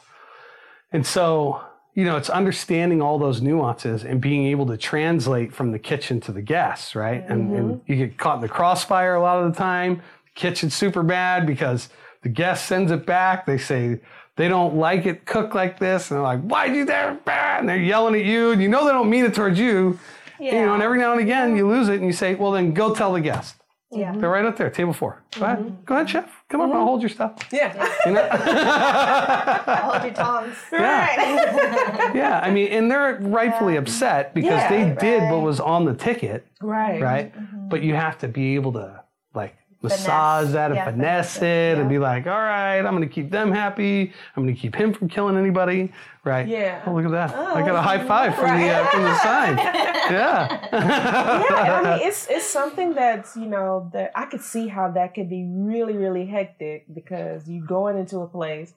And 0.93 1.07
so, 1.07 1.63
you 1.95 2.05
know, 2.05 2.17
it's 2.17 2.29
understanding 2.29 3.01
all 3.01 3.19
those 3.19 3.41
nuances 3.41 4.05
and 4.05 4.21
being 4.21 4.47
able 4.47 4.67
to 4.67 4.77
translate 4.77 5.53
from 5.53 5.73
the 5.73 5.79
kitchen 5.79 6.21
to 6.21 6.33
the 6.33 6.43
guests, 6.43 6.95
right? 6.95 7.25
And, 7.27 7.53
and 7.57 7.75
mm-hmm. 7.77 7.93
you 7.93 8.07
get 8.07 8.19
caught 8.19 8.37
in 8.37 8.43
the 8.43 8.49
crossfire 8.49 9.15
a 9.15 9.21
lot 9.21 9.43
of 9.43 9.53
the 9.53 9.59
time. 9.59 10.03
Kitchen's 10.35 10.75
super 10.75 11.03
bad 11.03 11.47
because 11.47 11.89
the 12.23 12.29
guest 12.29 12.67
sends 12.67 12.93
it 12.93 13.07
back. 13.07 13.47
They 13.47 13.59
say 13.59 14.01
they 14.37 14.49
don't 14.49 14.76
like 14.76 15.07
it 15.07 15.24
cooked 15.24 15.55
like 15.55 15.78
this. 15.78 16.11
And 16.11 16.16
they're 16.16 16.22
like, 16.24 16.43
why'd 16.43 16.74
you 16.74 16.84
there? 16.84 17.18
And 17.26 17.68
they're 17.68 17.76
yelling 17.76 18.14
at 18.14 18.24
you. 18.24 18.53
And 18.53 18.62
you 18.62 18.68
know 18.68 18.84
they 18.84 18.93
don't 18.93 19.11
mean 19.11 19.24
it 19.24 19.34
towards 19.34 19.59
you. 19.59 19.99
You 20.39 20.53
know, 20.53 20.74
and 20.74 20.82
every 20.82 20.99
now 20.99 21.12
and 21.12 21.20
again 21.20 21.57
you 21.57 21.66
lose 21.66 21.89
it 21.89 21.95
and 21.97 22.05
you 22.05 22.12
say, 22.12 22.34
well, 22.34 22.53
then 22.53 22.74
go 22.74 22.95
tell 22.95 23.14
the 23.14 23.20
guest. 23.20 23.57
Yeah. 23.91 24.12
They're 24.14 24.28
right 24.28 24.45
up 24.45 24.57
there, 24.57 24.68
table 24.68 24.93
four. 24.93 25.22
Go 25.39 25.47
ahead. 25.47 25.87
Go 25.87 25.95
ahead, 25.95 26.11
chef. 26.11 26.30
Come 26.49 26.61
on, 26.61 26.72
I'll 26.72 26.84
hold 26.84 27.01
your 27.01 27.09
stuff. 27.09 27.34
Yeah. 27.53 27.72
You 28.05 28.12
know? 28.12 28.28
Hold 29.91 30.03
your 30.05 30.12
tongs. 30.12 30.57
Yeah. 30.72 32.12
yeah, 32.14 32.41
I 32.43 32.51
mean, 32.51 32.68
and 32.68 32.91
they're 32.91 33.18
rightfully 33.20 33.76
upset 33.76 34.34
because 34.34 34.51
Yeah, 34.51 34.68
they 34.68 34.95
did 35.01 35.30
what 35.30 35.43
was 35.43 35.61
on 35.61 35.84
the 35.84 35.95
ticket, 35.95 36.47
right. 36.61 37.01
right? 37.01 37.34
Mm-hmm. 37.34 37.68
But 37.68 37.82
you 37.82 37.95
have 37.95 38.18
to 38.18 38.28
be 38.28 38.57
able 38.57 38.72
to 38.72 39.03
like 39.34 39.57
massage 39.83 40.53
that 40.53 40.70
and 40.70 40.77
Yeah, 40.77 40.85
finesse 40.87 41.35
finesse 41.35 41.43
it 41.43 41.79
it, 41.79 41.81
and 41.81 41.89
be 41.89 41.99
like, 41.99 42.27
all 42.27 42.33
right, 42.33 42.79
I'm 42.79 42.97
going 42.97 43.09
to 43.09 43.14
keep 43.14 43.31
them 43.31 43.53
happy. 43.53 44.12
I'm 44.35 44.45
going 44.45 44.55
to 44.55 44.61
keep 44.61 44.74
him 44.74 44.93
from 44.93 45.09
killing 45.09 45.37
anybody, 45.37 45.93
right? 46.24 46.47
Yeah. 46.47 46.83
Oh, 46.87 46.95
look 46.95 47.05
at 47.05 47.11
that! 47.12 47.35
I 47.35 47.61
got 47.61 47.74
a 47.74 47.83
high 47.83 48.05
five 48.07 48.35
from 48.35 48.59
the 48.61 48.68
uh, 48.68 48.87
from 48.87 49.03
the 49.03 49.18
sign. 49.18 49.57
Yeah. 49.57 50.68
yeah, 50.72 51.83
I 51.83 51.99
mean 51.99 52.07
it's 52.09 52.27
it's 52.29 52.47
something 52.47 52.95
that's 52.95 53.37
you 53.37 53.47
know 53.47 53.91
that 53.93 54.12
I 54.14 54.27
could 54.27 54.43
see 54.43 54.68
how 54.68 54.91
that 54.93 55.14
could 55.14 55.29
be 55.29 55.49
really 55.51 55.97
really 55.97 56.27
hectic 56.27 56.87
because 56.93 57.49
you're 57.49 57.66
going 57.66 57.99
into 57.99 58.18
a 58.20 58.29
place, 58.29 58.72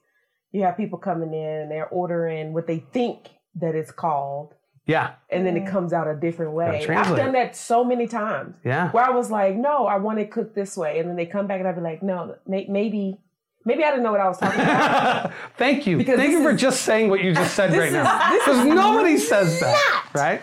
you 0.51 0.63
have 0.63 0.77
people 0.77 0.99
coming 0.99 1.33
in 1.33 1.61
and 1.61 1.71
they're 1.71 1.87
ordering 1.87 2.53
what 2.53 2.67
they 2.67 2.79
think 2.79 3.29
that 3.55 3.75
it's 3.75 3.91
called, 3.91 4.53
yeah. 4.89 5.11
and 5.29 5.45
then 5.45 5.55
it 5.55 5.65
mm. 5.65 5.71
comes 5.71 5.93
out 5.93 6.07
a 6.07 6.15
different 6.15 6.53
way. 6.53 6.85
I've 6.89 7.15
done 7.15 7.33
that 7.33 7.55
so 7.55 7.83
many 7.83 8.07
times 8.07 8.55
Yeah. 8.65 8.91
where 8.91 9.03
I 9.03 9.11
was 9.11 9.29
like, 9.29 9.55
no, 9.55 9.85
I 9.85 9.97
want 9.97 10.19
it 10.19 10.31
cooked 10.31 10.55
this 10.55 10.75
way, 10.75 10.99
and 10.99 11.07
then 11.07 11.15
they 11.15 11.25
come 11.25 11.45
back 11.47 11.59
and 11.59 11.67
I'd 11.67 11.75
be 11.75 11.81
like, 11.81 12.01
no, 12.03 12.35
may- 12.47 12.67
maybe 12.67 13.17
maybe 13.65 13.83
I 13.83 13.89
didn't 13.91 14.03
know 14.03 14.11
what 14.11 14.21
I 14.21 14.27
was 14.27 14.37
talking 14.39 14.61
about. 14.61 15.31
Thank 15.57 15.85
you. 15.85 15.97
Because 15.97 16.17
Thank 16.17 16.31
this 16.31 16.39
you 16.39 16.43
for 16.43 16.55
is- 16.55 16.61
just 16.61 16.81
saying 16.83 17.09
what 17.09 17.23
you 17.23 17.33
just 17.33 17.53
said 17.55 17.71
right 17.77 17.87
is- 17.87 17.93
now. 17.93 18.33
Because 18.39 18.59
is 18.59 18.65
nobody 18.65 19.17
says 19.17 19.59
that, 19.59 20.09
right? 20.13 20.41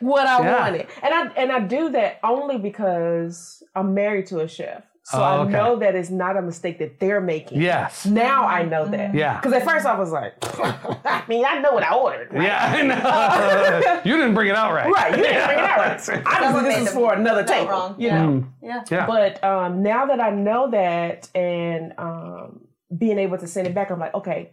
what 0.00 0.26
I 0.26 0.40
Yeah. 0.42 0.60
wanted. 0.60 0.86
And 1.02 1.12
I 1.14 1.26
and 1.34 1.50
I 1.52 1.60
do 1.60 1.90
that 1.90 2.20
only 2.22 2.58
because 2.58 3.62
I'm 3.74 3.94
married 3.94 4.26
to 4.26 4.40
a 4.40 4.48
chef. 4.48 4.84
So 5.10 5.18
Oh, 5.18 5.22
I 5.22 5.44
know 5.48 5.78
that 5.78 5.94
it's 5.94 6.10
not 6.10 6.36
a 6.36 6.42
mistake 6.42 6.78
that 6.80 7.00
they're 7.00 7.20
making. 7.22 7.62
Yes. 7.62 8.04
Now 8.04 8.44
I 8.46 8.62
know 8.64 8.84
that. 8.86 9.14
Yeah. 9.14 9.36
Because 9.40 9.54
at 9.54 9.64
first 9.64 9.86
I 9.86 9.98
was 9.98 10.10
like, 10.12 10.34
I 10.42 11.24
mean, 11.28 11.46
I 11.46 11.60
know 11.60 11.72
what 11.72 11.82
I 11.82 11.94
ordered. 11.94 12.30
Right? 12.30 12.42
Yeah, 12.44 12.74
I 12.76 12.82
know. 12.82 14.00
you 14.04 14.16
didn't 14.18 14.34
bring 14.34 14.48
it 14.48 14.54
out 14.54 14.74
right. 14.74 14.90
Right, 14.92 15.16
you 15.16 15.22
didn't 15.22 15.46
bring 15.46 15.58
it 15.58 15.64
out 15.64 15.78
right. 15.78 16.00
Someone 16.00 16.24
Obviously, 16.26 16.62
made 16.68 16.80
this 16.82 16.88
is 16.88 16.94
for 16.94 17.14
another 17.14 17.46
spell 17.46 17.58
table. 17.60 17.70
wrong. 17.70 17.94
You 17.98 18.06
Yeah. 18.08 18.22
know. 18.22 18.28
Mm, 18.32 18.48
Yeah. 18.60 18.84
yeah. 18.90 19.06
But 19.06 19.42
um, 19.42 19.82
now 19.82 20.04
that 20.06 20.20
I 20.20 20.28
know 20.30 20.70
that 20.72 21.30
and 21.34 21.94
um, 21.96 22.60
being 22.96 23.18
able 23.18 23.38
to 23.38 23.46
send 23.46 23.66
it 23.66 23.74
back, 23.74 23.90
I'm 23.90 23.98
like, 23.98 24.12
okay, 24.14 24.50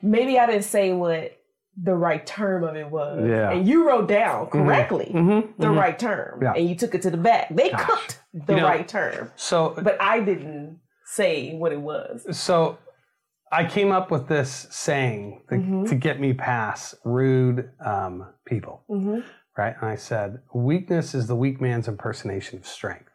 maybe 0.00 0.38
I 0.38 0.46
didn't 0.46 0.62
say 0.62 0.92
what 0.92 1.34
the 1.80 1.94
right 1.94 2.24
term 2.26 2.62
of 2.64 2.74
it 2.76 2.88
was. 2.90 3.24
Yeah. 3.28 3.50
And 3.50 3.66
you 3.66 3.86
wrote 3.86 4.08
down 4.08 4.46
correctly 4.46 5.10
Mhm, 5.14 5.48
the 5.58 5.66
mhm. 5.68 5.76
right 5.76 5.96
term. 5.98 6.40
Yeah. 6.42 6.52
And 6.54 6.68
you 6.68 6.74
took 6.74 6.94
it 6.94 7.02
to 7.02 7.10
the 7.10 7.16
back. 7.16 7.48
They 7.54 7.70
cooked 7.70 8.20
the 8.46 8.54
You 8.54 8.60
know- 8.60 8.66
right 8.66 8.86
term. 8.88 9.30
So, 9.36 9.74
But 9.82 10.00
I 10.00 10.20
didn't 10.20 10.80
say 11.06 11.54
what 11.56 11.72
it 11.72 11.80
was. 11.80 12.26
so 12.36 12.78
I 13.50 13.64
came 13.64 13.90
up 13.92 14.10
with 14.10 14.28
this 14.28 14.66
saying 14.70 15.42
to, 15.48 15.54
Mm-hmm. 15.56 15.84
to 15.86 15.94
get 15.94 16.20
me 16.20 16.34
past 16.34 16.94
rude 17.04 17.70
um, 17.84 18.26
people, 18.46 18.84
Mm-hmm. 18.90 19.20
right? 19.56 19.74
And 19.80 19.90
I 19.90 19.96
said, 19.96 20.40
weakness 20.54 21.14
is 21.14 21.26
the 21.26 21.36
weak 21.36 21.60
man's 21.60 21.88
impersonation 21.88 22.58
of 22.58 22.66
strength, 22.66 23.10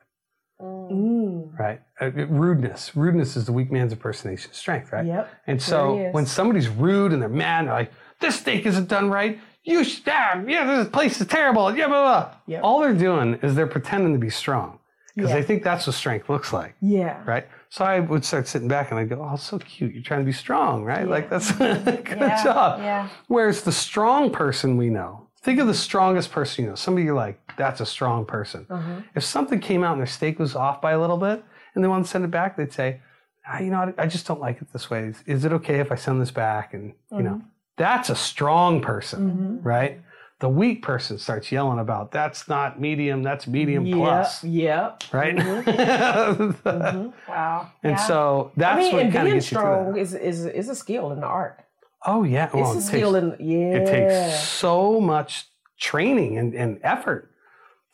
Mm. 0.61 1.57
right? 1.59 1.82
Uh, 2.01 2.09
rudeness, 2.28 2.95
rudeness 2.95 3.36
is 3.36 3.45
the 3.45 3.51
weak 3.51 3.71
man's 3.71 3.91
impersonation 3.91 4.49
of 4.51 4.55
strength, 4.55 4.91
right? 4.91 5.05
Yep. 5.05 5.30
And 5.47 5.61
so 5.61 6.09
when 6.11 6.26
somebody's 6.26 6.69
rude 6.69 7.11
and 7.11 7.21
they're 7.21 7.30
mad, 7.30 7.59
and 7.59 7.67
they're 7.67 7.76
like, 7.76 7.91
"This 8.19 8.39
steak 8.39 8.65
isn't 8.65 8.88
done 8.88 9.09
right. 9.09 9.39
You 9.63 9.84
should, 9.84 10.03
ah, 10.07 10.41
yeah, 10.47 10.63
this 10.78 10.89
place 10.89 11.19
is 11.19 11.28
terrible." 11.28 11.76
Yeah, 11.76 11.88
blah 11.88 12.01
blah. 12.03 12.36
Yep. 12.47 12.61
All 12.63 12.80
they're 12.82 12.93
doing 12.93 13.36
is 13.43 13.55
they're 13.55 13.67
pretending 13.67 14.13
to 14.13 14.19
be 14.19 14.30
strong 14.30 14.80
because 15.16 15.30
Yeah. 15.30 15.36
they 15.38 15.43
think 15.43 15.64
that's 15.64 15.86
what 15.88 15.95
strength 15.95 16.30
looks 16.30 16.51
like, 16.53 16.76
Yeah. 16.82 17.22
right? 17.26 17.47
So 17.70 17.86
I 17.86 17.99
would 17.99 18.24
start 18.26 18.47
sitting 18.47 18.68
back 18.68 18.91
and 18.91 18.99
I'd 18.99 19.09
go, 19.09 19.28
"Oh, 19.32 19.36
so 19.36 19.59
cute. 19.59 19.93
You're 19.93 20.03
trying 20.03 20.22
to 20.22 20.26
be 20.26 20.32
strong, 20.32 20.84
right? 20.84 21.07
Like 21.07 21.30
that's 21.30 21.51
good 21.57 22.05
Yeah, 22.09 22.43
job." 22.43 22.80
yeah. 22.82 23.09
Whereas 23.28 23.64
the 23.64 23.72
strong 23.72 24.32
person 24.32 24.78
we 24.78 24.89
know, 24.89 25.28
think 25.41 25.59
of 25.59 25.68
the 25.68 25.74
strongest 25.74 26.32
person 26.32 26.64
you 26.66 26.70
know. 26.70 26.76
Somebody 26.76 27.05
you're 27.05 27.16
like, 27.16 27.39
"That's 27.57 27.82
a 27.82 27.86
strong 27.86 28.26
person." 28.26 28.66
Uh-huh. 28.70 29.01
If 29.16 29.24
something 29.24 29.59
came 29.59 29.84
out 29.84 29.93
and 29.93 29.99
their 30.01 30.07
steak 30.07 30.39
was 30.39 30.55
off 30.55 30.82
by 30.82 30.91
a 30.91 30.99
little 30.99 31.18
bit 31.18 31.43
and 31.76 31.84
they 31.84 31.88
want 31.88 32.05
to 32.05 32.09
send 32.11 32.24
it 32.26 32.32
back, 32.32 32.55
they'd 32.57 32.72
say, 32.74 33.01
ah, 33.47 33.59
you 33.59 33.72
know, 33.72 33.93
I, 33.97 34.03
I 34.03 34.07
just 34.07 34.26
don't 34.28 34.39
like 34.39 34.61
it 34.61 34.72
this 34.72 34.89
way. 34.89 35.01
Is, 35.07 35.24
is 35.26 35.43
it 35.45 35.51
okay 35.53 35.80
if 35.80 35.91
I 35.91 35.95
send 35.95 36.22
this 36.22 36.32
back? 36.32 36.74
And, 36.74 36.93
you 37.11 37.24
know, 37.24 37.41
that's 37.78 38.09
a 38.09 38.16
strong 38.16 38.80
person, 38.82 39.59
right? 39.64 39.99
The 40.43 40.49
weak 40.49 40.81
person 40.81 41.17
starts 41.17 41.53
yelling 41.53 41.79
about 41.79 42.11
that's 42.11 42.49
not 42.49 42.77
medium, 42.77 43.23
that's 43.23 43.47
medium 43.47 43.85
Yep. 43.85 43.97
plus, 43.97 44.43
Yep. 44.43 45.03
right? 45.13 45.37
Mm-hmm. 45.37 46.51
Mm-hmm. 46.69 47.31
Wow. 47.31 47.71
And 47.81 47.91
Yeah. 47.93 47.95
so 47.95 48.51
that's 48.57 48.75
I 48.75 48.79
mean, 48.81 48.93
what 48.93 49.03
and 49.03 49.13
kind 49.13 49.27
of 49.27 49.31
being 49.31 49.35
gets 49.37 49.51
you 49.53 49.57
through 49.57 49.61
strong 49.61 49.97
is, 49.97 50.13
is 50.13 50.45
is 50.45 50.67
a 50.67 50.75
skill 50.75 51.11
in 51.13 51.21
the 51.21 51.27
art. 51.27 51.61
Oh, 52.05 52.23
yeah. 52.23 52.47
It's 52.47 52.55
Well, 52.55 52.73
a 52.73 52.77
it 52.77 52.81
skill 52.81 53.13
takes, 53.13 53.39
in 53.39 53.47
yeah. 53.49 53.77
it 53.77 53.85
takes 53.87 54.43
so 54.49 54.99
much 54.99 55.47
training 55.79 56.37
and, 56.37 56.53
and 56.53 56.77
effort 56.83 57.31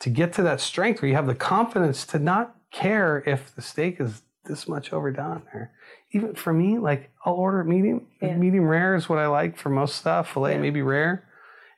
to 0.00 0.10
get 0.10 0.32
to 0.32 0.42
that 0.42 0.60
strength 0.60 1.00
where 1.02 1.08
you 1.08 1.14
have 1.14 1.28
the 1.28 1.36
confidence 1.36 2.04
to 2.06 2.18
not 2.18 2.56
care 2.72 3.22
if 3.26 3.54
the 3.54 3.62
steak 3.62 4.00
is 4.00 4.22
this 4.46 4.66
much 4.66 4.92
overdone 4.92 5.42
or 5.54 5.70
even 6.10 6.34
for 6.34 6.52
me 6.52 6.78
like 6.78 7.10
i'll 7.24 7.34
order 7.34 7.62
medium 7.62 8.06
Yeah. 8.20 8.34
medium 8.36 8.64
rare 8.66 8.96
is 8.96 9.08
what 9.08 9.18
i 9.20 9.28
like 9.28 9.56
for 9.56 9.68
most 9.70 9.94
stuff 9.96 10.32
filet 10.32 10.54
Yeah. 10.54 10.58
maybe 10.60 10.82
rare 10.82 11.24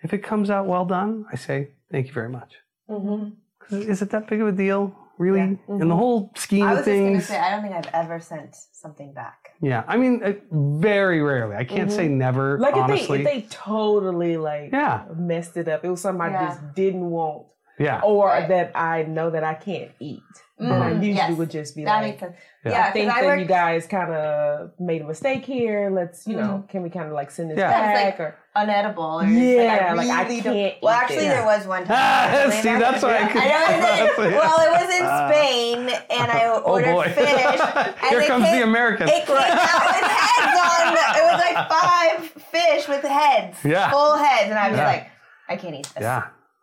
if 0.03 0.12
it 0.12 0.18
comes 0.18 0.50
out 0.50 0.66
well 0.66 0.84
done 0.84 1.24
i 1.32 1.36
say 1.36 1.70
thank 1.90 2.07
you 2.07 2.12
very 2.12 2.28
much 2.28 2.53
Mhm. 2.90 3.32
'Cause 3.61 3.72
is 3.92 4.03
it 4.03 4.11
that 4.11 4.26
big 4.28 4.40
of 4.40 4.48
a 4.48 4.53
deal 4.53 4.92
really 5.18 5.38
Yeah. 5.38 5.76
in 5.82 5.88
the 5.88 5.96
whole 5.96 6.32
scheme 6.36 6.66
I 6.66 6.72
of 6.78 6.84
things 6.84 7.26
say 7.26 7.38
I 7.38 7.50
don't 7.50 7.62
think 7.62 7.74
I've 7.74 7.94
ever 7.94 8.18
sent 8.18 8.55
something 8.72 9.12
back. 9.14 9.50
yeah 9.61 9.84
i 9.86 9.96
mean 9.96 10.14
uh, 10.24 10.32
very 10.53 11.20
rarely 11.22 11.55
i 11.57 11.64
can't 11.64 11.92
say 11.92 12.09
never 12.09 12.59
Like 12.59 12.74
honestly 12.76 13.20
if 13.20 13.24
they 13.24 13.36
if 13.38 13.42
they 13.42 13.48
totally 13.48 14.36
like 14.36 14.72
Yeah. 14.72 15.05
messed 15.16 15.57
it 15.57 15.68
up. 15.68 15.84
It 15.84 15.90
was 15.90 16.00
something 16.00 16.22
I 16.22 16.30
Yeah. 16.30 16.48
just 16.48 16.74
didn't 16.74 17.09
want. 17.11 17.46
Yeah 17.82 18.00
Or 18.02 18.26
Right. 18.28 18.48
that 18.48 18.72
I 18.74 19.02
know 19.04 19.30
that 19.30 19.44
I 19.44 19.54
can't 19.54 19.90
eat. 20.00 20.22
Then 20.58 20.70
I 20.80 20.90
usually 20.92 21.14
Yes. 21.14 21.32
would 21.38 21.50
just 21.50 21.74
be 21.74 21.82
That 21.84 21.96
like 21.96 22.02
makes 22.02 22.20
sense. 22.20 22.36
Yeah. 22.64 22.70
Yeah, 22.72 22.78
I 22.78 22.82
'cause 22.84 22.92
think 22.92 23.10
I 23.12 23.20
that 23.20 23.26
work, 23.26 23.40
you 23.40 23.46
guys 23.46 23.86
kind 23.88 24.12
of 24.12 24.70
made 24.78 25.02
a 25.02 25.04
mistake 25.04 25.44
here. 25.44 25.90
Let's, 25.90 26.24
you 26.28 26.36
know, 26.36 26.52
Mm-hmm. 26.62 26.66
can 26.70 26.82
we 26.84 26.90
kind 26.90 27.06
of 27.08 27.14
like 27.14 27.30
send 27.32 27.50
this 27.50 27.58
Yeah. 27.58 27.70
Yeah, 27.70 27.94
back? 27.94 28.04
like- 28.04 28.20
or 28.20 28.36
unedible. 28.54 29.22
Or 29.22 29.26
Yeah, 29.26 29.94
like 29.94 30.06
like, 30.06 30.08
I 30.16 30.20
I 30.20 30.22
really 30.28 30.40
can't 30.42 30.74
don't. 30.74 30.82
Well, 30.82 30.94
actually, 30.94 31.16
this. 31.16 31.34
there 31.34 31.44
was 31.44 31.66
one 31.66 31.84
time. 31.84 31.96
Ah, 31.98 32.30
Believe 32.44 32.62
see, 32.62 32.68
it? 32.68 32.78
that's 32.78 33.02
why 33.02 33.16
I 33.16 33.26
could- 33.26 33.42
I 33.42 33.48
know. 33.48 33.80
that's 33.82 34.18
it- 34.18 34.24
it. 34.32 34.38
well, 34.38 34.58
it 34.66 34.70
was 34.78 34.90
in 35.00 35.06
Ah. 35.06 35.28
Spain, 35.28 35.78
and 36.10 36.30
I 36.30 36.40
oh 36.54 36.60
ordered 36.72 36.92
boy 36.94 37.08
fish. 37.10 37.26
and 37.26 37.94
here 38.10 38.20
it 38.20 38.28
comes 38.28 38.44
the 38.44 38.50
came- 38.50 38.68
american 38.68 39.08
It 39.08 39.26
came 39.26 39.36
out 39.36 39.50
with 39.50 40.10
heads 40.22 40.58
on. 40.62 40.82
It 41.18 41.24
was 41.32 41.40
like 41.46 41.58
five 41.68 42.18
fish 42.54 42.86
with 42.88 43.02
heads, 43.02 43.56
Yeah. 43.64 43.90
full 43.90 44.16
heads, 44.16 44.48
and 44.50 44.58
I 44.58 44.68
was 44.68 44.78
Yeah. 44.78 44.86
like, 44.86 45.06
I 45.48 45.56
can't 45.56 45.74
eat 45.74 45.88
this. 45.94 46.02
yeah 46.02 46.22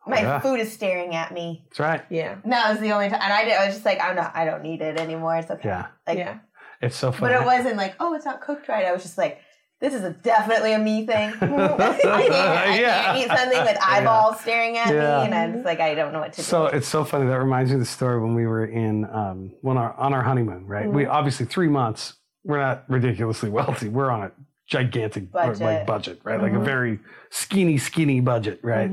My 0.09 0.21
Yeah. 0.21 0.39
food 0.39 0.59
is 0.59 0.71
staring 0.73 1.15
at 1.15 1.33
me. 1.33 1.63
that's 1.69 1.79
right 1.79 2.03
yeah, 2.09 2.37
And 2.43 2.51
that 2.51 2.69
was 2.71 2.79
the 2.79 2.91
only 2.91 3.09
time, 3.09 3.19
and 3.21 3.31
I, 3.33 3.43
did, 3.45 3.53
I 3.53 3.65
was 3.67 3.75
just 3.75 3.85
like, 3.85 4.01
I'm 4.01 4.15
not. 4.15 4.31
I 4.35 4.45
don't 4.45 4.63
need 4.63 4.81
it 4.81 4.99
anymore. 4.99 5.35
It's 5.37 5.49
okay. 5.51 5.69
yeah 5.69 5.87
Like, 6.07 6.17
yeah. 6.17 6.39
it's 6.81 6.95
so 6.97 7.11
funny 7.11 7.33
But 7.33 7.41
it 7.41 7.45
wasn't 7.45 7.77
like, 7.77 7.95
oh, 7.99 8.13
it's 8.15 8.25
not 8.25 8.41
cooked 8.41 8.67
right. 8.67 8.85
I 8.85 8.91
was 8.91 9.03
just 9.03 9.17
like, 9.17 9.39
this 9.81 9.93
is 9.93 10.03
a, 10.03 10.09
definitely 10.11 10.73
a 10.73 10.79
me 10.79 11.05
thing. 11.05 11.29
I, 11.41 11.97
can't, 11.97 12.31
I 12.33 12.79
Yeah. 12.79 13.03
can't 13.03 13.17
eat 13.19 13.27
something 13.37 13.61
with 13.63 13.77
eyeballs 13.81 14.39
staring 14.41 14.77
at 14.77 14.93
Yeah. 14.93 15.19
me, 15.19 15.25
and 15.27 15.33
I'm 15.35 15.53
just 15.53 15.63
like, 15.65 15.79
I 15.79 15.95
don't 15.95 16.11
know 16.11 16.19
what 16.19 16.33
to 16.33 16.41
So 16.43 16.65
do. 16.65 16.71
So 16.71 16.77
it's 16.77 16.87
so 16.87 17.05
funny. 17.05 17.27
That 17.27 17.39
reminds 17.39 17.69
me 17.71 17.75
of 17.75 17.79
the 17.79 17.85
story 17.85 18.19
when 18.21 18.33
we 18.35 18.45
were 18.45 18.65
in 18.65 19.05
um, 19.05 19.53
when 19.61 19.77
our 19.77 19.93
on 19.93 20.13
our 20.13 20.21
honeymoon. 20.23 20.65
Right, 20.67 20.91
we 20.91 21.03
Mm-hmm. 21.03 21.11
obviously 21.11 21.45
three 21.45 21.69
months. 21.69 22.15
We're 22.43 22.59
not 22.59 22.85
ridiculously 22.89 23.49
wealthy. 23.49 23.87
We're 23.89 24.09
on 24.11 24.23
a 24.23 24.31
gigantic 24.67 25.31
Budget. 25.31 25.61
like 25.61 25.85
budget, 25.87 26.19
right? 26.23 26.41
Like 26.41 26.51
Mm-hmm. 26.51 26.61
a 26.61 26.65
very 26.65 26.99
skinny, 27.29 27.77
skinny 27.77 28.19
budget, 28.21 28.59
right? 28.63 28.91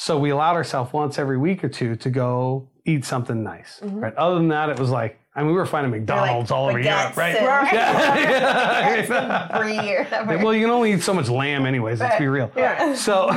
So 0.00 0.16
we 0.16 0.30
allowed 0.30 0.54
ourselves 0.54 0.92
once 0.92 1.18
every 1.18 1.36
week 1.36 1.64
or 1.64 1.68
two 1.68 1.96
to 1.96 2.08
go 2.08 2.68
eat 2.84 3.04
something 3.04 3.42
nice, 3.42 3.80
right? 3.82 4.14
Other 4.14 4.36
than 4.36 4.46
that, 4.48 4.68
it 4.70 4.78
was 4.78 4.90
like 4.90 5.18
I 5.34 5.40
mean, 5.42 5.48
we 5.48 5.54
were 5.54 5.66
finding 5.66 5.90
Mm-hmm. 5.92 6.08
Like 6.08 6.20
McDonald's 6.20 6.50
all 6.52 6.68
over 6.68 6.78
Europe, 6.78 7.16
right? 7.16 7.34
and- 7.36 7.46
Right. 7.46 7.72
Yeah. 9.08 9.58
Brie 9.58 10.36
well, 10.44 10.54
you 10.54 10.62
can 10.66 10.70
only 10.70 10.92
eat 10.92 11.02
so 11.02 11.12
much 11.12 11.28
lamb, 11.28 11.66
anyways. 11.66 11.98
Let's 11.98 12.16
be 12.16 12.28
real. 12.28 12.48
Yeah. 12.56 12.94
So, 12.94 13.28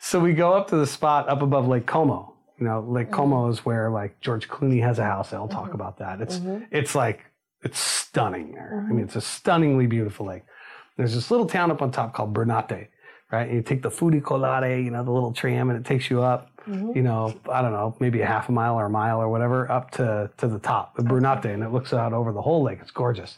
so 0.00 0.18
we 0.20 0.32
go 0.32 0.54
up 0.54 0.68
to 0.68 0.76
the 0.76 0.86
spot 0.86 1.28
up 1.28 1.42
above 1.42 1.68
Lake 1.68 1.84
Como. 1.86 2.32
You 2.58 2.64
know, 2.66 2.80
Lake 2.80 3.10
Como 3.10 3.50
is 3.50 3.66
where 3.66 3.90
like 3.90 4.18
George 4.20 4.48
Clooney 4.48 4.80
has 4.82 4.98
a 4.98 5.04
house. 5.04 5.34
I'll 5.34 5.48
talk 5.48 5.74
about 5.74 5.98
that. 5.98 6.22
It's 6.22 6.40
it's 6.70 6.94
like 6.94 7.20
it's 7.62 7.78
stunning 7.78 8.52
there. 8.52 8.86
I 8.88 8.90
mean, 8.90 9.04
it's 9.04 9.16
a 9.16 9.20
stunningly 9.20 9.86
beautiful 9.86 10.24
lake. 10.26 10.44
There's 10.96 11.14
this 11.14 11.30
little 11.30 11.46
town 11.46 11.70
up 11.70 11.82
on 11.82 11.90
top 11.90 12.14
called 12.14 12.32
Brunate, 12.34 12.88
right? 13.32 13.46
And 13.48 13.56
you 13.56 13.62
take 13.62 13.82
the 13.82 13.88
funicolare, 13.90 14.84
you 14.84 14.90
know, 14.90 15.02
the 15.02 15.10
little 15.10 15.32
tram, 15.32 15.70
and 15.70 15.78
it 15.78 15.84
takes 15.86 16.10
you 16.10 16.22
up. 16.22 16.48
You 16.94 17.02
know, 17.02 17.34
I 17.50 17.60
don't 17.60 17.72
know, 17.72 17.96
maybe 17.98 18.20
a 18.20 18.26
half 18.26 18.48
a 18.48 18.52
mile 18.52 18.76
or 18.76 18.86
a 18.86 18.90
mile 18.90 19.20
or 19.20 19.28
whatever, 19.28 19.68
up 19.72 19.90
to 19.92 20.30
to 20.36 20.46
the 20.46 20.60
top, 20.60 20.94
the 20.96 21.02
Brunate, 21.02 21.46
and 21.46 21.60
it 21.64 21.72
looks 21.72 21.92
out 21.92 22.12
over 22.12 22.30
the 22.32 22.40
whole 22.42 22.62
lake. 22.62 22.78
It's 22.80 22.92
gorgeous. 22.92 23.36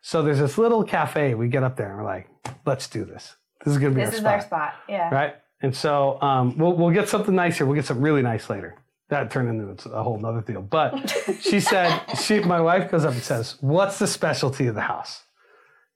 So 0.00 0.22
there's 0.22 0.38
this 0.38 0.56
little 0.56 0.82
cafe. 0.82 1.34
We 1.34 1.48
get 1.48 1.62
up 1.62 1.76
there 1.76 1.88
and 1.90 1.98
we're 1.98 2.04
like, 2.04 2.26
let's 2.64 2.88
do 2.88 3.04
this. 3.04 3.36
This 3.64 3.74
is 3.74 3.78
gonna 3.78 3.94
be 3.94 4.00
this 4.00 4.08
our 4.10 4.14
is 4.14 4.20
spot, 4.20 4.32
our 4.32 4.40
spot. 4.40 4.74
Yeah. 4.88 5.14
right? 5.14 5.34
And 5.60 5.76
so 5.76 6.18
um, 6.22 6.56
we'll 6.56 6.72
we'll 6.74 6.90
get 6.90 7.06
something 7.10 7.34
nice 7.34 7.58
here. 7.58 7.66
We'll 7.66 7.76
get 7.76 7.84
something 7.84 8.02
really 8.02 8.22
nice 8.22 8.48
later. 8.48 8.76
that 9.10 9.30
turned 9.30 9.48
into 9.50 9.90
a 9.90 10.02
whole 10.02 10.18
nother 10.18 10.40
deal. 10.40 10.62
But 10.62 10.90
she 11.40 11.60
said, 11.60 12.00
she, 12.18 12.40
my 12.40 12.62
wife 12.62 12.90
goes 12.90 13.04
up 13.04 13.12
and 13.12 13.22
says, 13.22 13.56
"What's 13.60 13.98
the 13.98 14.06
specialty 14.06 14.66
of 14.68 14.74
the 14.74 14.80
house?" 14.94 15.22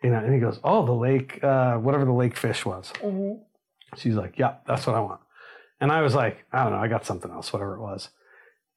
You 0.03 0.11
know, 0.11 0.19
and 0.19 0.33
he 0.33 0.41
goes, 0.41 0.61
"Oh, 0.63 0.85
the 0.87 0.93
lake, 0.93 1.43
uh, 1.43 1.77
whatever 1.79 2.05
the 2.05 2.13
lake 2.13 2.37
fish 2.37 2.65
was." 2.65 2.93
Mhm. 3.03 3.41
She's 3.97 4.15
like, 4.15 4.39
"Yeah, 4.39 4.55
that's 4.67 4.87
what 4.87 4.95
I 4.97 5.01
want." 5.01 5.21
And 5.81 5.91
I 5.91 6.03
was 6.03 6.15
like, 6.15 6.45
"I 6.53 6.63
don't 6.63 6.73
know, 6.73 6.79
I 6.79 6.89
got 6.89 7.05
something 7.05 7.31
else, 7.31 7.53
whatever 7.53 7.75
it 7.75 7.81
was." 7.81 8.11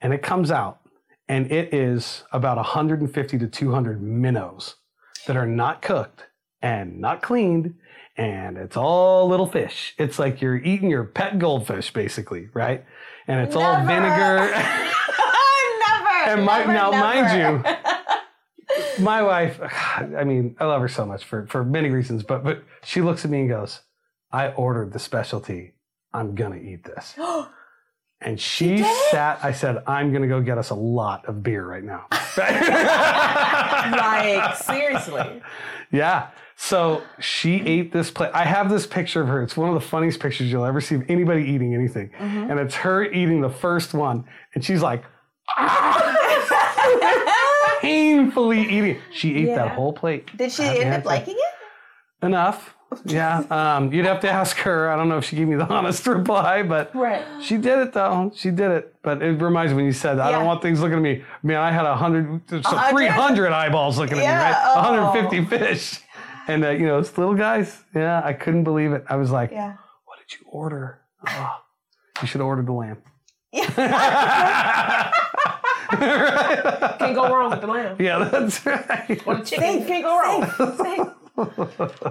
And 0.01 0.13
it 0.13 0.23
comes 0.23 0.49
out, 0.51 0.79
and 1.27 1.51
it 1.51 1.73
is 1.73 2.23
about 2.31 2.57
150 2.57 3.37
to 3.37 3.47
200 3.47 4.01
minnows 4.01 4.77
that 5.27 5.37
are 5.37 5.45
not 5.45 5.81
cooked 5.83 6.25
and 6.61 6.99
not 6.99 7.21
cleaned, 7.21 7.75
and 8.17 8.57
it's 8.57 8.75
all 8.75 9.27
little 9.27 9.45
fish. 9.47 9.93
It's 9.99 10.17
like 10.17 10.41
you're 10.41 10.57
eating 10.57 10.89
your 10.89 11.03
pet 11.03 11.37
goldfish, 11.37 11.93
basically, 11.93 12.49
right? 12.53 12.83
And 13.27 13.39
it's 13.41 13.55
all 13.55 13.77
vinegar. 13.85 14.51
never. 14.51 16.09
And 16.27 16.45
my- 16.45 16.59
never, 16.59 16.73
now, 16.73 16.91
mind 16.91 17.25
never. 17.25 17.77
My 19.01 19.21
wife, 19.21 19.59
I 19.97 20.23
mean, 20.23 20.55
I 20.59 20.65
love 20.65 20.81
her 20.81 20.87
so 20.87 21.05
much 21.05 21.23
for, 21.23 21.47
for 21.47 21.63
many 21.63 21.89
reasons, 21.89 22.23
but 22.23 22.43
but 22.43 22.63
she 22.83 23.01
looks 23.01 23.25
at 23.25 23.31
me 23.31 23.41
and 23.41 23.49
goes, 23.49 23.81
"I 24.31 24.49
ordered 24.49 24.93
the 24.93 24.99
specialty. 24.99 25.73
I'm 26.13 26.35
gonna 26.35 26.57
eat 26.57 26.83
this." 26.83 27.15
And 28.23 28.39
she 28.39 28.83
sat. 29.09 29.43
I 29.43 29.51
said, 29.51 29.81
"I'm 29.87 30.13
gonna 30.13 30.27
go 30.27 30.41
get 30.41 30.59
us 30.59 30.69
a 30.69 30.75
lot 30.75 31.25
of 31.25 31.41
beer 31.41 31.65
right 31.65 31.83
now." 31.83 32.05
like 32.37 32.57
seriously. 34.57 35.41
Yeah. 35.91 36.27
So 36.55 37.01
she 37.19 37.61
ate 37.61 37.91
this 37.91 38.11
plate. 38.11 38.29
I 38.35 38.45
have 38.45 38.69
this 38.69 38.85
picture 38.85 39.21
of 39.21 39.27
her. 39.27 39.41
It's 39.41 39.57
one 39.57 39.69
of 39.69 39.73
the 39.73 39.81
funniest 39.81 40.19
pictures 40.19 40.51
you'll 40.51 40.65
ever 40.65 40.79
see 40.79 40.93
of 40.93 41.09
anybody 41.09 41.43
eating 41.43 41.73
anything. 41.73 42.11
Mm-hmm. 42.19 42.51
And 42.51 42.59
it's 42.59 42.75
her 42.75 43.03
eating 43.03 43.41
the 43.41 43.49
first 43.49 43.95
one. 43.95 44.25
And 44.53 44.63
she's 44.63 44.83
like, 44.83 45.03
ah! 45.57 46.20
Painfully 47.81 48.61
eating. 48.61 48.97
She 49.11 49.35
ate 49.35 49.55
that 49.55 49.71
whole 49.71 49.93
plate. 49.93 50.35
Did 50.37 50.51
she 50.51 50.63
end 50.63 50.93
up 50.93 51.05
liking 51.05 51.35
it? 51.37 52.25
Enough. 52.25 52.75
Yeah. 53.05 53.43
Um, 53.51 53.93
you'd 53.93 54.05
have 54.05 54.19
to 54.21 54.29
ask 54.29 54.57
her. 54.57 54.89
I 54.89 54.97
don't 54.97 55.07
know 55.07 55.17
if 55.17 55.23
she 55.25 55.35
gave 55.37 55.47
me 55.47 55.55
the 55.55 55.65
honest 55.73 56.05
reply, 56.07 56.61
but 56.63 56.93
Right. 56.93 57.23
she 57.41 57.55
did 57.57 57.79
it 57.79 57.93
though. 57.93 58.31
She 58.35 58.51
did 58.51 58.69
it. 58.71 58.95
But 59.01 59.21
it 59.23 59.41
reminds 59.41 59.71
me 59.71 59.77
when 59.77 59.85
you 59.85 59.93
said, 59.93 60.19
I 60.19 60.29
don't 60.31 60.45
want 60.45 60.61
things 60.61 60.81
looking 60.81 60.97
at 60.97 61.01
me. 61.01 61.23
Man, 61.41 61.57
I 61.57 61.71
had 61.71 61.85
a 61.85 61.95
hundred, 61.95 62.41
so 62.49 62.61
300 62.61 63.51
eyeballs 63.53 63.97
looking 63.97 64.17
at 64.17 64.23
Yeah, 64.23 64.37
me, 64.37 64.43
right? 64.43 64.73
oh. 64.75 64.91
150 65.13 65.45
fish. 65.57 65.99
And, 66.47 66.65
uh, 66.65 66.69
you 66.71 66.85
know, 66.85 66.99
it's 66.99 67.17
little 67.17 67.35
guys. 67.35 67.81
Yeah, 67.95 68.21
I 68.25 68.33
couldn't 68.33 68.63
believe 68.65 68.91
it. 68.91 69.05
I 69.09 69.15
was 69.15 69.31
like, 69.31 69.51
Yeah. 69.51 69.75
what 70.05 70.17
did 70.19 70.37
you 70.39 70.45
order? 70.51 70.99
Oh, 71.27 71.55
you 72.21 72.27
should 72.27 72.41
have 72.41 72.47
ordered 72.47 72.65
the 72.67 72.73
lamb. 72.73 72.97
Can't 75.91 77.15
go 77.15 77.29
wrong 77.35 77.51
with 77.51 77.61
the 77.61 77.67
lamb. 77.67 77.95
yeah, 77.99 78.23
that's 78.31 78.65
right. 78.65 79.21
Or 79.25 79.35
the 79.35 79.43
chicken. 79.45 79.85
Can't 79.85 80.03
go 80.03 80.19
wrong. 80.19 81.15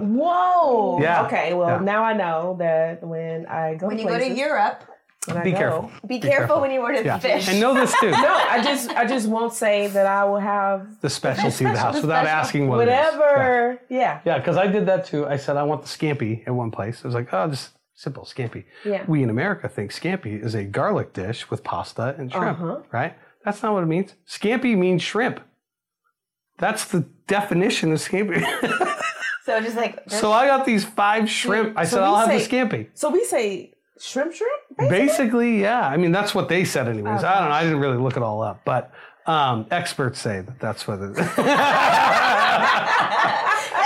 Whoa. 0.01 0.99
Yeah. 1.01 1.25
Okay. 1.25 1.53
Well, 1.53 1.69
Yeah. 1.69 1.79
now 1.79 2.03
I 2.03 2.13
know 2.13 2.55
that 2.59 3.03
when 3.03 3.45
I 3.47 3.75
go 3.75 3.87
When 3.87 3.97
to 3.97 4.03
you 4.03 4.09
go 4.09 4.17
to 4.19 4.29
Europe, 4.29 4.83
when 5.27 5.37
I 5.37 5.43
Be 5.43 5.51
go- 5.51 5.57
careful. 5.57 5.91
be 6.07 6.19
careful, 6.19 6.37
careful. 6.37 6.61
when 6.61 6.71
you 6.71 6.81
order 6.81 7.01
Yeah. 7.01 7.19
fish. 7.19 7.47
And 7.49 7.59
know 7.59 7.73
this 7.73 7.93
too. 7.99 8.09
No, 8.11 8.17
I 8.49 8.61
just 8.63 8.89
I 8.89 9.05
just 9.05 9.27
won't 9.29 9.53
say 9.53 9.87
that 9.87 10.05
I 10.07 10.23
will 10.25 10.39
have 10.39 10.99
The 11.01 11.09
specialty 11.09 11.65
of 11.65 11.73
the 11.73 11.77
house 11.79 11.95
the 11.95 12.01
without 12.01 12.23
special- 12.25 12.39
asking 12.39 12.67
what 12.67 12.87
it 12.87 12.91
is. 12.91 12.95
Yeah. 12.97 13.17
whatever. 13.17 13.79
Yeah. 13.89 14.19
Yeah, 14.25 14.37
because 14.39 14.57
I 14.57 14.67
did 14.67 14.85
that 14.87 15.05
too. 15.05 15.27
I 15.27 15.37
said 15.37 15.57
I 15.57 15.63
want 15.63 15.83
the 15.83 15.87
scampi 15.87 16.45
at 16.47 16.53
one 16.55 16.71
place. 16.71 17.01
I 17.03 17.07
was 17.07 17.13
like, 17.15 17.31
oh, 17.33 17.47
just 17.49 17.69
simple 17.93 18.23
scampi. 18.25 18.63
Yeah. 18.83 19.03
We 19.07 19.21
in 19.21 19.29
America 19.29 19.69
think 19.69 19.91
scampi 19.91 20.43
is 20.43 20.55
a 20.55 20.63
garlic 20.63 21.13
dish 21.13 21.51
with 21.51 21.63
pasta 21.63 22.15
and 22.17 22.31
shrimp, 22.31 22.59
Uh-huh. 22.59 22.77
right? 22.91 23.13
That's 23.43 23.61
not 23.63 23.73
what 23.73 23.83
it 23.83 23.87
means. 23.87 24.15
Scampi 24.27 24.77
means 24.77 25.01
shrimp. 25.01 25.39
That's 26.57 26.85
the 26.85 27.05
definition 27.27 27.91
of 27.91 27.99
scampi. 27.99 28.39
so 29.45 29.59
just 29.61 29.75
like 29.75 29.99
so 30.07 30.31
I 30.31 30.45
got 30.45 30.65
these 30.65 30.85
five 30.85 31.29
shrimp. 31.29 31.77
I 31.77 31.85
So 31.85 31.95
said 31.97 32.03
I'll 32.03 32.15
have 32.17 32.29
the 32.29 32.39
say- 32.39 32.47
scampi. 32.49 32.87
So 32.93 33.09
we 33.09 33.23
say 33.25 33.73
shrimp, 33.99 34.33
shrimp. 34.33 34.51
basically? 34.77 34.89
Basically, 34.99 35.61
yeah. 35.61 35.81
I 35.87 35.97
mean, 35.97 36.11
that's 36.11 36.35
what 36.35 36.49
they 36.49 36.65
said, 36.65 36.87
anyways. 36.87 37.23
Oh, 37.23 37.27
I 37.27 37.39
don't 37.39 37.49
know. 37.49 37.55
I 37.55 37.63
didn't 37.63 37.79
really 37.79 37.97
look 37.97 38.15
it 38.17 38.23
all 38.23 38.41
up, 38.43 38.61
but 38.63 38.91
um, 39.25 39.65
experts 39.71 40.19
say 40.19 40.41
that 40.41 40.59
that's 40.59 40.87
what 40.87 40.99
it 40.99 41.11
is. 41.11 41.17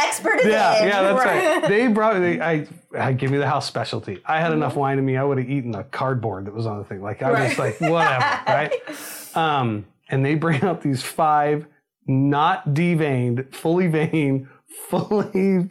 expert 0.07 0.41
in 0.41 0.49
Yeah, 0.49 0.85
yeah, 0.85 1.01
that's 1.01 1.25
right. 1.25 1.63
They 1.69 1.87
brought. 1.87 2.19
They, 2.19 2.39
I, 2.41 2.67
I 2.97 3.13
give 3.13 3.31
you 3.31 3.39
the 3.39 3.47
house 3.47 3.65
specialty. 3.67 4.21
I 4.25 4.39
had 4.39 4.51
enough 4.53 4.75
wine 4.75 4.97
in 4.99 5.05
me. 5.05 5.17
I 5.17 5.23
would 5.23 5.37
have 5.37 5.49
eaten 5.49 5.75
a 5.75 5.83
cardboard 5.83 6.45
that 6.45 6.53
was 6.53 6.65
on 6.65 6.77
the 6.77 6.83
thing. 6.85 7.01
Like 7.01 7.21
I 7.21 7.47
was 7.47 7.57
like, 7.59 7.79
whatever, 7.81 8.25
right? 8.47 8.73
Um, 9.35 9.85
and 10.09 10.23
they 10.25 10.35
bring 10.35 10.61
out 10.63 10.81
these 10.81 11.01
five 11.01 11.65
not 12.07 12.69
deveined, 12.69 13.53
fully 13.55 13.87
veined, 13.87 14.47
fully. 14.89 15.69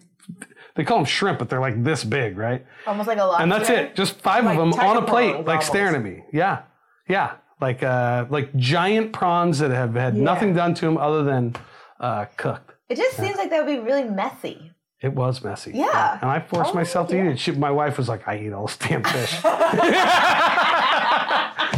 They 0.75 0.83
call 0.85 0.99
them 0.99 1.07
shrimp, 1.07 1.39
but 1.39 1.49
they're 1.49 1.61
like 1.61 1.85
this 1.85 2.03
big, 2.03 2.37
right? 2.37 2.67
Almost 2.87 3.07
like 3.07 3.19
a 3.19 3.25
lobster. 3.25 3.43
And 3.45 3.53
that's 3.53 3.71
it. 3.71 3.95
Just 3.95 4.17
five 4.21 4.45
Like 4.45 4.59
of 4.59 4.71
them 4.73 4.81
on 4.81 4.97
a 4.97 5.03
plate, 5.03 5.45
like 5.45 5.63
staring 5.63 5.95
at 5.95 6.03
me. 6.03 6.25
Yeah, 6.33 6.63
yeah, 7.09 7.35
like 7.61 7.83
uh, 7.85 8.27
like 8.31 8.55
giant 8.57 9.13
prawns 9.13 9.61
that 9.61 9.71
have 9.71 9.95
had 9.95 10.17
Yeah. 10.17 10.23
nothing 10.25 10.53
done 10.55 10.75
to 10.75 10.85
them 10.87 10.99
other 10.99 11.23
than 11.23 11.55
uh, 12.01 12.25
cooked. 12.37 12.73
It 12.89 12.97
just 12.97 13.17
seems 13.17 13.37
like 13.37 13.51
that 13.51 13.65
would 13.65 13.73
be 13.73 13.79
really 13.79 14.05
messy. 14.05 14.73
It 15.01 15.13
was 15.13 15.45
messy. 15.45 15.73
Yeah. 15.75 16.19
And 16.21 16.31
I 16.31 16.41
forced 16.41 16.71
Oh, 16.73 16.75
myself 16.75 17.09
to 17.11 17.15
eat 17.15 17.19
yeah. 17.25 17.31
it. 17.33 17.39
She, 17.39 17.53
my 17.53 17.71
wife 17.71 17.99
was 17.99 18.09
like, 18.09 18.27
I 18.27 18.39
eat 18.39 18.53
all 18.53 18.67
this 18.67 18.77
damn 18.79 19.05
fish. 19.05 19.33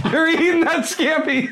You're 0.12 0.28
eating 0.28 0.60
that 0.64 0.84
scampi. 0.84 1.50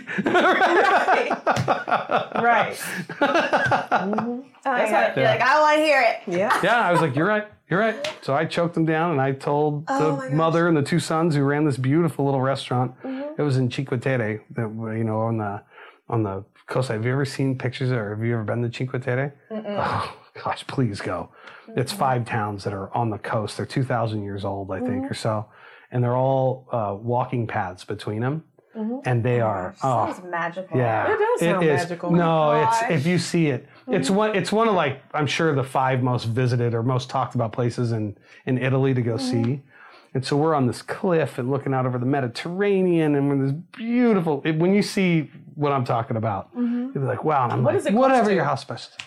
Right. 2.42 2.76
Oh 3.20 4.44
my 4.64 4.78
That's 4.78 4.90
God. 4.90 5.10
how- 5.14 5.20
You're 5.20 5.24
like, 5.30 5.40
I 5.40 5.60
want 5.60 5.76
to 5.78 5.82
hear 5.84 6.02
it. 6.02 6.20
Yeah. 6.26 6.60
yeah, 6.62 6.80
I 6.80 6.92
was 6.92 7.00
like, 7.00 7.14
you're 7.16 7.26
right. 7.26 7.46
You're 7.70 7.80
right. 7.80 8.14
So 8.22 8.34
I 8.34 8.44
choked 8.44 8.74
them 8.74 8.84
down 8.84 9.12
and 9.12 9.20
I 9.20 9.32
told 9.32 9.84
Oh 9.88 10.20
the 10.20 10.30
mother 10.34 10.68
and 10.68 10.76
the 10.76 10.82
two 10.82 11.00
sons 11.00 11.34
who 11.34 11.42
ran 11.42 11.64
this 11.64 11.76
beautiful 11.76 12.24
little 12.24 12.42
restaurant. 12.42 12.92
Mm-hmm. 13.02 13.40
It 13.40 13.42
was 13.42 13.56
in 13.56 13.70
Cinque 13.70 14.00
Terre, 14.00 14.40
that, 14.50 14.68
you 14.96 15.04
know, 15.04 15.20
on 15.20 15.38
the 15.38 15.62
on 16.08 16.22
the 16.22 16.44
coast. 16.66 16.88
Have 16.90 17.04
you 17.04 17.12
ever 17.12 17.24
seen 17.24 17.56
pictures 17.58 17.90
or 17.90 18.10
have 18.14 18.22
you 18.24 18.34
ever 18.34 18.44
been 18.44 18.62
to 18.62 18.72
Cinque 18.74 19.02
Terre? 19.02 19.34
Oh, 19.50 20.16
gosh, 20.42 20.66
please 20.66 21.00
go. 21.00 21.30
It's 21.76 21.92
five 21.92 22.26
towns 22.26 22.64
that 22.64 22.74
are 22.74 22.94
on 22.94 23.08
the 23.10 23.18
coast. 23.18 23.56
They're 23.56 23.64
2,000 23.66 24.22
years 24.22 24.44
old, 24.44 24.70
I 24.70 24.78
Mm-hmm. 24.80 24.86
think, 24.86 25.10
or 25.10 25.14
so. 25.14 25.46
And 25.94 26.04
they're 26.04 26.16
all 26.16 26.68
uh, 26.70 26.96
walking 27.00 27.46
paths 27.46 27.84
between 27.84 28.20
them. 28.20 28.44
Mm-hmm. 28.76 29.08
And 29.08 29.22
they 29.22 29.40
oh, 29.40 29.46
are, 29.46 29.74
oh, 29.84 30.12
Sounds 30.12 30.28
magical. 30.28 30.76
yeah, 30.76 31.14
It 31.14 31.16
does 31.16 31.40
sound 31.40 31.64
is. 31.64 31.80
magical. 31.82 32.10
No, 32.10 32.50
Oh 32.50 32.52
my 32.54 32.68
it's 32.88 32.90
if 32.90 33.06
you 33.06 33.18
see 33.18 33.46
it, 33.46 33.68
it's 33.86 34.08
mm-hmm. 34.08 34.16
one. 34.16 34.36
It's 34.36 34.50
one 34.50 34.66
of 34.66 34.74
like 34.74 35.00
I'm 35.14 35.28
sure 35.28 35.54
the 35.54 35.62
five 35.62 36.02
most 36.02 36.24
visited 36.24 36.74
or 36.74 36.82
most 36.82 37.08
talked 37.08 37.36
about 37.36 37.52
places 37.52 37.92
in 37.92 38.18
in 38.46 38.58
Italy 38.58 38.92
to 38.92 39.00
go 39.00 39.16
see. 39.16 39.36
Mm-hmm. 39.36 39.68
And 40.14 40.24
so 40.24 40.36
we're 40.36 40.54
on 40.54 40.66
this 40.66 40.82
cliff 40.82 41.38
and 41.38 41.50
looking 41.50 41.72
out 41.72 41.86
over 41.86 41.98
the 41.98 42.06
Mediterranean, 42.06 43.14
and 43.14 43.28
we're 43.28 43.46
this 43.46 43.52
beautiful. 43.76 44.42
It, 44.44 44.58
when 44.58 44.74
you 44.74 44.82
see 44.82 45.30
what 45.54 45.72
I'm 45.72 45.84
talking 45.84 46.16
about, 46.16 46.50
you'll 46.56 46.92
be 46.92 47.00
like, 47.00 47.22
"Wow!" 47.24 47.44
And 47.44 47.52
I'm 47.52 47.62
What 47.64 47.74
like, 47.74 47.80
is 47.80 47.86
it 47.86 47.94
"Whatever 47.94 48.32
your 48.32 48.44
house 48.44 48.62
specialty." 48.62 49.04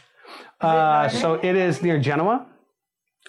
Uh, 0.61 1.07
so 1.09 1.35
it 1.35 1.55
is 1.55 1.81
near 1.81 1.99
Genoa. 1.99 2.45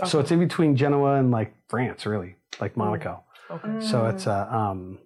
So 0.04 0.20
it's 0.20 0.30
in 0.30 0.38
between 0.38 0.76
Genoa 0.76 1.16
and 1.16 1.32
like 1.32 1.52
France, 1.68 2.06
really, 2.06 2.36
like 2.60 2.76
Monaco. 2.76 3.24
Okay. 3.50 3.80
So 3.86 4.06
it's 4.06 4.26
uh, 4.26 4.46
um, 4.50 4.98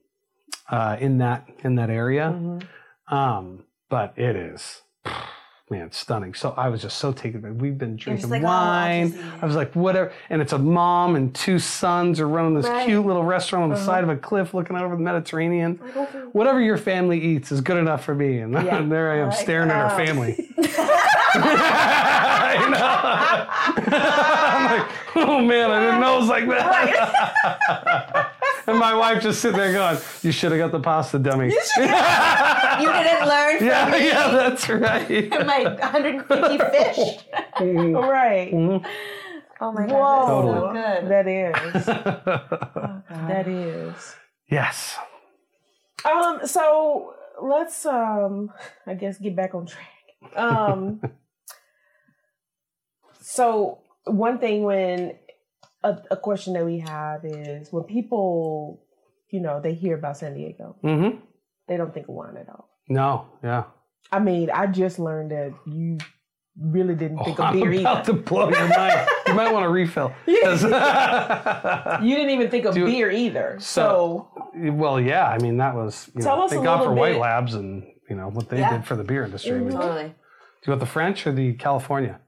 uh, 0.71 0.97
in 1.01 1.19
that 1.19 1.49
in 1.65 1.77
that 1.77 1.91
area. 1.91 2.35
Mm-hmm. 2.35 3.15
Um, 3.15 3.65
but 3.89 4.15
it 4.17 4.37
is, 4.37 4.83
man, 5.71 5.93
stunning. 5.93 6.33
So 6.35 6.55
I 6.57 6.69
was 6.71 6.81
just 6.83 6.97
so 6.99 7.13
taken. 7.13 7.41
back. 7.43 7.53
We've 7.57 7.77
been 7.77 7.97
drinking 7.97 8.31
like, 8.31 8.43
oh, 8.43 8.47
wine. 8.47 9.09
it. 9.13 9.21
I 9.43 9.47
was 9.47 9.55
like, 9.55 9.75
whatever. 9.75 10.13
And 10.31 10.41
it's 10.41 10.53
a 10.55 10.59
mom 10.59 11.15
and 11.15 11.35
two 11.35 11.59
sons 11.59 12.19
are 12.21 12.29
running 12.29 12.55
this 12.55 12.67
Right. 12.67 12.87
cute 12.87 13.05
little 13.05 13.23
restaurant 13.25 13.65
on 13.65 13.69
the 13.71 13.77
Uh-huh. 13.77 13.97
sid 13.97 14.05
of 14.05 14.11
a 14.11 14.17
cliff, 14.17 14.55
looking 14.55 14.77
out 14.77 14.85
over 14.85 14.97
the 14.97 15.03
Mediterranean. 15.03 15.77
Whatever 16.33 16.61
your 16.61 16.79
family 16.79 17.21
eats 17.21 17.53
is 17.53 17.61
good 17.61 17.77
enough 17.77 18.03
for 18.05 18.15
me. 18.15 18.39
And 18.39 18.53
Yeah. 18.55 18.81
there 18.89 19.13
I 19.13 19.19
am 19.19 19.29
Like, 19.29 19.37
staring 19.39 19.71
at 19.71 19.77
oh. 19.77 19.81
our 19.89 19.91
family. 20.07 20.49
I 21.35 22.69
know. 22.71 23.97
I'm 24.59 24.65
like, 24.79 24.89
oh 25.17 25.41
man, 25.41 25.71
I 25.71 25.81
didn't 25.81 26.01
know 26.01 26.17
it 26.17 26.21
was 26.21 26.29
like 26.29 26.49
that. 26.49 28.32
And 28.67 28.79
my 28.79 28.95
wife 28.95 29.23
just 29.23 29.41
sitting 29.41 29.59
there 29.59 29.73
going, 29.73 29.99
"You 30.23 30.33
should 30.33 30.53
have 30.53 30.59
got 30.59 30.73
the 30.73 30.81
pasta, 30.81 31.19
dummy." 31.19 31.47
You 31.47 32.93
didn't 32.93 33.29
learn 33.29 33.59
from 33.59 33.67
yeah, 33.67 33.91
me. 33.91 34.07
yeah, 34.07 34.31
that's 34.31 34.69
right. 34.69 35.31
my 35.47 35.65
150 35.65 36.59
fish. 36.59 37.19
Right. 37.93 38.53
Oh 39.61 39.71
my 39.73 39.87
god, 39.87 39.93
Whoa. 39.93 40.73
that's 40.73 40.99
so 40.99 41.01
good. 41.01 41.11
That 41.11 41.29
is. 41.29 41.89
Oh, 42.75 43.03
God. 43.09 43.31
That 43.31 43.47
is. 43.49 44.17
yes. 44.49 44.97
Um. 46.05 46.41
So 46.45 47.15
let's 47.41 47.87
um. 47.87 48.51
I 48.87 48.95
guess 48.95 49.19
get 49.19 49.37
back 49.37 49.55
on 49.55 49.67
track. 49.67 50.37
Um. 50.37 51.01
so 53.21 53.79
one 54.05 54.39
thing 54.39 54.63
when 54.65 55.15
a, 55.85 55.99
a 56.13 56.17
question 56.17 56.53
that 56.55 56.65
we 56.65 56.79
have 56.81 57.25
is 57.25 57.73
when 57.73 57.85
people, 57.85 58.83
you 59.31 59.41
know, 59.41 59.61
they 59.61 59.75
hear 59.75 59.97
about 59.97 60.17
San 60.17 60.35
Diego, 60.35 60.77
Mm-hmm. 60.85 61.19
they 61.69 61.77
don't 61.77 61.93
think 61.93 62.09
of 62.09 62.15
wine 62.15 62.37
at 62.37 62.49
all. 62.49 62.69
No, 62.89 63.27
yeah. 63.43 63.65
I 64.11 64.19
mean, 64.19 64.51
I 64.51 64.67
just 64.67 64.99
learned 64.99 65.31
that 65.31 65.55
you 65.67 65.99
really 66.61 66.95
didn't 66.95 67.19
think 67.25 67.41
Oh, 67.41 67.45
of 67.45 67.49
I'm 67.55 67.61
beer 67.61 67.81
about 67.81 68.01
either. 68.09 68.13
to 68.13 68.19
blow 68.19 68.51
your 68.51 68.69
mind. 68.69 69.09
You 69.27 69.35
might 69.35 69.53
want 69.53 69.65
to 69.65 69.71
refill. 69.71 70.13
'Cause- 70.43 70.63
You 72.03 72.15
didn't 72.17 72.31
even 72.31 72.51
think 72.51 72.65
of 72.67 72.75
Do- 72.75 72.85
beer 72.87 73.11
either. 73.11 73.57
So- 73.61 74.29
So, 74.55 74.71
well, 74.73 75.01
yeah. 75.01 75.29
I 75.29 75.39
mean, 75.39 75.57
that 75.59 75.75
was. 75.75 76.11
You 76.15 76.23
Tell 76.23 76.37
know, 76.37 76.45
us 76.45 76.51
thank 76.51 76.63
a 76.63 76.65
God 76.65 76.79
for 76.79 76.83
little 76.91 76.99
White 76.99 77.19
Labs 77.19 77.55
and 77.55 77.85
you 78.11 78.17
know 78.17 78.29
what 78.29 78.49
they 78.51 78.59
Yeah. 78.59 78.77
did 78.77 78.85
for 78.87 78.97
the 78.97 79.05
beer 79.05 79.25
industry. 79.25 79.53
Mm-hmm. 79.53 79.71
Do 79.71 79.77
Totally. 79.77 80.05
you 80.67 80.71
want 80.71 80.81
the 80.81 80.87
French 80.87 81.27
or 81.27 81.33
the 81.33 81.55
California? 81.55 82.21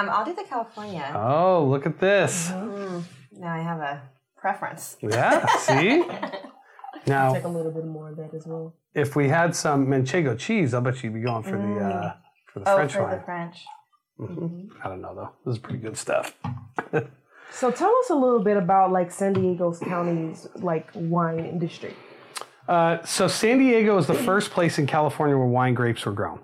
Um, 0.00 0.08
I'll 0.10 0.24
do 0.24 0.34
the 0.34 0.44
California. 0.44 1.10
Oh, 1.14 1.66
look 1.68 1.86
at 1.86 1.98
this. 1.98 2.48
Mm-hmm. 2.50 3.40
Now 3.42 3.54
I 3.54 3.58
have 3.60 3.80
a 3.80 4.02
preference. 4.36 4.96
Yeah. 5.00 5.46
See. 5.58 6.04
Now, 7.04 7.32
take 7.34 7.42
a 7.42 7.48
little 7.48 7.72
bit 7.72 7.84
more 7.84 8.10
of 8.10 8.16
that 8.18 8.32
as 8.32 8.46
well. 8.46 8.76
if 8.94 9.16
we 9.16 9.28
had 9.28 9.56
some 9.56 9.88
Manchego 9.88 10.38
cheese, 10.38 10.72
I'll 10.72 10.80
bet 10.82 11.02
you'd 11.02 11.12
be 11.14 11.20
going 11.20 11.42
for 11.42 11.58
the 11.58 11.80
uh, 11.84 12.14
for 12.52 12.60
the 12.60 12.70
Oh, 12.70 12.76
French 12.76 12.92
for 12.92 13.02
wine. 13.02 13.18
the 13.18 13.24
French. 13.24 13.56
I 14.84 14.88
don't 14.88 15.00
know 15.00 15.12
though. 15.12 15.30
This 15.44 15.56
is 15.56 15.58
pretty 15.58 15.78
good 15.80 15.96
stuff. 15.96 16.34
So 17.50 17.70
tell 17.70 17.94
us 18.02 18.08
a 18.10 18.14
little 18.14 18.42
bit 18.42 18.56
about 18.56 18.92
like 18.92 19.10
San 19.10 19.32
Diego's 19.34 19.78
county's 19.80 20.46
like 20.56 20.88
wine 20.94 21.40
industry. 21.40 21.94
Uh, 22.68 23.02
so 23.04 23.26
San 23.28 23.58
Diego 23.58 23.98
is 23.98 24.06
the 24.06 24.14
first 24.14 24.52
place 24.52 24.78
in 24.78 24.86
California 24.86 25.36
where 25.36 25.46
wine 25.46 25.74
grapes 25.74 26.06
were 26.06 26.12
grown. 26.12 26.38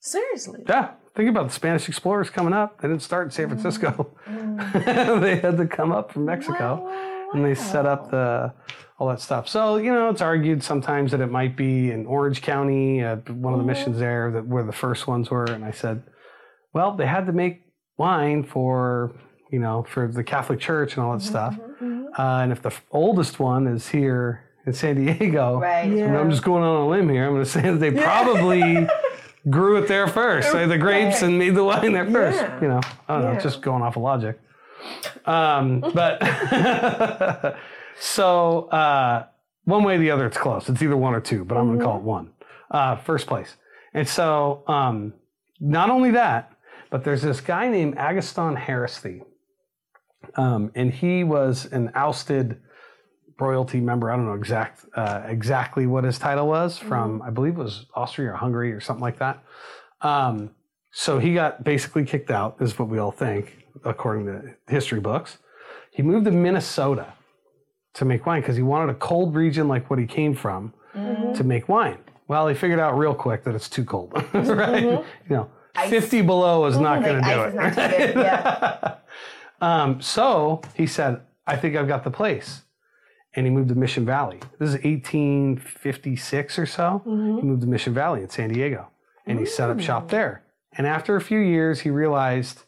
Seriously. 0.00 0.62
Yeah, 0.68 0.92
think 1.16 1.28
about 1.30 1.48
the 1.48 1.54
Spanish 1.54 1.88
explorers 1.88 2.30
coming 2.30 2.52
up. 2.52 2.80
They 2.80 2.88
didn't 2.88 3.02
start 3.02 3.24
in 3.26 3.30
San 3.30 3.48
Francisco. 3.48 4.14
Mm. 4.28 5.20
they 5.20 5.36
had 5.36 5.56
to 5.56 5.66
come 5.66 5.90
up 5.90 6.12
from 6.12 6.24
Mexico, 6.26 6.88
and 7.32 7.44
they 7.44 7.54
set 7.54 7.86
up 7.86 8.10
the 8.10 8.52
all 8.98 9.08
that 9.08 9.20
stuff. 9.20 9.48
So 9.48 9.76
you 9.76 9.92
know, 9.92 10.08
it's 10.10 10.20
argued 10.22 10.62
sometimes 10.62 11.10
that 11.12 11.20
it 11.20 11.30
might 11.30 11.56
be 11.56 11.90
in 11.90 12.06
Orange 12.06 12.42
County, 12.42 13.02
uh, 13.02 13.16
one 13.16 13.52
of 13.54 13.58
the 13.58 13.66
missions 13.66 13.98
there, 13.98 14.30
that 14.32 14.46
where 14.46 14.64
the 14.64 14.72
first 14.72 15.06
ones 15.06 15.30
were. 15.30 15.44
And 15.44 15.64
I 15.64 15.70
said, 15.70 16.02
well, 16.72 16.96
they 16.96 17.06
had 17.06 17.26
to 17.26 17.32
make 17.32 17.62
wine 17.98 18.44
for 18.44 19.18
you 19.50 19.58
know 19.58 19.84
for 19.88 20.06
the 20.08 20.22
Catholic 20.24 20.60
Church 20.60 20.96
and 20.96 21.04
all 21.04 21.12
that 21.16 21.22
stuff. 21.24 21.58
Uh, 22.18 22.40
and 22.42 22.52
if 22.52 22.62
the 22.62 22.70
f- 22.70 22.82
oldest 22.90 23.38
one 23.38 23.66
is 23.66 23.88
here 23.88 24.42
in 24.66 24.72
San 24.72 24.96
Diego, 24.96 25.60
Right. 25.60 25.90
Yeah. 25.92 26.18
I'm 26.18 26.30
just 26.30 26.42
going 26.42 26.62
on 26.62 26.80
a 26.82 26.88
limb 26.88 27.08
here. 27.10 27.26
I'm 27.26 27.32
going 27.32 27.44
to 27.44 27.50
say 27.50 27.60
that 27.60 27.78
they 27.78 27.90
probably 27.90 28.88
grew 29.48 29.76
it 29.76 29.88
there 29.88 30.06
first, 30.06 30.52
like 30.52 30.68
the 30.68 30.78
grapes, 30.78 31.22
and 31.22 31.38
made 31.38 31.54
the 31.54 31.64
wine 31.64 31.92
there 31.92 32.10
first. 32.10 32.38
Yeah. 32.38 32.60
You 32.60 32.68
know, 32.68 32.80
I 33.08 33.20
don't 33.20 33.34
know, 33.34 33.40
just 33.40 33.62
going 33.62 33.82
off 33.82 33.96
of 33.96 34.02
logic. 34.02 34.40
Um, 35.24 35.80
but 35.80 36.22
so 38.00 38.64
uh, 38.68 39.26
one 39.64 39.84
way 39.84 39.96
or 39.96 39.98
the 39.98 40.10
other, 40.10 40.26
it's 40.26 40.38
close. 40.38 40.68
It's 40.68 40.82
either 40.82 40.96
one 40.96 41.14
or 41.14 41.20
two, 41.20 41.44
but 41.44 41.56
I'm 41.56 41.66
going 41.66 41.78
to 41.78 41.84
call 41.84 41.96
it 41.98 42.02
one. 42.02 42.30
Uh, 42.70 42.96
first 42.96 43.26
place. 43.26 43.56
And 43.94 44.08
so 44.08 44.62
um, 44.66 45.14
not 45.60 45.90
only 45.90 46.10
that, 46.12 46.52
but 46.90 47.04
there's 47.04 47.22
this 47.22 47.40
guy 47.40 47.68
named 47.68 47.96
Agustin 47.96 48.56
Haraszthy. 48.56 49.24
Um, 50.34 50.70
and 50.74 50.92
he 50.92 51.24
was 51.24 51.66
an 51.66 51.90
ousted 51.94 52.60
royalty 53.38 53.80
member. 53.80 54.10
I 54.10 54.16
don't 54.16 54.26
know 54.26 54.34
exact 54.34 54.84
uh, 54.94 55.22
exactly 55.26 55.86
what 55.86 56.04
his 56.04 56.18
title 56.18 56.48
was 56.48 56.78
from. 56.78 57.22
I 57.22 57.30
believe 57.30 57.54
it 57.54 57.62
was 57.62 57.86
Austria 57.94 58.32
or 58.32 58.36
Hungary 58.36 58.72
or 58.72 58.80
something 58.80 59.02
like 59.02 59.18
that. 59.18 59.42
Um, 60.00 60.50
so 60.92 61.18
he 61.18 61.34
got 61.34 61.62
basically 61.64 62.04
kicked 62.04 62.30
out, 62.30 62.56
is 62.60 62.78
what 62.78 62.88
we 62.88 62.98
all 62.98 63.10
think, 63.10 63.66
according 63.84 64.26
to 64.26 64.54
history 64.68 65.00
books. 65.00 65.38
He 65.90 66.02
moved 66.02 66.24
to 66.26 66.30
Minnesota 66.30 67.12
to 67.94 68.04
make 68.04 68.26
wine 68.26 68.40
because 68.40 68.56
he 68.56 68.62
wanted 68.62 68.90
a 68.90 68.98
cold 68.98 69.34
region 69.34 69.68
like 69.68 69.90
what 69.90 69.98
he 69.98 70.06
came 70.06 70.34
from 70.34 70.72
to 71.34 71.44
make 71.44 71.68
wine. 71.68 71.98
Well, 72.28 72.48
he 72.48 72.54
figured 72.54 72.80
out 72.80 72.96
real 72.96 73.14
quick 73.14 73.44
that 73.44 73.54
it's 73.54 73.68
too 73.68 73.84
cold, 73.84 74.12
right? 74.34 74.82
You 74.82 75.04
know, 75.28 75.50
50 75.86 76.22
below 76.22 76.66
is 76.66 76.78
not 76.78 77.02
going 77.04 77.22
to 77.22 77.30
do 77.30 77.40
it. 77.42 77.46
it. 77.46 77.48
is 77.48 77.54
not 77.54 77.74
too 77.74 77.96
good, 77.96 78.16
yeah. 78.16 78.94
Um, 79.58 80.02
so 80.02 80.60
he 80.74 80.86
said, 80.86 81.22
I 81.46 81.56
think 81.56 81.76
I've 81.76 81.88
got 81.88 82.04
the 82.04 82.10
place. 82.10 82.60
And 83.36 83.46
he 83.46 83.52
moved 83.52 83.68
to 83.68 83.74
Mission 83.74 84.04
Valley. 84.04 84.40
This 84.58 84.70
is 84.70 84.74
1856 84.76 86.58
or 86.58 86.66
so. 86.66 87.02
Mm-hmm. 87.06 87.36
He 87.36 87.42
moved 87.42 87.60
to 87.60 87.66
Mission 87.66 87.94
Valley 87.94 88.22
in 88.22 88.30
San 88.30 88.48
Diego 88.52 88.88
and 89.26 89.38
he 89.38 89.44
set 89.44 89.70
up 89.70 89.80
shop 89.80 90.06
mm. 90.06 90.10
there. 90.10 90.42
And 90.72 90.86
after 90.86 91.16
a 91.16 91.20
few 91.20 91.38
years, 91.38 91.80
he 91.80 91.90
realized, 91.90 92.62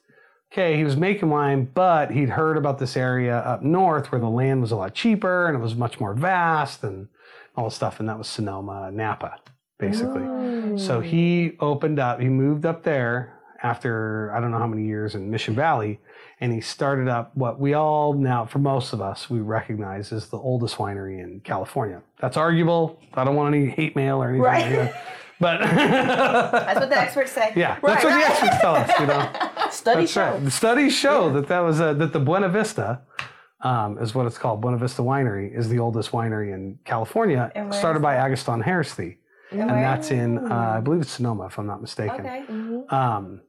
okay, 0.53 0.77
he 0.77 0.85
was 0.85 0.97
making 0.97 1.31
wine, 1.31 1.71
but 1.73 2.11
he'd 2.11 2.31
heard 2.31 2.57
about 2.57 2.79
this 2.79 2.97
area 2.97 3.39
up 3.39 3.63
north 3.63 4.13
where 4.13 4.21
the 4.21 4.29
land 4.29 4.61
was 4.61 4.73
a 4.73 4.77
lot 4.77 4.95
cheaper 4.95 5.47
and 5.47 5.57
it 5.57 5.61
was 5.61 5.75
much 5.75 6.01
more 6.01 6.15
vast 6.15 6.85
and 6.85 7.09
all 7.57 7.65
this 7.65 7.75
stuff. 7.75 8.01
And 8.01 8.09
that 8.09 8.19
was 8.19 8.29
Sonoma, 8.29 8.91
Napa, 8.93 9.37
basically. 9.79 10.79
So 10.79 11.01
he 11.01 11.57
oh. 11.61 11.71
opened 11.71 11.99
up, 11.99 12.21
he 12.21 12.29
moved 12.29 12.67
up 12.67 12.83
there 12.83 13.38
after 13.63 14.33
I 14.35 14.41
don't 14.41 14.51
know 14.51 14.59
how 14.59 14.67
many 14.67 14.85
years 14.85 15.15
in 15.15 15.31
Mission 15.31 15.55
Valley, 15.55 16.01
and 16.41 16.53
he 16.53 16.61
started 16.61 17.09
up 17.09 17.37
what 17.37 17.59
we 17.59 17.75
all 17.75 18.13
now, 18.13 18.47
for 18.47 18.59
most 18.59 18.93
of 18.93 19.01
us, 19.01 19.29
we 19.29 19.41
recognize 19.41 20.13
as 20.13 20.29
the 20.29 20.39
oldest 20.39 20.77
winery 20.77 21.23
in 21.23 21.41
California. 21.41 22.03
That's 22.21 22.37
arguable. 22.37 23.01
I 23.15 23.25
don't 23.25 23.35
want 23.35 23.55
any 23.55 23.67
hate 23.69 23.97
mail 23.97 24.23
or 24.23 24.29
anything. 24.29 24.43
Right. 24.43 24.65
like 24.65 24.93
that. 24.93 25.05
But 25.41 25.61
That's 25.63 26.81
what 26.81 26.89
the 26.91 26.99
experts 26.99 27.31
say. 27.33 27.53
yeah, 27.55 27.79
that's 27.81 28.03
what 28.03 28.11
the 28.11 28.27
experts 28.27 28.61
tell 28.61 28.75
us. 28.75 28.91
You 28.99 29.07
know, 29.07 29.31
Study 29.71 30.01
that's 30.01 30.13
show. 30.13 30.33
right. 30.33 30.45
The 30.45 30.51
studies 30.51 30.93
show 30.97 31.33
that 31.33 31.47
that 31.49 31.61
was 31.61 31.79
a, 31.81 31.95
that 31.95 32.13
the 32.13 32.21
Buena 32.21 32.49
Vista. 32.49 33.03
Um, 33.61 33.99
is 33.99 34.15
what 34.15 34.25
it's 34.27 34.39
called. 34.39 34.61
Buena 34.61 34.77
Vista 34.79 35.03
Winery 35.03 35.53
is 35.53 35.69
the 35.69 35.81
oldest 35.81 36.13
winery 36.13 36.55
in 36.55 36.79
California, 36.85 37.51
started 37.73 38.01
by 38.01 38.15
Agustin 38.15 38.63
Haraszthy, 38.63 39.17
and 39.51 39.67
where? 39.69 39.81
that's 39.81 40.13
in 40.13 40.39
uh, 40.39 40.75
I 40.77 40.81
believe 40.81 41.01
it's 41.01 41.11
Sonoma, 41.11 41.47
if 41.47 41.59
I'm 41.59 41.67
not 41.67 41.81
mistaken. 41.81 42.21
Okay. 42.21 42.45
Um, 42.89 43.41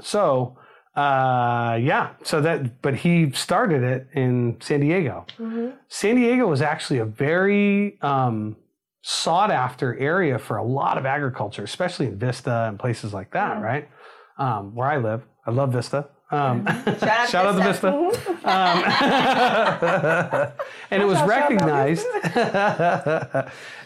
so 0.00 0.58
uh, 0.96 1.76
yeah, 1.82 2.10
so 2.22 2.40
that 2.40 2.80
but 2.80 2.94
he 2.94 3.30
started 3.32 3.82
it 3.82 4.06
in 4.14 4.56
San 4.60 4.80
Diego. 4.80 5.26
San 5.88 6.16
Diego 6.16 6.46
was 6.46 6.62
actually 6.62 7.00
a 7.00 7.04
very 7.04 8.00
um, 8.00 8.56
sought 9.02 9.50
after 9.50 9.98
area 9.98 10.38
for 10.38 10.56
a 10.56 10.64
lot 10.64 10.96
of 10.96 11.04
agriculture, 11.04 11.64
especially 11.64 12.06
in 12.06 12.18
Vista 12.18 12.66
and 12.68 12.78
places 12.78 13.12
like 13.12 13.32
that, 13.32 13.60
right? 13.60 13.88
Um, 14.38 14.74
where 14.74 14.88
I 14.88 14.98
live, 14.98 15.22
I 15.46 15.50
love 15.50 15.72
Vista. 15.72 16.08
Um, 16.34 16.66
shout 17.28 17.46
out 17.46 17.52
to 17.56 17.62
Vista. 17.62 17.90
Um, 18.44 18.84
and 20.90 21.02
it 21.02 21.06
was 21.06 21.16
Shout 21.18 21.30
out, 21.30 21.50
shout 21.50 21.68
out 21.70 21.98
recognized. 21.98 22.06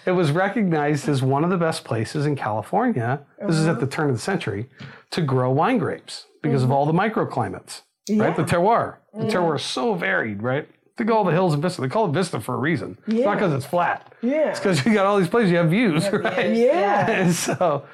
it 0.06 0.10
was 0.10 0.32
recognized 0.32 1.08
as 1.08 1.22
one 1.22 1.44
of 1.44 1.50
the 1.50 1.56
best 1.56 1.84
places 1.84 2.26
in 2.26 2.34
California. 2.34 3.20
This 3.46 3.54
is 3.56 3.68
at 3.68 3.78
the 3.78 3.86
turn 3.86 4.08
of 4.10 4.16
the 4.16 4.20
century 4.20 4.68
to 5.12 5.20
grow 5.22 5.52
wine 5.52 5.78
grapes 5.78 6.26
because 6.42 6.64
of 6.64 6.72
all 6.72 6.86
the 6.86 6.92
microclimates, 6.92 7.82
right? 8.10 8.34
The 8.36 8.42
terroir. 8.42 8.96
The 9.14 9.26
terroir 9.26 9.56
is 9.56 9.62
so 9.62 9.94
varied, 9.94 10.42
right? 10.42 10.68
Think 10.96 11.10
of 11.10 11.16
all 11.16 11.24
the 11.24 11.30
hills 11.32 11.54
in 11.54 11.60
Vista. 11.60 11.80
They 11.80 11.88
call 11.88 12.06
it 12.06 12.12
Vista 12.12 12.40
for 12.40 12.54
a 12.56 12.58
reason. 12.58 12.98
It's 13.06 13.24
not 13.24 13.34
because 13.34 13.52
it's 13.52 13.66
flat. 13.66 14.12
Yeah. 14.22 14.50
It's 14.50 14.58
because 14.58 14.84
you 14.84 14.92
got 14.92 15.06
all 15.06 15.18
these 15.18 15.28
places 15.28 15.52
you 15.52 15.58
have 15.58 15.70
views, 15.70 16.10
right? 16.12 16.56
Yeah. 16.56 17.08
and 17.08 17.32
so 17.32 17.84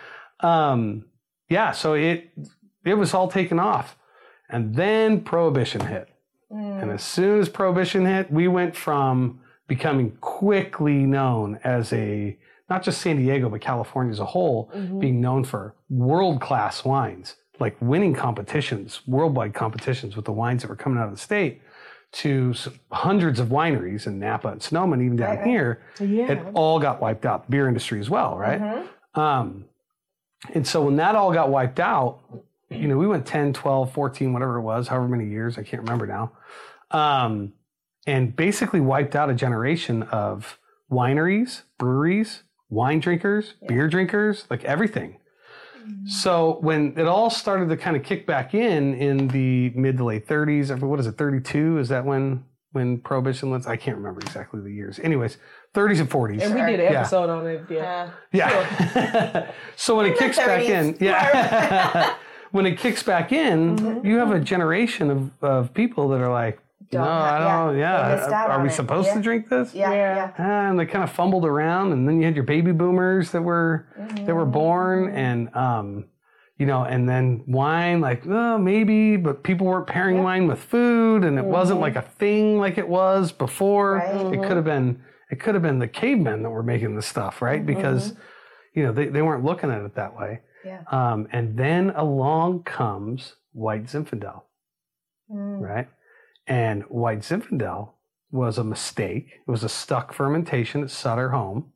um, 0.41 1.05
yeah 1.51 1.73
so 1.73 1.93
it 1.95 2.31
it 2.85 2.95
was 2.95 3.13
all 3.13 3.29
taken 3.29 3.59
off 3.59 3.97
and 4.49 4.75
then 4.75 5.21
prohibition 5.21 5.81
hit 5.87 6.09
mm. 6.53 6.83
and 6.83 6.91
as 6.91 7.03
soon 7.03 7.41
as 7.41 7.49
prohibition 7.49 8.05
hit 8.07 8.31
we 8.31 8.49
went 8.49 8.75
from 8.77 9.41
becoming 9.67 10.11
quickly 10.21 11.05
known 11.05 11.59
as 11.65 11.93
a 11.93 12.37
not 12.69 12.83
just 12.83 13.01
san 13.01 13.17
diego 13.17 13.49
but 13.49 13.61
california 13.61 14.13
as 14.13 14.21
a 14.21 14.25
whole 14.25 14.71
mm-hmm. 14.75 14.99
being 14.99 15.21
known 15.21 15.45
for 15.45 15.75
world-class 15.91 16.85
wines 16.85 17.37
like 17.61 17.77
winning 17.81 18.15
competitions 18.15 19.01
worldwide 19.07 19.55
competitions 19.55 20.17
with 20.17 20.25
the 20.25 20.33
wines 20.33 20.63
that 20.63 20.69
were 20.69 20.77
coming 20.77 20.99
out 20.99 21.07
of 21.07 21.15
the 21.15 21.21
state 21.21 21.61
to 22.13 22.55
hundreds 22.93 23.41
of 23.41 23.49
wineries 23.49 24.07
in 24.07 24.21
napa 24.21 24.49
and 24.49 24.63
sonoma 24.63 24.93
and 24.93 25.03
even 25.03 25.17
down 25.17 25.45
here 25.45 25.83
Yeah. 25.99 26.31
it 26.31 26.47
all 26.55 26.79
got 26.79 27.01
wiped 27.01 27.27
out. 27.27 27.47
The 27.47 27.51
beer 27.51 27.67
industry 27.67 27.99
as 27.99 28.09
well, 28.09 28.39
right? 28.39 28.61
Mm-hmm. 28.61 29.21
Um, 29.21 29.65
and 30.53 30.67
so 30.67 30.83
when 30.83 30.97
that 30.97 31.17
all 31.17 31.33
got 31.33 31.51
wiped 31.51 31.81
out, 31.81 32.21
you 32.77 32.89
know, 32.89 32.97
we 32.97 33.07
went 33.07 33.27
10, 33.27 33.53
12, 33.53 33.93
14, 33.93 34.33
whatever 34.33 34.57
it 34.59 34.63
was, 34.63 34.89
however 34.89 35.09
many 35.09 35.29
years, 35.29 35.59
I 35.59 35.63
can't 35.63 35.83
remember 35.83 36.07
now. 36.07 36.33
Um, 36.91 37.53
and 38.07 38.35
basically 38.37 38.81
wiped 38.81 39.17
out 39.17 39.31
a 39.31 39.35
generation 39.35 40.03
of 40.05 40.59
wineries, 40.91 41.63
breweries, 41.79 42.43
wine 42.69 43.01
drinkers, 43.01 43.55
beer 43.67 43.89
drinkers, 43.89 44.47
like 44.51 44.65
everything. 44.65 45.19
So 46.07 46.59
when 46.63 46.95
it 46.99 47.07
all 47.07 47.29
started 47.29 47.69
to 47.69 47.77
kind 47.77 47.95
of 47.95 48.03
kick 48.03 48.27
back 48.27 48.55
in 48.55 48.95
in 48.95 49.29
the 49.29 49.69
mid 49.75 49.99
to 49.99 50.05
late 50.05 50.27
30s, 50.27 50.71
or 50.71 50.87
what 50.87 50.99
is 50.99 51.07
it, 51.07 51.13
32? 51.19 51.77
Is 51.79 51.91
that 51.91 52.07
when 52.07 52.45
when 52.73 52.99
prohibition 53.01 53.51
was? 53.51 53.67
I 53.67 53.77
can't 53.77 53.99
remember 53.99 54.21
exactly 54.21 54.61
the 54.63 54.73
years. 54.73 54.99
Anyways, 54.99 55.37
30s 55.75 56.01
and 56.01 56.09
40s. 56.11 56.41
and 56.43 56.55
we 56.55 56.61
did 56.63 56.81
an 56.81 56.91
Yeah. 56.93 57.01
episode 57.01 57.29
on 57.29 57.47
it. 57.47 57.65
Yeah. 57.69 57.83
Uh, 58.03 58.11
Yeah. 58.33 59.51
so 59.77 59.97
when 59.97 60.07
it 60.07 60.17
kicks 60.19 60.39
back 60.39 60.63
in, 60.65 60.97
yeah. 61.01 62.15
when 62.55 62.67
it 62.67 62.79
kicks 62.79 63.03
back 63.03 63.33
in, 63.33 64.01
you 64.05 64.19
have 64.19 64.31
a 64.31 64.39
generation 64.39 65.11
of, 65.11 65.31
of 65.43 65.75
people 65.75 66.09
that 66.11 66.21
are 66.21 66.31
like, 66.33 66.61
don't 66.93 67.03
no, 67.05 67.11
have- 67.11 67.43
I 67.43 67.67
don't. 67.67 67.79
yeah, 67.79 68.29
Yeah, 68.29 68.47
are 68.47 68.63
we 68.63 68.69
it. 68.69 68.73
supposed 68.73 69.09
Yeah. 69.09 69.15
to 69.15 69.21
drink 69.21 69.49
this? 69.49 69.75
Yeah, 69.75 69.91
Yeah. 69.93 70.17
yeah. 70.17 70.31
Ah, 70.39 70.71
and 70.71 70.79
they 70.79 70.87
kind 70.87 71.03
of 71.03 71.11
fumbled 71.11 71.45
around, 71.45 71.91
and 71.93 72.07
then 72.07 72.21
you 72.21 72.27
had 72.27 72.37
your 72.37 72.45
baby 72.45 72.71
boomers 72.71 73.33
that 73.33 73.43
were 73.43 73.87
that 74.27 74.35
were 74.37 74.47
born, 74.47 75.07
Mm-hmm. 75.07 75.17
and 75.17 75.57
um, 75.57 76.05
you 76.57 76.67
know, 76.67 76.85
and 76.85 77.09
then 77.09 77.43
wine, 77.49 78.01
like 78.01 78.23
oh, 78.29 78.57
maybe, 78.59 79.17
but 79.17 79.43
people 79.43 79.67
weren't 79.67 79.89
pairing 79.89 80.23
wine 80.23 80.47
with 80.47 80.61
food, 80.61 81.25
and 81.25 81.37
it 81.41 81.45
wasn't 81.45 81.81
like 81.81 81.97
a 81.97 82.03
thing 82.03 82.59
like 82.61 82.79
it 82.79 82.89
was 82.89 83.33
before. 83.33 83.99
Mm-hmm. 84.01 84.27
Right. 84.27 84.35
It 84.35 84.47
could 84.47 84.57
have 84.57 84.65
been, 84.65 85.03
it 85.33 85.41
could 85.41 85.55
have 85.57 85.63
been 85.63 85.81
the 85.81 85.89
cavemen 85.89 86.45
that 86.45 86.51
were 86.51 86.63
making 86.63 86.95
this 86.95 87.07
stuff, 87.07 87.43
right? 87.43 87.59
Mm-hmm. 87.67 87.75
Because 87.75 88.15
you 88.75 88.85
know 88.85 88.93
they, 88.93 89.07
they 89.07 89.23
weren't 89.23 89.45
looking 89.45 89.73
at 89.73 89.83
it 89.83 89.97
that 89.97 90.17
way. 90.17 90.41
Yeah. 90.65 90.83
Um, 90.91 91.29
and 91.33 91.57
then 91.57 91.91
along 91.91 92.63
comes 92.65 93.35
White 93.53 93.85
Zinfandel, 93.87 94.43
Mm. 95.31 95.61
right? 95.61 95.89
And 96.47 96.83
White 96.85 97.21
Zinfandel 97.21 97.91
was 98.31 98.59
a 98.59 98.65
mistake. 98.65 99.29
It 99.47 99.51
was 99.51 99.65
a 99.65 99.69
stuck 99.69 100.13
fermentation 100.13 100.83
at 100.83 100.91
Sutter 100.91 101.31
Home 101.31 101.73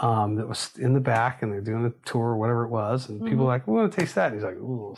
um, 0.00 0.34
that 0.36 0.48
was 0.48 0.72
in 0.76 0.92
the 0.92 1.00
back, 1.00 1.42
and 1.42 1.52
they're 1.52 1.60
doing 1.60 1.84
a 1.86 1.90
tour 2.08 2.26
or 2.30 2.36
whatever 2.36 2.64
it 2.64 2.68
was. 2.70 3.08
And 3.08 3.24
people 3.24 3.44
were 3.44 3.52
like, 3.52 3.66
we 3.66 3.74
want 3.74 3.92
to 3.92 3.98
taste 4.00 4.14
that. 4.16 4.26
And 4.32 4.34
he's 4.34 4.44
like, 4.44 4.56
ooh, 4.56 4.96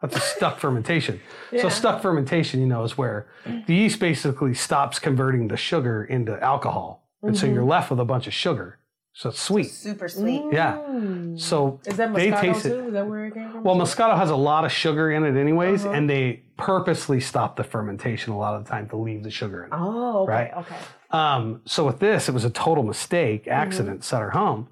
that's 0.00 0.16
a 0.16 0.20
stuck 0.20 0.58
fermentation. 0.64 1.20
So 1.60 1.68
stuck 1.68 2.00
fermentation, 2.02 2.60
you 2.60 2.66
know, 2.66 2.82
is 2.82 2.96
where 2.98 3.28
the 3.66 3.74
yeast 3.74 4.00
basically 4.00 4.54
stops 4.54 4.98
converting 4.98 5.48
the 5.48 5.56
sugar 5.56 6.02
into 6.04 6.42
alcohol. 6.42 7.08
And 7.22 7.36
so 7.36 7.46
you're 7.46 7.64
left 7.64 7.90
with 7.90 7.98
a 8.00 8.04
bunch 8.04 8.26
of 8.26 8.32
sugar. 8.34 8.78
So 9.18 9.30
it's 9.30 9.40
sweet. 9.40 9.70
Super 9.70 10.08
sweet. 10.10 10.42
Yeah. 10.52 10.76
Mm. 10.76 11.40
So 11.40 11.80
Is 11.86 11.96
that 11.96 12.12
they 12.14 12.30
Moscato 12.30 12.40
taste 12.42 12.66
it. 12.66 12.68
too? 12.68 12.86
Is 12.88 12.92
that 12.92 13.06
where 13.08 13.24
it 13.24 13.32
came 13.32 13.50
from? 13.50 13.62
Well, 13.64 13.74
Moscato 13.74 14.14
has 14.14 14.28
a 14.28 14.36
lot 14.36 14.66
of 14.66 14.72
sugar 14.72 15.10
in 15.10 15.24
it, 15.24 15.40
anyways, 15.40 15.86
Uh-huh. 15.86 15.94
and 15.94 16.08
they 16.10 16.42
purposely 16.58 17.18
stop 17.20 17.56
the 17.56 17.64
fermentation 17.64 18.34
a 18.34 18.38
lot 18.38 18.54
of 18.56 18.64
the 18.64 18.70
time 18.70 18.90
to 18.90 18.96
leave 18.96 19.22
the 19.22 19.30
sugar 19.30 19.64
in. 19.64 19.72
it. 19.72 19.76
oh, 19.80 20.24
okay, 20.24 20.32
Right. 20.32 20.52
okay. 20.58 20.76
Um, 21.12 21.62
so 21.64 21.86
with 21.86 21.98
this, 21.98 22.28
it 22.28 22.32
was 22.32 22.44
a 22.44 22.50
total 22.50 22.84
mistake, 22.84 23.48
accident, 23.48 24.04
Sutter 24.04 24.30
Home, 24.32 24.68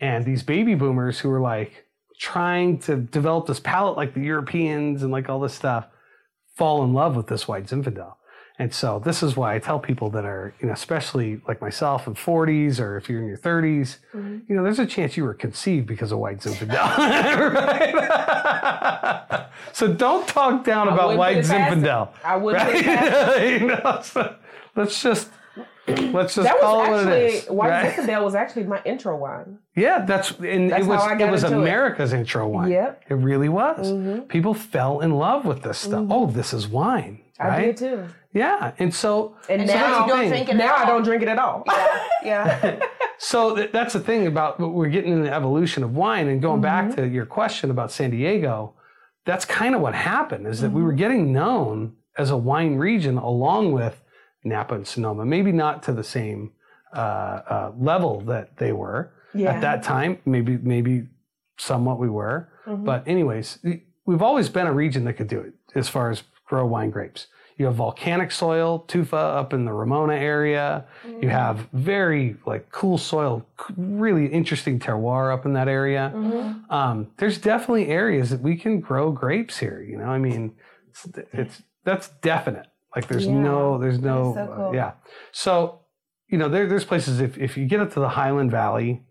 and 0.00 0.24
these 0.24 0.44
baby 0.44 0.76
boomers 0.76 1.18
who 1.18 1.28
were 1.28 1.40
like 1.40 1.86
trying 2.20 2.78
to 2.78 2.96
develop 2.98 3.46
this 3.48 3.58
palate 3.58 3.96
like 3.96 4.14
the 4.14 4.20
Europeans 4.20 5.02
and 5.02 5.10
like 5.10 5.28
all 5.28 5.40
this 5.40 5.54
stuff, 5.54 5.86
fall 6.54 6.84
in 6.84 6.92
love 6.92 7.16
with 7.16 7.26
this 7.26 7.48
white 7.48 7.66
Zinfandel. 7.66 8.14
And 8.60 8.74
so 8.74 8.98
this 8.98 9.22
is 9.22 9.36
why 9.36 9.54
I 9.54 9.58
tell 9.60 9.78
people 9.78 10.10
that 10.10 10.24
are, 10.24 10.52
you 10.60 10.66
know, 10.66 10.72
especially 10.72 11.40
like 11.46 11.60
myself 11.60 12.08
in 12.08 12.14
40s 12.14 12.80
or 12.80 12.96
if 12.96 13.08
you're 13.08 13.20
in 13.20 13.28
your 13.28 13.36
30s, 13.38 13.98
Mm-hmm. 14.14 14.38
you 14.48 14.56
know, 14.56 14.64
there's 14.64 14.80
a 14.80 14.86
chance 14.86 15.16
you 15.16 15.22
were 15.24 15.34
conceived 15.34 15.86
because 15.86 16.10
of 16.10 16.18
white 16.18 16.40
Zinfandel. 16.40 16.88
so 19.72 19.92
don't 19.94 20.26
talk 20.26 20.64
down 20.64 20.88
I 20.88 20.94
about 20.94 21.16
white 21.16 21.36
put 21.36 21.44
it 21.44 21.48
past 21.48 21.70
them. 21.70 21.82
Zinfandel. 21.84 22.08
I 22.24 22.36
wouldn't 22.36 22.64
put 22.64 22.74
it 22.76 22.84
past 22.84 23.36
Right? 23.36 23.52
you 23.60 23.66
know, 23.68 24.00
so 24.02 24.34
let's 24.76 25.02
just 25.02 25.30
let's 25.86 26.34
just 26.34 26.48
That 26.48 26.60
call 26.60 26.84
it 26.84 26.90
was 26.90 27.04
what 27.06 27.12
it 27.14 27.22
is. 27.22 27.36
actually 27.42 27.56
White 27.56 27.68
right? 27.70 27.94
Zinfandel 27.94 28.24
was 28.24 28.34
actually 28.34 28.64
my 28.64 28.82
intro 28.84 29.16
wine. 29.16 29.58
Yeah, 29.76 30.04
that's 30.04 30.32
and 30.32 30.70
That's 30.70 30.84
it 30.84 30.88
was 30.88 31.00
how 31.00 31.08
I 31.14 31.18
it 31.22 31.30
was 31.30 31.44
into 31.44 31.56
it. 31.56 31.60
America's 31.60 32.12
intro 32.12 32.48
wine. 32.48 32.70
Yep. 32.70 33.04
It 33.08 33.14
really 33.14 33.48
was. 33.48 33.92
Mhm. 33.92 34.28
People 34.28 34.52
fell 34.54 35.00
in 35.00 35.12
love 35.12 35.44
with 35.44 35.62
this 35.62 35.78
stuff. 35.78 36.06
Oh, 36.10 36.26
this 36.26 36.52
is 36.52 36.66
wine, 36.68 37.20
I 37.38 37.48
right? 37.48 37.66
did 37.66 37.76
too. 37.76 38.04
Yeah, 38.32 38.72
and 38.78 38.94
so 38.94 39.36
And, 39.48 39.66
so 39.68 39.74
now 39.74 40.04
you 40.06 40.12
don't 40.12 40.28
drink 40.28 40.48
it 40.50 40.56
now 40.56 40.74
I 40.76 40.84
don't 40.86 41.02
drink 41.02 41.22
it 41.22 41.28
at 41.28 41.38
all. 41.38 41.64
Yeah. 41.66 42.04
yeah. 42.22 42.80
so 43.18 43.56
th- 43.56 43.72
that's 43.72 43.94
the 43.94 44.00
thing 44.00 44.26
about 44.26 44.60
what 44.60 44.72
we're 44.74 44.88
getting 44.90 45.12
in 45.12 45.22
the 45.22 45.32
evolution 45.32 45.82
of 45.82 45.94
wine 45.94 46.28
and 46.28 46.42
going 46.42 46.60
back 46.60 46.86
Mm-hmm. 46.90 46.96
to 47.02 47.08
your 47.08 47.26
question 47.26 47.70
about 47.70 47.90
San 47.90 48.10
Diego. 48.10 48.74
That's 49.24 49.44
kind 49.44 49.74
of 49.74 49.80
what 49.80 49.94
happened 49.94 50.46
is 50.46 50.60
that 50.60 50.70
we 50.70 50.80
Mm-hmm. 50.80 50.86
were 50.86 50.92
getting 50.92 51.32
known 51.32 51.94
as 52.18 52.30
a 52.30 52.36
wine 52.36 52.76
region 52.76 53.16
along 53.16 53.72
with 53.72 54.02
Napa 54.44 54.74
and 54.74 54.86
Sonoma. 54.86 55.24
Maybe 55.24 55.50
not 55.52 55.82
to 55.84 55.92
the 55.92 56.04
same 56.04 56.52
uh, 56.94 56.98
uh, 56.98 57.72
level 57.78 58.20
that 58.22 58.56
they 58.58 58.72
were 58.72 59.12
Yeah. 59.34 59.52
at 59.52 59.60
that 59.62 59.82
time. 59.82 60.18
Maybe 60.26 60.56
maybe 60.58 61.06
somewhat 61.58 61.98
we 61.98 62.08
were, 62.08 62.48
Mhm. 62.66 62.84
but 62.84 63.06
anyways, 63.06 63.58
we've 64.06 64.22
always 64.22 64.48
been 64.48 64.66
a 64.66 64.72
region 64.72 65.04
that 65.04 65.14
could 65.14 65.28
do 65.28 65.40
it 65.40 65.52
as 65.74 65.88
far 65.88 66.10
as 66.10 66.22
grow 66.46 66.64
wine 66.66 66.90
grapes. 66.90 67.26
You 67.58 67.66
have 67.66 67.74
volcanic 67.74 68.30
soil, 68.30 68.78
tufa 68.86 69.16
up 69.16 69.52
in 69.52 69.64
the 69.64 69.72
Ramona 69.72 70.14
area. 70.14 70.84
You 71.20 71.28
have 71.28 71.68
very 71.72 72.36
like 72.46 72.70
cool 72.70 72.98
soil, 72.98 73.44
really 73.76 74.26
interesting 74.26 74.78
terroir 74.78 75.34
up 75.34 75.44
in 75.44 75.54
that 75.54 75.66
area. 75.66 76.12
Mhm. 76.14 76.70
Um, 76.70 77.08
there's 77.16 77.36
definitely 77.38 77.88
areas 77.88 78.30
that 78.30 78.40
we 78.40 78.56
can 78.56 78.78
grow 78.80 79.10
grapes 79.10 79.58
here. 79.58 79.82
You 79.82 79.98
know, 79.98 80.04
I 80.06 80.18
mean, 80.18 80.52
it's, 80.88 81.08
it's 81.32 81.62
that's 81.84 82.08
definite. 82.22 82.66
Like 82.94 83.08
there's 83.08 83.26
Yeah. 83.26 83.40
no, 83.40 83.78
there's 83.78 83.98
no, 83.98 84.34
so 84.34 84.68
uh, 84.68 84.72
yeah. 84.72 84.92
So, 85.32 85.80
you 86.28 86.38
know, 86.38 86.48
there, 86.48 86.66
there's 86.68 86.84
places 86.84 87.20
if 87.20 87.36
if 87.38 87.56
you 87.56 87.66
get 87.66 87.80
up 87.80 87.92
to 87.94 88.00
the 88.00 88.10
Highland 88.10 88.52
Valley 88.52 89.02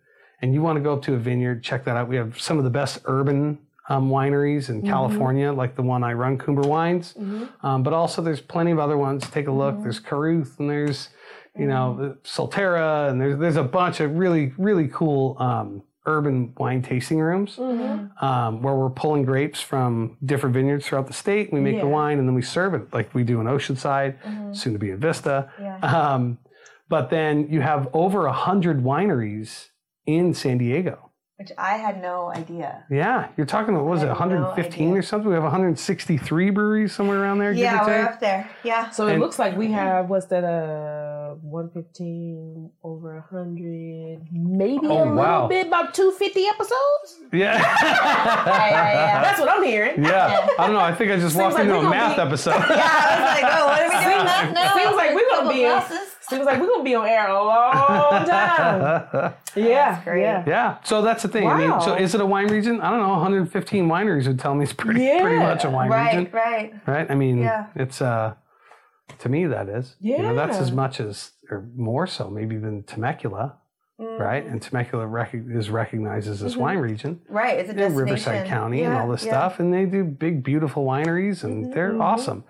and 0.42 0.54
you 0.54 0.62
want 0.62 0.78
to 0.78 0.82
go 0.82 0.94
up 0.94 1.02
to 1.04 1.16
a 1.16 1.18
vineyard, 1.18 1.64
check 1.64 1.84
that 1.84 1.98
out. 1.98 2.08
We 2.08 2.16
have 2.16 2.40
some 2.40 2.58
of 2.58 2.64
the 2.64 2.70
best 2.70 3.02
urban 3.06 3.60
um, 3.90 4.10
wineries 4.10 4.70
in 4.70 4.82
California, 4.82 5.52
like 5.54 5.76
the 5.76 5.82
one 5.84 6.04
I 6.04 6.14
run, 6.14 6.38
Coomer 6.38 6.66
Wines. 6.66 7.14
Mhm. 7.20 7.50
Um, 7.64 7.84
but 7.84 7.94
also, 7.94 8.22
there's 8.22 8.42
plenty 8.42 8.72
of 8.72 8.80
other 8.80 8.98
ones. 8.98 9.30
Take 9.30 9.48
a 9.48 9.52
look. 9.52 9.82
There's 9.82 10.00
Carruth, 10.00 10.60
and 10.60 10.70
there's 10.70 11.10
you 11.56 11.68
know 11.68 12.16
Solterra, 12.24 13.10
and 13.10 13.20
there's 13.22 13.38
there's 13.40 13.56
a 13.56 13.64
bunch 13.64 14.00
of 14.00 14.16
really 14.18 14.54
really 14.58 14.88
cool 14.90 15.36
um, 15.40 15.84
urban 16.06 16.54
wine 16.58 16.82
tasting 16.82 17.20
rooms 17.20 17.58
Mhm. 17.58 18.22
um, 18.24 18.62
where 18.62 18.74
we're 18.76 18.90
pulling 18.90 19.24
grapes 19.24 19.60
from 19.62 20.16
different 20.24 20.54
vineyards 20.54 20.86
throughout 20.88 21.08
the 21.08 21.14
state. 21.14 21.52
We 21.52 21.60
make 21.60 21.80
the 21.82 21.88
wine, 21.88 22.20
and 22.20 22.28
then 22.28 22.36
we 22.36 22.42
serve 22.42 22.74
it 22.76 22.94
like 22.94 23.14
we 23.14 23.24
do 23.24 23.42
in 23.42 23.48
Oceanside, 23.48 24.16
soon 24.56 24.72
to 24.74 24.80
be 24.80 24.92
in 24.92 25.00
Vista. 25.00 25.50
Yeah. 25.62 25.78
Um, 25.80 26.38
but 26.90 27.10
then 27.10 27.48
you 27.50 27.60
have 27.62 27.90
over 27.94 28.26
a 28.26 28.32
hundred 28.32 28.82
wineries 28.84 29.68
in 30.06 30.34
San 30.34 30.58
Diego. 30.60 31.07
Which 31.38 31.52
I 31.56 31.78
had 31.78 32.02
no 32.02 32.32
idea. 32.36 32.84
Yeah, 32.90 33.28
you're 33.38 33.46
talking 33.46 33.76
about 33.76 33.86
what 33.86 33.92
was 33.92 34.02
it, 34.02 34.08
had 34.08 34.30
no 34.30 34.42
115 34.42 34.98
or 34.98 35.04
something? 35.04 35.28
We 35.30 35.36
have 35.36 35.44
163 35.44 36.50
breweries 36.50 36.94
somewhere 36.96 37.22
around 37.22 37.38
there. 37.38 37.52
Yeah, 37.52 37.74
give 37.78 37.82
or 37.82 37.86
we're 37.92 38.02
take. 38.02 38.12
up 38.14 38.20
there. 38.20 38.50
Yeah. 38.64 38.90
So 38.90 39.06
it 39.06 39.20
looks 39.20 39.38
like 39.38 39.56
we 39.56 39.72
have 39.72 40.10
what's 40.10 40.26
that? 40.28 40.44
Uh, 40.44 41.36
one 41.42 41.70
fifteen 41.70 42.72
over 42.84 43.18
a 43.18 43.22
hundred, 43.22 44.26
maybe 44.32 44.88
Oh, 44.88 45.04
a 45.04 45.14
little 45.14 45.48
bit 45.48 45.68
about 45.68 45.94
two 45.94 46.12
fifty 46.14 46.46
episodes. 46.48 47.20
Yeah. 47.32 47.58
Yeah, 47.58 47.76
yeah, 47.84 48.94
yeah. 48.94 49.22
That's 49.26 49.40
what 49.40 49.50
I'm 49.50 49.64
hearing. 49.64 50.04
Yeah. 50.04 50.48
I 50.58 50.66
don't 50.66 50.74
know. 50.74 50.80
I 50.80 50.96
think 50.96 51.12
I 51.12 51.18
just 51.18 51.34
Seems 51.36 51.44
walked 51.44 51.56
like 51.56 51.64
into 51.66 51.78
a 51.78 51.88
math 51.90 52.16
be- 52.16 52.22
episode. 52.24 52.52
Yeah, 52.52 52.64
I 52.66 53.20
was 53.20 53.42
like, 53.44 53.54
oh, 53.54 53.66
what 53.68 53.82
are 53.84 53.90
we 53.90 54.06
doing 54.06 54.26
math 54.26 54.54
now? 54.54 54.76
Seems 54.76 54.96
like 54.96 55.14
we're 55.14 55.30
gonna 55.30 55.54
be 55.54 55.64
in- 55.66 55.82
glasses. 56.30 56.40
was 56.40 56.46
like 56.46 56.60
we're 56.62 56.68
gonna 56.68 56.84
be 56.84 56.96
on 56.96 57.06
air 57.08 57.28
a 57.30 57.44
long 57.44 58.26
time. 58.26 59.34
yeah, 59.56 60.04
great. 60.04 60.22
yeah. 60.22 60.44
yeah. 60.48 60.78
So 60.84 61.02
that's 61.02 61.24
the 61.24 61.30
thing. 61.30 61.48
I 61.48 61.58
mean, 61.58 61.82
so 61.82 61.96
is 61.96 62.14
it 62.16 62.22
a 62.22 62.26
wine 62.26 62.48
region? 62.48 62.82
I 62.82 62.90
don't 62.90 63.00
know. 63.02 63.10
115 63.10 63.88
wineries 63.88 64.28
would 64.28 64.40
tell 64.40 64.56
me 64.56 64.64
it's 64.64 64.74
pretty, 64.74 65.00
pretty 65.22 65.38
much 65.40 65.64
a 65.64 65.70
wine 65.70 65.90
Right, 65.90 66.16
region. 66.18 66.32
right. 66.34 66.72
Right. 66.86 66.88
Right. 66.88 67.12
I 67.12 67.16
mean, 67.16 67.40
Yeah. 67.40 67.68
it's, 67.76 68.02
uh, 68.02 68.34
to 69.20 69.30
me, 69.30 69.46
that 69.48 69.70
is. 69.70 69.96
You 70.00 70.18
know, 70.20 70.36
that's 70.36 70.58
as 70.58 70.72
much 70.72 71.00
as, 71.00 71.32
or 71.50 71.66
more 71.76 72.08
so 72.08 72.30
maybe 72.30 72.58
than 72.58 72.84
Temecula, 72.84 73.56
Mm, 74.00 74.20
right? 74.20 74.46
And 74.46 74.62
Temecula 74.62 75.08
rec- 75.08 75.34
is 75.34 75.72
recognized 75.72 76.28
as 76.30 76.40
this 76.42 76.54
Mhm. 76.54 76.60
wine 76.60 76.78
region. 76.78 77.20
Right, 77.30 77.58
it's 77.58 77.70
a 77.70 77.72
in 77.72 77.78
destination. 77.78 78.06
Riverside 78.06 78.48
County 78.48 78.84
and 78.84 78.94
all 78.96 79.08
this 79.08 79.26
yeah. 79.26 79.32
stuff, 79.32 79.60
and 79.60 79.74
they 79.74 79.86
do 79.86 80.04
big, 80.04 80.44
beautiful 80.44 80.86
wineries, 80.86 81.44
and 81.44 81.66
Mhm, 81.66 81.74
they're 81.74 81.94
mhm. 81.94 82.02
awesome. 82.04 82.44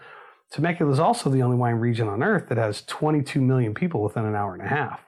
Temecula 0.51 0.91
is 0.91 0.99
also 0.99 1.29
the 1.29 1.41
only 1.41 1.57
wine 1.57 1.75
region 1.75 2.07
on 2.07 2.23
earth 2.23 2.47
that 2.49 2.57
has 2.57 2.81
22 2.83 3.41
million 3.41 3.73
people 3.73 4.01
within 4.01 4.25
an 4.25 4.35
hour 4.35 4.53
and 4.53 4.63
a 4.63 4.67
half. 4.67 5.01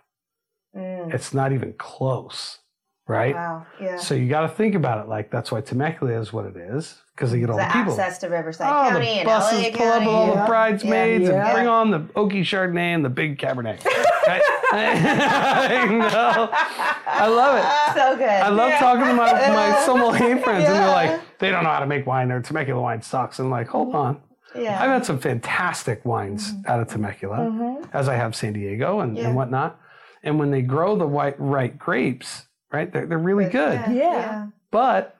Mm, 0.75 1.13
It's 1.13 1.33
not 1.33 1.51
even 1.53 1.73
close, 1.77 2.59
right? 3.07 3.33
Wow, 3.33 3.65
yeah. 3.81 3.97
So 3.97 4.15
you 4.15 4.27
got 4.29 4.41
to 4.41 4.49
think 4.49 4.75
about 4.75 5.03
it 5.03 5.09
like 5.09 5.31
that's 5.31 5.51
why 5.51 5.61
Temecula 5.61 6.19
is 6.19 6.31
what 6.33 6.45
it 6.45 6.57
is 6.57 7.01
because 7.15 7.31
they 7.31 7.39
get 7.39 7.49
all 7.49 7.57
the 7.57 7.63
the 7.63 7.69
people. 7.71 7.91
access 7.93 8.17
to 8.19 8.27
Riverside 8.27 8.67
Oh, 8.67 8.89
County 8.91 9.05
the 9.05 9.11
and 9.11 9.25
buses 9.25 9.63
LA 9.63 9.71
pull 9.77 9.87
up 9.87 9.93
County. 9.93 10.05
with 10.05 10.15
all 10.15 10.35
the 10.35 10.45
bridesmaids 10.45 11.23
Yeah. 11.29 11.45
and 11.47 11.53
bring 11.55 11.67
on 11.67 11.91
the 11.91 11.99
oaky 12.15 12.41
Chardonnay 12.41 12.93
and 12.95 13.03
the 13.03 13.09
big 13.09 13.37
Cabernet. 13.39 13.79
Right? 14.27 14.41
I 14.71 15.85
know. 15.87 16.49
I 17.07 17.27
love 17.27 17.57
it. 17.57 17.95
So 17.99 18.15
good. 18.15 18.29
I 18.29 18.49
love 18.49 18.69
Yeah. 18.69 18.79
talking 18.79 19.05
to 19.05 19.13
my, 19.15 19.31
my 19.49 19.81
sommelier 19.87 20.37
friends, 20.43 20.65
and 20.65 20.75
they're 20.75 20.87
like, 20.89 21.39
they 21.39 21.49
don't 21.49 21.63
know 21.63 21.71
how 21.71 21.79
to 21.79 21.87
make 21.87 22.05
wine. 22.05 22.27
Their 22.27 22.39
Temecula 22.39 22.79
wine 22.79 23.01
sucks. 23.01 23.39
And 23.39 23.47
I'm 23.47 23.51
like, 23.51 23.67
hold 23.67 23.95
on. 23.95 24.21
Yeah. 24.55 24.81
I've 24.81 24.89
had 24.89 25.05
some 25.05 25.19
fantastic 25.19 26.03
wines 26.05 26.53
out 26.65 26.79
of 26.79 26.87
Temecula, 26.87 27.37
Mhm. 27.37 27.87
as 27.93 28.07
I 28.09 28.15
have 28.15 28.35
San 28.35 28.53
Diego 28.53 28.99
and, 28.99 29.17
Yeah. 29.17 29.27
and 29.27 29.35
whatnot. 29.35 29.79
And 30.23 30.37
when 30.39 30.51
they 30.51 30.61
grow 30.61 30.95
the 30.95 31.07
white 31.07 31.35
right 31.39 31.77
grapes, 31.77 32.47
right, 32.71 32.91
they're, 32.91 33.05
they're 33.05 33.17
really 33.17 33.45
good. 33.49 33.79
Yeah. 33.91 34.47
But 34.71 35.15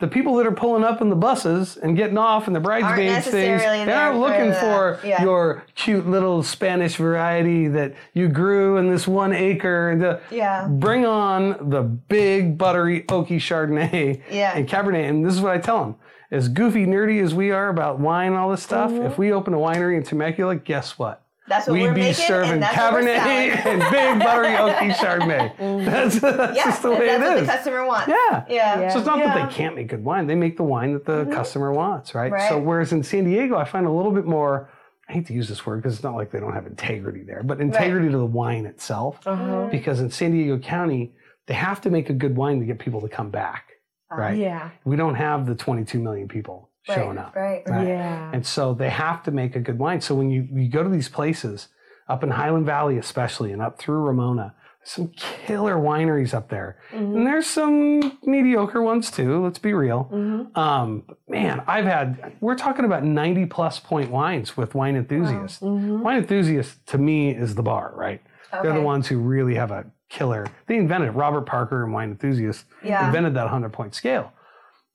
the 0.00 0.06
people 0.06 0.36
that 0.36 0.46
are 0.46 0.52
pulling 0.52 0.84
up 0.84 1.00
in 1.00 1.08
the 1.10 1.16
buses 1.16 1.76
and 1.76 1.96
getting 1.96 2.16
off 2.18 2.46
in 2.46 2.52
the 2.54 2.60
bridesmaids 2.60 3.26
things, 3.26 3.60
they're 3.60 3.84
not 3.84 4.14
looking 4.14 4.52
for 4.52 4.98
for 5.02 5.06
yeah. 5.06 5.22
your 5.24 5.64
cute 5.74 6.06
little 6.08 6.42
Spanish 6.44 6.94
variety 6.96 7.66
that 7.66 7.94
you 8.14 8.28
grew 8.28 8.76
in 8.76 8.88
this 8.88 9.08
one 9.08 9.32
acre. 9.32 9.96
The, 9.98 10.20
Yeah. 10.34 10.68
Bring 10.68 11.04
on 11.04 11.68
the 11.70 11.82
big 11.82 12.56
buttery 12.56 13.02
oaky 13.08 13.38
Chardonnay 13.38 14.20
Yeah. 14.30 14.52
and 14.56 14.68
Cabernet. 14.68 15.08
And 15.08 15.26
this 15.26 15.34
is 15.34 15.40
what 15.40 15.52
I 15.52 15.58
tell 15.58 15.80
them. 15.84 15.96
As 16.30 16.48
goofy 16.48 16.86
nerdy 16.86 17.22
as 17.22 17.34
we 17.34 17.50
are 17.50 17.68
about 17.68 17.98
wine 17.98 18.28
and 18.28 18.36
all 18.36 18.50
this 18.50 18.62
stuff, 18.62 18.90
mm-hmm. 18.90 19.06
if 19.06 19.18
we 19.18 19.32
open 19.32 19.54
a 19.54 19.58
winery 19.58 19.96
in 19.96 20.02
Temecula, 20.02 20.56
guess 20.56 20.98
what? 20.98 21.24
That's 21.48 21.66
what 21.66 21.72
We'd 21.74 21.84
we're 21.84 21.94
be 21.94 22.00
making, 22.02 22.26
serving 22.26 22.52
and 22.52 22.62
that's 22.62 22.76
what 22.76 22.92
we're 22.92 23.00
Cabernet 23.00 23.66
and 23.66 23.80
big 23.90 24.18
buttery 24.18 24.48
oaky 24.48 24.92
Chardonnay. 24.94 25.56
Mm-hmm. 25.56 25.84
That's, 25.86 26.20
that's 26.20 26.56
Yeah, 26.56 26.64
just 26.64 26.82
the 26.82 26.90
way 26.90 26.96
it 26.96 27.02
is. 27.02 27.08
that's 27.08 27.22
it 27.22 27.28
what 27.28 27.38
is. 27.38 27.46
the 27.46 27.52
customer 27.52 27.86
wants. 27.86 28.08
yeah. 28.08 28.44
Yeah. 28.48 28.80
Yeah. 28.80 28.88
So 28.90 28.98
it's 28.98 29.06
not 29.06 29.18
Yeah. 29.18 29.34
that 29.34 29.48
they 29.48 29.54
can't 29.54 29.74
make 29.74 29.88
good 29.88 30.04
wine; 30.04 30.26
they 30.26 30.34
make 30.34 30.58
the 30.58 30.64
wine 30.64 30.92
that 30.92 31.06
the 31.06 31.24
mm-hmm. 31.24 31.32
customer 31.32 31.72
wants, 31.72 32.14
right? 32.14 32.30
Right. 32.30 32.48
So 32.50 32.58
whereas 32.58 32.92
in 32.92 33.02
San 33.02 33.24
Diego, 33.24 33.56
I 33.56 33.64
find 33.64 33.86
a 33.86 33.90
little 33.90 34.12
bit 34.12 34.26
more. 34.26 34.68
I 35.08 35.14
hate 35.14 35.26
to 35.28 35.32
use 35.32 35.48
this 35.48 35.64
word 35.64 35.76
because 35.76 35.94
it's 35.94 36.02
not 36.04 36.16
like 36.16 36.30
they 36.30 36.38
don't 36.38 36.52
have 36.52 36.66
integrity 36.66 37.22
there, 37.22 37.42
but 37.42 37.62
integrity 37.62 38.10
to 38.10 38.18
the 38.18 38.26
wine 38.26 38.66
itself. 38.66 39.26
Uh-huh. 39.26 39.68
Because 39.70 40.00
in 40.00 40.10
San 40.10 40.32
Diego 40.32 40.58
County, 40.58 41.14
they 41.46 41.54
have 41.54 41.80
to 41.80 41.88
make 41.88 42.10
a 42.10 42.12
good 42.12 42.36
wine 42.36 42.60
to 42.60 42.66
get 42.66 42.78
people 42.78 43.00
to 43.00 43.08
come 43.08 43.30
back, 43.30 43.77
right? 44.10 44.36
Yeah. 44.36 44.70
We 44.84 44.96
don't 44.96 45.14
have 45.14 45.46
the 45.46 45.54
22 45.54 45.98
million 45.98 46.28
people 46.28 46.70
showing 46.82 47.18
up. 47.18 47.34
Right. 47.36 47.62
Right. 47.66 47.88
Yeah. 47.88 48.30
And 48.32 48.46
so 48.46 48.74
they 48.74 48.90
have 48.90 49.22
to 49.24 49.30
make 49.30 49.56
a 49.56 49.60
good 49.60 49.78
wine. 49.78 50.00
So 50.00 50.14
when 50.14 50.30
you, 50.30 50.48
you 50.52 50.68
go 50.68 50.82
to 50.82 50.88
these 50.88 51.08
places, 51.08 51.68
up 52.08 52.22
in 52.22 52.30
Highland 52.30 52.66
Valley 52.66 52.96
especially, 52.98 53.52
and 53.52 53.60
up 53.60 53.78
through 53.78 54.00
Ramona, 54.00 54.54
some 54.82 55.08
killer 55.08 55.76
wineries 55.76 56.32
up 56.32 56.48
there. 56.48 56.78
And 56.92 57.26
there's 57.26 57.46
some 57.46 58.18
mediocre 58.22 58.80
ones 58.80 59.10
too, 59.10 59.44
let's 59.44 59.58
be 59.58 59.74
real. 59.74 60.08
Mm-hmm. 60.10 60.58
Um, 60.58 61.04
man, 61.28 61.62
I've 61.66 61.84
had, 61.84 62.36
we're 62.40 62.54
talking 62.54 62.86
about 62.86 63.04
90 63.04 63.46
plus 63.46 63.78
point 63.78 64.10
wines 64.10 64.56
with 64.56 64.74
wine 64.74 64.96
enthusiasts. 64.96 65.60
Mm-hmm. 65.60 66.00
Wine 66.00 66.16
enthusiasts 66.16 66.78
to 66.86 66.96
me 66.96 67.30
is 67.30 67.54
the 67.54 67.62
bar, 67.62 67.92
right? 67.94 68.22
Okay. 68.52 68.62
They're 68.62 68.78
the 68.78 68.80
ones 68.80 69.06
who 69.06 69.18
really 69.18 69.56
have 69.56 69.70
a 69.70 69.84
killer. 70.08 70.46
They 70.66 70.76
invented 70.76 71.10
it. 71.10 71.12
Robert 71.12 71.42
Parker 71.46 71.84
and 71.84 71.92
wine 71.92 72.10
enthusiasts 72.10 72.64
Yeah. 72.82 73.06
invented 73.06 73.34
that 73.34 73.44
100 73.44 73.72
point 73.72 73.94
scale. 73.94 74.32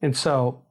And 0.02 0.16
so 0.18 0.63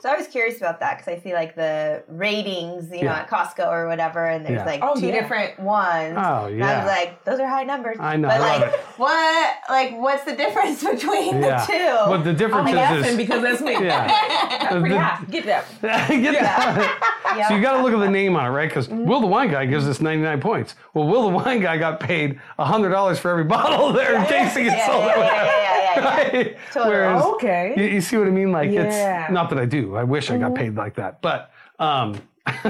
So 0.00 0.08
I 0.10 0.16
was 0.16 0.26
curious 0.26 0.56
about 0.58 0.80
that 0.80 0.98
because 0.98 1.12
I 1.18 1.22
see 1.22 1.32
like 1.34 1.54
the 1.54 2.02
ratings, 2.08 2.90
you 2.90 3.02
know, 3.04 3.10
at 3.12 3.28
Costco 3.30 3.66
or 3.68 3.86
whatever, 3.88 4.26
and 4.26 4.44
there's 4.44 4.58
Yeah. 4.58 4.64
like 4.64 4.80
Oh, 4.82 4.94
two 4.98 5.06
yeah. 5.06 5.20
different 5.20 5.58
ones. 5.60 6.16
Oh, 6.18 6.46
And 6.46 6.58
yeah. 6.58 6.70
I 6.70 6.76
was 6.78 6.86
like, 6.86 7.24
those 7.24 7.40
are 7.40 7.46
high 7.48 7.64
numbers. 7.64 7.96
I 8.00 8.16
know, 8.16 8.28
But 8.28 8.40
I 8.40 8.52
love 8.52 8.60
like, 8.62 8.72
it. 8.74 8.80
what? 8.96 9.54
Like, 9.68 9.96
what's 9.98 10.24
the 10.24 10.36
difference 10.36 10.82
between 10.92 11.40
Yeah. 11.40 11.64
the 11.64 11.72
two? 11.72 12.10
But 12.10 12.22
the 12.24 12.32
difference 12.32 12.70
I'm 12.70 12.98
is, 12.98 13.06
is 13.08 13.16
because 13.16 13.42
that's 13.42 13.60
me. 13.60 13.72
Yeah. 13.86 14.06
That's 14.06 14.72
pretty 14.80 14.88
The- 14.90 15.00
high. 15.00 15.24
Get 15.30 15.46
that. 15.46 15.64
Get 16.08 16.32
that. 16.40 17.12
Yeah. 17.36 17.48
So 17.48 17.54
you 17.56 17.62
got 17.62 17.76
to 17.76 17.82
look 17.82 17.92
at 17.92 17.98
the 18.00 18.10
name 18.10 18.36
on 18.36 18.46
it, 18.46 18.50
right? 18.50 18.68
Because 18.68 18.88
Will 18.88 19.20
the 19.20 19.26
wine 19.26 19.50
guy 19.50 19.66
gives 19.66 19.86
us 19.86 20.00
99 20.00 20.40
points. 20.40 20.74
Well, 20.94 21.06
Will 21.06 21.22
the 21.22 21.36
wine 21.36 21.60
guy 21.60 21.76
got 21.76 22.00
paid 22.00 22.40
$100 22.58 23.18
for 23.18 23.30
every 23.30 23.44
bottle 23.44 23.92
there 23.92 24.14
in 24.16 24.24
case 24.26 24.56
he 24.56 24.64
gets 24.64 24.76
yeah, 24.76 24.86
sold 24.86 25.04
yeah, 25.04 25.16
yeah, 25.16 25.44
yeah, 25.44 25.52
yeah, 25.52 26.00
yeah. 26.00 26.16
Right? 26.38 26.56
Totally. 26.72 26.94
Whereas, 26.94 27.22
Okay. 27.24 27.74
you, 27.76 27.84
you 27.84 28.00
see 28.00 28.16
what 28.16 28.26
I 28.26 28.30
mean? 28.30 28.52
Like 28.52 28.70
Yeah. 28.70 29.24
it's 29.24 29.32
not 29.32 29.50
that 29.50 29.58
I 29.58 29.64
do. 29.66 29.85
I 29.94 30.04
wish 30.04 30.30
I 30.30 30.38
got 30.38 30.54
paid 30.54 30.74
like 30.74 30.94
that, 30.96 31.20
but 31.22 31.50
um, 31.78 32.20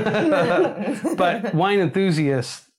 but 1.16 1.54
wine 1.54 1.80
enthusiasts 1.80 2.70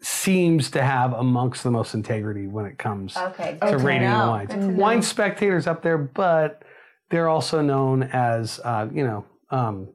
seems 0.00 0.70
to 0.70 0.82
have 0.82 1.12
amongst 1.12 1.62
the 1.64 1.70
most 1.70 1.94
integrity 1.94 2.46
when 2.46 2.66
it 2.66 2.78
comes 2.78 3.16
Okay. 3.16 3.58
to 3.68 3.78
rating 3.78 4.08
the 4.10 4.28
wines. 4.28 4.50
Wine 4.78 5.02
spectators 5.02 5.66
up 5.66 5.82
there, 5.82 5.98
but 5.98 6.62
they're 7.10 7.28
also 7.28 7.62
known 7.62 8.02
as 8.04 8.60
uh, 8.64 8.88
you 8.92 9.04
know. 9.04 9.24
Um, 9.50 9.88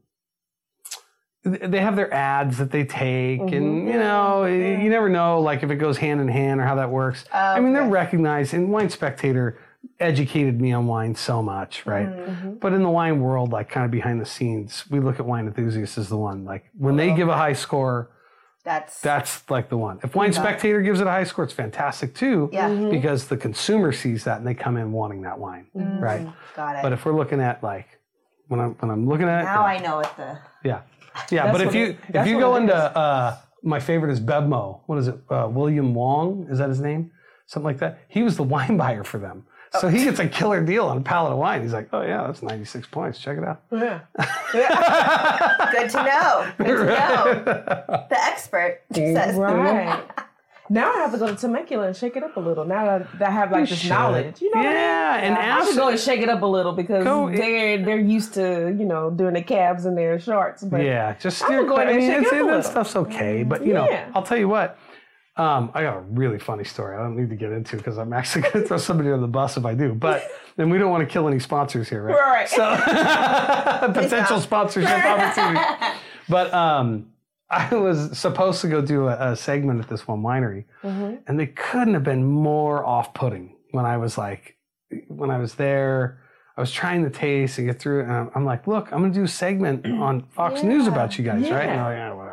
they 1.45 1.81
have 1.81 1.97
their 1.97 2.11
ads 2.13 2.57
that 2.57 2.71
they 2.71 2.85
take, 2.85 3.41
and 3.41 3.87
you 3.87 3.97
know, 3.99 4.45
you 4.45 4.89
never 4.89 5.09
know, 5.09 5.41
like 5.41 5.61
if 5.61 5.69
it 5.71 5.75
goes 5.75 5.97
hand 5.97 6.21
in 6.21 6.29
hand 6.29 6.61
or 6.61 6.63
how 6.63 6.75
that 6.75 6.89
works. 6.89 7.25
I 7.33 7.59
mean, 7.59 7.73
they're 7.73 7.83
recognized, 7.89 8.53
and 8.53 8.71
Wine 8.71 8.89
Spectator 8.89 9.57
educated 9.99 10.59
me 10.59 10.71
on 10.73 10.87
wine 10.87 11.15
so 11.15 11.41
much, 11.41 11.85
right? 11.85 12.07
Mm-hmm. 12.07 12.53
But 12.55 12.73
in 12.73 12.83
the 12.83 12.89
wine 12.89 13.19
world, 13.21 13.51
like 13.51 13.69
kind 13.69 13.85
of 13.85 13.91
behind 13.91 14.19
the 14.21 14.25
scenes, 14.25 14.83
we 14.89 14.99
look 14.99 15.19
at 15.19 15.25
wine 15.25 15.47
enthusiasts 15.47 15.97
as 15.97 16.09
the 16.09 16.17
one. 16.17 16.45
Like 16.45 16.65
when 16.77 16.95
they 16.95 17.13
give 17.13 17.29
a 17.29 17.37
high 17.37 17.53
score, 17.53 18.09
That's 18.65 19.01
that's 19.01 19.49
like 19.49 19.67
the 19.69 19.75
one. 19.77 19.99
If 20.03 20.15
Wine 20.15 20.31
Spectator 20.31 20.81
gives 20.81 21.01
it 21.01 21.07
a 21.07 21.11
high 21.11 21.25
score, 21.25 21.43
it's 21.43 21.53
fantastic 21.53 22.15
too, 22.15 22.49
Yeah. 22.53 22.69
Mhm. 22.69 22.91
because 22.91 23.27
the 23.27 23.35
consumer 23.37 23.91
sees 23.91 24.23
that 24.23 24.37
and 24.37 24.47
they 24.47 24.53
come 24.53 24.77
in 24.77 24.93
wanting 24.93 25.23
that 25.23 25.37
wine, 25.37 25.67
right? 25.75 26.27
got 26.55 26.77
it. 26.77 26.81
But 26.81 26.93
if 26.93 27.03
we're 27.05 27.15
looking 27.15 27.41
at 27.41 27.61
like 27.61 27.87
when 28.47 28.59
I'm 28.61 28.71
when 28.79 28.89
I'm 28.89 29.05
looking 29.07 29.27
at 29.27 29.41
it, 29.41 29.45
now 29.45 29.63
I 29.65 29.79
know 29.79 29.97
what 29.97 30.15
the. 30.15 30.37
yeah, 30.63 30.81
yeah. 31.29 31.51
But 31.51 31.61
if 31.61 31.75
you 31.75 31.85
it- 31.87 31.97
if 32.15 32.25
you 32.27 32.39
go 32.39 32.55
into 32.55 32.73
uh, 32.75 33.35
my 33.63 33.79
favorite 33.79 34.11
is 34.11 34.19
BevMo. 34.21 34.79
What 34.87 34.97
is 34.97 35.07
it? 35.09 35.17
Uh, 35.29 35.47
William 35.51 35.93
Wong 35.93 36.47
is 36.49 36.57
that 36.59 36.69
his 36.69 36.79
name? 36.81 37.11
Something 37.45 37.65
like 37.65 37.79
that. 37.79 37.99
He 38.07 38.23
was 38.23 38.35
the 38.37 38.43
wine 38.55 38.77
buyer 38.77 39.03
for 39.03 39.17
them. 39.19 39.45
Oh. 39.75 39.79
So 39.79 39.87
he 39.87 40.03
gets 40.05 40.19
a 40.19 40.27
killer 40.27 40.63
deal 40.63 40.85
on 40.85 40.97
a 40.97 41.01
pallet 41.01 41.31
of 41.33 41.39
wine. 41.39 41.61
He's 41.63 41.73
like, 41.73 41.89
oh 41.93 42.01
yeah, 42.01 42.25
that's 42.27 42.43
96 42.43 42.87
points. 42.87 43.19
Check 43.19 43.37
it 43.37 43.43
out. 43.43 43.61
Oh, 43.71 43.77
yeah. 44.53 45.71
Good 45.71 45.89
to 45.91 46.03
know. 46.03 46.51
Good 46.57 46.77
to 46.77 46.85
know. 46.85 47.43
The 48.09 48.17
expert 48.23 48.81
says. 48.93 49.35
Right. 49.35 50.03
Now 50.69 50.91
I 50.93 50.97
have 50.99 51.11
to 51.11 51.17
go 51.17 51.27
to 51.27 51.35
Temecula 51.35 51.87
and 51.87 51.95
shake 51.95 52.15
it 52.15 52.23
up 52.23 52.37
a 52.37 52.39
little. 52.39 52.63
Now 52.65 52.99
that 52.99 53.21
I 53.21 53.29
have 53.31 53.51
like 53.51 53.67
this 53.69 53.79
should. 53.79 53.89
knowledge, 53.89 54.41
you 54.41 54.49
know. 54.55 54.59
what 54.59 54.67
I 54.67 54.69
mean? 54.69 54.77
Yeah, 54.79 55.15
and 55.17 55.35
I 55.35 55.41
ask- 55.41 55.67
should 55.67 55.75
go 55.77 55.89
and 55.89 55.99
shake 55.99 56.21
it 56.21 56.29
up 56.29 56.41
a 56.41 56.45
little 56.45 56.71
because 56.71 57.03
Go- 57.03 57.29
they're 57.29 57.83
they're 57.83 57.99
used 57.99 58.33
to 58.35 58.73
you 58.77 58.85
know 58.85 59.09
doing 59.11 59.33
the 59.33 59.41
calves 59.43 59.85
and 59.85 59.97
their 59.97 60.17
shorts. 60.19 60.63
But 60.63 60.81
Yeah, 60.83 61.15
just 61.19 61.41
I'm 61.43 61.47
steer 61.47 61.65
gonna 61.65 61.75
go 61.85 61.91
I 61.91 61.97
mean, 61.97 62.09
and 62.11 62.21
it's, 62.23 62.29
shake 62.31 62.39
it 62.39 62.43
up 62.43 62.49
a 62.49 62.51
that 62.61 62.65
stuff's 62.65 62.95
okay, 62.95 63.43
but 63.43 63.65
you 63.65 63.73
know, 63.73 63.85
I'll 64.15 64.23
tell 64.23 64.37
you 64.37 64.47
what. 64.47 64.77
Um, 65.35 65.71
I 65.73 65.81
got 65.81 65.97
a 65.97 66.01
really 66.01 66.37
funny 66.37 66.63
story. 66.63 66.95
I 66.95 66.99
don't 67.01 67.15
need 67.17 67.29
to 67.31 67.35
get 67.35 67.51
into 67.51 67.75
because 67.77 67.97
I'm 67.97 68.13
actually 68.13 68.41
going 68.43 68.53
to 68.61 68.67
throw 68.67 68.77
somebody 68.77 69.11
on 69.11 69.21
the 69.21 69.27
bus 69.27 69.57
if 69.57 69.65
I 69.65 69.73
do. 69.73 69.93
But 69.95 70.23
then 70.57 70.69
we 70.69 70.77
don't 70.77 70.91
want 70.91 71.01
to 71.07 71.11
kill 71.11 71.27
any 71.27 71.39
sponsors 71.39 71.89
here, 71.89 72.03
right? 72.03 72.13
Right. 72.15 72.49
So 72.49 72.57
potential 73.93 74.39
sponsorship 74.39 75.03
opportunity. 75.03 75.59
But 76.29 76.53
um, 76.53 77.07
I 77.49 77.73
was 77.75 78.17
supposed 78.17 78.61
to 78.61 78.67
go 78.67 78.81
do 78.81 79.07
a, 79.07 79.31
a 79.31 79.35
segment 79.35 79.79
at 79.81 79.89
this 79.89 80.07
one 80.07 80.21
winery, 80.21 80.65
Mm-hmm. 80.83 81.15
and 81.27 81.39
they 81.39 81.47
couldn't 81.47 81.93
have 81.95 82.03
been 82.03 82.23
more 82.23 82.85
off-putting 82.85 83.55
when 83.71 83.85
I 83.85 83.97
was 83.97 84.17
like, 84.17 84.57
when 85.07 85.31
I 85.31 85.37
was 85.39 85.55
there. 85.55 86.19
I 86.55 86.61
was 86.61 86.71
trying 86.71 87.03
to 87.03 87.09
taste 87.09 87.57
and 87.57 87.65
get 87.65 87.79
through 87.79 88.01
it, 88.01 88.03
and 88.03 88.11
I'm, 88.11 88.29
I'm 88.35 88.45
like, 88.45 88.67
"Look, 88.67 88.91
I'm 88.93 88.99
going 88.99 89.11
to 89.11 89.17
do 89.19 89.23
a 89.23 89.27
segment 89.27 89.85
on 89.87 90.21
Fox 90.35 90.61
News 90.61 90.85
about 90.85 91.17
you 91.17 91.23
guys, 91.25 91.49
right?" 91.49 91.63
And 91.67 91.77
Yeah. 91.77 91.85
like, 91.85 91.95
"Yeah, 91.97 92.13
whatever, 92.13 92.27
you 92.27 92.32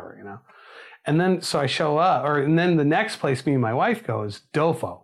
And 1.05 1.19
then 1.19 1.41
so 1.41 1.59
I 1.59 1.65
show 1.65 1.97
up, 1.97 2.23
or 2.23 2.39
and 2.39 2.57
then 2.57 2.77
the 2.77 2.85
next 2.85 3.17
place 3.17 3.45
me 3.45 3.53
and 3.53 3.61
my 3.61 3.73
wife 3.73 4.05
go 4.05 4.23
is 4.23 4.41
Doffo, 4.53 5.03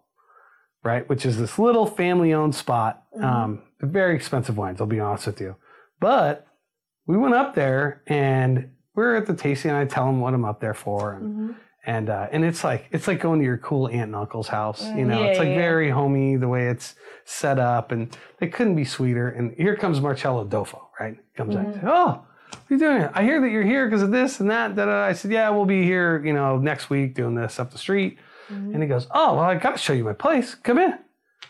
right? 0.83 1.07
Which 1.09 1.25
is 1.25 1.37
this 1.37 1.57
little 1.57 1.85
family-owned 1.87 2.53
spot. 2.55 3.03
Um, 3.21 3.63
very 3.81 4.15
expensive 4.15 4.57
wines, 4.57 4.79
I'll 4.79 4.87
be 4.87 4.99
honest 4.99 5.25
with 5.27 5.41
you. 5.41 5.55
But 5.99 6.45
we 7.07 7.17
went 7.17 7.33
up 7.33 7.55
there 7.55 8.03
and 8.07 8.69
we 8.95 9.03
are 9.03 9.15
at 9.15 9.25
the 9.25 9.33
tasting, 9.33 9.71
and 9.71 9.79
I 9.79 9.85
tell 9.85 10.05
them 10.05 10.19
what 10.19 10.33
I'm 10.33 10.45
up 10.45 10.59
there 10.59 10.73
for, 10.75 11.13
and 11.13 11.55
and 11.85 12.09
uh, 12.09 12.27
and 12.31 12.43
it's 12.45 12.63
like 12.63 12.85
it's 12.91 13.07
like 13.07 13.19
going 13.19 13.39
to 13.39 13.45
your 13.45 13.57
cool 13.57 13.87
aunt 13.87 14.03
and 14.03 14.15
uncle's 14.15 14.49
house. 14.49 14.83
You 14.83 15.05
know, 15.05 15.19
Yeah, 15.19 15.27
it's 15.27 15.39
like 15.39 15.49
yeah. 15.49 15.55
very 15.55 15.89
homey 15.89 16.35
the 16.35 16.47
way 16.47 16.67
it's 16.67 16.93
set 17.25 17.57
up, 17.59 17.91
and 17.91 18.15
it 18.39 18.53
couldn't 18.53 18.75
be 18.75 18.85
sweeter. 18.85 19.29
And 19.29 19.53
here 19.57 19.75
comes 19.75 19.99
Marcelo 20.01 20.45
Doffo, 20.45 20.79
right? 20.99 21.17
Comes 21.35 21.55
out, 21.55 21.67
oh. 21.83 22.23
What 22.67 22.81
are 22.81 22.85
you 22.85 22.99
doing? 22.99 23.09
I 23.13 23.23
hear 23.23 23.39
that 23.39 23.49
you're 23.49 23.63
here 23.63 23.85
because 23.85 24.01
of 24.01 24.11
this 24.11 24.41
and 24.41 24.51
that. 24.51 24.75
Da, 24.75 24.85
da. 24.85 25.05
I 25.05 25.13
said, 25.13 25.31
yeah, 25.31 25.49
we'll 25.51 25.65
be 25.65 25.83
here, 25.83 26.21
you 26.25 26.33
know, 26.33 26.57
next 26.57 26.89
week 26.89 27.13
doing 27.13 27.33
this 27.33 27.59
up 27.59 27.71
the 27.71 27.77
street. 27.77 28.17
Mm-hmm. 28.51 28.73
And 28.73 28.83
he 28.83 28.89
goes, 28.89 29.07
oh, 29.11 29.35
well, 29.35 29.43
I 29.43 29.55
got 29.55 29.71
to 29.71 29.77
show 29.77 29.93
you 29.93 30.03
my 30.03 30.11
place. 30.11 30.53
Come 30.55 30.77
in. 30.77 30.97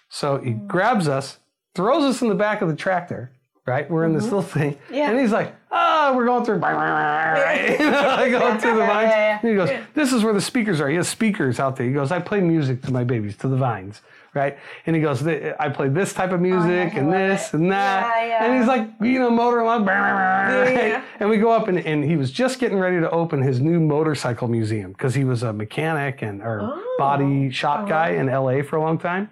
So 0.10 0.38
he 0.38 0.52
mm. 0.52 0.68
grabs 0.68 1.08
us, 1.08 1.40
throws 1.74 2.04
us 2.04 2.22
in 2.22 2.30
the 2.30 2.36
back 2.36 2.62
of 2.62 2.70
the 2.70 2.76
tractor, 2.76 3.32
right? 3.66 3.90
We're 3.90 4.06
in 4.06 4.14
this 4.14 4.26
mm-hmm. 4.26 4.36
little 4.36 4.50
thing. 4.50 4.78
Yeah. 4.92 5.10
And 5.10 5.20
he's 5.20 5.32
like, 5.32 5.56
oh, 5.72 6.16
we're 6.16 6.26
going 6.26 6.46
through, 6.46 6.58
right? 6.58 7.72
you 7.80 7.92
know, 7.92 8.40
going 8.40 8.60
through 8.60 8.76
the 8.76 8.86
vines. 8.86 9.10
Yeah, 9.10 9.18
yeah. 9.18 9.40
And 9.42 9.50
he 9.50 9.56
goes, 9.56 9.86
this 9.96 10.14
is 10.14 10.24
where 10.24 10.34
the 10.34 10.42
speakers 10.42 10.80
are. 10.80 10.88
He 10.88 10.98
has 10.98 11.08
speakers 11.08 11.60
out 11.60 11.78
there. 11.78 11.88
He 11.88 11.94
goes, 11.94 12.12
I 12.12 12.20
play 12.20 12.42
music 12.42 12.84
to 12.84 12.92
my 12.92 13.04
babies, 13.04 13.36
to 13.38 13.48
the 13.48 13.58
vines, 13.58 14.02
right? 14.38 14.58
And 14.86 14.96
he 14.96 15.02
goes, 15.02 15.26
I 15.28 15.70
play 15.70 15.90
this 15.90 16.14
type 16.14 16.32
of 16.32 16.40
music 16.40 16.94
and 16.96 17.12
this 17.12 17.48
it. 17.48 17.54
and 17.56 17.72
that. 17.72 18.02
Yeah, 18.16 18.26
yeah. 18.28 18.46
And 18.46 18.58
he's 18.60 18.68
like, 18.68 18.90
you 19.02 19.20
know, 19.20 19.30
motor 19.30 19.60
along, 19.60 19.86
right? 19.86 20.64
Yeah. 20.88 21.04
And 21.20 21.30
we 21.30 21.38
go 21.38 21.52
up 21.52 21.68
and, 21.68 21.80
and 21.80 22.04
he 22.04 22.16
was 22.16 22.32
just 22.32 22.60
getting 22.60 22.78
ready 22.80 23.00
to 23.00 23.10
open 23.12 23.42
his 23.42 23.60
new 23.60 23.80
motorcycle 23.80 24.48
museum 24.48 24.92
because 24.94 25.16
he 25.16 25.24
was 25.24 25.44
a 25.44 25.52
mechanic 25.52 26.22
and 26.22 26.42
or 26.42 26.62
Oh. 26.62 26.96
body 26.98 27.50
shop 27.52 27.90
guy 27.90 28.10
in 28.12 28.28
LA 28.28 28.62
for 28.62 28.78
a 28.78 28.82
long 28.82 28.98
time. 28.98 29.30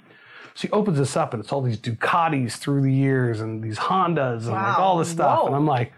So 0.55 0.67
he 0.67 0.71
opens 0.71 0.97
this 0.97 1.15
up 1.17 1.33
and 1.33 1.41
it's 1.43 1.51
all 1.51 1.61
these 1.61 1.77
Ducatis 1.77 2.53
through 2.53 2.81
the 2.81 2.91
years 2.93 3.41
and 3.41 3.61
these 3.63 3.77
Hondas 3.77 4.43
and 4.43 4.51
like 4.51 4.79
all 4.79 4.97
this 4.97 5.09
stuff. 5.09 5.39
Whoa. 5.41 5.47
And 5.47 5.55
I'm 5.55 5.65
like, 5.67 5.91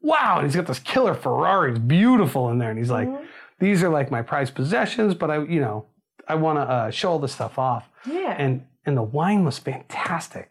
wow. 0.00 0.36
And 0.38 0.46
he's 0.46 0.54
got 0.56 0.66
this 0.66 0.78
killer 0.78 1.14
Ferrari. 1.14 1.70
It's 1.72 1.80
beautiful 1.80 2.50
in 2.50 2.58
there. 2.58 2.70
And 2.70 2.78
he's 2.78 2.90
like, 2.90 3.08
Mm-hmm. 3.08 3.24
these 3.58 3.82
are 3.82 3.88
like 3.88 4.10
my 4.10 4.22
prized 4.22 4.54
possessions, 4.54 5.14
but 5.14 5.30
I, 5.30 5.42
you 5.42 5.60
know, 5.60 5.86
I 6.28 6.34
want 6.36 6.58
to 6.58 6.62
uh, 6.62 6.90
show 6.90 7.10
all 7.12 7.18
this 7.18 7.32
stuff 7.32 7.58
off. 7.58 7.88
Yeah. 8.08 8.34
And 8.38 8.66
and 8.86 8.96
the 8.96 9.02
wine 9.02 9.44
was 9.44 9.58
fantastic. 9.58 10.50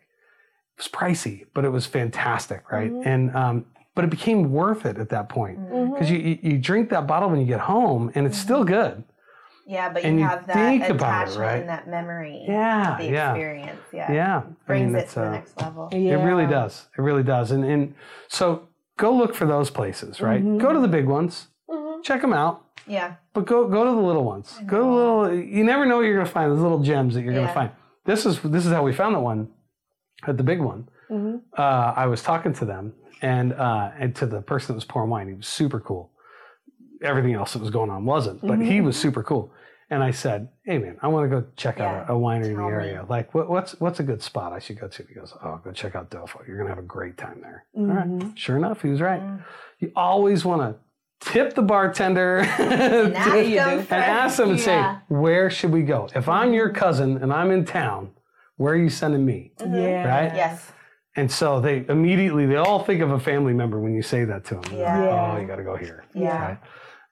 It 0.78 0.80
was 0.84 0.88
pricey, 0.88 1.46
but 1.54 1.66
it 1.66 1.70
was 1.70 1.86
fantastic, 1.86 2.72
right? 2.72 2.92
And 2.92 3.36
um, 3.36 3.66
but 3.96 4.04
it 4.06 4.10
became 4.10 4.52
worth 4.52 4.86
it 4.86 4.98
at 4.98 5.10
that 5.10 5.30
point 5.30 5.60
because 5.94 6.10
you, 6.10 6.18
you 6.18 6.40
you 6.42 6.58
drink 6.58 6.90
that 6.90 7.06
bottle 7.08 7.30
when 7.30 7.40
you 7.40 7.46
get 7.46 7.60
home, 7.60 8.12
and 8.16 8.26
it's 8.26 8.38
still 8.38 8.64
good. 8.64 9.04
Yeah, 9.66 9.88
but 9.94 10.04
And 10.04 10.16
you 10.16 10.24
you 10.24 10.28
have 10.30 10.46
that 10.48 10.56
think 10.56 10.84
about 10.90 11.28
it, 11.28 11.32
attachment 11.32 11.40
right? 11.40 11.60
and 11.62 11.70
that 11.70 11.88
memory. 11.88 12.44
Yeah, 12.46 12.98
The 12.98 13.06
yeah. 13.06 13.30
experience. 13.32 13.80
Yeah. 13.94 14.12
Yeah, 14.12 14.38
I 14.40 14.68
Brings 14.68 14.88
mean, 14.88 14.96
it 14.98 15.04
it's, 15.04 15.14
to 15.14 15.20
the 15.22 15.26
uh, 15.28 15.32
next 15.32 15.62
level. 15.62 15.90
yeah. 15.94 16.20
It 16.20 16.26
really 16.26 16.46
does. 16.48 16.88
It 16.98 17.02
really 17.02 17.24
does. 17.24 17.52
And 17.52 17.64
and 17.64 17.96
so 18.28 18.68
go 18.98 19.14
look 19.16 19.34
for 19.34 19.46
those 19.46 19.70
places, 19.70 20.20
right? 20.20 20.42
Go 20.58 20.74
to 20.74 20.80
the 20.82 20.88
big 20.90 21.06
ones, 21.06 21.48
check 22.04 22.22
them 22.22 22.34
out, 22.34 22.63
Yeah. 22.88 23.16
but 23.34 23.46
go 23.46 23.68
go 23.68 23.84
to 23.86 23.92
the 23.92 24.02
little 24.02 24.24
ones. 24.24 24.60
Go 24.66 24.78
to 24.78 24.84
the 24.84 24.90
little. 24.90 25.34
You 25.34 25.64
never 25.64 25.86
know 25.86 25.98
what 25.98 26.04
you're 26.06 26.16
gonna 26.18 26.30
find. 26.30 26.52
Those 26.52 26.60
little 26.60 26.80
gems 26.80 27.14
that 27.16 27.24
you're 27.24 27.34
Yeah. 27.34 27.42
gonna 27.42 27.54
find. 27.54 27.72
This 28.06 28.26
is 28.26 28.40
this 28.42 28.66
is 28.66 28.72
how 28.72 28.84
we 28.84 28.94
found 28.94 29.16
the 29.16 29.20
one 29.20 29.50
at 30.28 30.38
the 30.38 30.44
big 30.44 30.60
one. 30.60 30.90
Mhm. 31.12 31.42
Uh, 31.58 31.94
I 31.96 32.06
was 32.08 32.22
talking 32.24 32.54
to 32.54 32.66
them 32.66 32.94
and 33.22 33.54
uh, 33.54 33.92
and 34.00 34.16
to 34.18 34.26
the 34.26 34.42
person 34.42 34.68
that 34.70 34.76
was 34.76 34.86
pouring 34.86 35.10
wine. 35.10 35.28
He 35.28 35.34
was 35.34 35.48
super 35.48 35.80
cool. 35.80 36.12
Everything 37.02 37.34
else 37.34 37.54
that 37.54 37.60
was 37.62 37.70
going 37.70 37.90
on 37.90 38.06
wasn't, 38.06 38.42
but 38.42 38.60
he 38.60 38.80
was 38.80 38.96
super 38.96 39.24
cool. 39.24 39.52
And 39.90 40.02
I 40.02 40.12
said, 40.12 40.48
"Hey 40.66 40.78
man, 40.80 40.98
I 41.02 41.08
want 41.10 41.30
to 41.30 41.42
go 41.42 41.46
check 41.58 41.80
out 41.82 42.10
a, 42.10 42.14
a 42.14 42.16
winery 42.16 42.46
in 42.46 42.54
the 42.54 42.60
Tell 42.60 42.68
me. 42.70 42.74
area. 42.74 43.06
Like, 43.08 43.34
what, 43.36 43.50
what's 43.50 43.80
what's 43.82 44.00
a 44.00 44.04
good 44.04 44.22
spot 44.24 44.54
I 44.54 44.60
should 44.60 44.80
go 44.80 44.88
to?" 44.88 45.04
He 45.08 45.14
goes, 45.14 45.34
"Oh, 45.44 45.60
go 45.64 45.72
check 45.72 45.96
out 45.96 46.10
Doffo. 46.10 46.48
You're 46.48 46.58
gonna 46.58 46.70
have 46.70 46.80
a 46.80 46.82
great 46.82 47.18
time 47.18 47.42
there." 47.42 47.66
All 47.76 47.86
right. 47.86 48.38
Sure 48.38 48.56
enough, 48.58 48.82
he 48.82 48.90
was 48.90 49.02
right. 49.02 49.22
You 49.80 49.92
always 49.96 50.46
want 50.46 50.62
to 50.62 50.76
tip 51.26 51.54
the 51.56 51.62
bartender 51.62 52.38
And 52.60 53.16
ask 53.16 53.36
you 53.48 53.56
them 53.56 53.80
do. 53.80 53.88
and 53.90 54.04
ask 54.04 54.38
them 54.38 54.52
and 54.52 54.60
say, 54.60 54.84
"Where 55.08 55.50
should 55.50 55.72
we 55.72 55.84
go? 55.84 56.10
If 56.16 56.28
I'm 56.30 56.54
your 56.54 56.70
cousin 56.70 57.18
and 57.18 57.32
I'm 57.34 57.52
in 57.52 57.66
town, 57.66 58.12
where 58.58 58.74
are 58.74 58.78
you 58.78 58.90
sending 58.90 59.26
me?" 59.26 59.52
Yeah. 59.60 60.08
Right? 60.08 60.36
Yes. 60.36 60.72
And 61.16 61.32
so 61.32 61.60
they 61.62 61.86
immediately 61.90 62.46
they 62.46 62.56
all 62.56 62.84
think 62.84 63.02
of 63.02 63.12
a 63.12 63.20
family 63.20 63.54
member 63.54 63.80
when 63.80 63.94
you 63.94 64.02
say 64.02 64.26
that 64.26 64.46
to 64.46 64.56
them. 64.56 64.64
Yeah. 64.74 64.98
like, 65.00 65.10
Yeah. 65.10 65.34
Oh, 65.36 65.40
you 65.42 65.48
got 65.48 65.58
to 65.58 65.64
go 65.64 65.76
here. 65.78 66.06
Yeah. 66.14 66.48
Right? 66.50 66.58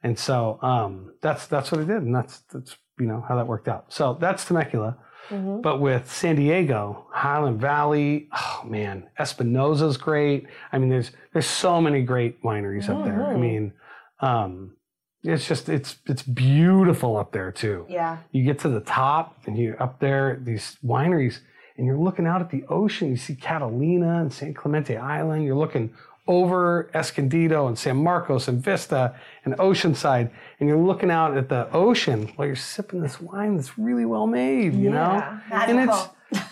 And 0.03 0.17
so 0.17 0.57
um, 0.63 1.13
that's 1.21 1.45
that's 1.47 1.71
what 1.71 1.81
I 1.81 1.83
did, 1.83 1.97
and 2.03 2.13
that's 2.15 2.39
that's 2.51 2.75
you 2.99 3.05
know 3.05 3.23
how 3.27 3.35
that 3.35 3.47
worked 3.47 3.67
out. 3.67 3.93
So 3.93 4.17
that's 4.19 4.45
Temecula. 4.45 4.97
Mhm. 5.29 5.61
But 5.61 5.79
with 5.79 6.11
San 6.11 6.35
Diego, 6.35 7.05
Highland 7.11 7.61
Valley, 7.61 8.27
oh 8.35 8.63
man, 8.65 9.07
Espinosa's 9.19 9.95
great. 9.95 10.47
I 10.73 10.79
mean, 10.79 10.89
there's 10.89 11.11
there's 11.31 11.45
so 11.45 11.79
many 11.79 12.01
great 12.01 12.41
wineries 12.43 12.89
up 12.89 13.05
there. 13.05 13.23
I 13.25 13.33
Mhm. 13.35 13.39
mean, 13.39 13.73
um, 14.21 14.75
it's 15.23 15.47
just 15.47 15.69
it's 15.69 15.97
it's 16.07 16.23
beautiful 16.23 17.15
up 17.17 17.31
there 17.31 17.51
too. 17.51 17.85
Yeah. 17.89 18.17
You 18.31 18.43
get 18.43 18.59
to 18.59 18.69
the 18.69 18.79
top 18.81 19.37
and 19.45 19.57
you're 19.57 19.81
up 19.81 19.99
there, 19.99 20.39
these 20.41 20.77
wineries, 20.83 21.39
and 21.77 21.85
you're 21.85 21.97
looking 21.97 22.25
out 22.25 22.41
at 22.41 22.49
the 22.49 22.63
ocean. 22.69 23.09
You 23.09 23.17
see 23.17 23.35
Catalina 23.35 24.19
and 24.21 24.33
San 24.33 24.53
Clemente 24.53 24.97
Island. 24.97 25.43
You're 25.43 25.55
looking 25.55 25.93
over 26.27 26.89
Escondido 26.93 27.67
and 27.67 27.77
San 27.77 27.97
Marcos 27.97 28.47
and 28.47 28.63
Vista 28.63 29.15
and 29.43 29.55
Oceanside, 29.57 30.31
and 30.59 30.69
you're 30.69 30.77
looking 30.77 31.11
out 31.11 31.35
at 31.35 31.49
the 31.49 31.69
ocean 31.71 32.31
while 32.35 32.47
you're 32.47 32.55
sipping 32.55 33.01
this 33.01 33.19
wine 33.19 33.55
that's 33.57 33.77
really 33.77 34.05
well 34.05 34.27
made, 34.27 34.73
you 34.73 34.89
know? 34.91 35.13
Yeah. 35.13 35.39
And 35.51 35.79
it's 35.89 36.09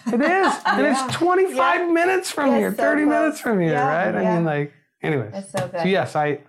it 0.07 0.21
is, 0.21 0.53
and 0.65 0.81
Yeah. 0.81 1.05
it's 1.05 1.15
25 1.15 1.91
minutes 1.91 2.31
from 2.31 2.51
Yeah, 2.51 2.57
here, 2.57 2.71
so 2.71 2.77
30 2.77 3.03
close. 3.03 3.09
minutes 3.09 3.39
from 3.39 3.59
here, 3.61 3.71
Yeah, 3.71 4.05
right? 4.07 4.15
I 4.15 4.35
mean, 4.35 4.43
like, 4.43 4.73
anyways. 5.01 5.33
It's 5.35 5.51
so 5.51 5.67
good. 5.67 5.81
So 5.81 5.87
yes, 5.87 6.15
I 6.15 6.39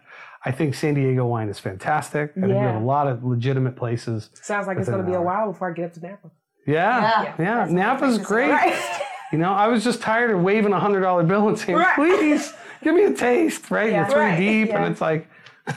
I 0.44 0.50
think 0.52 0.74
San 0.74 0.94
Diego 0.94 1.26
wine 1.26 1.48
is 1.48 1.58
fantastic. 1.58 2.30
I 2.36 2.40
think 2.40 2.46
we 2.46 2.52
have 2.54 2.80
a 2.80 2.84
lot 2.84 3.06
of 3.06 3.22
legitimate 3.24 3.76
places. 3.76 4.30
Sounds 4.34 4.66
like 4.66 4.78
it's 4.78 4.88
going 4.88 5.00
to 5.02 5.06
be 5.06 5.12
an 5.12 5.18
a 5.18 5.22
while 5.22 5.52
before 5.52 5.70
I 5.70 5.74
get 5.74 5.84
up 5.86 5.92
to 5.94 6.00
Napa. 6.00 6.30
Yeah, 6.66 7.00
Yeah. 7.00 7.34
yeah. 7.38 7.54
That's 7.56 7.72
Napa's 7.72 8.18
great. 8.18 8.50
Right. 8.50 9.02
You 9.32 9.38
know, 9.38 9.52
I 9.52 9.68
was 9.68 9.84
just 9.84 10.02
tired 10.02 10.32
of 10.32 10.42
waving 10.42 10.72
a 10.72 10.80
hundred 10.80 11.02
dollar 11.02 11.22
bill 11.22 11.46
and 11.46 11.56
saying, 11.56 11.78
Right. 11.78 11.94
"Please 11.94 12.52
give 12.82 12.96
me 12.96 13.04
a 13.04 13.12
taste." 13.14 13.70
Right? 13.70 13.92
Yeah. 13.92 13.98
You're 14.00 14.10
three 14.10 14.20
Right. 14.22 14.36
deep, 14.36 14.68
Yeah. 14.70 14.82
and 14.82 14.90
it's 14.92 15.00
like, 15.00 15.28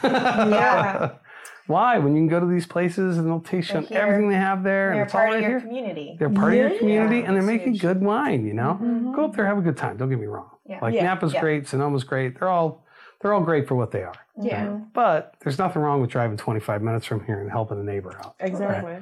Yeah. 0.04 1.12
Why? 1.68 1.98
When 2.00 2.14
you 2.16 2.22
can 2.22 2.28
go 2.28 2.40
to 2.40 2.46
these 2.48 2.66
places 2.66 3.18
and 3.20 3.28
they'll 3.28 3.40
taste 3.40 3.70
you 3.72 3.78
on 3.78 3.88
everything 3.92 4.28
they 4.30 4.36
have 4.36 4.64
there, 4.64 4.90
and 4.90 4.98
They're 4.98 5.04
it's 5.06 5.14
all 5.16 5.22
part 5.22 5.36
of 5.36 5.42
your 5.42 5.50
here. 5.52 5.60
community. 5.62 6.16
They're 6.20 6.30
part 6.30 6.54
of 6.54 6.58
your 6.60 6.70
Yeah. 6.74 6.78
community, 6.80 7.22
and 7.24 7.36
they're 7.36 7.44
making 7.44 7.74
huge. 7.74 7.82
good 7.82 8.02
wine. 8.02 8.46
You 8.46 8.54
know, 8.54 8.80
Mhm. 8.82 9.16
go 9.16 9.26
up 9.26 9.36
there, 9.36 9.46
have 9.46 9.58
a 9.60 9.62
good 9.62 9.78
time. 9.78 9.96
Don't 9.98 10.10
get 10.10 10.20
me 10.20 10.26
wrong. 10.26 10.50
Yeah. 10.66 10.80
Like 10.82 10.94
Yeah. 10.96 11.04
Napa's 11.04 11.34
Yeah. 11.34 11.40
great, 11.42 11.66
Sonoma's 11.68 12.04
great. 12.04 12.38
They're 12.40 12.50
all 12.50 12.83
they're 13.24 13.34
all 13.34 13.42
great 13.42 13.68
for 13.68 13.76
what 13.76 13.90
they 13.92 14.04
are. 14.04 14.14
Yeah. 14.40 14.66
Mhm. 14.68 14.88
But 14.94 15.36
there's 15.40 15.58
nothing 15.58 15.82
wrong 15.82 16.02
with 16.02 16.10
driving 16.12 16.38
25 16.38 16.82
minutes 16.84 17.06
from 17.06 17.24
here 17.26 17.40
and 17.40 17.50
helping 17.50 17.80
a 17.80 17.84
neighbor 17.84 18.16
out. 18.24 18.36
Exactly. 18.40 18.92
Yeah. 18.92 19.02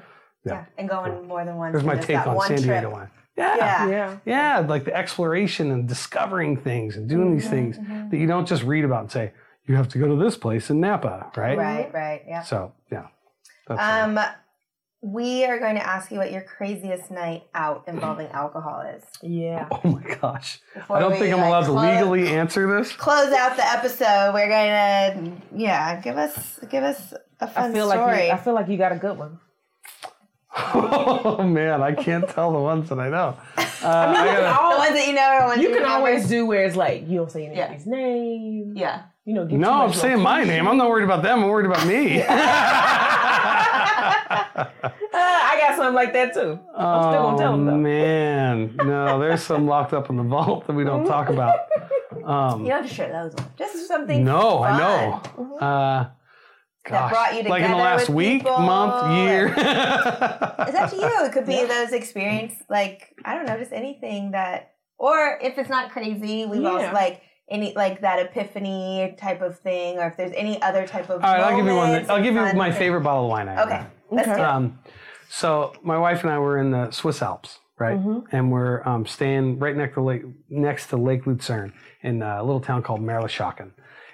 Yeah. 0.53 0.65
And 0.77 0.87
going 0.87 1.27
more 1.27 1.43
than 1.43 1.57
once. 1.57 1.73
There's 1.73 1.83
my 1.83 1.97
take 1.97 2.25
on 2.25 2.35
one 2.35 2.47
San 2.47 2.57
trip. 2.57 2.67
Diego 2.81 2.91
wine. 2.91 3.09
Yeah. 3.35 3.55
Yeah. 3.57 3.87
Yeah. 3.89 4.17
Yeah, 4.25 4.59
like 4.67 4.85
the 4.85 4.95
exploration 4.95 5.71
and 5.71 5.87
discovering 5.87 6.55
things 6.57 6.95
and 6.97 7.09
doing 7.09 7.33
these 7.33 7.49
things 7.49 7.77
that 8.11 8.17
you 8.17 8.27
don't 8.27 8.47
just 8.47 8.63
read 8.63 8.85
about 8.85 9.01
and 9.01 9.11
say, 9.11 9.33
you 9.65 9.75
have 9.75 9.87
to 9.89 9.97
go 9.97 10.07
to 10.07 10.15
this 10.15 10.37
place 10.37 10.69
in 10.69 10.79
Napa, 10.79 11.31
right? 11.35 11.57
Right, 11.57 11.93
right. 11.93 12.21
Yeah. 12.27 12.41
So, 12.43 12.73
yeah. 12.91 13.07
That's 13.67 13.79
uh, 13.81 14.03
Um, 14.05 14.19
we 15.03 15.45
are 15.45 15.57
going 15.59 15.75
to 15.75 15.85
ask 15.85 16.11
you 16.11 16.17
what 16.19 16.31
your 16.31 16.41
craziest 16.41 17.09
night 17.09 17.43
out 17.55 17.85
involving 17.87 18.27
alcohol 18.27 18.81
is. 18.81 19.03
Yeah. 19.23 19.67
oh 19.71 19.81
my 19.89 20.15
gosh. 20.17 20.59
Before 20.73 20.97
I 20.97 20.99
don't 20.99 21.13
think 21.17 21.33
I'm 21.33 21.39
like, 21.39 21.47
allowed 21.47 21.65
to 21.65 21.73
legally 21.73 22.27
answer 22.29 22.77
this. 22.77 22.91
close 22.95 23.31
out 23.33 23.55
the 23.55 23.65
episode. 23.67 24.31
We're 24.33 24.47
going 24.47 25.35
to, 25.39 25.41
yeah, 25.57 25.99
give 26.01 26.17
us 26.17 26.59
give 26.69 26.83
us 26.83 27.13
a 27.39 27.47
fun 27.47 27.71
I 27.71 27.73
feel 27.73 27.89
story. 27.89 28.11
like 28.11 28.25
you, 28.25 28.31
I 28.31 28.37
feel 28.37 28.53
like 28.53 28.67
you 28.69 28.77
got 28.77 28.91
a 28.91 28.97
good 28.97 29.17
one. 29.17 29.39
oh 30.73 31.43
man, 31.43 31.81
I 31.81 31.93
can't 31.93 32.27
tell 32.27 32.51
the 32.51 32.59
ones 32.59 32.89
that 32.89 32.99
I 32.99 33.09
know. 33.09 33.37
Uh, 33.83 33.87
I 33.87 34.11
You 34.11 34.13
can, 34.29 34.41
gotta- 34.43 34.75
the 34.75 34.77
ones 34.77 34.93
that 34.93 35.07
you 35.07 35.13
know 35.15 35.21
are 35.23 35.47
ones 35.47 35.57
you 35.57 35.63
you 35.63 35.73
can 35.73 35.83
remember. 35.83 35.97
always 35.97 36.27
do 36.27 36.45
where 36.45 36.65
it's 36.65 36.75
like 36.75 37.07
you 37.09 37.17
don't 37.17 37.31
say 37.31 37.45
Yeah. 37.45 37.49
anybody's 37.63 37.87
name. 37.87 38.73
Yeah. 38.75 39.01
You 39.31 39.37
know, 39.37 39.45
get 39.45 39.59
no, 39.59 39.71
I'm 39.71 39.87
much 39.87 39.95
saying 39.97 40.19
my 40.19 40.43
name. 40.43 40.67
I'm 40.67 40.75
not 40.75 40.89
worried 40.89 41.05
about 41.05 41.23
them. 41.23 41.39
I'm 41.39 41.47
worried 41.47 41.65
about 41.65 41.87
me. 41.87 42.21
Uh, 45.13 45.17
I 45.17 45.57
got 45.59 45.75
something 45.77 45.93
like 45.95 46.13
that 46.13 46.33
too. 46.33 46.59
I'm 46.75 47.01
still 47.03 47.21
gonna 47.23 47.37
tell 47.37 47.51
them 47.53 47.67
Oh 47.67 47.71
though. 47.71 47.77
man, 47.77 48.75
no, 48.77 49.19
there's 49.19 49.43
some 49.43 49.67
locked 49.67 49.93
up 49.93 50.09
in 50.09 50.15
the 50.17 50.23
vault 50.23 50.65
that 50.67 50.73
we 50.73 50.83
don't 50.83 51.05
talk 51.05 51.29
about. 51.29 51.59
Um, 52.23 52.61
You 52.63 52.69
don't 52.69 52.81
have 52.81 52.87
to 52.89 52.93
share 52.93 53.11
those 53.11 53.33
ones. 53.35 53.49
Just 53.57 53.87
something 53.87 54.23
no, 54.23 54.59
I 54.63 54.69
fun. 54.69 54.79
know. 54.79 55.57
Uh, 55.57 56.09
gosh, 56.85 57.11
brought 57.11 57.31
you 57.33 57.43
together 57.43 57.49
like 57.49 57.63
in 57.63 57.71
the 57.71 57.77
last 57.77 58.09
week, 58.09 58.43
people, 58.43 58.57
month, 58.59 59.17
year. 59.17 59.47
It's 60.67 60.77
up 60.77 60.89
to 60.91 60.95
you. 60.95 61.25
It 61.25 61.31
could 61.33 61.45
be 61.45 61.65
those 61.65 61.91
experience, 61.91 62.53
like 62.69 63.13
I 63.25 63.35
don't 63.35 63.45
know, 63.45 63.57
just 63.57 63.73
anything 63.73 64.31
that, 64.31 64.73
or 64.97 65.37
if 65.41 65.57
it's 65.57 65.69
not 65.69 65.91
crazy, 65.91 66.45
we've 66.45 66.63
also 66.65 66.91
like 66.93 67.21
any 67.49 67.73
like 67.75 68.01
that 68.01 68.19
epiphany 68.19 69.15
type 69.17 69.41
of 69.41 69.59
thing, 69.59 69.97
or 69.97 70.07
if 70.07 70.17
there's 70.17 70.31
any 70.35 70.61
other 70.61 70.87
type 70.87 71.09
of. 71.09 71.23
All 71.23 71.33
right, 71.33 71.41
I'll 71.41 71.57
give 71.57 71.65
you 71.65 71.75
one. 71.75 72.09
I'll 72.09 72.21
give 72.23 72.33
you 72.33 72.41
my 72.41 72.69
things. 72.69 72.77
favorite 72.77 73.01
bottle 73.01 73.25
of 73.25 73.29
wine 73.29 73.49
I 73.49 73.63
Okay, 73.63 73.85
Okay. 74.13 74.41
Um, 74.41 74.79
so 75.29 75.73
my 75.83 75.97
wife 75.97 76.23
and 76.23 76.31
I 76.31 76.39
were 76.39 76.57
in 76.57 76.71
the 76.71 76.91
Swiss 76.91 77.21
Alps, 77.21 77.59
right? 77.79 77.97
Mhm. 77.97 78.25
And 78.31 78.51
we're 78.51 78.85
um, 78.87 79.05
staying 79.05 79.59
right 79.59 79.75
next 79.75 79.95
to 79.95 80.01
Lake 80.01 80.23
next 80.49 80.87
to 80.87 80.97
Lake 80.97 81.25
Lucerne 81.25 81.73
in 82.01 82.21
a 82.21 82.43
little 82.43 82.61
town 82.61 82.83
called 82.83 83.01
Merlischachen. 83.01 83.71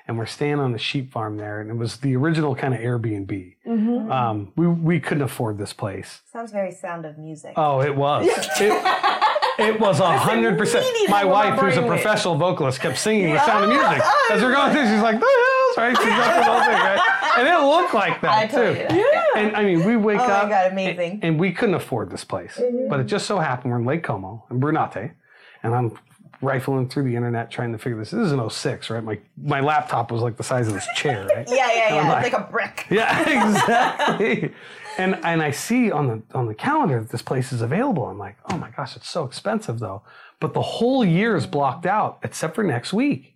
And 0.10 0.18
we're 0.18 0.26
staying 0.26 0.60
on 0.60 0.72
the 0.72 0.78
sheep 0.80 1.12
farm 1.12 1.36
there, 1.36 1.60
and 1.60 1.70
it 1.70 1.74
was 1.76 1.98
the 1.98 2.16
original 2.16 2.56
kind 2.56 2.74
of 2.74 2.80
Airbnb. 2.80 3.56
Mm-hmm. 3.68 4.10
Um, 4.10 4.54
we 4.56 4.66
we 4.66 5.00
couldn't 5.02 5.24
afford 5.24 5.58
this 5.58 5.74
place. 5.74 6.22
Sounds 6.32 6.52
very 6.54 6.72
Sound 6.72 7.06
of 7.06 7.18
Music. 7.18 7.52
Oh, 7.58 7.82
it 7.82 7.94
was. 7.96 8.26
It, 8.62 9.37
it 9.60 9.80
was 9.80 10.00
a 10.00 10.18
hundred 10.18 10.58
percent. 10.58 10.86
My 11.10 11.24
wife, 11.24 11.60
who's 11.60 11.78
a 11.78 11.86
professional 11.86 12.36
vocalist, 12.36 12.80
kept 12.80 12.98
singing 12.98 13.34
the 13.34 13.46
sound 13.46 13.66
of 13.66 13.70
music 13.78 14.02
oh, 14.04 14.30
as 14.32 14.42
we're 14.42 14.54
going 14.54 14.72
through. 14.72 14.88
She's 14.88 15.02
like, 15.02 15.20
"The 15.20 15.26
hills," 15.26 15.78
right? 15.78 15.98
She's 15.98 16.06
the 16.06 16.44
whole 16.44 16.60
thing, 16.62 16.74
right? 16.74 17.34
And 17.38 17.48
it 17.48 17.60
looked 17.60 17.94
like 17.94 18.22
that 18.22 18.32
I 18.32 18.48
too. 18.48 18.56
told 18.56 18.78
you 18.78 18.88
that. 18.88 18.94
Yeah. 18.94 19.42
And 19.42 19.56
I 19.56 19.64
mean, 19.64 19.86
we 19.86 19.96
wake 19.96 20.20
Oh 20.20 20.28
my 20.28 20.34
up, 20.34 20.50
God, 20.50 20.72
amazing. 20.72 21.12
And, 21.14 21.24
and 21.24 21.40
we 21.40 21.52
couldn't 21.52 21.76
afford 21.76 22.10
this 22.10 22.24
place, 22.24 22.58
mm-hmm. 22.58 22.90
but 22.90 23.00
it 23.00 23.06
just 23.06 23.26
so 23.26 23.38
happened 23.40 23.72
we're 23.72 23.80
in 23.80 23.86
Lake 23.86 24.04
Como 24.04 24.44
in 24.50 24.60
Brunate, 24.60 25.12
and 25.64 25.76
I'm 25.76 25.98
rifling 26.42 26.88
through 26.88 27.04
the 27.04 27.16
internet 27.16 27.50
trying 27.50 27.72
to 27.72 27.78
figure 27.78 27.98
this. 27.98 28.12
This 28.12 28.28
is 28.28 28.32
an 28.32 28.50
06, 28.50 28.90
right? 28.90 29.04
My 29.04 29.20
my 29.42 29.60
laptop 29.60 30.12
was 30.12 30.22
like 30.22 30.38
the 30.38 30.44
size 30.44 30.68
of 30.68 30.74
this 30.74 30.88
chair, 30.96 31.28
right? 31.28 31.48
Yeah, 31.58 31.70
yeah, 31.74 31.96
yeah. 31.96 32.14
like 32.14 32.34
a 32.34 32.48
brick. 32.52 32.86
Yeah, 32.92 33.22
exactly. 33.22 34.54
And 34.98 35.16
and 35.24 35.42
I 35.42 35.52
see 35.52 35.92
on 35.92 36.08
the 36.08 36.38
on 36.38 36.48
the 36.48 36.56
calendar 36.56 37.00
that 37.02 37.10
this 37.10 37.22
place 37.22 37.52
is 37.52 37.62
available. 37.62 38.06
I'm 38.06 38.18
like, 38.18 38.38
oh 38.52 38.58
my 38.58 38.70
gosh, 38.72 38.96
it's 38.96 39.10
so 39.10 39.24
expensive 39.26 39.80
though. 39.80 40.04
But 40.40 40.54
the 40.54 40.62
whole 40.62 41.04
year 41.06 41.36
is 41.36 41.48
blocked 41.48 41.86
out 41.86 42.20
except 42.24 42.56
for 42.56 42.64
next 42.64 42.94
week. 42.94 43.36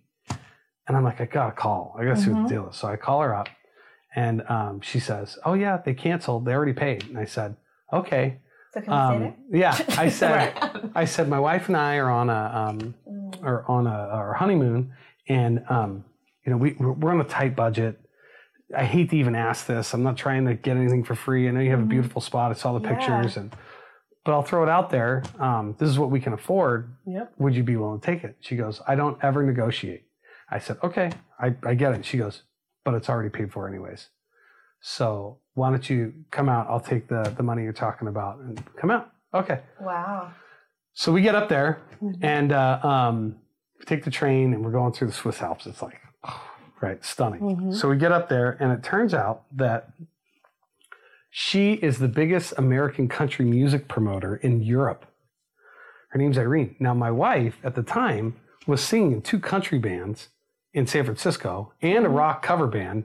And 0.88 0.96
I'm 0.96 1.04
like, 1.04 1.20
I 1.20 1.26
gotta 1.26 1.52
call. 1.52 1.96
I 1.98 2.04
gotta 2.04 2.20
see 2.20 2.30
what 2.30 2.42
the 2.44 2.48
deal 2.48 2.68
is. 2.70 2.76
So 2.76 2.88
I 2.88 2.96
call 2.96 3.20
her 3.22 3.34
up, 3.34 3.48
and 4.14 4.42
um, 4.48 4.80
she 4.80 4.98
says, 4.98 5.38
"Oh 5.44 5.54
yeah, 5.54 5.76
they 5.84 5.94
canceled. 5.94 6.44
They 6.44 6.52
already 6.54 6.72
paid." 6.72 7.04
And 7.08 7.18
I 7.18 7.24
said, 7.24 7.56
"Okay." 7.92 8.38
So 8.74 8.80
can 8.80 8.90
we 8.90 8.96
say 8.96 9.26
Um, 9.26 9.34
that? 9.50 9.58
yeah, 9.90 9.96
I 9.98 10.08
said, 10.20 10.90
I 10.94 11.04
said, 11.04 11.28
my 11.28 11.38
wife 11.38 11.68
and 11.68 11.76
I 11.76 11.96
are 11.96 12.10
on 12.10 12.30
a 12.30 12.52
um, 12.68 12.94
are 13.42 13.64
on 13.68 13.86
a 13.86 13.90
our 13.90 14.32
honeymoon, 14.34 14.92
and 15.28 15.64
um, 15.68 16.04
you 16.44 16.50
know 16.50 16.56
we 16.58 16.72
we're 16.72 17.12
on 17.12 17.20
a 17.20 17.24
tight 17.24 17.54
budget. 17.54 18.00
I 18.76 18.84
hate 18.84 19.10
to 19.10 19.16
even 19.16 19.34
ask 19.34 19.66
this. 19.66 19.92
I'm 19.94 20.02
not 20.02 20.16
trying 20.16 20.46
to 20.46 20.54
get 20.54 20.76
anything 20.76 21.04
for 21.04 21.14
free. 21.14 21.48
I 21.48 21.50
know 21.50 21.60
you 21.60 21.70
have 21.70 21.80
a 21.80 21.84
beautiful 21.84 22.20
spot. 22.20 22.50
I 22.50 22.54
saw 22.54 22.72
the 22.78 22.80
Yeah. 22.80 22.94
pictures, 22.94 23.36
and 23.36 23.54
but 24.24 24.32
I'll 24.32 24.42
throw 24.42 24.62
it 24.62 24.68
out 24.68 24.90
there. 24.90 25.22
Um, 25.40 25.74
this 25.78 25.88
is 25.88 25.98
what 25.98 26.10
we 26.10 26.20
can 26.20 26.32
afford. 26.32 26.94
Yep. 27.06 27.32
Would 27.38 27.54
you 27.56 27.62
be 27.64 27.76
willing 27.76 28.00
to 28.00 28.06
take 28.06 28.22
it? 28.24 28.36
She 28.40 28.54
goes, 28.56 28.80
I 28.86 28.94
don't 28.94 29.18
ever 29.22 29.42
negotiate. 29.42 30.04
I 30.48 30.58
said, 30.60 30.78
okay, 30.82 31.10
I, 31.40 31.54
I 31.64 31.74
get 31.74 31.92
it. 31.94 32.04
She 32.04 32.18
goes, 32.18 32.42
but 32.84 32.94
it's 32.94 33.08
already 33.08 33.30
paid 33.30 33.52
for 33.52 33.66
anyways. 33.68 34.08
So 34.80 35.38
why 35.54 35.70
don't 35.70 35.88
you 35.88 36.12
come 36.30 36.48
out? 36.48 36.66
I'll 36.68 36.80
take 36.80 37.08
the 37.08 37.22
the 37.36 37.42
money 37.42 37.62
you're 37.62 37.72
talking 37.72 38.08
about 38.08 38.38
and 38.38 38.62
come 38.76 38.90
out. 38.90 39.10
Okay. 39.34 39.60
Wow. 39.80 40.32
So 40.94 41.10
we 41.12 41.22
get 41.22 41.34
up 41.34 41.48
there 41.48 41.80
and 42.20 42.52
uh, 42.52 42.78
um, 42.82 43.36
we 43.78 43.84
take 43.86 44.04
the 44.04 44.10
train 44.10 44.52
and 44.52 44.64
we're 44.64 44.72
going 44.72 44.92
through 44.92 45.08
the 45.08 45.14
Swiss 45.14 45.40
Alps. 45.40 45.66
It's 45.66 45.80
like 45.82 45.98
right, 46.82 47.02
stunning. 47.04 47.40
Mm-hmm. 47.40 47.72
So 47.72 47.88
we 47.88 47.96
get 47.96 48.12
up 48.12 48.28
there, 48.28 48.56
and 48.60 48.72
it 48.72 48.82
turns 48.82 49.14
out 49.14 49.44
that 49.52 49.92
she 51.30 51.74
is 51.74 51.98
the 51.98 52.08
biggest 52.08 52.52
American 52.58 53.08
country 53.08 53.44
music 53.44 53.88
promoter 53.88 54.36
in 54.36 54.62
Europe. 54.62 55.06
Her 56.08 56.18
name's 56.18 56.36
Irene. 56.36 56.76
Now, 56.78 56.92
my 56.92 57.10
wife 57.10 57.56
at 57.64 57.74
the 57.74 57.82
time 57.82 58.36
was 58.66 58.82
singing 58.82 59.12
in 59.12 59.22
two 59.22 59.40
country 59.40 59.78
bands 59.78 60.28
in 60.74 60.86
San 60.86 61.04
Francisco 61.04 61.72
and 61.80 62.04
a 62.04 62.08
mm-hmm. 62.08 62.16
rock 62.16 62.42
cover 62.42 62.66
band 62.66 63.04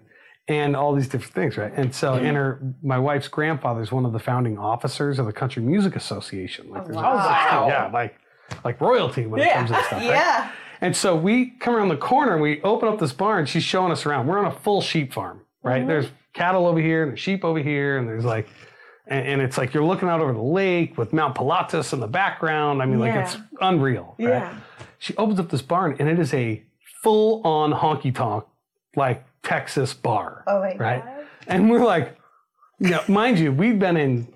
and 0.49 0.75
all 0.75 0.93
these 0.93 1.07
different 1.07 1.33
things, 1.33 1.57
right? 1.57 1.71
And 1.75 1.93
so, 1.93 2.15
and 2.15 2.35
her, 2.35 2.59
my 2.81 2.97
wife's 2.97 3.27
grandfather 3.27 3.81
is 3.81 3.91
one 3.91 4.05
of 4.05 4.13
the 4.13 4.19
founding 4.19 4.57
officers 4.57 5.19
of 5.19 5.25
the 5.25 5.33
Country 5.33 5.61
Music 5.61 5.95
Association. 5.95 6.69
Like, 6.69 6.85
there's 6.85 6.97
all 6.97 7.17
this 7.17 7.25
stuff, 7.25 7.51
wow. 7.51 7.67
yeah, 7.67 7.89
like 7.91 8.15
like 8.63 8.79
royalty 8.79 9.25
when 9.25 9.41
it 9.41 9.51
comes 9.51 9.69
to 9.69 9.75
stuff. 9.83 9.91
right? 9.91 10.03
Yeah. 10.03 10.51
And 10.81 10.95
so 10.95 11.15
we 11.15 11.51
come 11.59 11.75
around 11.75 11.89
the 11.89 11.97
corner 11.97 12.33
and 12.33 12.41
we 12.41 12.61
open 12.61 12.87
up 12.89 12.99
this 12.99 13.13
barn. 13.13 13.45
She's 13.45 13.63
showing 13.63 13.91
us 13.91 14.05
around. 14.05 14.27
We're 14.27 14.37
on 14.39 14.45
a 14.45 14.51
full 14.51 14.81
sheep 14.81 15.11
farm, 15.13 15.41
right? 15.63 15.79
Mm-hmm. 15.79 15.87
There's 15.87 16.07
cattle 16.33 16.67
over 16.67 16.79
here 16.79 17.01
and 17.03 17.11
there's 17.11 17.19
sheep 17.19 17.43
over 17.43 17.59
here, 17.59 17.97
and 17.97 18.07
there's 18.07 18.25
like, 18.25 18.47
and, 19.07 19.25
and 19.27 19.41
it's 19.41 19.57
like 19.57 19.73
you're 19.73 19.83
looking 19.83 20.07
out 20.09 20.21
over 20.21 20.33
the 20.33 20.41
lake 20.41 20.97
with 20.97 21.13
Mount 21.13 21.35
Pilatus 21.35 21.93
in 21.93 21.99
the 21.99 22.07
background. 22.07 22.81
I 22.81 22.85
mean, 22.85 22.99
like 22.99 23.15
it's 23.15 23.37
unreal. 23.61 24.15
right? 24.19 24.29
Yeah. 24.29 24.55
She 24.99 25.15
opens 25.17 25.39
up 25.39 25.49
this 25.49 25.61
barn 25.61 25.95
and 25.99 26.07
it 26.09 26.19
is 26.19 26.33
a 26.33 26.63
full 27.03 27.41
on 27.45 27.71
honky 27.71 28.13
tonk, 28.13 28.45
like 28.95 29.23
Texas 29.43 29.93
bar, 29.93 30.43
Oh 30.47 30.59
my 30.59 30.75
right? 30.75 31.03
god. 31.05 31.25
And 31.47 31.69
we're 31.69 31.83
like, 31.85 32.17
you 32.79 32.89
know, 32.89 33.01
mind 33.07 33.39
you, 33.39 33.51
we've 33.51 33.79
been 33.79 33.95
in, 33.97 34.27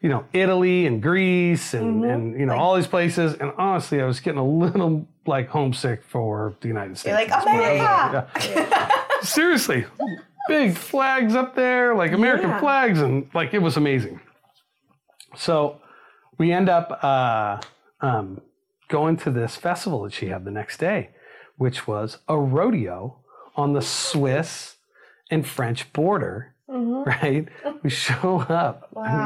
you 0.00 0.08
know, 0.08 0.24
Italy 0.32 0.86
and 0.86 1.02
Greece 1.02 1.74
and, 1.74 2.02
Mm-hmm. 2.02 2.10
and 2.10 2.40
you 2.40 2.46
know, 2.46 2.56
all 2.56 2.76
these 2.76 2.86
places. 2.86 3.34
And 3.34 3.52
honestly, 3.58 4.00
I 4.00 4.06
was 4.06 4.20
getting 4.20 4.38
a 4.38 4.46
little 4.46 5.06
like 5.26 5.48
homesick 5.48 6.02
for 6.04 6.54
the 6.60 6.68
United 6.68 6.96
States. 6.98 7.14
Like 7.14 7.30
at 7.30 7.44
this 7.44 7.44
point. 7.44 7.62
I 7.62 7.72
was 7.72 7.80
America. 7.80 8.30
like, 8.34 8.50
yeah. 8.70 9.20
Seriously, 9.22 9.84
big 10.48 10.76
flags 10.76 11.34
up 11.34 11.54
there, 11.54 11.94
like 11.94 12.12
American 12.12 12.50
Yeah. 12.50 12.60
flags, 12.60 13.00
and 13.00 13.28
like 13.34 13.52
it 13.54 13.60
was 13.60 13.76
amazing. 13.76 14.20
So 15.36 15.80
we 16.38 16.52
end 16.52 16.68
up 16.68 16.98
uh, 17.02 17.60
um, 18.00 18.40
going 18.88 19.16
to 19.18 19.30
this 19.30 19.56
festival 19.56 20.02
that 20.04 20.12
she 20.12 20.26
had 20.28 20.44
the 20.44 20.50
next 20.50 20.78
day, 20.78 21.10
which 21.56 21.86
was 21.86 22.18
a 22.28 22.38
rodeo 22.38 23.18
on 23.56 23.72
the 23.72 23.82
Swiss 23.82 24.76
and 25.30 25.46
French 25.46 25.92
border. 25.92 26.54
Mm-hmm. 26.68 27.08
Right? 27.08 27.48
We 27.82 27.90
show 27.90 28.40
up. 28.48 28.88
I 28.96 29.00
mean, 29.08 29.18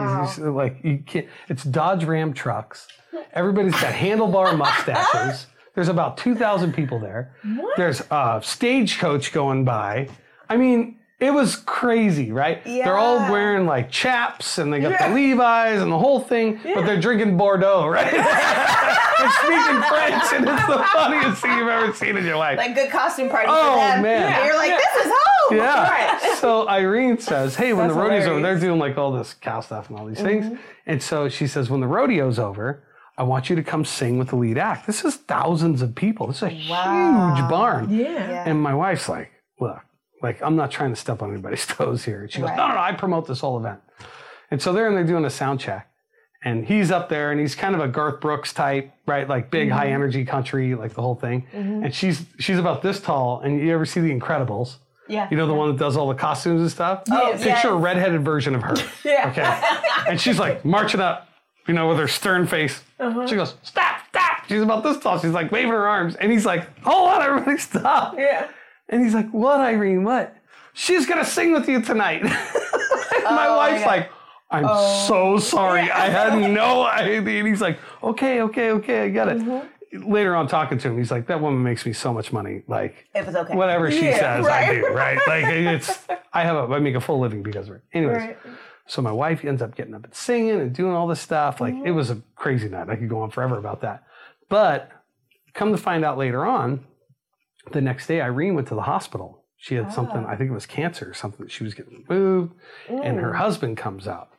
Wow. 0.46 0.52
like 0.54 0.76
you 0.84 0.98
can't. 1.04 1.26
It's 1.48 1.64
Dodge 1.64 2.04
Ram 2.04 2.32
trucks. 2.32 2.86
Everybody's 3.32 3.72
got 3.72 3.92
handlebar 3.94 4.56
mustaches. 4.64 5.46
There's 5.74 5.88
about 5.88 6.18
two 6.18 6.34
thousand 6.34 6.72
people 6.74 6.98
there. 7.00 7.34
What? 7.56 7.76
There's 7.76 8.02
a 8.10 8.40
stagecoach 8.42 9.32
going 9.32 9.64
by. 9.64 10.08
I 10.48 10.56
mean, 10.56 10.98
it 11.22 11.30
was 11.32 11.56
crazy, 11.56 12.32
right? 12.32 12.60
Yeah. 12.66 12.84
They're 12.84 12.98
all 12.98 13.30
wearing 13.30 13.64
like 13.66 13.90
chaps 13.90 14.58
and 14.58 14.72
they 14.72 14.80
got 14.80 14.98
the 14.98 15.14
Levi's 15.14 15.80
and 15.80 15.90
the 15.92 15.98
whole 15.98 16.18
thing, 16.20 16.60
but 16.62 16.84
they're 16.84 17.00
drinking 17.00 17.36
Bordeaux, 17.36 17.86
right? 17.96 18.12
and 18.12 19.32
speaking 19.34 19.82
French, 19.88 20.24
and 20.34 20.48
it's 20.48 20.66
the 20.66 20.84
funniest 20.92 21.42
thing 21.42 21.56
you've 21.58 21.68
ever 21.68 21.92
seen 21.92 22.16
in 22.16 22.24
your 22.24 22.36
life. 22.36 22.58
Like 22.58 22.74
good 22.74 22.90
costume 22.90 23.28
party 23.28 23.46
Oh, 23.48 23.72
for 23.72 23.78
them. 23.78 24.02
man. 24.02 24.32
And 24.32 24.44
You're 24.46 24.56
like, 24.56 24.70
Yeah. 24.70 24.78
this 24.78 25.06
is 25.06 25.12
home. 25.14 25.56
Yeah. 25.58 25.88
Right. 25.88 26.18
So 26.42 26.68
Irene 26.68 27.18
says, 27.18 27.54
"Hey, 27.54 27.72
when 27.72 27.86
That's 27.86 27.94
the 27.96 28.02
rodeo's 28.02 28.26
over, 28.26 28.40
they're 28.42 28.58
doing 28.58 28.80
like 28.80 28.98
all 28.98 29.12
this 29.12 29.32
cow 29.34 29.60
stuff 29.60 29.88
and 29.90 29.98
all 29.98 30.06
these 30.06 30.20
things." 30.20 30.46
Mm-hmm. 30.46 30.56
And 30.86 31.00
so 31.00 31.28
she 31.28 31.46
says, 31.46 31.70
"When 31.70 31.80
the 31.80 31.86
rodeo's 31.86 32.40
over, 32.40 32.82
I 33.16 33.22
want 33.22 33.48
you 33.48 33.54
to 33.54 33.62
come 33.62 33.84
sing 33.84 34.18
with 34.18 34.28
the 34.30 34.36
lead 34.36 34.58
act. 34.58 34.88
This 34.88 35.04
is 35.04 35.14
thousands 35.16 35.82
of 35.82 35.94
people. 35.94 36.26
This 36.26 36.38
is 36.38 36.42
a 36.44 36.68
Wow. 36.68 37.34
huge 37.36 37.48
barn." 37.48 37.90
Yeah. 37.94 38.06
Yeah. 38.08 38.44
And 38.44 38.60
my 38.60 38.74
wife's 38.74 39.08
like, 39.08 39.30
"Look, 39.60 39.78
like 40.22 40.42
I'm 40.42 40.56
not 40.56 40.70
trying 40.70 40.90
to 40.90 40.96
step 40.96 41.22
on 41.22 41.30
anybody's 41.32 41.66
toes 41.76 42.04
here." 42.04 42.22
And 42.22 42.30
she 42.30 42.40
goes, 42.40 42.48
Right. 42.50 42.56
"No, 42.56 42.68
no, 42.68 42.74
no, 42.74 42.80
I 42.80 42.92
promote 42.92 43.26
this 43.26 43.40
whole 43.40 43.58
event." 43.58 43.80
And 44.50 44.60
so 44.60 44.72
they're 44.72 44.86
in 44.88 44.94
there 44.94 45.04
doing 45.04 45.24
a 45.24 45.30
sound 45.30 45.60
check. 45.60 45.88
And 46.44 46.64
he's 46.66 46.90
up 46.90 47.08
there 47.08 47.30
and 47.30 47.38
he's 47.40 47.54
kind 47.54 47.72
of 47.76 47.80
a 47.80 47.86
Garth 47.86 48.20
Brooks 48.20 48.52
type, 48.52 48.92
right? 49.06 49.28
Like 49.28 49.50
big 49.52 49.70
high 49.70 49.90
energy 49.92 50.24
country, 50.24 50.74
like 50.74 50.92
the 50.94 51.00
whole 51.00 51.14
thing. 51.14 51.46
And 51.52 51.94
she's 51.94 52.24
she's 52.40 52.58
about 52.58 52.82
this 52.82 53.00
tall. 53.00 53.40
And 53.40 53.60
you 53.60 53.72
ever 53.72 53.86
see 53.86 54.00
the 54.00 54.10
Incredibles? 54.12 54.78
Yeah. 55.08 55.28
You 55.30 55.36
know 55.36 55.46
the 55.46 55.54
one 55.54 55.68
that 55.68 55.78
does 55.78 55.96
all 55.96 56.08
the 56.08 56.16
costumes 56.16 56.60
and 56.60 56.70
stuff? 56.70 57.04
Oh, 57.12 57.38
Picture 57.40 57.68
a 57.68 57.76
redheaded 57.76 58.24
version 58.24 58.54
of 58.56 58.62
her. 58.62 58.74
Yeah. 59.04 59.30
Okay. 59.30 60.10
and 60.10 60.20
she's 60.20 60.38
like 60.40 60.64
marching 60.64 61.00
up, 61.00 61.28
you 61.68 61.74
know, 61.74 61.88
with 61.88 61.98
her 61.98 62.08
stern 62.08 62.46
face. 62.48 62.82
Uh-huh. 62.98 63.24
She 63.28 63.36
goes, 63.36 63.54
Stop, 63.62 64.00
stop. 64.08 64.44
She's 64.48 64.62
about 64.62 64.82
this 64.82 64.98
tall. 64.98 65.20
She's 65.20 65.30
like 65.30 65.52
waving 65.52 65.70
her 65.70 65.86
arms. 65.88 66.16
And 66.16 66.32
he's 66.32 66.44
like, 66.44 66.66
Hold 66.82 67.08
on, 67.10 67.22
everybody 67.22 67.58
stop. 67.58 68.16
Yeah. 68.18 68.48
And 68.88 69.02
he's 69.02 69.14
like, 69.14 69.30
What, 69.30 69.60
Irene? 69.60 70.04
What? 70.04 70.36
She's 70.74 71.06
gonna 71.06 71.24
sing 71.24 71.52
with 71.52 71.68
you 71.68 71.82
tonight. 71.82 72.22
My 73.24 73.46
Oh, 73.48 73.56
wife's 73.56 73.80
yeah. 73.82 73.86
like, 73.86 74.10
I'm 74.50 74.66
so 75.06 75.38
sorry. 75.38 75.90
I 75.90 76.08
had 76.08 76.38
no 76.52 76.84
idea. 76.84 77.38
And 77.40 77.48
he's 77.48 77.60
like, 77.60 77.78
Okay, 78.02 78.42
okay, 78.42 78.70
okay, 78.72 79.04
I 79.04 79.08
get 79.08 79.28
it. 79.28 79.38
Mm-hmm. 79.38 80.10
Later 80.10 80.34
on, 80.34 80.48
talking 80.48 80.78
to 80.78 80.88
him, 80.88 80.96
he's 80.98 81.10
like, 81.10 81.26
That 81.26 81.40
woman 81.40 81.62
makes 81.62 81.84
me 81.86 81.92
so 81.92 82.12
much 82.12 82.32
money. 82.32 82.62
Like, 82.66 83.06
okay. 83.14 83.54
whatever 83.54 83.90
she 83.90 84.06
Yeah, 84.06 84.18
says, 84.18 84.46
I 84.46 84.72
do, 84.74 84.86
right? 84.88 85.18
Like 85.26 85.44
it's 85.46 86.06
I 86.32 86.42
have 86.44 86.70
a 86.70 86.74
I 86.74 86.78
make 86.80 86.94
a 86.94 87.00
full 87.00 87.20
living 87.20 87.42
because 87.42 87.68
of 87.68 87.76
it. 87.76 87.82
Anyways, 87.92 88.16
Right. 88.16 88.38
so 88.86 89.02
my 89.02 89.12
wife 89.12 89.44
ends 89.44 89.60
up 89.62 89.74
getting 89.74 89.94
up 89.94 90.04
and 90.04 90.14
singing 90.14 90.60
and 90.60 90.72
doing 90.74 90.92
all 90.92 91.06
this 91.06 91.20
stuff. 91.20 91.60
Like 91.60 91.74
it 91.84 91.90
was 91.92 92.10
a 92.10 92.20
crazy 92.36 92.68
night. 92.68 92.88
I 92.90 92.96
could 92.96 93.08
go 93.08 93.20
on 93.20 93.30
forever 93.30 93.58
about 93.58 93.82
that. 93.82 94.04
But 94.48 94.90
come 95.54 95.72
to 95.72 95.78
find 95.78 96.04
out 96.04 96.16
later 96.18 96.44
on, 96.46 96.84
the 97.70 97.80
next 97.80 98.06
day 98.06 98.20
Irene 98.20 98.54
went 98.54 98.68
to 98.68 98.74
the 98.74 98.82
hospital. 98.82 99.44
She 99.56 99.76
had 99.76 99.92
something, 99.92 100.26
I 100.26 100.34
oh. 100.34 100.36
think 100.36 100.50
it 100.50 100.54
was 100.54 100.66
cancer 100.66 101.08
or 101.08 101.14
something. 101.14 101.46
That 101.46 101.52
she 101.52 101.62
was 101.62 101.72
getting 101.72 102.04
moved, 102.08 102.52
and 102.88 103.20
her 103.20 103.34
husband 103.34 103.76
comes 103.76 104.08
out. 104.08 104.30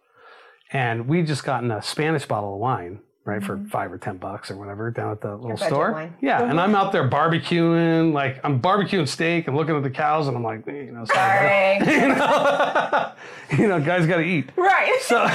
And 0.73 1.07
we 1.07 1.21
just 1.21 1.45
gotten 1.45 1.71
a 1.71 1.81
Spanish 1.81 2.25
bottle 2.25 2.55
of 2.55 2.59
wine, 2.59 2.99
right, 3.23 3.41
for 3.41 3.55
mm-hmm. 3.55 3.69
five 3.69 3.93
or 3.93 3.97
ten 3.97 4.17
bucks 4.17 4.51
or 4.51 4.57
whatever 4.57 4.91
down 4.91 5.11
at 5.11 5.21
the 5.21 5.37
little 5.37 5.55
store. 5.55 5.93
wine. 5.93 6.15
Yeah, 6.19 6.43
and 6.43 6.59
I'm 6.59 6.75
out 6.75 6.91
there 6.91 7.09
barbecuing, 7.09 8.11
like 8.11 8.41
I'm 8.43 8.59
barbecuing 8.61 9.07
steak 9.07 9.47
and 9.47 9.55
looking 9.55 9.77
at 9.77 9.83
the 9.83 9.89
cows, 9.89 10.27
and 10.27 10.35
I'm 10.35 10.43
like, 10.43 10.67
you 10.67 10.91
know, 10.91 11.05
sorry, 11.05 11.79
Sorry. 11.79 11.95
you 12.01 12.07
know, 12.09 13.11
you 13.57 13.67
know, 13.69 13.79
guys 13.79 14.05
got 14.05 14.17
to 14.17 14.23
eat. 14.23 14.49
Right. 14.57 14.99
So, 15.03 15.25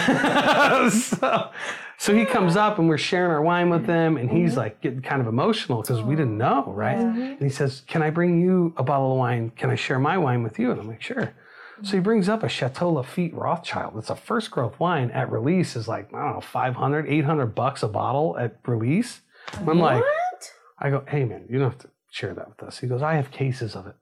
so, 0.90 1.50
so 1.98 2.14
he 2.14 2.24
comes 2.24 2.56
up 2.56 2.78
and 2.78 2.88
we're 2.88 2.96
sharing 2.96 3.30
our 3.30 3.42
wine 3.42 3.68
with 3.70 3.86
him, 3.86 4.16
and 4.16 4.30
he's 4.30 4.50
Mm-hmm. 4.50 4.58
like 4.58 4.80
getting 4.80 5.02
kind 5.02 5.20
of 5.20 5.26
emotional 5.26 5.82
because 5.82 6.00
we 6.00 6.16
didn't 6.16 6.38
know, 6.38 6.64
right? 6.68 6.98
Mm-hmm. 6.98 7.20
And 7.20 7.40
he 7.40 7.50
says, 7.50 7.82
"Can 7.86 8.02
I 8.02 8.10
bring 8.10 8.40
you 8.40 8.72
a 8.76 8.82
bottle 8.82 9.12
of 9.12 9.18
wine? 9.18 9.50
Can 9.50 9.68
I 9.68 9.74
share 9.74 9.98
my 9.98 10.16
wine 10.16 10.42
with 10.42 10.58
you?" 10.58 10.70
And 10.70 10.80
I'm 10.80 10.88
like, 10.88 11.02
"Sure." 11.02 11.34
So 11.82 11.92
he 11.92 12.00
brings 12.00 12.28
up 12.28 12.42
a 12.42 12.48
Chateau 12.48 12.92
Lafite 12.92 13.34
Rothschild. 13.34 13.96
It's 13.96 14.10
a 14.10 14.16
first 14.16 14.50
growth 14.50 14.78
wine 14.80 15.10
at 15.12 15.30
release 15.30 15.76
is 15.76 15.86
like, 15.86 16.12
I 16.12 16.24
don't 16.24 16.34
know, 16.34 16.40
500, 16.40 17.06
800 17.08 17.46
bucks 17.54 17.82
a 17.82 17.88
bottle 17.88 18.36
at 18.38 18.56
release. 18.66 19.20
And 19.52 19.68
I'm 19.68 19.78
like, 19.78 20.02
What? 20.02 20.50
I 20.78 20.90
go, 20.90 21.04
hey 21.08 21.24
man, 21.24 21.46
you 21.48 21.58
don't 21.58 21.70
have 21.70 21.78
to 21.80 21.90
share 22.10 22.34
that 22.34 22.48
with 22.48 22.62
us. 22.62 22.78
He 22.78 22.86
goes, 22.86 23.02
I 23.02 23.14
have 23.14 23.30
cases 23.30 23.74
of 23.74 23.86
it. 23.86 23.94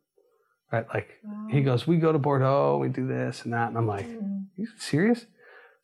Right? 0.73 0.87
Like 0.93 1.09
he 1.51 1.61
mm. 1.61 1.65
goes, 1.65 1.87
we 1.87 1.99
go 1.99 2.13
to 2.13 2.19
Bordeaux, 2.19 2.79
we 2.79 2.89
do 2.89 3.07
this 3.07 3.45
and 3.45 3.53
that. 3.53 3.69
And 3.69 3.79
I'm 3.79 3.87
like, 3.87 4.07
mm. 4.07 4.47
you 4.57 4.67
serious? 4.79 5.27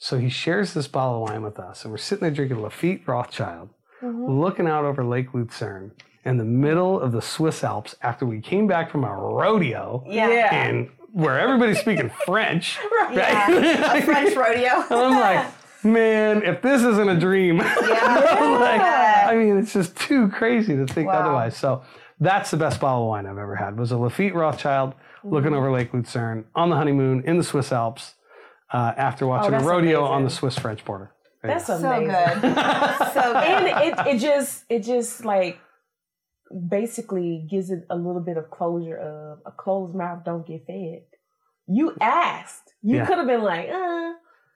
So 0.03 0.19
he 0.19 0.31
shares 0.31 0.75
this 0.75 0.89
bottle 0.89 1.23
of 1.23 1.31
wine 1.31 1.43
with 1.43 1.61
us, 1.61 1.85
and 1.85 1.93
we're 1.93 1.97
sitting 1.99 2.23
there 2.23 2.33
drinking 2.33 2.61
Lafite 2.61 3.07
Rothschild, 3.07 3.69
mm-hmm. 4.03 4.41
looking 4.41 4.67
out 4.67 4.85
over 4.85 5.05
Lake 5.05 5.33
Lucerne 5.33 5.93
in 6.25 6.39
the 6.39 6.45
middle 6.45 6.99
of 6.99 7.13
the 7.13 7.23
Swiss 7.23 7.63
Alps 7.63 7.95
after 8.03 8.27
we 8.27 8.41
came 8.41 8.67
back 8.67 8.91
from 8.91 9.05
a 9.05 9.15
rodeo 9.15 10.03
Yeah. 10.05 10.29
Yeah. 10.29 10.55
and 10.57 10.91
where 11.13 11.39
everybody's 11.39 11.79
speaking 11.79 12.11
French. 12.27 12.81
Right? 13.01 13.15
Yeah. 13.15 13.95
A 13.95 14.03
French 14.03 14.35
rodeo. 14.35 14.85
and 14.91 15.15
I'm 15.15 15.21
like, 15.21 15.47
man, 15.85 16.43
if 16.43 16.63
this 16.63 16.83
isn't 16.83 17.09
a 17.09 17.21
dream, 17.21 17.59
like, 17.59 17.71
I 17.79 19.37
mean, 19.37 19.57
it's 19.57 19.73
just 19.73 19.95
too 19.95 20.31
crazy 20.31 20.75
to 20.75 20.85
think 20.85 21.07
Wow. 21.07 21.21
otherwise. 21.21 21.57
So 21.57 21.85
that's 22.19 22.51
the 22.51 22.57
best 22.57 22.81
bottle 22.81 23.03
of 23.05 23.09
wine 23.09 23.27
I've 23.27 23.39
ever 23.39 23.55
had. 23.55 23.79
Was 23.79 23.93
a 23.93 23.97
Lafite 23.97 24.35
Rothschild 24.35 24.95
looking 25.23 25.51
mm-hmm. 25.53 25.59
over 25.59 25.71
Lake 25.71 25.95
Lucerne 25.95 26.47
on 26.57 26.71
the 26.71 26.77
honeymoon 26.77 27.23
in 27.25 27.39
the 27.39 27.45
Swiss 27.45 27.71
Alps 27.71 28.15
uh, 28.73 28.93
after 28.97 29.27
watching 29.27 29.49
a 29.55 29.59
that's 29.59 29.65
rodeo 29.65 30.05
on 30.05 30.25
the. 30.25 30.31
Swiss 30.31 30.59
French 30.59 30.85
border. 30.85 31.13
There 31.43 31.51
you 31.51 31.59
That's 31.59 31.69
go. 31.69 31.79
So 31.81 32.01
good. 32.01 32.43
So 33.15 33.33
good. 33.33 33.45
and 33.45 33.67
it, 33.67 34.07
it 34.15 34.19
just 34.21 34.65
it 34.69 34.85
just 34.85 35.25
like 35.25 35.59
basically 36.69 37.47
gives 37.51 37.71
it 37.71 37.85
a 37.91 37.97
little 37.97 38.21
bit 38.21 38.37
of 38.37 38.51
closure 38.51 38.97
of 38.97 39.39
a 39.47 39.51
closed 39.51 39.95
mouth 39.95 40.25
don't 40.25 40.47
get 40.47 40.67
fed. 40.67 41.03
You 41.67 41.97
asked. 42.01 42.75
You 42.83 42.97
Yeah. 42.97 43.07
could 43.07 43.19
have 43.19 43.27
been 43.27 43.43
like, 43.43 43.69
uh, 43.69 44.13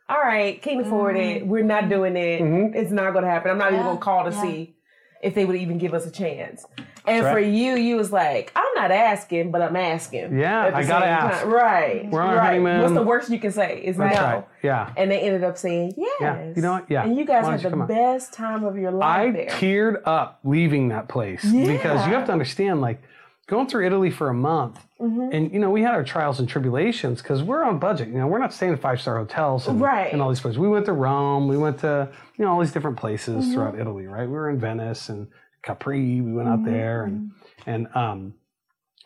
all 0.08 0.18
right, 0.22 0.60
can't 0.60 0.80
afford 0.86 1.16
it. 1.16 1.46
We're 1.46 1.64
not 1.64 1.88
doing 1.88 2.16
it. 2.16 2.40
Mhm. 2.42 2.74
It's 2.74 2.90
not 2.92 3.12
gonna 3.14 3.28
happen. 3.30 3.50
I'm 3.50 3.58
not 3.58 3.72
even 3.72 3.84
gonna 3.84 3.98
call 3.98 4.24
to 4.24 4.30
yeah. 4.30 4.42
see 4.42 4.76
if 5.22 5.34
they 5.34 5.44
would 5.44 5.56
even 5.56 5.78
give 5.78 5.94
us 5.94 6.06
a 6.06 6.10
chance. 6.10 6.64
And 7.06 7.24
That's 7.24 7.32
for 7.32 7.38
you, 7.38 7.76
you 7.76 7.96
was 7.96 8.10
like, 8.10 8.52
I'm 8.56 8.74
not 8.74 8.90
asking, 8.90 9.50
but 9.50 9.62
I'm 9.62 9.76
asking. 9.76 10.38
Yeah, 10.38 10.72
I 10.74 10.82
gotta 10.84 11.06
ask. 11.06 11.42
time. 11.42 11.52
Right. 11.52 12.10
We're 12.10 12.20
on 12.20 12.34
right. 12.36 12.46
honeymoon. 12.46 12.82
What's 12.82 12.94
the 12.94 13.02
worst 13.02 13.30
you 13.30 13.38
can 13.38 13.52
say? 13.52 13.80
Is 13.84 13.96
That's 13.96 14.16
no. 14.16 14.22
right. 14.22 14.44
Yeah. 14.62 14.92
And 14.96 15.10
they 15.10 15.20
ended 15.20 15.44
up 15.44 15.56
saying 15.56 15.94
yes. 15.96 16.16
Yeah. 16.20 16.52
You 16.54 16.62
know 16.62 16.72
what? 16.72 16.90
Yeah. 16.90 17.04
And 17.04 17.16
you 17.16 17.24
guys 17.24 17.62
had 17.62 17.70
the 17.70 17.76
best 17.76 18.32
time 18.32 18.64
of 18.64 18.76
your 18.76 18.90
I 19.02 19.24
life 19.24 19.34
there. 19.34 19.48
teared 19.50 20.02
up 20.04 20.40
leaving 20.44 20.88
that 20.88 21.08
place 21.08 21.42
because 21.42 22.06
you 22.06 22.14
have 22.14 22.26
to 22.26 22.32
understand, 22.32 22.80
like, 22.80 23.02
going 23.46 23.68
through 23.68 23.86
Italy 23.86 24.10
for 24.10 24.28
a 24.28 24.34
month, 24.34 24.84
mm-hmm. 25.00 25.28
and 25.32 25.52
you 25.52 25.58
know 25.58 25.70
we 25.70 25.82
had 25.82 25.94
our 25.94 26.04
trials 26.04 26.40
and 26.40 26.48
tribulations 26.48 27.22
because 27.22 27.42
we're 27.42 27.62
on 27.62 27.78
budget. 27.78 28.08
You 28.08 28.18
know, 28.18 28.26
we're 28.26 28.38
not 28.38 28.52
staying 28.52 28.72
in 28.72 28.78
five 28.78 29.00
star 29.00 29.18
hotels 29.18 29.68
and, 29.68 29.80
Right. 29.80 30.12
and 30.12 30.20
all 30.20 30.28
these 30.28 30.40
places. 30.40 30.58
We 30.58 30.68
went 30.68 30.86
to 30.86 30.92
Rome, 30.92 31.48
we 31.48 31.56
went 31.56 31.78
to 31.80 32.08
you 32.36 32.44
know 32.44 32.52
all 32.52 32.60
these 32.60 32.72
different 32.72 32.96
places 32.96 33.44
mm-hmm. 33.44 33.54
throughout 33.54 33.78
Italy. 33.78 34.06
Right, 34.06 34.26
we 34.26 34.32
were 34.32 34.50
in 34.50 34.58
Venice 34.58 35.08
and 35.08 35.28
Capri. 35.66 36.20
We 36.20 36.32
went 36.32 36.48
out 36.48 36.64
there 36.64 37.04
and 37.04 37.32
and 37.66 37.88
um, 37.94 38.34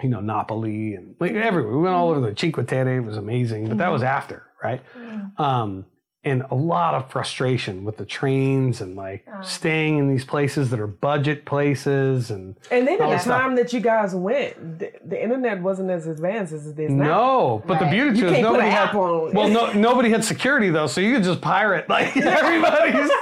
you 0.03 0.09
know 0.11 0.21
Napoli 0.21 0.95
and 0.95 1.17
like 1.19 1.33
everywhere. 1.33 1.73
We 1.73 1.83
went 1.83 1.95
all 1.95 2.11
over 2.11 2.21
the 2.21 2.37
Cinque 2.39 2.67
Terre. 2.69 2.99
It 2.99 3.01
was 3.05 3.17
amazing, 3.17 3.69
but 3.69 3.79
that 3.79 3.91
was 3.91 4.03
after 4.03 4.45
right. 4.63 4.83
Um, 5.39 5.87
and 6.23 6.43
a 6.51 6.55
lot 6.55 6.93
of 6.95 7.11
frustration 7.11 7.83
with 7.83 7.97
the 7.97 8.05
trains 8.05 8.83
and 8.83 8.95
like 8.95 9.25
staying 9.43 9.97
in 9.97 10.07
these 10.09 10.23
places 10.25 10.69
that 10.69 10.79
are 10.79 10.87
budget 10.87 11.47
places 11.47 12.31
and 12.31 12.57
And 12.71 12.87
then 12.87 13.01
at 13.01 13.09
the 13.11 13.25
time 13.25 13.55
that 13.57 13.73
you 13.73 13.81
guys 13.81 14.15
went, 14.15 14.81
the, 14.81 14.93
the 15.03 15.23
internet 15.23 15.63
wasn't 15.63 15.91
as 15.91 16.07
advanced 16.07 16.53
as 16.53 16.67
it 16.67 16.79
is 16.79 16.91
now. 16.91 17.05
no 17.05 17.63
but 17.67 17.79
the 17.79 17.87
beauty 17.87 18.21
is 18.23 18.39
nobody 18.43 18.69
had 18.69 18.93
well 18.95 19.49
no 19.49 19.73
nobody 19.75 20.11
had 20.11 20.23
security 20.23 20.69
though 20.69 20.87
so 20.87 21.01
you 21.01 21.15
could 21.15 21.25
just 21.25 21.41
pirate 21.41 21.89
like 21.89 22.15
everybody's 22.43 23.09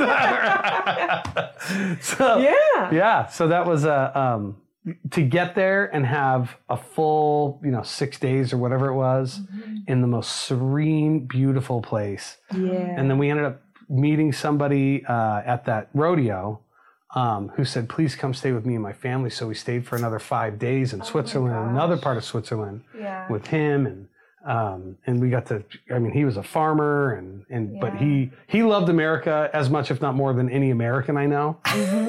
so 2.00 2.38
Yeah. 2.38 2.90
yeah 2.92 3.26
so 3.26 3.48
that 3.48 3.66
was 3.66 3.84
a 3.84 4.18
um 4.18 4.56
to 5.10 5.22
get 5.22 5.54
there 5.54 5.86
and 5.94 6.06
have 6.06 6.56
a 6.68 6.76
full 6.76 7.60
you 7.64 7.70
know 7.70 7.82
six 7.82 8.18
days 8.18 8.52
or 8.52 8.58
whatever 8.58 8.88
it 8.88 8.94
was 8.94 9.40
in 9.86 10.00
the 10.00 10.06
most 10.06 10.30
serene 10.46 11.26
beautiful 11.26 11.80
place 11.82 12.36
Yeah. 12.52 12.72
And 12.98 13.10
then 13.10 13.18
we 13.18 13.30
ended 13.30 13.46
up 13.46 13.62
meeting 13.88 14.32
somebody 14.32 15.04
uh, 15.06 15.42
at 15.44 15.64
that 15.66 15.88
rodeo 15.94 16.60
um, 17.14 17.48
who 17.56 17.64
said, 17.64 17.88
please 17.88 18.14
come 18.14 18.34
stay 18.34 18.52
with 18.52 18.66
me 18.66 18.74
and 18.74 18.82
my 18.82 18.92
family. 18.92 19.30
So 19.30 19.46
we 19.48 19.54
stayed 19.54 19.86
for 19.86 19.96
another 19.96 20.18
five 20.18 20.58
days 20.58 20.92
in 20.92 21.02
Switzerland, 21.02 21.70
another 21.70 21.96
part 21.96 22.18
of 22.18 22.24
Switzerland 22.24 22.82
Yeah. 22.98 23.26
with 23.32 23.46
him. 23.46 23.86
And 23.86 24.08
um, 24.44 24.96
and 25.06 25.20
we 25.20 25.30
got 25.30 25.46
to, 25.46 25.62
I 25.90 25.98
mean, 25.98 26.12
he 26.12 26.24
was 26.24 26.36
a 26.36 26.42
farmer 26.42 27.14
and, 27.14 27.44
and 27.50 27.80
but 27.80 27.94
he 27.96 28.30
he 28.46 28.62
loved 28.62 28.88
America 28.88 29.50
as 29.52 29.68
much, 29.68 29.90
if 29.90 30.00
not 30.00 30.14
more, 30.14 30.32
than 30.32 30.48
any 30.48 30.70
American 30.70 31.16
I 31.16 31.26
know. 31.26 31.58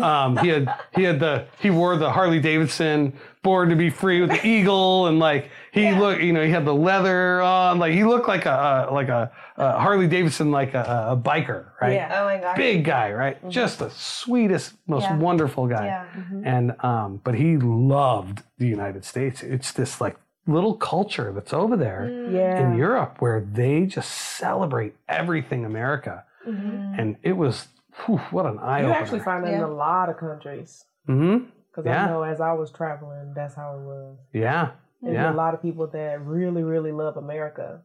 Um, 0.01 0.37
he 0.37 0.47
had 0.49 0.73
he 0.95 1.03
had 1.03 1.19
the 1.19 1.45
he 1.59 1.69
wore 1.69 1.97
the 1.97 2.09
Harley 2.11 2.39
Davidson 2.39 3.13
born 3.41 3.69
to 3.69 3.75
be 3.75 3.89
free 3.89 4.19
with 4.21 4.29
the 4.31 4.45
eagle 4.45 5.07
and 5.07 5.17
like 5.17 5.49
he 5.71 5.91
looked 5.93 6.21
you 6.21 6.33
know 6.33 6.43
he 6.43 6.51
had 6.51 6.65
the 6.65 6.73
leather 6.75 7.41
on 7.41 7.79
like 7.79 7.93
he 7.93 8.03
looked 8.03 8.27
like 8.27 8.45
a, 8.45 8.87
a 8.89 8.93
like 8.93 9.07
a, 9.07 9.31
a 9.55 9.79
Harley 9.79 10.07
Davidson 10.07 10.51
like 10.51 10.73
a, 10.73 11.07
a 11.11 11.17
biker 11.17 11.67
right 11.81 11.93
Yeah. 11.93 12.19
Oh 12.21 12.25
my 12.25 12.37
gosh. 12.37 12.57
big 12.57 12.83
guy 12.83 13.13
right 13.13 13.37
just 13.49 13.79
the 13.79 13.89
sweetest 13.91 14.73
most 14.87 15.03
Yeah. 15.03 15.17
wonderful 15.17 15.67
guy 15.67 15.85
Yeah. 15.85 16.05
and 16.43 16.75
um 16.83 17.21
but 17.23 17.35
he 17.35 17.55
loved 17.57 18.43
the 18.57 18.67
United 18.67 19.05
States 19.05 19.41
it's 19.41 19.71
this 19.71 20.01
like 20.01 20.17
little 20.47 20.75
culture 20.75 21.31
that's 21.33 21.53
over 21.53 21.75
there 21.77 22.09
yeah. 22.31 22.59
in 22.71 22.77
Europe 22.77 23.17
where 23.19 23.41
they 23.41 23.85
just 23.85 24.09
celebrate 24.11 24.95
everything 25.07 25.65
America 25.65 26.23
and 26.45 27.15
it 27.21 27.33
was 27.33 27.67
whew, 28.05 28.17
what 28.31 28.45
an 28.45 28.57
eye 28.59 28.79
you 28.79 28.85
opener 28.85 28.97
actually 28.99 29.19
find 29.19 29.43
that 29.43 29.53
in 29.53 29.61
a 29.61 29.67
lot 29.71 30.09
of 30.09 30.17
countries. 30.17 30.83
hmm 31.05 31.37
Because 31.69 31.85
Yeah. 31.85 32.05
I 32.05 32.07
know 32.07 32.23
as 32.23 32.41
I 32.41 32.53
was 32.53 32.71
traveling, 32.71 33.33
that's 33.35 33.55
how 33.55 33.75
it 33.77 33.81
was. 33.81 34.17
yeah 34.33 34.71
There's 35.01 35.13
yeah 35.13 35.31
a 35.31 35.35
lot 35.35 35.53
of 35.53 35.61
people 35.61 35.87
that 35.87 36.21
really, 36.25 36.63
really 36.63 36.91
love 36.91 37.17
America. 37.17 37.81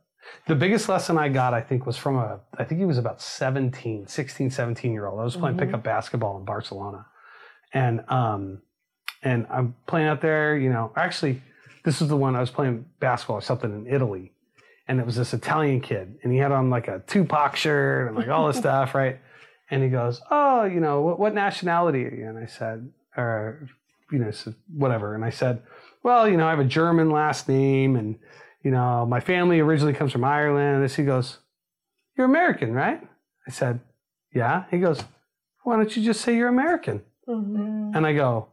The 0.46 0.54
biggest 0.54 0.88
lesson 0.88 1.18
I 1.18 1.28
got, 1.28 1.52
I 1.52 1.60
think, 1.60 1.84
was 1.84 1.98
from 1.98 2.16
a, 2.16 2.40
I 2.56 2.64
think 2.64 2.78
he 2.78 2.86
was 2.86 2.96
about 2.96 3.20
17, 3.20 4.06
16, 4.06 4.50
17 4.50 4.92
year 4.92 5.06
old. 5.06 5.20
I 5.20 5.24
was 5.24 5.36
playing 5.36 5.58
pickup 5.58 5.82
basketball 5.82 6.38
in 6.38 6.46
Barcelona. 6.46 7.04
And, 7.74 8.04
um, 8.08 8.62
and 9.22 9.46
I'm 9.50 9.74
playing 9.86 10.06
out 10.08 10.22
there, 10.22 10.56
you 10.56 10.70
know, 10.70 10.92
actually, 10.96 11.42
this 11.84 12.00
is 12.00 12.08
the 12.08 12.16
one 12.16 12.34
I 12.34 12.40
was 12.40 12.50
playing 12.50 12.86
basketball 12.98 13.36
or 13.38 13.42
something 13.42 13.70
in 13.70 13.86
Italy. 13.86 14.32
And 14.88 15.00
it 15.00 15.06
was 15.06 15.16
this 15.16 15.32
Italian 15.32 15.80
kid, 15.80 16.18
and 16.22 16.32
he 16.32 16.38
had 16.38 16.52
on 16.52 16.68
like 16.68 16.88
a 16.88 17.02
Tupac 17.06 17.56
shirt 17.56 18.08
and 18.08 18.16
like 18.16 18.28
all 18.28 18.48
this 18.48 18.56
stuff, 18.64 18.94
right? 18.94 19.18
And 19.70 19.82
he 19.82 19.88
goes, 19.88 20.20
"Oh, 20.30 20.64
you 20.64 20.78
know, 20.78 21.00
what, 21.00 21.18
what 21.18 21.34
nationality 21.34 22.04
are 22.04 22.14
you?" 22.14 22.28
And 22.28 22.38
I 22.38 22.44
said, 22.44 22.90
or 23.16 23.66
you 24.12 24.18
know, 24.18 24.30
whatever. 24.76 25.14
And 25.14 25.24
I 25.24 25.30
said, 25.30 25.62
"Well, 26.02 26.28
you 26.28 26.36
know, 26.36 26.46
I 26.46 26.50
have 26.50 26.58
a 26.58 26.64
German 26.64 27.10
last 27.10 27.48
name, 27.48 27.96
and 27.96 28.18
you 28.62 28.70
know, 28.70 29.06
my 29.06 29.20
family 29.20 29.58
originally 29.60 29.94
comes 29.94 30.12
from 30.12 30.22
Ireland." 30.24 30.76
And 30.76 30.84
this, 30.84 30.96
he 30.96 31.04
goes, 31.04 31.38
"You're 32.14 32.26
American, 32.26 32.74
right?" 32.74 33.00
I 33.48 33.50
said, 33.50 33.80
"Yeah." 34.34 34.64
He 34.70 34.80
goes, 34.80 35.02
"Why 35.62 35.76
don't 35.76 35.96
you 35.96 36.02
just 36.02 36.20
say 36.20 36.36
you're 36.36 36.48
American?" 36.48 37.00
Mm-hmm. 37.26 37.92
And 37.94 38.06
I 38.06 38.12
go, 38.12 38.48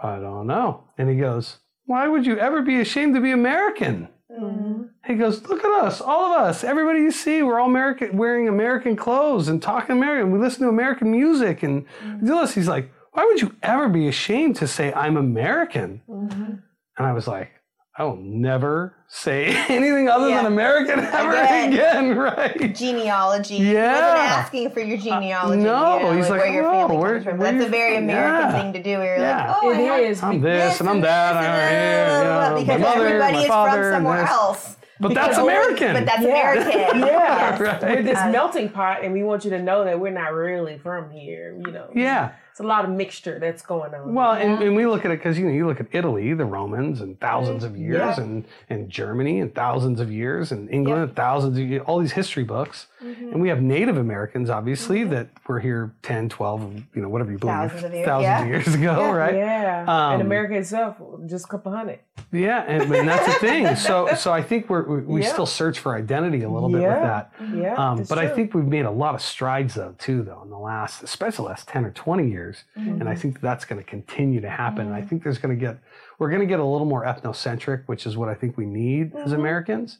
"I 0.00 0.20
don't 0.20 0.46
know." 0.46 0.84
And 0.96 1.10
he 1.10 1.16
goes, 1.16 1.58
"Why 1.88 2.06
would 2.06 2.24
you 2.26 2.38
ever 2.38 2.62
be 2.62 2.80
ashamed 2.80 3.14
to 3.16 3.20
be 3.20 3.32
American?" 3.32 4.08
Mm-hmm. 4.30 4.82
He 5.06 5.14
goes, 5.14 5.42
look 5.48 5.64
at 5.64 5.84
us, 5.84 6.00
all 6.00 6.32
of 6.32 6.40
us, 6.42 6.62
everybody 6.62 7.00
you 7.00 7.10
see, 7.10 7.42
we're 7.42 7.58
all 7.58 7.68
American, 7.68 8.16
wearing 8.16 8.46
American 8.46 8.94
clothes 8.94 9.48
and 9.48 9.60
talking 9.60 9.96
American. 9.96 10.30
We 10.30 10.38
listen 10.38 10.62
to 10.64 10.68
American 10.68 11.10
music 11.10 11.62
and 11.62 11.86
do 12.22 12.38
this. 12.40 12.54
He's 12.54 12.68
like, 12.68 12.92
why 13.12 13.24
would 13.24 13.40
you 13.40 13.56
ever 13.62 13.88
be 13.88 14.06
ashamed 14.06 14.56
to 14.56 14.68
say 14.68 14.92
I'm 14.92 15.16
American? 15.16 16.02
Mm-hmm. 16.08 16.52
And 16.98 17.06
I 17.06 17.12
was 17.12 17.26
like, 17.26 17.50
I 17.98 18.04
will 18.04 18.16
never 18.16 18.94
say 19.08 19.46
anything 19.68 20.08
other 20.08 20.28
Yeah. 20.28 20.36
than 20.42 20.52
American 20.52 21.00
ever 21.00 21.32
Again. 21.32 21.72
again, 21.72 22.16
right? 22.18 22.74
Genealogy. 22.74 23.56
He 23.58 23.72
Yeah. 23.72 23.92
wasn't 23.92 24.18
asking 24.30 24.70
for 24.70 24.80
your 24.80 24.98
genealogy. 24.98 25.62
no, 25.62 25.96
you 25.98 26.02
know, 26.04 26.12
he's 26.12 26.30
like, 26.30 26.40
where 26.42 26.52
your 26.52 26.66
oh, 26.68 26.72
family 26.72 26.96
where- 26.96 27.12
comes 27.14 27.24
from. 27.24 27.38
That's 27.40 27.64
a 27.64 27.68
very 27.68 27.96
American 27.96 28.38
yeah. 28.50 28.52
thing 28.62 28.72
to 28.74 28.82
do. 28.82 28.98
Where 28.98 29.16
you're 29.16 29.26
Yeah. 29.26 29.48
like, 29.48 29.56
oh, 29.62 29.70
It 29.72 29.90
I 29.90 29.98
is. 30.00 30.22
I'm 30.22 30.40
this 30.40 30.78
and 30.80 30.88
I'm 30.88 31.00
that. 31.00 31.36
I'm 31.36 31.70
here, 31.70 32.18
you 32.18 32.24
know, 32.24 32.60
because 32.60 32.80
my 32.80 32.86
mother, 32.94 33.06
everybody 33.08 33.32
my 33.34 33.42
is 33.42 33.48
father, 33.48 33.82
from 33.82 33.92
somewhere 33.94 34.20
this. 34.22 34.30
else. 34.30 34.76
But 35.00 35.14
that's 35.14 35.38
American. 35.46 35.92
But 35.94 36.06
that's 36.06 36.22
Yeah. 36.22 36.52
American. 36.52 37.00
Yeah. 37.00 37.06
Yes. 37.06 37.60
Right. 37.60 37.82
We're 37.82 38.02
this 38.02 38.18
Uh, 38.18 38.30
melting 38.30 38.68
pot, 38.68 39.02
and 39.04 39.12
we 39.12 39.22
want 39.24 39.44
you 39.44 39.50
to 39.50 39.62
know 39.62 39.84
that 39.84 39.98
we're 39.98 40.10
not 40.12 40.32
really 40.32 40.78
from 40.78 41.10
here. 41.10 41.54
You 41.66 41.72
know. 41.72 41.88
yeah. 41.94 42.30
It's 42.58 42.64
a 42.64 42.66
lot 42.66 42.84
of 42.84 42.90
mixture 42.90 43.38
that's 43.38 43.62
going 43.62 43.94
on. 43.94 44.14
Well, 44.14 44.32
and, 44.32 44.60
and 44.60 44.74
we 44.74 44.84
look 44.84 45.04
at 45.04 45.12
it 45.12 45.18
because 45.20 45.38
you 45.38 45.46
know 45.46 45.52
you 45.52 45.64
look 45.64 45.78
at 45.78 45.86
Italy, 45.92 46.34
the 46.34 46.44
Romans, 46.44 47.00
and 47.00 47.16
thousands 47.20 47.62
of 47.62 47.76
years, 47.76 47.98
Yeah. 48.18 48.20
and 48.20 48.44
and 48.68 48.90
Germany, 48.90 49.38
and 49.38 49.54
thousands 49.54 50.00
of 50.00 50.10
years, 50.10 50.50
and 50.50 50.68
England, 50.68 51.02
and 51.04 51.14
thousands 51.14 51.56
of 51.56 51.64
years, 51.64 51.84
all 51.86 52.00
these 52.00 52.10
history 52.14 52.42
books, 52.42 52.88
Mm-hmm. 52.98 53.28
and 53.30 53.40
we 53.40 53.48
have 53.48 53.62
Native 53.62 53.96
Americans, 53.96 54.50
obviously, 54.50 55.04
that 55.04 55.28
were 55.46 55.60
here 55.60 55.92
10, 56.02 56.28
12, 56.30 56.74
you 56.96 57.00
know, 57.00 57.08
whatever 57.08 57.30
you 57.30 57.38
believe, 57.38 57.54
Thousands 57.54 57.84
of 57.84 57.92
years, 57.94 58.06
thousands 58.06 58.24
yeah. 58.24 58.42
of 58.42 58.48
years 58.48 58.74
ago, 58.74 58.96
yeah, 59.04 59.10
right? 59.12 59.34
Yeah. 59.36 59.82
Um, 59.86 60.12
and 60.14 60.22
America 60.22 60.54
itself, 60.56 60.96
just 61.26 61.44
a 61.44 61.48
couple 61.48 61.70
hundred. 61.70 62.00
Yeah, 62.32 62.64
and, 62.66 62.92
and 62.92 63.06
that's 63.08 63.24
the 63.32 63.38
thing. 63.38 63.76
So, 63.88 64.12
so 64.16 64.32
I 64.32 64.42
think 64.42 64.68
we're, 64.68 64.82
we 64.82 65.00
we 65.14 65.22
Yeah. 65.22 65.32
still 65.32 65.46
search 65.46 65.78
for 65.78 65.94
identity 65.94 66.42
a 66.42 66.50
little 66.50 66.68
bit 66.68 66.80
with 66.82 67.02
that. 67.10 67.32
Yeah. 67.54 67.74
Um, 67.74 68.00
it's 68.00 68.08
but 68.08 68.18
I 68.18 68.26
think 68.34 68.52
we've 68.52 68.64
made 68.78 68.84
a 68.84 68.90
lot 68.90 69.14
of 69.14 69.22
strides 69.22 69.74
though 69.74 69.94
too 69.98 70.22
though 70.24 70.42
in 70.42 70.50
the 70.50 70.58
last, 70.58 71.04
especially 71.04 71.44
the 71.44 71.50
last 71.50 71.68
ten 71.68 71.84
or 71.84 71.92
twenty 71.92 72.28
years, 72.28 72.47
Mm-hmm. 72.56 73.00
and 73.00 73.08
I 73.08 73.14
think 73.14 73.40
that's 73.40 73.64
going 73.64 73.82
to 73.82 73.88
continue 73.88 74.40
to 74.40 74.50
happen. 74.50 74.86
And 74.86 74.94
I 74.94 75.02
think 75.02 75.22
there's 75.22 75.38
going 75.38 75.54
to 75.58 75.60
get 75.60 75.78
we're 76.18 76.30
going 76.30 76.40
to 76.40 76.46
get 76.46 76.60
a 76.60 76.64
little 76.64 76.86
more 76.86 77.04
ethnocentric, 77.04 77.84
which 77.86 78.06
is 78.06 78.16
what 78.16 78.28
I 78.28 78.34
think 78.34 78.56
we 78.56 78.66
need 78.66 79.14
as 79.14 79.30
Mm-hmm. 79.30 79.40
Americans. 79.40 79.98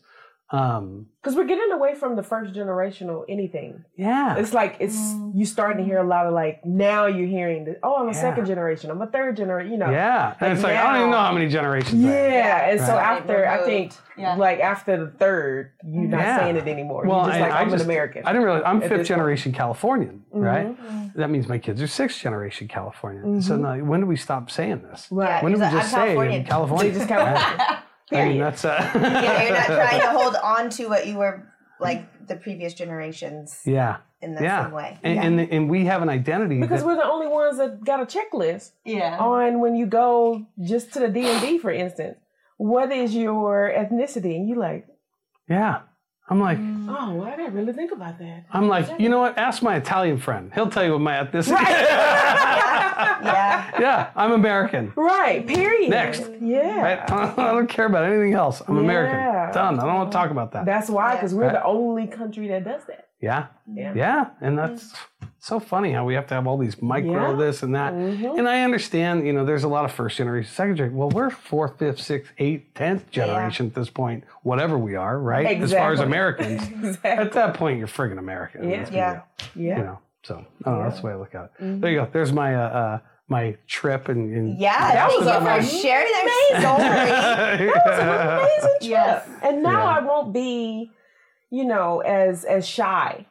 Um, 0.51 1.07
Because 1.21 1.37
we're 1.37 1.45
getting 1.45 1.73
away 1.73 1.95
from 1.95 2.17
the 2.17 2.23
first 2.23 2.55
generational 2.55 3.25
anything. 3.29 3.85
yeah, 3.97 4.37
It's 4.37 4.55
like 4.55 4.77
it's 4.81 4.97
you 5.35 5.45
starting 5.45 5.77
to 5.79 5.85
hear 5.85 5.99
a 5.99 6.07
lot 6.07 6.25
of 6.27 6.33
like 6.33 6.65
now 6.65 7.05
you're 7.05 7.27
hearing 7.27 7.67
that 7.67 7.81
oh 7.83 7.97
I'm 7.97 8.09
a 8.09 8.13
Yeah. 8.13 8.21
second 8.21 8.47
generation 8.47 8.91
I'm 8.91 9.03
a 9.03 9.07
third 9.07 9.37
generation 9.37 9.73
you 9.73 9.79
know 9.79 9.91
yeah, 9.91 10.33
and 10.33 10.41
like 10.41 10.53
it's 10.53 10.63
like 10.63 10.77
I 10.77 10.85
don't 10.87 10.97
even 11.01 11.11
know 11.11 11.19
how 11.19 11.33
many 11.33 11.49
generations. 11.49 12.03
yeah, 12.03 12.09
there 12.11 12.53
are. 12.55 12.71
and 12.71 12.81
so 12.81 12.97
after 12.97 13.47
I 13.47 13.59
think 13.67 13.93
Yeah. 14.17 14.37
like 14.37 14.61
after 14.61 14.97
the 15.05 15.11
third 15.11 15.73
you're 15.85 16.05
not 16.09 16.21
Yeah. 16.21 16.39
saying 16.39 16.57
it 16.57 16.67
anymore 16.67 17.05
Well, 17.05 17.19
you're 17.25 17.29
just 17.33 17.41
like 17.41 17.53
I 17.53 17.61
I'm 17.61 17.69
just- 17.71 17.85
an 17.85 17.91
American 17.91 18.23
I 18.27 18.33
didn't 18.33 18.45
realize 18.47 18.63
I'm 18.65 18.81
fifth 18.81 18.89
this 18.91 18.99
point. 19.01 19.07
generation 19.09 19.53
Californian, 19.53 20.25
right? 20.33 20.69
Mm-hmm. 20.69 21.21
That 21.21 21.29
means 21.29 21.47
my 21.47 21.59
kids 21.59 21.83
are 21.83 21.87
sixth 21.87 22.21
generation 22.23 22.69
Californian. 22.69 23.43
So 23.43 23.57
now, 23.57 23.77
when 23.85 24.01
do 24.01 24.07
we 24.07 24.17
stop 24.17 24.51
saying 24.51 24.81
this? 24.91 25.09
right 25.11 25.43
When 25.43 25.53
do 25.53 25.59
we 25.59 25.65
He's 25.65 25.75
like, 25.75 25.83
just 25.83 25.95
"I'm 25.95 26.01
say 26.01 26.15
Californian." 26.15 26.41
in 26.41 26.47
California? 26.47 27.83
They 28.11 28.17
just 28.17 28.21
California. 28.21 28.25
I 28.25 28.29
mean, 28.29 28.39
that's 28.41 28.65
uh, 28.65 28.91
You 28.95 29.01
know, 29.01 29.43
you're 29.43 29.53
not 29.53 29.67
trying 29.67 30.01
to 30.01 30.11
hold 30.11 30.37
on 30.37 30.71
to 30.71 30.89
what 30.89 31.07
you 31.07 31.17
were 31.17 31.47
like 31.81 32.27
the 32.27 32.37
previous 32.37 32.75
generations 32.75 33.61
yeah, 33.65 33.99
in 34.21 34.35
the 34.35 34.43
yeah, 34.43 34.65
same 34.65 34.73
way. 34.73 34.99
and, 35.03 35.15
yeah. 35.15 35.23
and 35.23 35.41
and 35.41 35.71
we 35.71 35.85
have 35.85 36.03
an 36.03 36.09
identity 36.09 36.61
because 36.61 36.81
that- 36.81 36.87
we're 36.87 36.97
the 36.97 37.05
only 37.05 37.29
ones 37.29 37.59
that 37.59 37.85
got 37.85 38.01
a 38.01 38.07
checklist 38.07 38.73
yeah. 38.85 39.17
on 39.19 39.61
when 39.61 39.77
you 39.77 39.87
go 39.87 40.47
just 40.63 40.93
to 40.95 41.01
the 41.01 41.09
D 41.09 41.27
and 41.27 41.41
D, 41.41 41.59
for 41.59 41.71
instance 41.71 42.19
what 42.57 42.91
is 42.91 43.15
your 43.15 43.73
ethnicity 43.75 44.35
and 44.35 44.49
you 44.49 44.57
like 44.57 44.87
yeah. 45.49 45.81
I'm 46.31 46.41
like, 46.41 46.59
mm. 46.59 46.87
oh 46.89 47.15
well, 47.15 47.27
I 47.27 47.37
didn't 47.37 47.55
really 47.55 47.73
think 47.73 47.91
about 47.93 48.19
that 48.19 48.45
I'm 48.53 48.69
like, 48.69 49.01
you 49.01 49.09
know 49.09 49.19
what? 49.21 49.39
Ask 49.39 49.63
my 49.63 49.77
Italian 49.77 50.19
friend. 50.19 50.51
He'll 50.55 50.69
tell 50.71 50.85
you 50.85 50.93
what 50.93 51.01
my 51.01 51.15
ethnicity. 51.15 51.61
Is. 51.61 51.89
Yeah. 52.99 53.81
yeah, 53.81 54.11
I'm 54.17 54.33
American. 54.33 54.93
right 54.97 55.47
period 55.47 55.91
Next. 55.91 56.29
yeah 56.41 56.81
Right? 56.83 57.11
I 57.39 57.53
don't 57.53 57.69
care 57.69 57.87
about 57.87 58.05
anything 58.05 58.35
else. 58.35 58.61
I'm 58.67 58.77
Yeah. 58.77 58.83
American. 58.83 59.55
Done. 59.55 59.79
I 59.81 59.85
don't 59.85 59.95
want 59.95 60.11
to 60.13 60.17
talk 60.17 60.31
about 60.31 60.53
that. 60.53 60.65
That's 60.67 60.89
why, 60.91 61.15
because 61.15 61.35
we're 61.35 61.45
Right. 61.45 61.53
the 61.53 61.65
only 61.65 62.07
country 62.07 62.49
that 62.49 62.65
does 62.65 62.83
that. 62.87 63.08
Yeah, 63.21 63.47
Yeah. 63.67 63.93
yeah, 63.97 64.27
and 64.41 64.57
that's 64.57 64.95
so 65.41 65.59
funny 65.59 65.93
how 65.93 66.05
we 66.05 66.15
have 66.15 66.27
to 66.29 66.35
have 66.35 66.47
all 66.47 66.57
these 66.57 66.81
micro 66.81 67.31
Yeah. 67.31 67.37
this 67.37 67.63
and 67.65 67.75
that. 67.75 67.93
Mhm. 67.93 68.39
And 68.39 68.49
I 68.49 68.63
understand, 68.63 69.27
you 69.27 69.33
know, 69.33 69.45
there's 69.45 69.65
a 69.65 69.69
lot 69.69 69.85
of 69.85 69.91
first 69.93 70.17
generation, 70.19 70.49
second 70.53 70.77
generation. 70.77 70.97
Well, 70.99 71.11
we're 71.11 71.31
fourth, 71.31 71.79
fifth, 71.79 72.01
sixth, 72.01 72.33
eighth, 72.39 72.75
tenth 72.75 73.11
generation 73.11 73.67
at 73.67 73.75
this 73.75 73.91
point, 73.91 74.23
whatever 74.43 74.79
we 74.79 74.95
are, 74.95 75.19
right? 75.19 75.61
As 75.61 75.73
far 75.73 75.93
as 75.93 76.01
Exactly. 76.01 76.05
Americans, 76.07 76.99
at 77.05 77.33
that 77.33 77.55
point, 77.55 77.79
you're 77.79 77.89
friggin' 77.89 78.19
American. 78.19 78.69
Yeah. 78.71 78.87
Yeah. 78.93 79.21
Yeah. 79.57 79.79
You 79.79 79.85
know, 79.85 79.99
so 80.23 80.45
I 80.65 80.71
don't 80.71 80.79
know. 80.79 80.85
That's 80.85 81.01
the 81.01 81.07
way 81.07 81.13
I 81.13 81.17
look 81.17 81.35
at 81.35 81.45
it. 81.45 81.51
Mhm. 81.65 81.81
There 81.81 81.91
you 81.91 81.99
go. 82.01 82.09
There's 82.13 82.33
my 82.33 82.55
uh, 82.55 82.61
uh 82.69 82.99
my 83.31 83.57
trip 83.67 84.09
and, 84.09 84.35
and 84.35 84.59
Yeah, 84.59 84.93
That 84.93 85.09
was 85.09 85.27
you 85.27 85.33
for 85.33 85.37
amazing. 85.39 85.81
sharing 85.83 86.13
their 86.13 86.61
story. 86.63 86.79
That 86.83 87.87
was 87.87 87.99
an 87.99 88.09
amazing 88.09 88.61
trip. 88.81 88.83
Yes. 88.83 89.29
And 89.43 89.63
now 89.63 89.83
Yeah. 89.83 89.97
I 89.97 90.01
won't 90.01 90.33
be, 90.33 90.91
you 91.51 91.65
know, 91.65 92.01
as 92.01 92.45
as 92.45 92.67
shy 92.67 93.27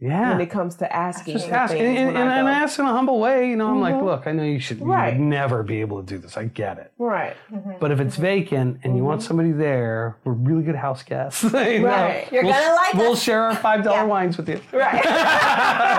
yeah. 0.00 0.30
when 0.30 0.40
it 0.40 0.46
comes 0.50 0.76
to 0.76 0.90
asking. 0.94 1.34
Just 1.34 1.48
ask, 1.50 1.72
and, 1.74 1.80
and, 1.82 2.08
and, 2.16 2.18
I 2.18 2.38
and 2.38 2.46
go. 2.46 2.52
ask 2.52 2.78
in 2.78 2.84
a 2.86 2.92
humble 2.92 3.18
way. 3.18 3.48
You 3.50 3.56
know, 3.56 3.68
I'm 3.68 3.80
like, 3.80 3.94
Mhm. 3.96 4.04
look, 4.04 4.26
I 4.26 4.32
know 4.32 4.44
you 4.44 4.60
should, 4.60 4.78
you 4.78 4.84
Right. 4.84 5.14
would 5.14 5.20
never 5.20 5.62
be 5.64 5.80
able 5.80 6.00
to 6.00 6.06
do 6.06 6.18
this. 6.18 6.36
I 6.36 6.44
get 6.44 6.78
it. 6.78 6.92
Right. 6.98 7.36
But 7.80 7.90
if 7.90 7.98
it's 8.00 8.16
vacant 8.16 8.78
and 8.84 8.96
you 8.96 9.02
want 9.04 9.22
somebody 9.22 9.50
there, 9.52 10.16
we're 10.24 10.32
really 10.34 10.62
good 10.62 10.76
house 10.76 11.02
guests. 11.02 11.42
you 11.44 11.50
know, 11.50 11.58
Mm-hmm. 11.58 11.84
Right. 11.84 12.28
You're 12.32 12.44
we'll, 12.44 12.52
gonna 12.52 12.74
like 12.76 12.94
We'll 12.94 13.12
us. 13.12 13.22
share 13.22 13.42
our 13.42 13.56
five 13.56 13.82
dollar 13.82 13.98
Yeah. 13.98 14.04
wines 14.04 14.36
with 14.36 14.48
you. 14.48 14.60
Right. 14.72 15.04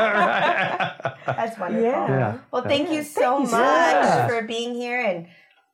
Right. 0.09 1.13
That's 1.25 1.57
wonderful. 1.59 1.85
Yeah. 1.85 2.07
Yeah. 2.07 2.37
Well, 2.51 2.63
thank 2.63 2.89
you 2.89 3.03
Thank 3.03 3.07
so 3.17 3.37
you 3.39 3.43
much 3.43 3.51
much. 3.51 4.29
for 4.29 4.41
being 4.43 4.73
here 4.75 4.99
and 5.01 5.27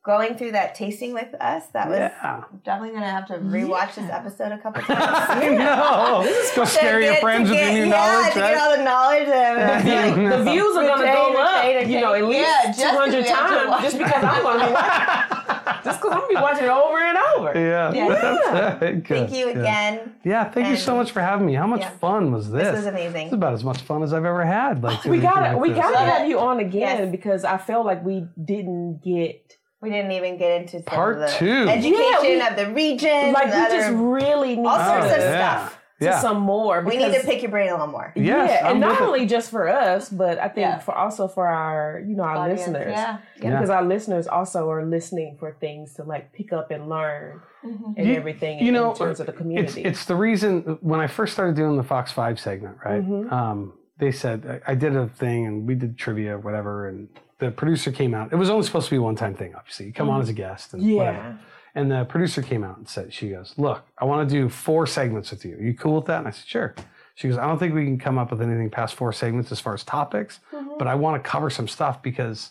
going 0.06 0.36
through 0.36 0.52
that 0.52 0.74
tasting 0.76 1.12
with 1.12 1.34
us. 1.40 1.66
That 1.72 1.88
was 1.88 1.98
Yeah. 1.98 2.44
definitely 2.64 2.90
going 2.90 3.02
to 3.02 3.08
have 3.10 3.26
to 3.26 3.34
rewatch 3.34 3.96
this 3.96 4.08
episode 4.08 4.52
a 4.52 4.58
couple 4.58 4.80
times. 4.84 5.00
I 5.02 5.48
know. 5.48 6.22
Go 6.56 6.64
scare 6.64 7.00
To 7.00 7.04
your 7.04 7.16
friends 7.16 7.48
to 7.50 7.54
with 7.56 7.60
your 7.60 7.70
get- 7.70 7.74
new 7.74 7.86
yeah, 7.90 7.96
knowledge, 7.96 8.32
to 8.34 8.40
right? 8.40 8.54
get 8.54 8.62
all 8.62 8.76
the 8.76 8.84
knowledge. 8.84 9.28
And, 9.28 9.88
Yeah. 10.22 10.36
the 10.38 10.44
views 10.50 10.76
are 10.76 10.86
gonna 10.86 11.04
go 11.12 11.34
up, 11.42 11.64
retain, 11.64 11.90
you 11.90 12.00
know, 12.00 12.14
at 12.14 12.24
least 12.24 12.40
Yeah, 12.48 12.66
just 12.66 12.80
two 12.80 12.86
hundred 12.96 13.24
'cause 13.26 13.34
we 13.34 13.34
have 13.34 13.48
to 13.50 13.66
times, 13.66 13.82
just 13.82 13.98
because 13.98 14.24
I'm 14.24 14.42
gonna 14.42 14.66
be 14.66 14.72
watching, 14.72 15.84
just 15.84 16.00
because 16.00 16.12
I'm 16.12 16.18
gonna 16.20 16.28
be 16.28 16.34
watching 16.36 16.64
it 16.64 16.70
over 16.70 16.98
and 16.98 17.18
over. 17.36 17.52
Yeah. 17.58 17.92
Yeah. 17.92 18.08
That's. 18.08 18.80
Good. 18.80 19.06
Thank 19.08 19.32
you 19.32 19.46
Yeah. 19.48 19.58
again. 19.60 20.14
Yeah, 20.24 20.44
thank 20.44 20.68
you 20.68 20.76
so 20.76 20.94
much 20.96 21.10
for 21.10 21.20
having 21.20 21.46
me. 21.46 21.54
How 21.54 21.66
much 21.66 21.80
Yeah. 21.80 21.90
fun 21.90 22.32
was 22.32 22.50
this? 22.50 22.68
This 22.68 22.76
was 22.76 22.86
amazing. 22.86 23.26
It's 23.26 23.34
about 23.34 23.54
as 23.54 23.64
much 23.64 23.82
fun 23.82 24.02
as 24.04 24.12
I've 24.12 24.24
ever 24.24 24.44
had. 24.44 24.82
Like 24.84 25.04
We 25.04 25.18
gotta, 25.18 25.56
we 25.58 25.70
like 25.72 25.82
gotta 25.82 25.98
have 25.98 26.28
you 26.28 26.38
on 26.38 26.60
again 26.60 26.98
Yes. 26.98 27.10
because 27.10 27.44
I 27.44 27.56
feel 27.58 27.84
like 27.84 28.04
we 28.04 28.26
didn't 28.42 29.02
get, 29.02 29.55
We 29.82 29.90
didn't 29.90 30.12
even 30.12 30.38
get 30.38 30.62
into 30.62 30.78
some 30.78 30.82
Part 30.84 31.14
of 31.16 31.20
the 31.20 31.28
two. 31.36 31.68
education 31.68 32.02
Yeah, 32.12 32.20
we- 32.22 32.40
of 32.40 32.56
the 32.56 32.72
region. 32.74 33.32
like, 33.32 33.46
we 33.46 33.76
just 33.76 33.92
really 33.94 34.56
need 34.56 34.66
all 34.66 34.78
sorts 34.78 35.08
to, 35.08 35.14
of 35.16 35.20
yeah. 35.20 35.58
stuff. 35.66 35.80
to 35.98 36.04
Yeah. 36.04 36.18
some 36.20 36.40
more. 36.40 36.82
We 36.82 36.96
need 36.98 37.14
to 37.14 37.20
pick 37.20 37.40
your 37.40 37.50
brain 37.50 37.68
a 37.68 37.72
little 37.72 37.86
more. 37.86 38.12
Yes, 38.16 38.50
yeah, 38.60 38.66
I'm 38.66 38.72
and 38.72 38.80
not 38.80 38.90
with 38.92 39.00
it. 39.00 39.04
only 39.04 39.26
just 39.26 39.50
for 39.50 39.66
us, 39.68 40.10
but 40.10 40.38
I 40.38 40.48
think 40.48 40.66
Yeah. 40.66 40.78
for 40.78 40.94
also 40.94 41.26
for 41.26 41.46
our, 41.46 42.02
you 42.06 42.14
know, 42.16 42.22
our 42.22 42.36
Audience, 42.36 42.60
listeners. 42.60 42.92
Yeah. 42.92 43.16
Yeah. 43.40 43.50
Because 43.50 43.70
our 43.70 43.82
listeners 43.82 44.26
also 44.26 44.68
are 44.70 44.84
listening 44.84 45.36
for 45.38 45.52
things 45.58 45.94
to 45.94 46.04
like 46.04 46.32
pick 46.34 46.52
up 46.52 46.70
and 46.70 46.88
learn 46.90 47.40
Mhm. 47.64 47.94
and 47.96 48.06
You- 48.08 48.16
everything 48.16 48.58
you 48.58 48.68
in, 48.68 48.74
know, 48.74 48.90
in 48.90 48.96
terms 48.96 49.20
of 49.20 49.26
the 49.26 49.32
community. 49.32 49.82
it's 49.84 50.04
the 50.04 50.16
reason 50.16 50.76
when 50.82 51.00
I 51.00 51.06
first 51.06 51.32
started 51.32 51.56
doing 51.56 51.76
the 51.78 51.82
Fox 51.82 52.12
Five 52.12 52.38
segment, 52.38 52.76
right? 52.84 53.02
Mhm. 53.02 53.32
Um, 53.32 53.72
they 53.98 54.10
said 54.12 54.62
I, 54.66 54.72
I 54.72 54.74
did 54.74 54.94
a 54.94 55.06
thing 55.08 55.46
and 55.46 55.66
we 55.66 55.74
did 55.76 55.96
trivia, 55.96 56.36
whatever, 56.36 56.88
and 56.88 57.08
the 57.38 57.50
producer 57.50 57.92
came 57.92 58.14
out. 58.14 58.32
It 58.32 58.36
was 58.36 58.50
only 58.50 58.64
supposed 58.66 58.86
to 58.86 58.90
be 58.92 58.96
a 58.96 59.02
one 59.02 59.16
time 59.16 59.34
thing, 59.34 59.54
obviously. 59.54 59.86
You 59.86 59.92
come 59.92 60.08
on 60.08 60.20
as 60.20 60.28
a 60.28 60.32
guest 60.32 60.72
and 60.74 60.82
yeah. 60.82 60.96
whatever. 60.96 61.38
And 61.74 61.90
the 61.90 62.04
producer 62.06 62.40
came 62.42 62.64
out 62.64 62.78
and 62.78 62.88
said, 62.88 63.12
she 63.12 63.28
goes, 63.30 63.54
Look, 63.58 63.84
I 63.98 64.04
want 64.06 64.28
to 64.28 64.34
do 64.34 64.48
four 64.48 64.86
segments 64.86 65.30
with 65.30 65.44
you. 65.44 65.56
Are 65.56 65.62
you 65.62 65.74
cool 65.74 65.96
with 65.96 66.06
that? 66.06 66.18
And 66.20 66.28
I 66.28 66.30
said, 66.30 66.46
Sure. 66.46 66.74
She 67.14 67.28
goes, 67.28 67.38
I 67.38 67.46
don't 67.46 67.58
think 67.58 67.74
we 67.74 67.84
can 67.84 67.98
come 67.98 68.18
up 68.18 68.30
with 68.30 68.42
anything 68.42 68.68
past 68.70 68.94
four 68.94 69.12
segments 69.12 69.50
as 69.52 69.58
far 69.60 69.72
as 69.74 69.82
topics, 69.84 70.40
Mhm. 70.52 70.78
but 70.78 70.86
I 70.86 70.94
want 70.94 71.22
to 71.22 71.28
cover 71.30 71.48
some 71.50 71.66
stuff 71.68 72.02
because 72.02 72.50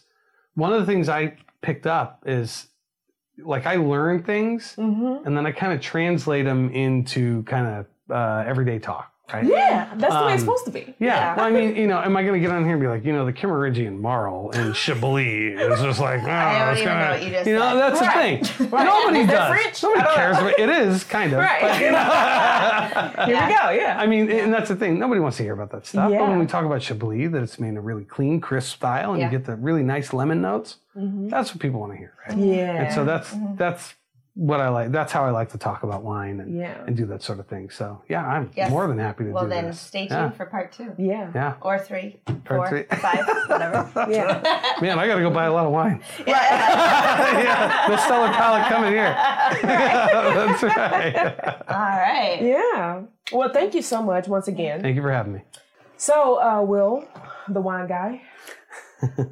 one 0.55 0.73
of 0.73 0.79
the 0.79 0.85
things 0.87 1.07
I 1.09 1.37
picked 1.61 1.85
up 1.87 2.23
is 2.25 2.67
like 3.43 3.65
I 3.65 3.75
learn 3.75 4.23
things 4.23 4.75
Mhm. 4.77 5.25
and 5.25 5.35
then 5.37 5.45
I 5.45 5.51
kind 5.51 5.73
of 5.73 5.81
translate 5.81 6.45
them 6.45 6.69
into 6.71 7.43
kind 7.43 7.67
of 7.67 7.85
uh, 8.15 8.43
everyday 8.45 8.77
talk, 8.79 9.11
right? 9.33 9.45
Yeah, 9.45 9.89
that's 9.95 10.13
the 10.13 10.25
way 10.25 10.33
it's 10.33 10.41
Um, 10.43 10.47
supposed 10.47 10.65
to 10.65 10.71
be. 10.71 10.93
Yeah. 10.99 11.07
Yeah. 11.15 11.35
Well, 11.35 11.45
I 11.45 11.51
mean, 11.51 11.75
you 11.75 11.87
know, 11.87 11.99
am 11.99 12.15
I 12.15 12.21
going 12.23 12.33
to 12.33 12.39
get 12.39 12.51
on 12.55 12.63
here 12.63 12.73
and 12.73 12.81
be 12.81 12.87
like, 12.87 13.03
you 13.05 13.13
know, 13.13 13.25
the 13.25 13.33
Kimmeridgian 13.33 13.99
Marl 13.99 14.51
and 14.53 14.75
Chablis 14.75 15.59
is 15.59 15.79
just 15.81 15.99
like, 15.99 16.21
oh, 16.23 16.29
I 16.29 16.65
don't 16.65 16.77
even 16.77 16.87
kinda- 16.89 17.09
what 17.11 17.23
you 17.23 17.29
just 17.31 17.45
know, 17.47 17.59
said. 17.59 17.75
that's 17.79 18.01
Right. 18.01 18.41
the 18.41 18.47
thing. 18.47 18.69
Right. 18.71 18.85
Nobody 18.85 19.19
Is 19.21 19.27
does. 19.29 19.83
Nobody 19.83 20.03
cares. 20.15 20.37
know. 20.37 20.43
But 20.43 20.59
it 20.59 20.69
is 20.69 21.03
kind 21.03 21.33
of. 21.33 21.39
Right. 21.39 21.61
But, 21.61 21.81
you 21.81 21.91
know. 21.91 23.25
Here 23.25 23.47
we 23.47 23.53
go. 23.53 23.69
Yeah. 23.71 23.95
I 23.99 24.05
mean, 24.07 24.29
and 24.31 24.53
that's 24.53 24.69
the 24.69 24.75
thing. 24.75 24.99
Nobody 24.99 25.19
wants 25.21 25.37
to 25.37 25.43
hear 25.43 25.53
about 25.53 25.71
that 25.71 25.85
stuff. 25.85 26.11
Yeah. 26.11 26.19
But 26.19 26.29
when 26.29 26.39
we 26.39 26.45
talk 26.45 26.65
about 26.65 26.81
Chablis, 26.81 27.31
that 27.31 27.41
it's 27.43 27.59
made 27.59 27.69
in 27.69 27.77
a 27.77 27.81
really 27.81 28.03
clean, 28.05 28.39
crisp 28.41 28.75
style, 28.77 29.11
and 29.11 29.19
Yeah. 29.21 29.31
you 29.31 29.37
get 29.37 29.45
the 29.45 29.55
really 29.55 29.83
nice 29.83 30.13
lemon 30.13 30.41
notes. 30.41 30.77
Mhm. 30.97 31.29
That's 31.29 31.53
what 31.53 31.61
people 31.61 31.79
want 31.79 31.91
to 31.93 31.97
hear, 31.97 32.13
right? 32.27 32.37
Yeah. 32.37 32.83
And 32.83 32.93
so 32.93 33.03
that's 33.05 33.33
Mm-hmm. 33.33 33.55
that's 33.57 33.95
what 34.35 34.59
I 34.59 34.67
like. 34.67 34.91
That's 34.91 35.11
how 35.13 35.23
I 35.23 35.29
like 35.31 35.49
to 35.51 35.57
talk 35.57 35.83
about 35.83 36.03
wine 36.03 36.41
and 36.41 36.57
Yeah. 36.59 36.75
and 36.85 36.95
do 36.95 37.05
that 37.07 37.23
sort 37.23 37.39
of 37.39 37.47
thing. 37.47 37.69
So 37.69 38.01
yeah, 38.09 38.25
I'm 38.25 38.51
Yes. 38.55 38.69
more 38.69 38.85
than 38.87 38.99
happy 38.99 39.23
to 39.23 39.31
Well, 39.31 39.43
do 39.45 39.49
then 39.49 39.65
this. 39.67 39.79
stay 39.79 40.07
tuned 40.07 40.11
Yeah. 40.11 40.29
for 40.31 40.45
part 40.45 40.71
two. 40.73 40.91
yeah. 40.97 41.29
Yeah. 41.33 41.53
Or 41.61 41.79
three, 41.79 42.19
Part 42.25 42.45
four, 42.45 42.67
three. 42.67 42.83
five, 42.83 43.25
whatever. 43.47 43.89
Yeah. 44.11 44.41
Man, 44.81 44.99
I 44.99 45.07
got 45.07 45.15
to 45.15 45.21
go 45.21 45.29
buy 45.29 45.45
a 45.45 45.53
lot 45.53 45.65
of 45.65 45.71
wine. 45.71 46.01
Yeah. 46.27 46.35
yeah, 47.43 47.87
the 47.87 47.97
stellar 47.97 48.27
palate 48.29 48.67
coming 48.67 48.91
here. 48.91 49.15
That's 49.63 50.63
right. 50.63 51.15
All 51.69 51.75
right. 51.77 52.39
Yeah. 52.41 53.01
Well, 53.31 53.49
thank 53.53 53.73
you 53.73 53.81
so 53.81 54.01
much 54.01 54.27
once 54.27 54.47
again. 54.47 54.81
Thank 54.81 54.95
you 54.95 55.01
for 55.01 55.11
having 55.11 55.33
me. 55.33 55.41
So, 55.97 56.41
uh, 56.41 56.61
Will, 56.61 57.05
the 57.47 57.61
wine 57.61 57.87
guy, 57.87 58.21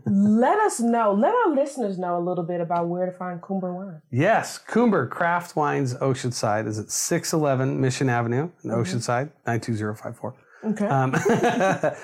let 0.06 0.60
us 0.60 0.80
know, 0.80 1.14
let 1.14 1.34
our 1.34 1.56
listeners 1.56 1.98
know 1.98 2.18
a 2.18 2.24
little 2.24 2.44
bit 2.44 2.62
about 2.62 2.88
where 2.88 3.06
to 3.06 3.12
find 3.12 3.42
Coomber 3.42 3.74
wine. 3.74 4.02
Yes, 4.12 4.60
Coomber 4.68 5.10
Craft 5.10 5.56
Wines 5.56 5.94
Oceanside 5.96 6.68
is 6.68 6.80
at 6.80 6.92
611 6.92 7.80
Mission 7.80 8.10
Avenue 8.10 8.50
in 8.64 8.70
Oceanside, 8.72 9.32
92054. 9.46 10.36
Okay. 10.66 10.86
Um, 10.86 11.14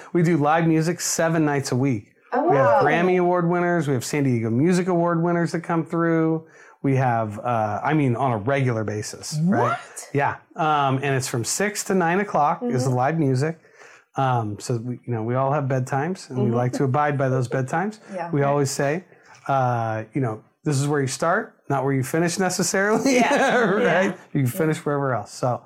we 0.13 0.23
do 0.23 0.37
live 0.37 0.67
music 0.67 0.99
seven 0.99 1.45
nights 1.45 1.71
a 1.71 1.75
week. 1.75 2.13
Oh, 2.31 2.49
We 2.49 2.55
have. 2.57 2.83
Grammy 2.83 3.19
Award 3.19 3.49
winners. 3.49 3.87
We 3.87 3.93
have 3.93 4.05
San 4.05 4.23
Diego 4.23 4.49
Music 4.49 4.87
Award 4.87 5.23
winners 5.23 5.51
that 5.53 5.61
come 5.61 5.85
through. 5.85 6.45
We 6.81 6.95
have, 6.95 7.39
uh, 7.39 7.81
I 7.83 7.93
mean, 7.93 8.15
on 8.15 8.31
a 8.31 8.37
regular 8.37 8.83
basis, 8.85 9.37
right? 9.43 9.71
What? 9.71 10.09
Yeah, 10.13 10.37
um, 10.55 10.97
and 10.97 11.15
it's 11.15 11.27
from 11.27 11.43
six 11.43 11.83
to 11.85 11.93
nine 11.93 12.19
o'clock 12.21 12.61
is 12.63 12.85
the 12.85 12.89
live 12.89 13.19
music. 13.19 13.59
Um, 14.19 14.59
so 14.59 14.77
we, 14.77 14.99
you 15.05 15.13
know, 15.13 15.23
we 15.23 15.35
all 15.35 15.51
have 15.53 15.65
bedtimes, 15.65 16.29
and 16.29 16.43
we 16.43 16.51
like 16.51 16.73
to 16.73 16.83
abide 16.83 17.17
by 17.17 17.29
those 17.29 17.47
bedtimes. 17.47 17.99
Yeah. 18.13 18.29
We 18.31 18.43
always 18.43 18.69
say, 18.69 19.05
uh, 19.47 20.03
you 20.13 20.19
know, 20.19 20.43
this 20.65 20.77
is 20.77 20.87
where 20.87 20.99
you 20.99 21.07
start, 21.07 21.55
not 21.69 21.85
where 21.85 21.93
you 21.93 22.03
finish 22.03 22.37
necessarily. 22.37 23.15
Yeah. 23.15 23.59
right? 23.59 24.17
You 24.33 24.41
can 24.41 24.47
finish 24.47 24.77
wherever 24.79 25.13
else. 25.13 25.31
So, 25.31 25.63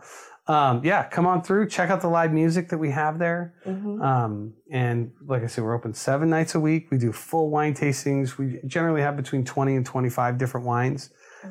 um, 0.48 0.82
yeah, 0.84 1.04
come 1.04 1.26
on 1.26 1.42
through, 1.42 1.70
check 1.70 1.90
out 1.90 2.02
the 2.02 2.10
live 2.10 2.32
music 2.32 2.70
that 2.70 2.78
we 2.78 2.92
have 2.92 3.18
there. 3.18 3.56
Um, 4.04 4.54
and 4.70 5.12
like 5.26 5.42
I 5.42 5.48
said, 5.48 5.64
we're 5.64 5.74
open 5.74 5.94
seven 5.96 6.30
nights 6.30 6.54
a 6.54 6.60
week. 6.60 6.92
We 6.92 7.00
do 7.00 7.12
full 7.12 7.50
wine 7.50 7.74
tastings. 7.74 8.38
We 8.38 8.60
generally 8.68 9.02
have 9.02 9.18
between 9.18 9.46
20 9.46 9.78
and 9.78 9.86
25 9.86 10.38
different 10.38 10.68
wines 10.68 11.10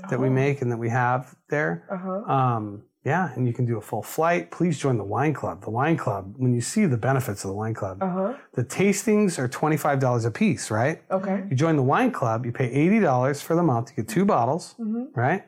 that 0.09 0.21
we 0.21 0.29
make 0.31 0.63
and 0.63 0.71
that 0.71 0.79
we 0.79 0.91
have 0.91 1.35
there. 1.49 1.85
Uh-huh. 1.91 2.33
Um, 2.33 2.83
yeah, 3.05 3.33
and 3.35 3.47
you 3.49 3.53
can 3.53 3.65
do 3.67 3.77
a 3.79 3.81
full 3.81 4.03
flight. 4.03 4.51
Please 4.51 4.79
join 4.79 4.97
the 4.97 5.05
wine 5.05 5.35
club. 5.35 5.63
The 5.65 5.71
wine 5.71 5.97
club, 5.97 6.35
when 6.37 6.55
you 6.55 6.61
see 6.61 6.87
the 6.87 6.97
benefits 6.97 7.45
of 7.45 7.49
the 7.49 7.55
wine 7.57 7.75
club, 7.75 8.03
Uh-huh. 8.03 8.35
the 8.55 8.65
tastings 8.65 9.39
are 9.39 9.49
$25 9.49 10.25
a 10.25 10.31
piece, 10.31 10.71
right? 10.71 11.03
Okay. 11.11 11.45
You 11.51 11.57
join 11.57 11.77
the 11.77 11.83
wine 11.83 12.13
club, 12.13 12.47
you 12.47 12.53
pay 12.53 12.69
$80 12.73 13.43
for 13.43 13.57
the 13.57 13.63
month, 13.63 13.91
you 13.91 14.05
get 14.05 14.09
two 14.13 14.25
bottles, 14.25 14.75
Mm-hmm. 14.81 15.19
right? 15.19 15.43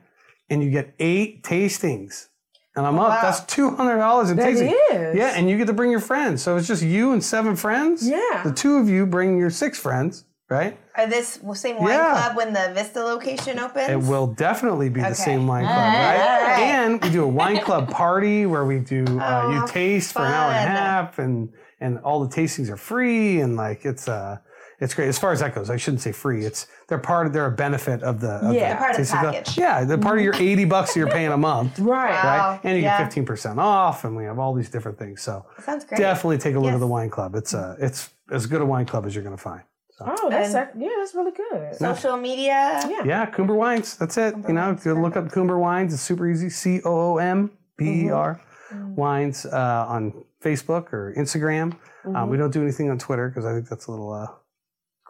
And 0.50 0.62
you 0.62 0.70
get 0.70 0.94
eight 0.98 1.42
tastings. 1.44 2.28
And 2.76 2.84
a 2.86 2.90
month, 2.90 3.14
wow. 3.14 3.22
that's 3.22 3.40
$200 3.42 4.30
in 4.30 4.36
That 4.36 4.42
tasting. 4.44 4.74
is. 4.90 5.16
Yeah, 5.16 5.32
and 5.36 5.48
you 5.48 5.56
get 5.56 5.68
to 5.68 5.72
bring 5.72 5.92
your 5.92 6.00
friends. 6.00 6.42
So 6.42 6.56
it's 6.56 6.66
just 6.66 6.82
you 6.82 7.12
and 7.12 7.22
seven 7.22 7.54
friends. 7.54 8.06
Yeah. 8.06 8.42
The 8.44 8.52
two 8.52 8.78
of 8.78 8.88
you 8.88 9.06
bring 9.06 9.38
your 9.38 9.50
six 9.50 9.78
friends, 9.78 10.24
right? 10.54 10.78
Are 10.96 11.06
this 11.06 11.40
same 11.54 11.76
wine 11.78 11.88
Yeah. 11.94 12.12
club 12.12 12.36
when 12.36 12.52
the 12.52 12.70
Vista 12.74 13.02
location 13.02 13.58
opens? 13.58 13.88
It 13.88 14.00
will 14.10 14.28
definitely 14.28 14.88
be 14.88 15.00
the 15.02 15.14
same 15.14 15.46
wine 15.46 15.64
club, 15.64 15.76
All 15.76 15.84
right, 15.84 16.16
right? 16.16 16.20
all 16.20 16.42
right. 16.42 16.60
And 16.60 17.02
we 17.02 17.10
do 17.10 17.24
a 17.24 17.28
wine 17.28 17.60
club 17.60 17.90
party 17.90 18.46
where 18.46 18.64
we 18.64 18.78
do 18.78 19.02
uh, 19.20 19.42
Oh, 19.44 19.50
you 19.50 19.58
how 19.60 19.66
taste 19.66 20.12
for 20.12 20.20
an 20.24 20.32
hour 20.32 20.52
and 20.52 20.68
a 20.72 20.80
half, 20.80 21.18
and 21.18 21.48
and 21.80 21.98
all 21.98 22.24
the 22.26 22.34
tastings 22.34 22.70
are 22.70 22.76
free, 22.76 23.40
and 23.40 23.56
like 23.56 23.84
it's 23.84 24.06
uh 24.08 24.36
it's 24.80 24.92
great 24.92 25.08
as 25.08 25.18
far 25.18 25.32
as 25.32 25.40
that 25.40 25.54
goes. 25.54 25.70
I 25.70 25.76
shouldn't 25.76 26.00
say 26.02 26.12
free. 26.12 26.44
It's 26.44 26.66
they're 26.88 26.98
part 26.98 27.26
of 27.26 27.32
they're 27.32 27.46
a 27.46 27.50
benefit 27.66 28.02
of 28.02 28.20
the 28.20 28.32
of 28.46 28.52
Yeah. 28.54 28.60
the 28.60 28.60
They're 28.60 28.76
part 28.76 28.90
of 28.92 28.96
the 28.96 29.02
tasting 29.02 29.20
club. 29.20 29.34
package. 29.34 29.58
Yeah, 29.58 29.84
they're 29.84 29.98
part 29.98 30.18
of 30.18 30.24
your 30.24 30.34
eighty 30.36 30.64
bucks 30.64 30.94
you're 30.96 31.08
paying 31.10 31.32
a 31.32 31.36
month, 31.36 31.78
Right. 31.96 32.10
Wow. 32.24 32.50
right? 32.50 32.60
And 32.64 32.76
you 32.76 32.82
yeah. 32.84 32.98
get 32.98 33.04
fifteen 33.06 33.24
percent 33.24 33.58
off, 33.58 34.04
and 34.04 34.16
we 34.16 34.24
have 34.24 34.38
all 34.38 34.52
these 34.54 34.70
different 34.70 34.98
things. 34.98 35.22
So 35.22 35.44
Sounds 35.64 35.84
great. 35.84 35.98
definitely 35.98 36.38
take 36.38 36.54
a 36.54 36.58
look 36.58 36.66
Yes. 36.66 36.74
at 36.74 36.80
the 36.80 36.86
wine 36.86 37.10
club. 37.10 37.34
It's 37.34 37.52
uh 37.54 37.76
it's 37.80 38.10
as 38.30 38.46
good 38.46 38.60
a 38.62 38.66
wine 38.66 38.86
club 38.86 39.04
as 39.06 39.14
you're 39.14 39.24
going 39.24 39.36
to 39.36 39.42
find. 39.42 39.62
Oh, 40.00 40.28
that's 40.30 40.54
And- 40.54 40.68
yeah, 40.82 40.88
that's 40.98 41.14
really 41.14 41.32
good. 41.32 41.76
Social 41.76 42.16
media. 42.16 42.80
Yeah. 42.88 43.04
Yeah, 43.04 43.26
Coomber 43.30 43.54
Wines. 43.56 43.96
That's 43.96 44.16
it. 44.16 44.34
you 44.48 44.54
know, 44.54 44.74
go 44.82 44.94
look 44.94 45.16
up 45.16 45.26
Coomber 45.26 45.58
Wines. 45.58 45.92
It's 45.94 46.02
super 46.02 46.28
easy. 46.28 46.50
C 46.50 46.80
O 46.84 47.12
O 47.14 47.18
M 47.18 47.50
B 47.76 48.06
E 48.06 48.10
R 48.10 48.40
Mm-hmm. 48.72 48.94
Wines 48.96 49.46
uh, 49.46 49.84
on 49.88 50.24
Facebook 50.42 50.92
or 50.92 51.14
Instagram. 51.16 51.72
Mm-hmm. 52.04 52.16
Um, 52.16 52.28
we 52.30 52.36
don't 52.36 52.50
do 52.52 52.62
anything 52.62 52.90
on 52.90 52.98
Twitter 52.98 53.28
because 53.28 53.44
I 53.44 53.52
think 53.52 53.68
that's 53.68 53.86
a 53.86 53.90
little 53.92 54.12
uh, 54.12 54.26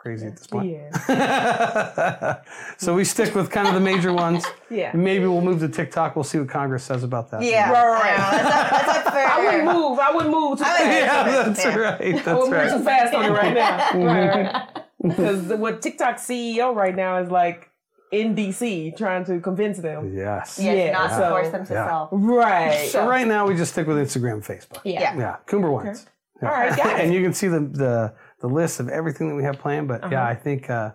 crazy 0.04 0.26
at 0.26 0.36
this 0.36 0.46
point. 0.46 0.70
Yeah. 0.70 2.42
so 2.76 2.94
we 2.94 3.04
stick 3.04 3.34
with 3.34 3.50
kind 3.50 3.66
of 3.66 3.72
the 3.74 3.80
major 3.80 4.12
ones. 4.12 4.44
Yeah. 4.70 4.90
Maybe 4.92 5.24
we'll 5.24 5.40
move 5.40 5.60
to 5.60 5.68
TikTok. 5.68 6.16
We'll 6.16 6.24
see 6.24 6.36
what 6.40 6.48
Congress 6.48 6.82
says 6.82 7.04
about 7.04 7.30
that. 7.30 7.42
Yeah. 7.42 7.70
Right, 7.70 7.90
right. 7.92 8.18
I. 8.18 8.42
That's 8.42 8.54
up, 8.56 8.70
that's 8.70 9.06
up 9.06 9.12
for. 9.12 9.18
I 9.20 9.44
wouldn't 9.44 9.64
move. 9.66 9.98
I 10.00 10.10
wouldn't 10.12 10.34
move 10.34 10.58
too 10.58 10.64
I 10.64 10.66
fast. 10.66 10.90
Yeah, 10.90 11.42
that's 11.44 11.64
Yeah. 11.64 11.76
right. 11.76 12.00
I 12.00 12.12
That's 12.12 12.26
wouldn't 12.26 12.50
move 12.50 12.78
too 12.78 12.84
fast 12.84 13.14
on 13.14 13.24
it 13.26 13.28
right 13.30 13.54
now. 13.54 14.04
Right, 14.04 14.52
right. 14.52 14.68
Because 15.00 15.42
what 15.60 15.80
TikTok 15.80 16.16
CEO 16.16 16.74
right 16.74 16.96
now 16.96 17.18
is 17.18 17.30
like 17.30 17.70
in 18.10 18.34
DC 18.34 18.96
trying 18.96 19.24
to 19.26 19.38
convince 19.38 19.78
them. 19.78 20.12
Yes. 20.12 20.58
Yes, 20.60 20.76
Yeah, 20.76 20.90
not 20.90 21.10
to 21.10 21.16
so- 21.16 21.28
force 21.30 21.50
them 21.50 21.66
to 21.66 21.72
Yeah. 21.72 21.86
sell. 21.86 22.08
Right. 22.10 22.88
So 22.88 23.06
right 23.06 23.28
now 23.28 23.46
we 23.46 23.54
just 23.54 23.72
stick 23.74 23.86
with 23.86 23.98
Instagram, 23.98 24.44
Facebook. 24.44 24.80
yeah. 24.82 25.16
Yeah, 25.16 25.36
Coomber 25.46 25.70
Wines. 25.70 26.06
Yeah. 26.42 26.50
All 26.50 26.56
right, 26.56 26.76
got 26.76 26.98
it. 26.98 27.04
and 27.04 27.14
you 27.14 27.22
can 27.22 27.32
see 27.32 27.46
the, 27.46 27.60
the 27.60 28.12
the 28.44 28.52
list 28.60 28.74
of 28.82 28.86
everything 28.98 29.26
that 29.30 29.36
we 29.40 29.44
have 29.50 29.58
planned. 29.64 29.86
But 29.92 30.00
yeah, 30.02 30.22
Uh-huh. 30.22 30.32
I 30.32 30.34
think 30.46 30.60
uh, 30.78 30.90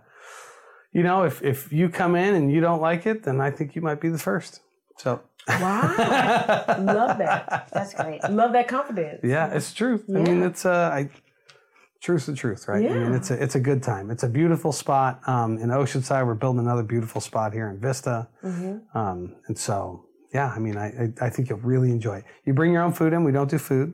you 0.97 1.03
know 1.07 1.19
if 1.29 1.35
if 1.53 1.59
you 1.79 1.85
come 2.01 2.13
in 2.25 2.31
and 2.37 2.45
you 2.53 2.61
don't 2.67 2.81
like 2.89 3.03
it, 3.11 3.17
then 3.25 3.37
I 3.47 3.49
think 3.55 3.67
you 3.75 3.81
might 3.81 3.99
be 4.05 4.09
the 4.17 4.23
first. 4.29 4.61
So 5.03 5.09
Wow. 5.47 5.95
Love 6.99 7.17
that. 7.17 7.69
That's 7.73 7.93
great. 7.93 8.21
Love 8.41 8.51
that 8.57 8.67
confidence. 8.67 9.21
yeah, 9.23 9.55
it's 9.55 9.73
truth. 9.73 10.03
I 10.09 10.19
mean, 10.27 10.39
it's 10.49 10.63
uh, 10.65 10.91
I. 10.99 11.09
Truth's 12.01 12.27
the 12.27 12.35
truth, 12.43 12.61
right? 12.69 12.81
Yeah. 12.83 12.91
I 12.95 12.99
mean, 12.99 13.13
it's 13.19 13.29
a 13.31 13.43
it's 13.43 13.55
a 13.55 13.59
good 13.69 13.81
time. 13.83 14.05
It's 14.13 14.23
a 14.23 14.29
beautiful 14.29 14.71
spot 14.71 15.19
um, 15.27 15.57
in 15.57 15.67
Oceanside. 15.69 16.25
We're 16.25 16.41
building 16.43 16.61
another 16.67 16.83
beautiful 16.83 17.19
spot 17.29 17.51
here 17.57 17.67
in 17.69 17.77
Vista, 17.85 18.29
Mm-hmm. 18.43 18.97
um, 18.97 19.35
and 19.47 19.57
so 19.57 20.05
yeah, 20.33 20.47
I 20.55 20.59
mean, 20.59 20.77
I, 20.77 20.87
I 20.87 21.05
I 21.27 21.29
think 21.29 21.49
you'll 21.49 21.65
really 21.73 21.91
enjoy 21.91 22.17
it. 22.19 22.25
You 22.45 22.53
bring 22.53 22.71
your 22.71 22.83
own 22.83 22.93
food 22.93 23.11
in. 23.13 23.23
We 23.25 23.33
don't 23.33 23.49
do 23.49 23.57
food, 23.57 23.89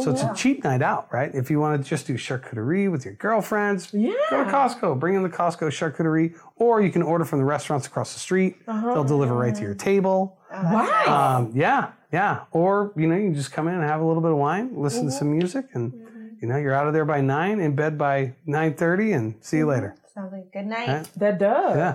so 0.00 0.10
it's 0.10 0.22
a 0.22 0.32
cheap 0.34 0.64
night 0.64 0.82
out, 0.82 1.08
right? 1.12 1.34
If 1.34 1.50
you 1.50 1.60
want 1.60 1.82
to 1.82 1.88
just 1.88 2.06
do 2.06 2.14
charcuterie 2.14 2.90
with 2.90 3.04
your 3.04 3.14
girlfriends, 3.14 3.92
Yeah. 3.92 4.12
go 4.30 4.44
to 4.44 4.50
Costco. 4.50 4.98
Bring 4.98 5.14
in 5.14 5.22
the 5.22 5.28
Costco 5.28 5.68
charcuterie, 5.68 6.34
or 6.56 6.80
you 6.80 6.90
can 6.90 7.02
order 7.02 7.24
from 7.24 7.38
the 7.38 7.44
restaurants 7.44 7.86
across 7.86 8.12
the 8.14 8.20
street. 8.20 8.56
Uh-huh. 8.66 8.94
They'll 8.94 9.04
deliver 9.04 9.34
right 9.34 9.54
to 9.54 9.62
your 9.62 9.74
table. 9.74 10.38
Wow. 10.52 11.36
Um, 11.38 11.52
yeah, 11.54 11.90
yeah. 12.12 12.44
Or 12.52 12.92
you 12.96 13.06
know, 13.06 13.16
you 13.16 13.24
can 13.26 13.34
just 13.34 13.52
come 13.52 13.68
in 13.68 13.74
and 13.74 13.82
have 13.84 14.00
a 14.00 14.04
little 14.04 14.22
bit 14.22 14.30
of 14.30 14.38
wine, 14.38 14.70
listen 14.74 15.04
to 15.06 15.12
some 15.12 15.30
music, 15.30 15.66
and 15.74 15.92
you 16.40 16.46
know, 16.48 16.56
you're 16.56 16.72
out 16.74 16.86
of 16.86 16.92
there 16.94 17.04
by 17.04 17.20
nine, 17.20 17.58
in 17.60 17.74
bed 17.74 17.98
by 17.98 18.34
nine 18.46 18.74
thirty, 18.74 19.12
and 19.12 19.34
see 19.40 19.58
you 19.58 19.66
later. 19.66 19.94
Sounds 20.14 20.32
like 20.32 20.44
a 20.44 20.58
good 20.58 20.66
night. 20.66 20.88
Right? 20.88 21.08
That 21.16 21.38
does. 21.38 21.76
Yeah. 21.76 21.94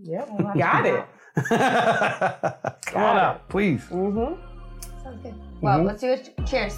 Yep. 0.00 0.28
We'll 0.38 0.54
Got 0.54 0.86
it. 0.86 1.04
that. 1.50 2.78
Come 2.86 3.02
on 3.02 3.16
out, 3.16 3.48
please. 3.48 3.80
Mm-hmm. 3.90 5.02
Sounds 5.02 5.22
good. 5.22 5.34
Well, 5.60 5.80
Mhm. 5.80 5.86
let's 5.86 6.00
do 6.00 6.08
it. 6.12 6.34
Cheers. 6.46 6.76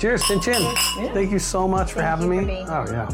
Cheers, 0.00 0.24
Chin 0.24 0.40
Chin. 0.40 0.74
Thank 1.12 1.30
you 1.30 1.38
so 1.38 1.68
much 1.68 1.92
for 1.92 2.00
Thank 2.00 2.08
having 2.08 2.32
you 2.32 2.40
for 2.40 2.46
me. 2.46 2.54
being 2.54 2.68
Oh 2.70 2.86
yeah. 2.88 3.06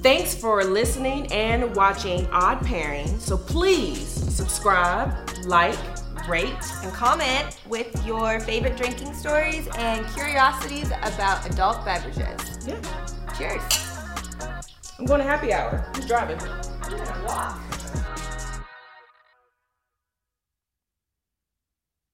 Thanks 0.00 0.34
for 0.34 0.64
listening 0.64 1.30
and 1.30 1.76
watching 1.76 2.26
Odd 2.28 2.64
Pairing. 2.64 3.06
So 3.20 3.36
please 3.36 4.08
subscribe, 4.08 5.14
like, 5.44 5.78
rate. 6.26 6.48
And 6.82 6.90
comment 6.92 7.58
with 7.68 7.94
your 8.06 8.40
favorite 8.40 8.78
drinking 8.78 9.12
stories 9.12 9.68
and 9.76 10.06
curiosities 10.14 10.90
about 11.02 11.46
adult 11.48 11.84
beverages. 11.84 12.66
Yeah. 12.66 12.80
Cheers. 13.36 13.62
I'm 14.98 15.04
going 15.04 15.20
to 15.20 15.26
happy 15.26 15.52
hour. 15.52 15.84
Who's 15.94 16.06
driving? 16.06 16.40
I'm 16.40 16.96
gonna 16.96 17.24
walk. 17.26 17.71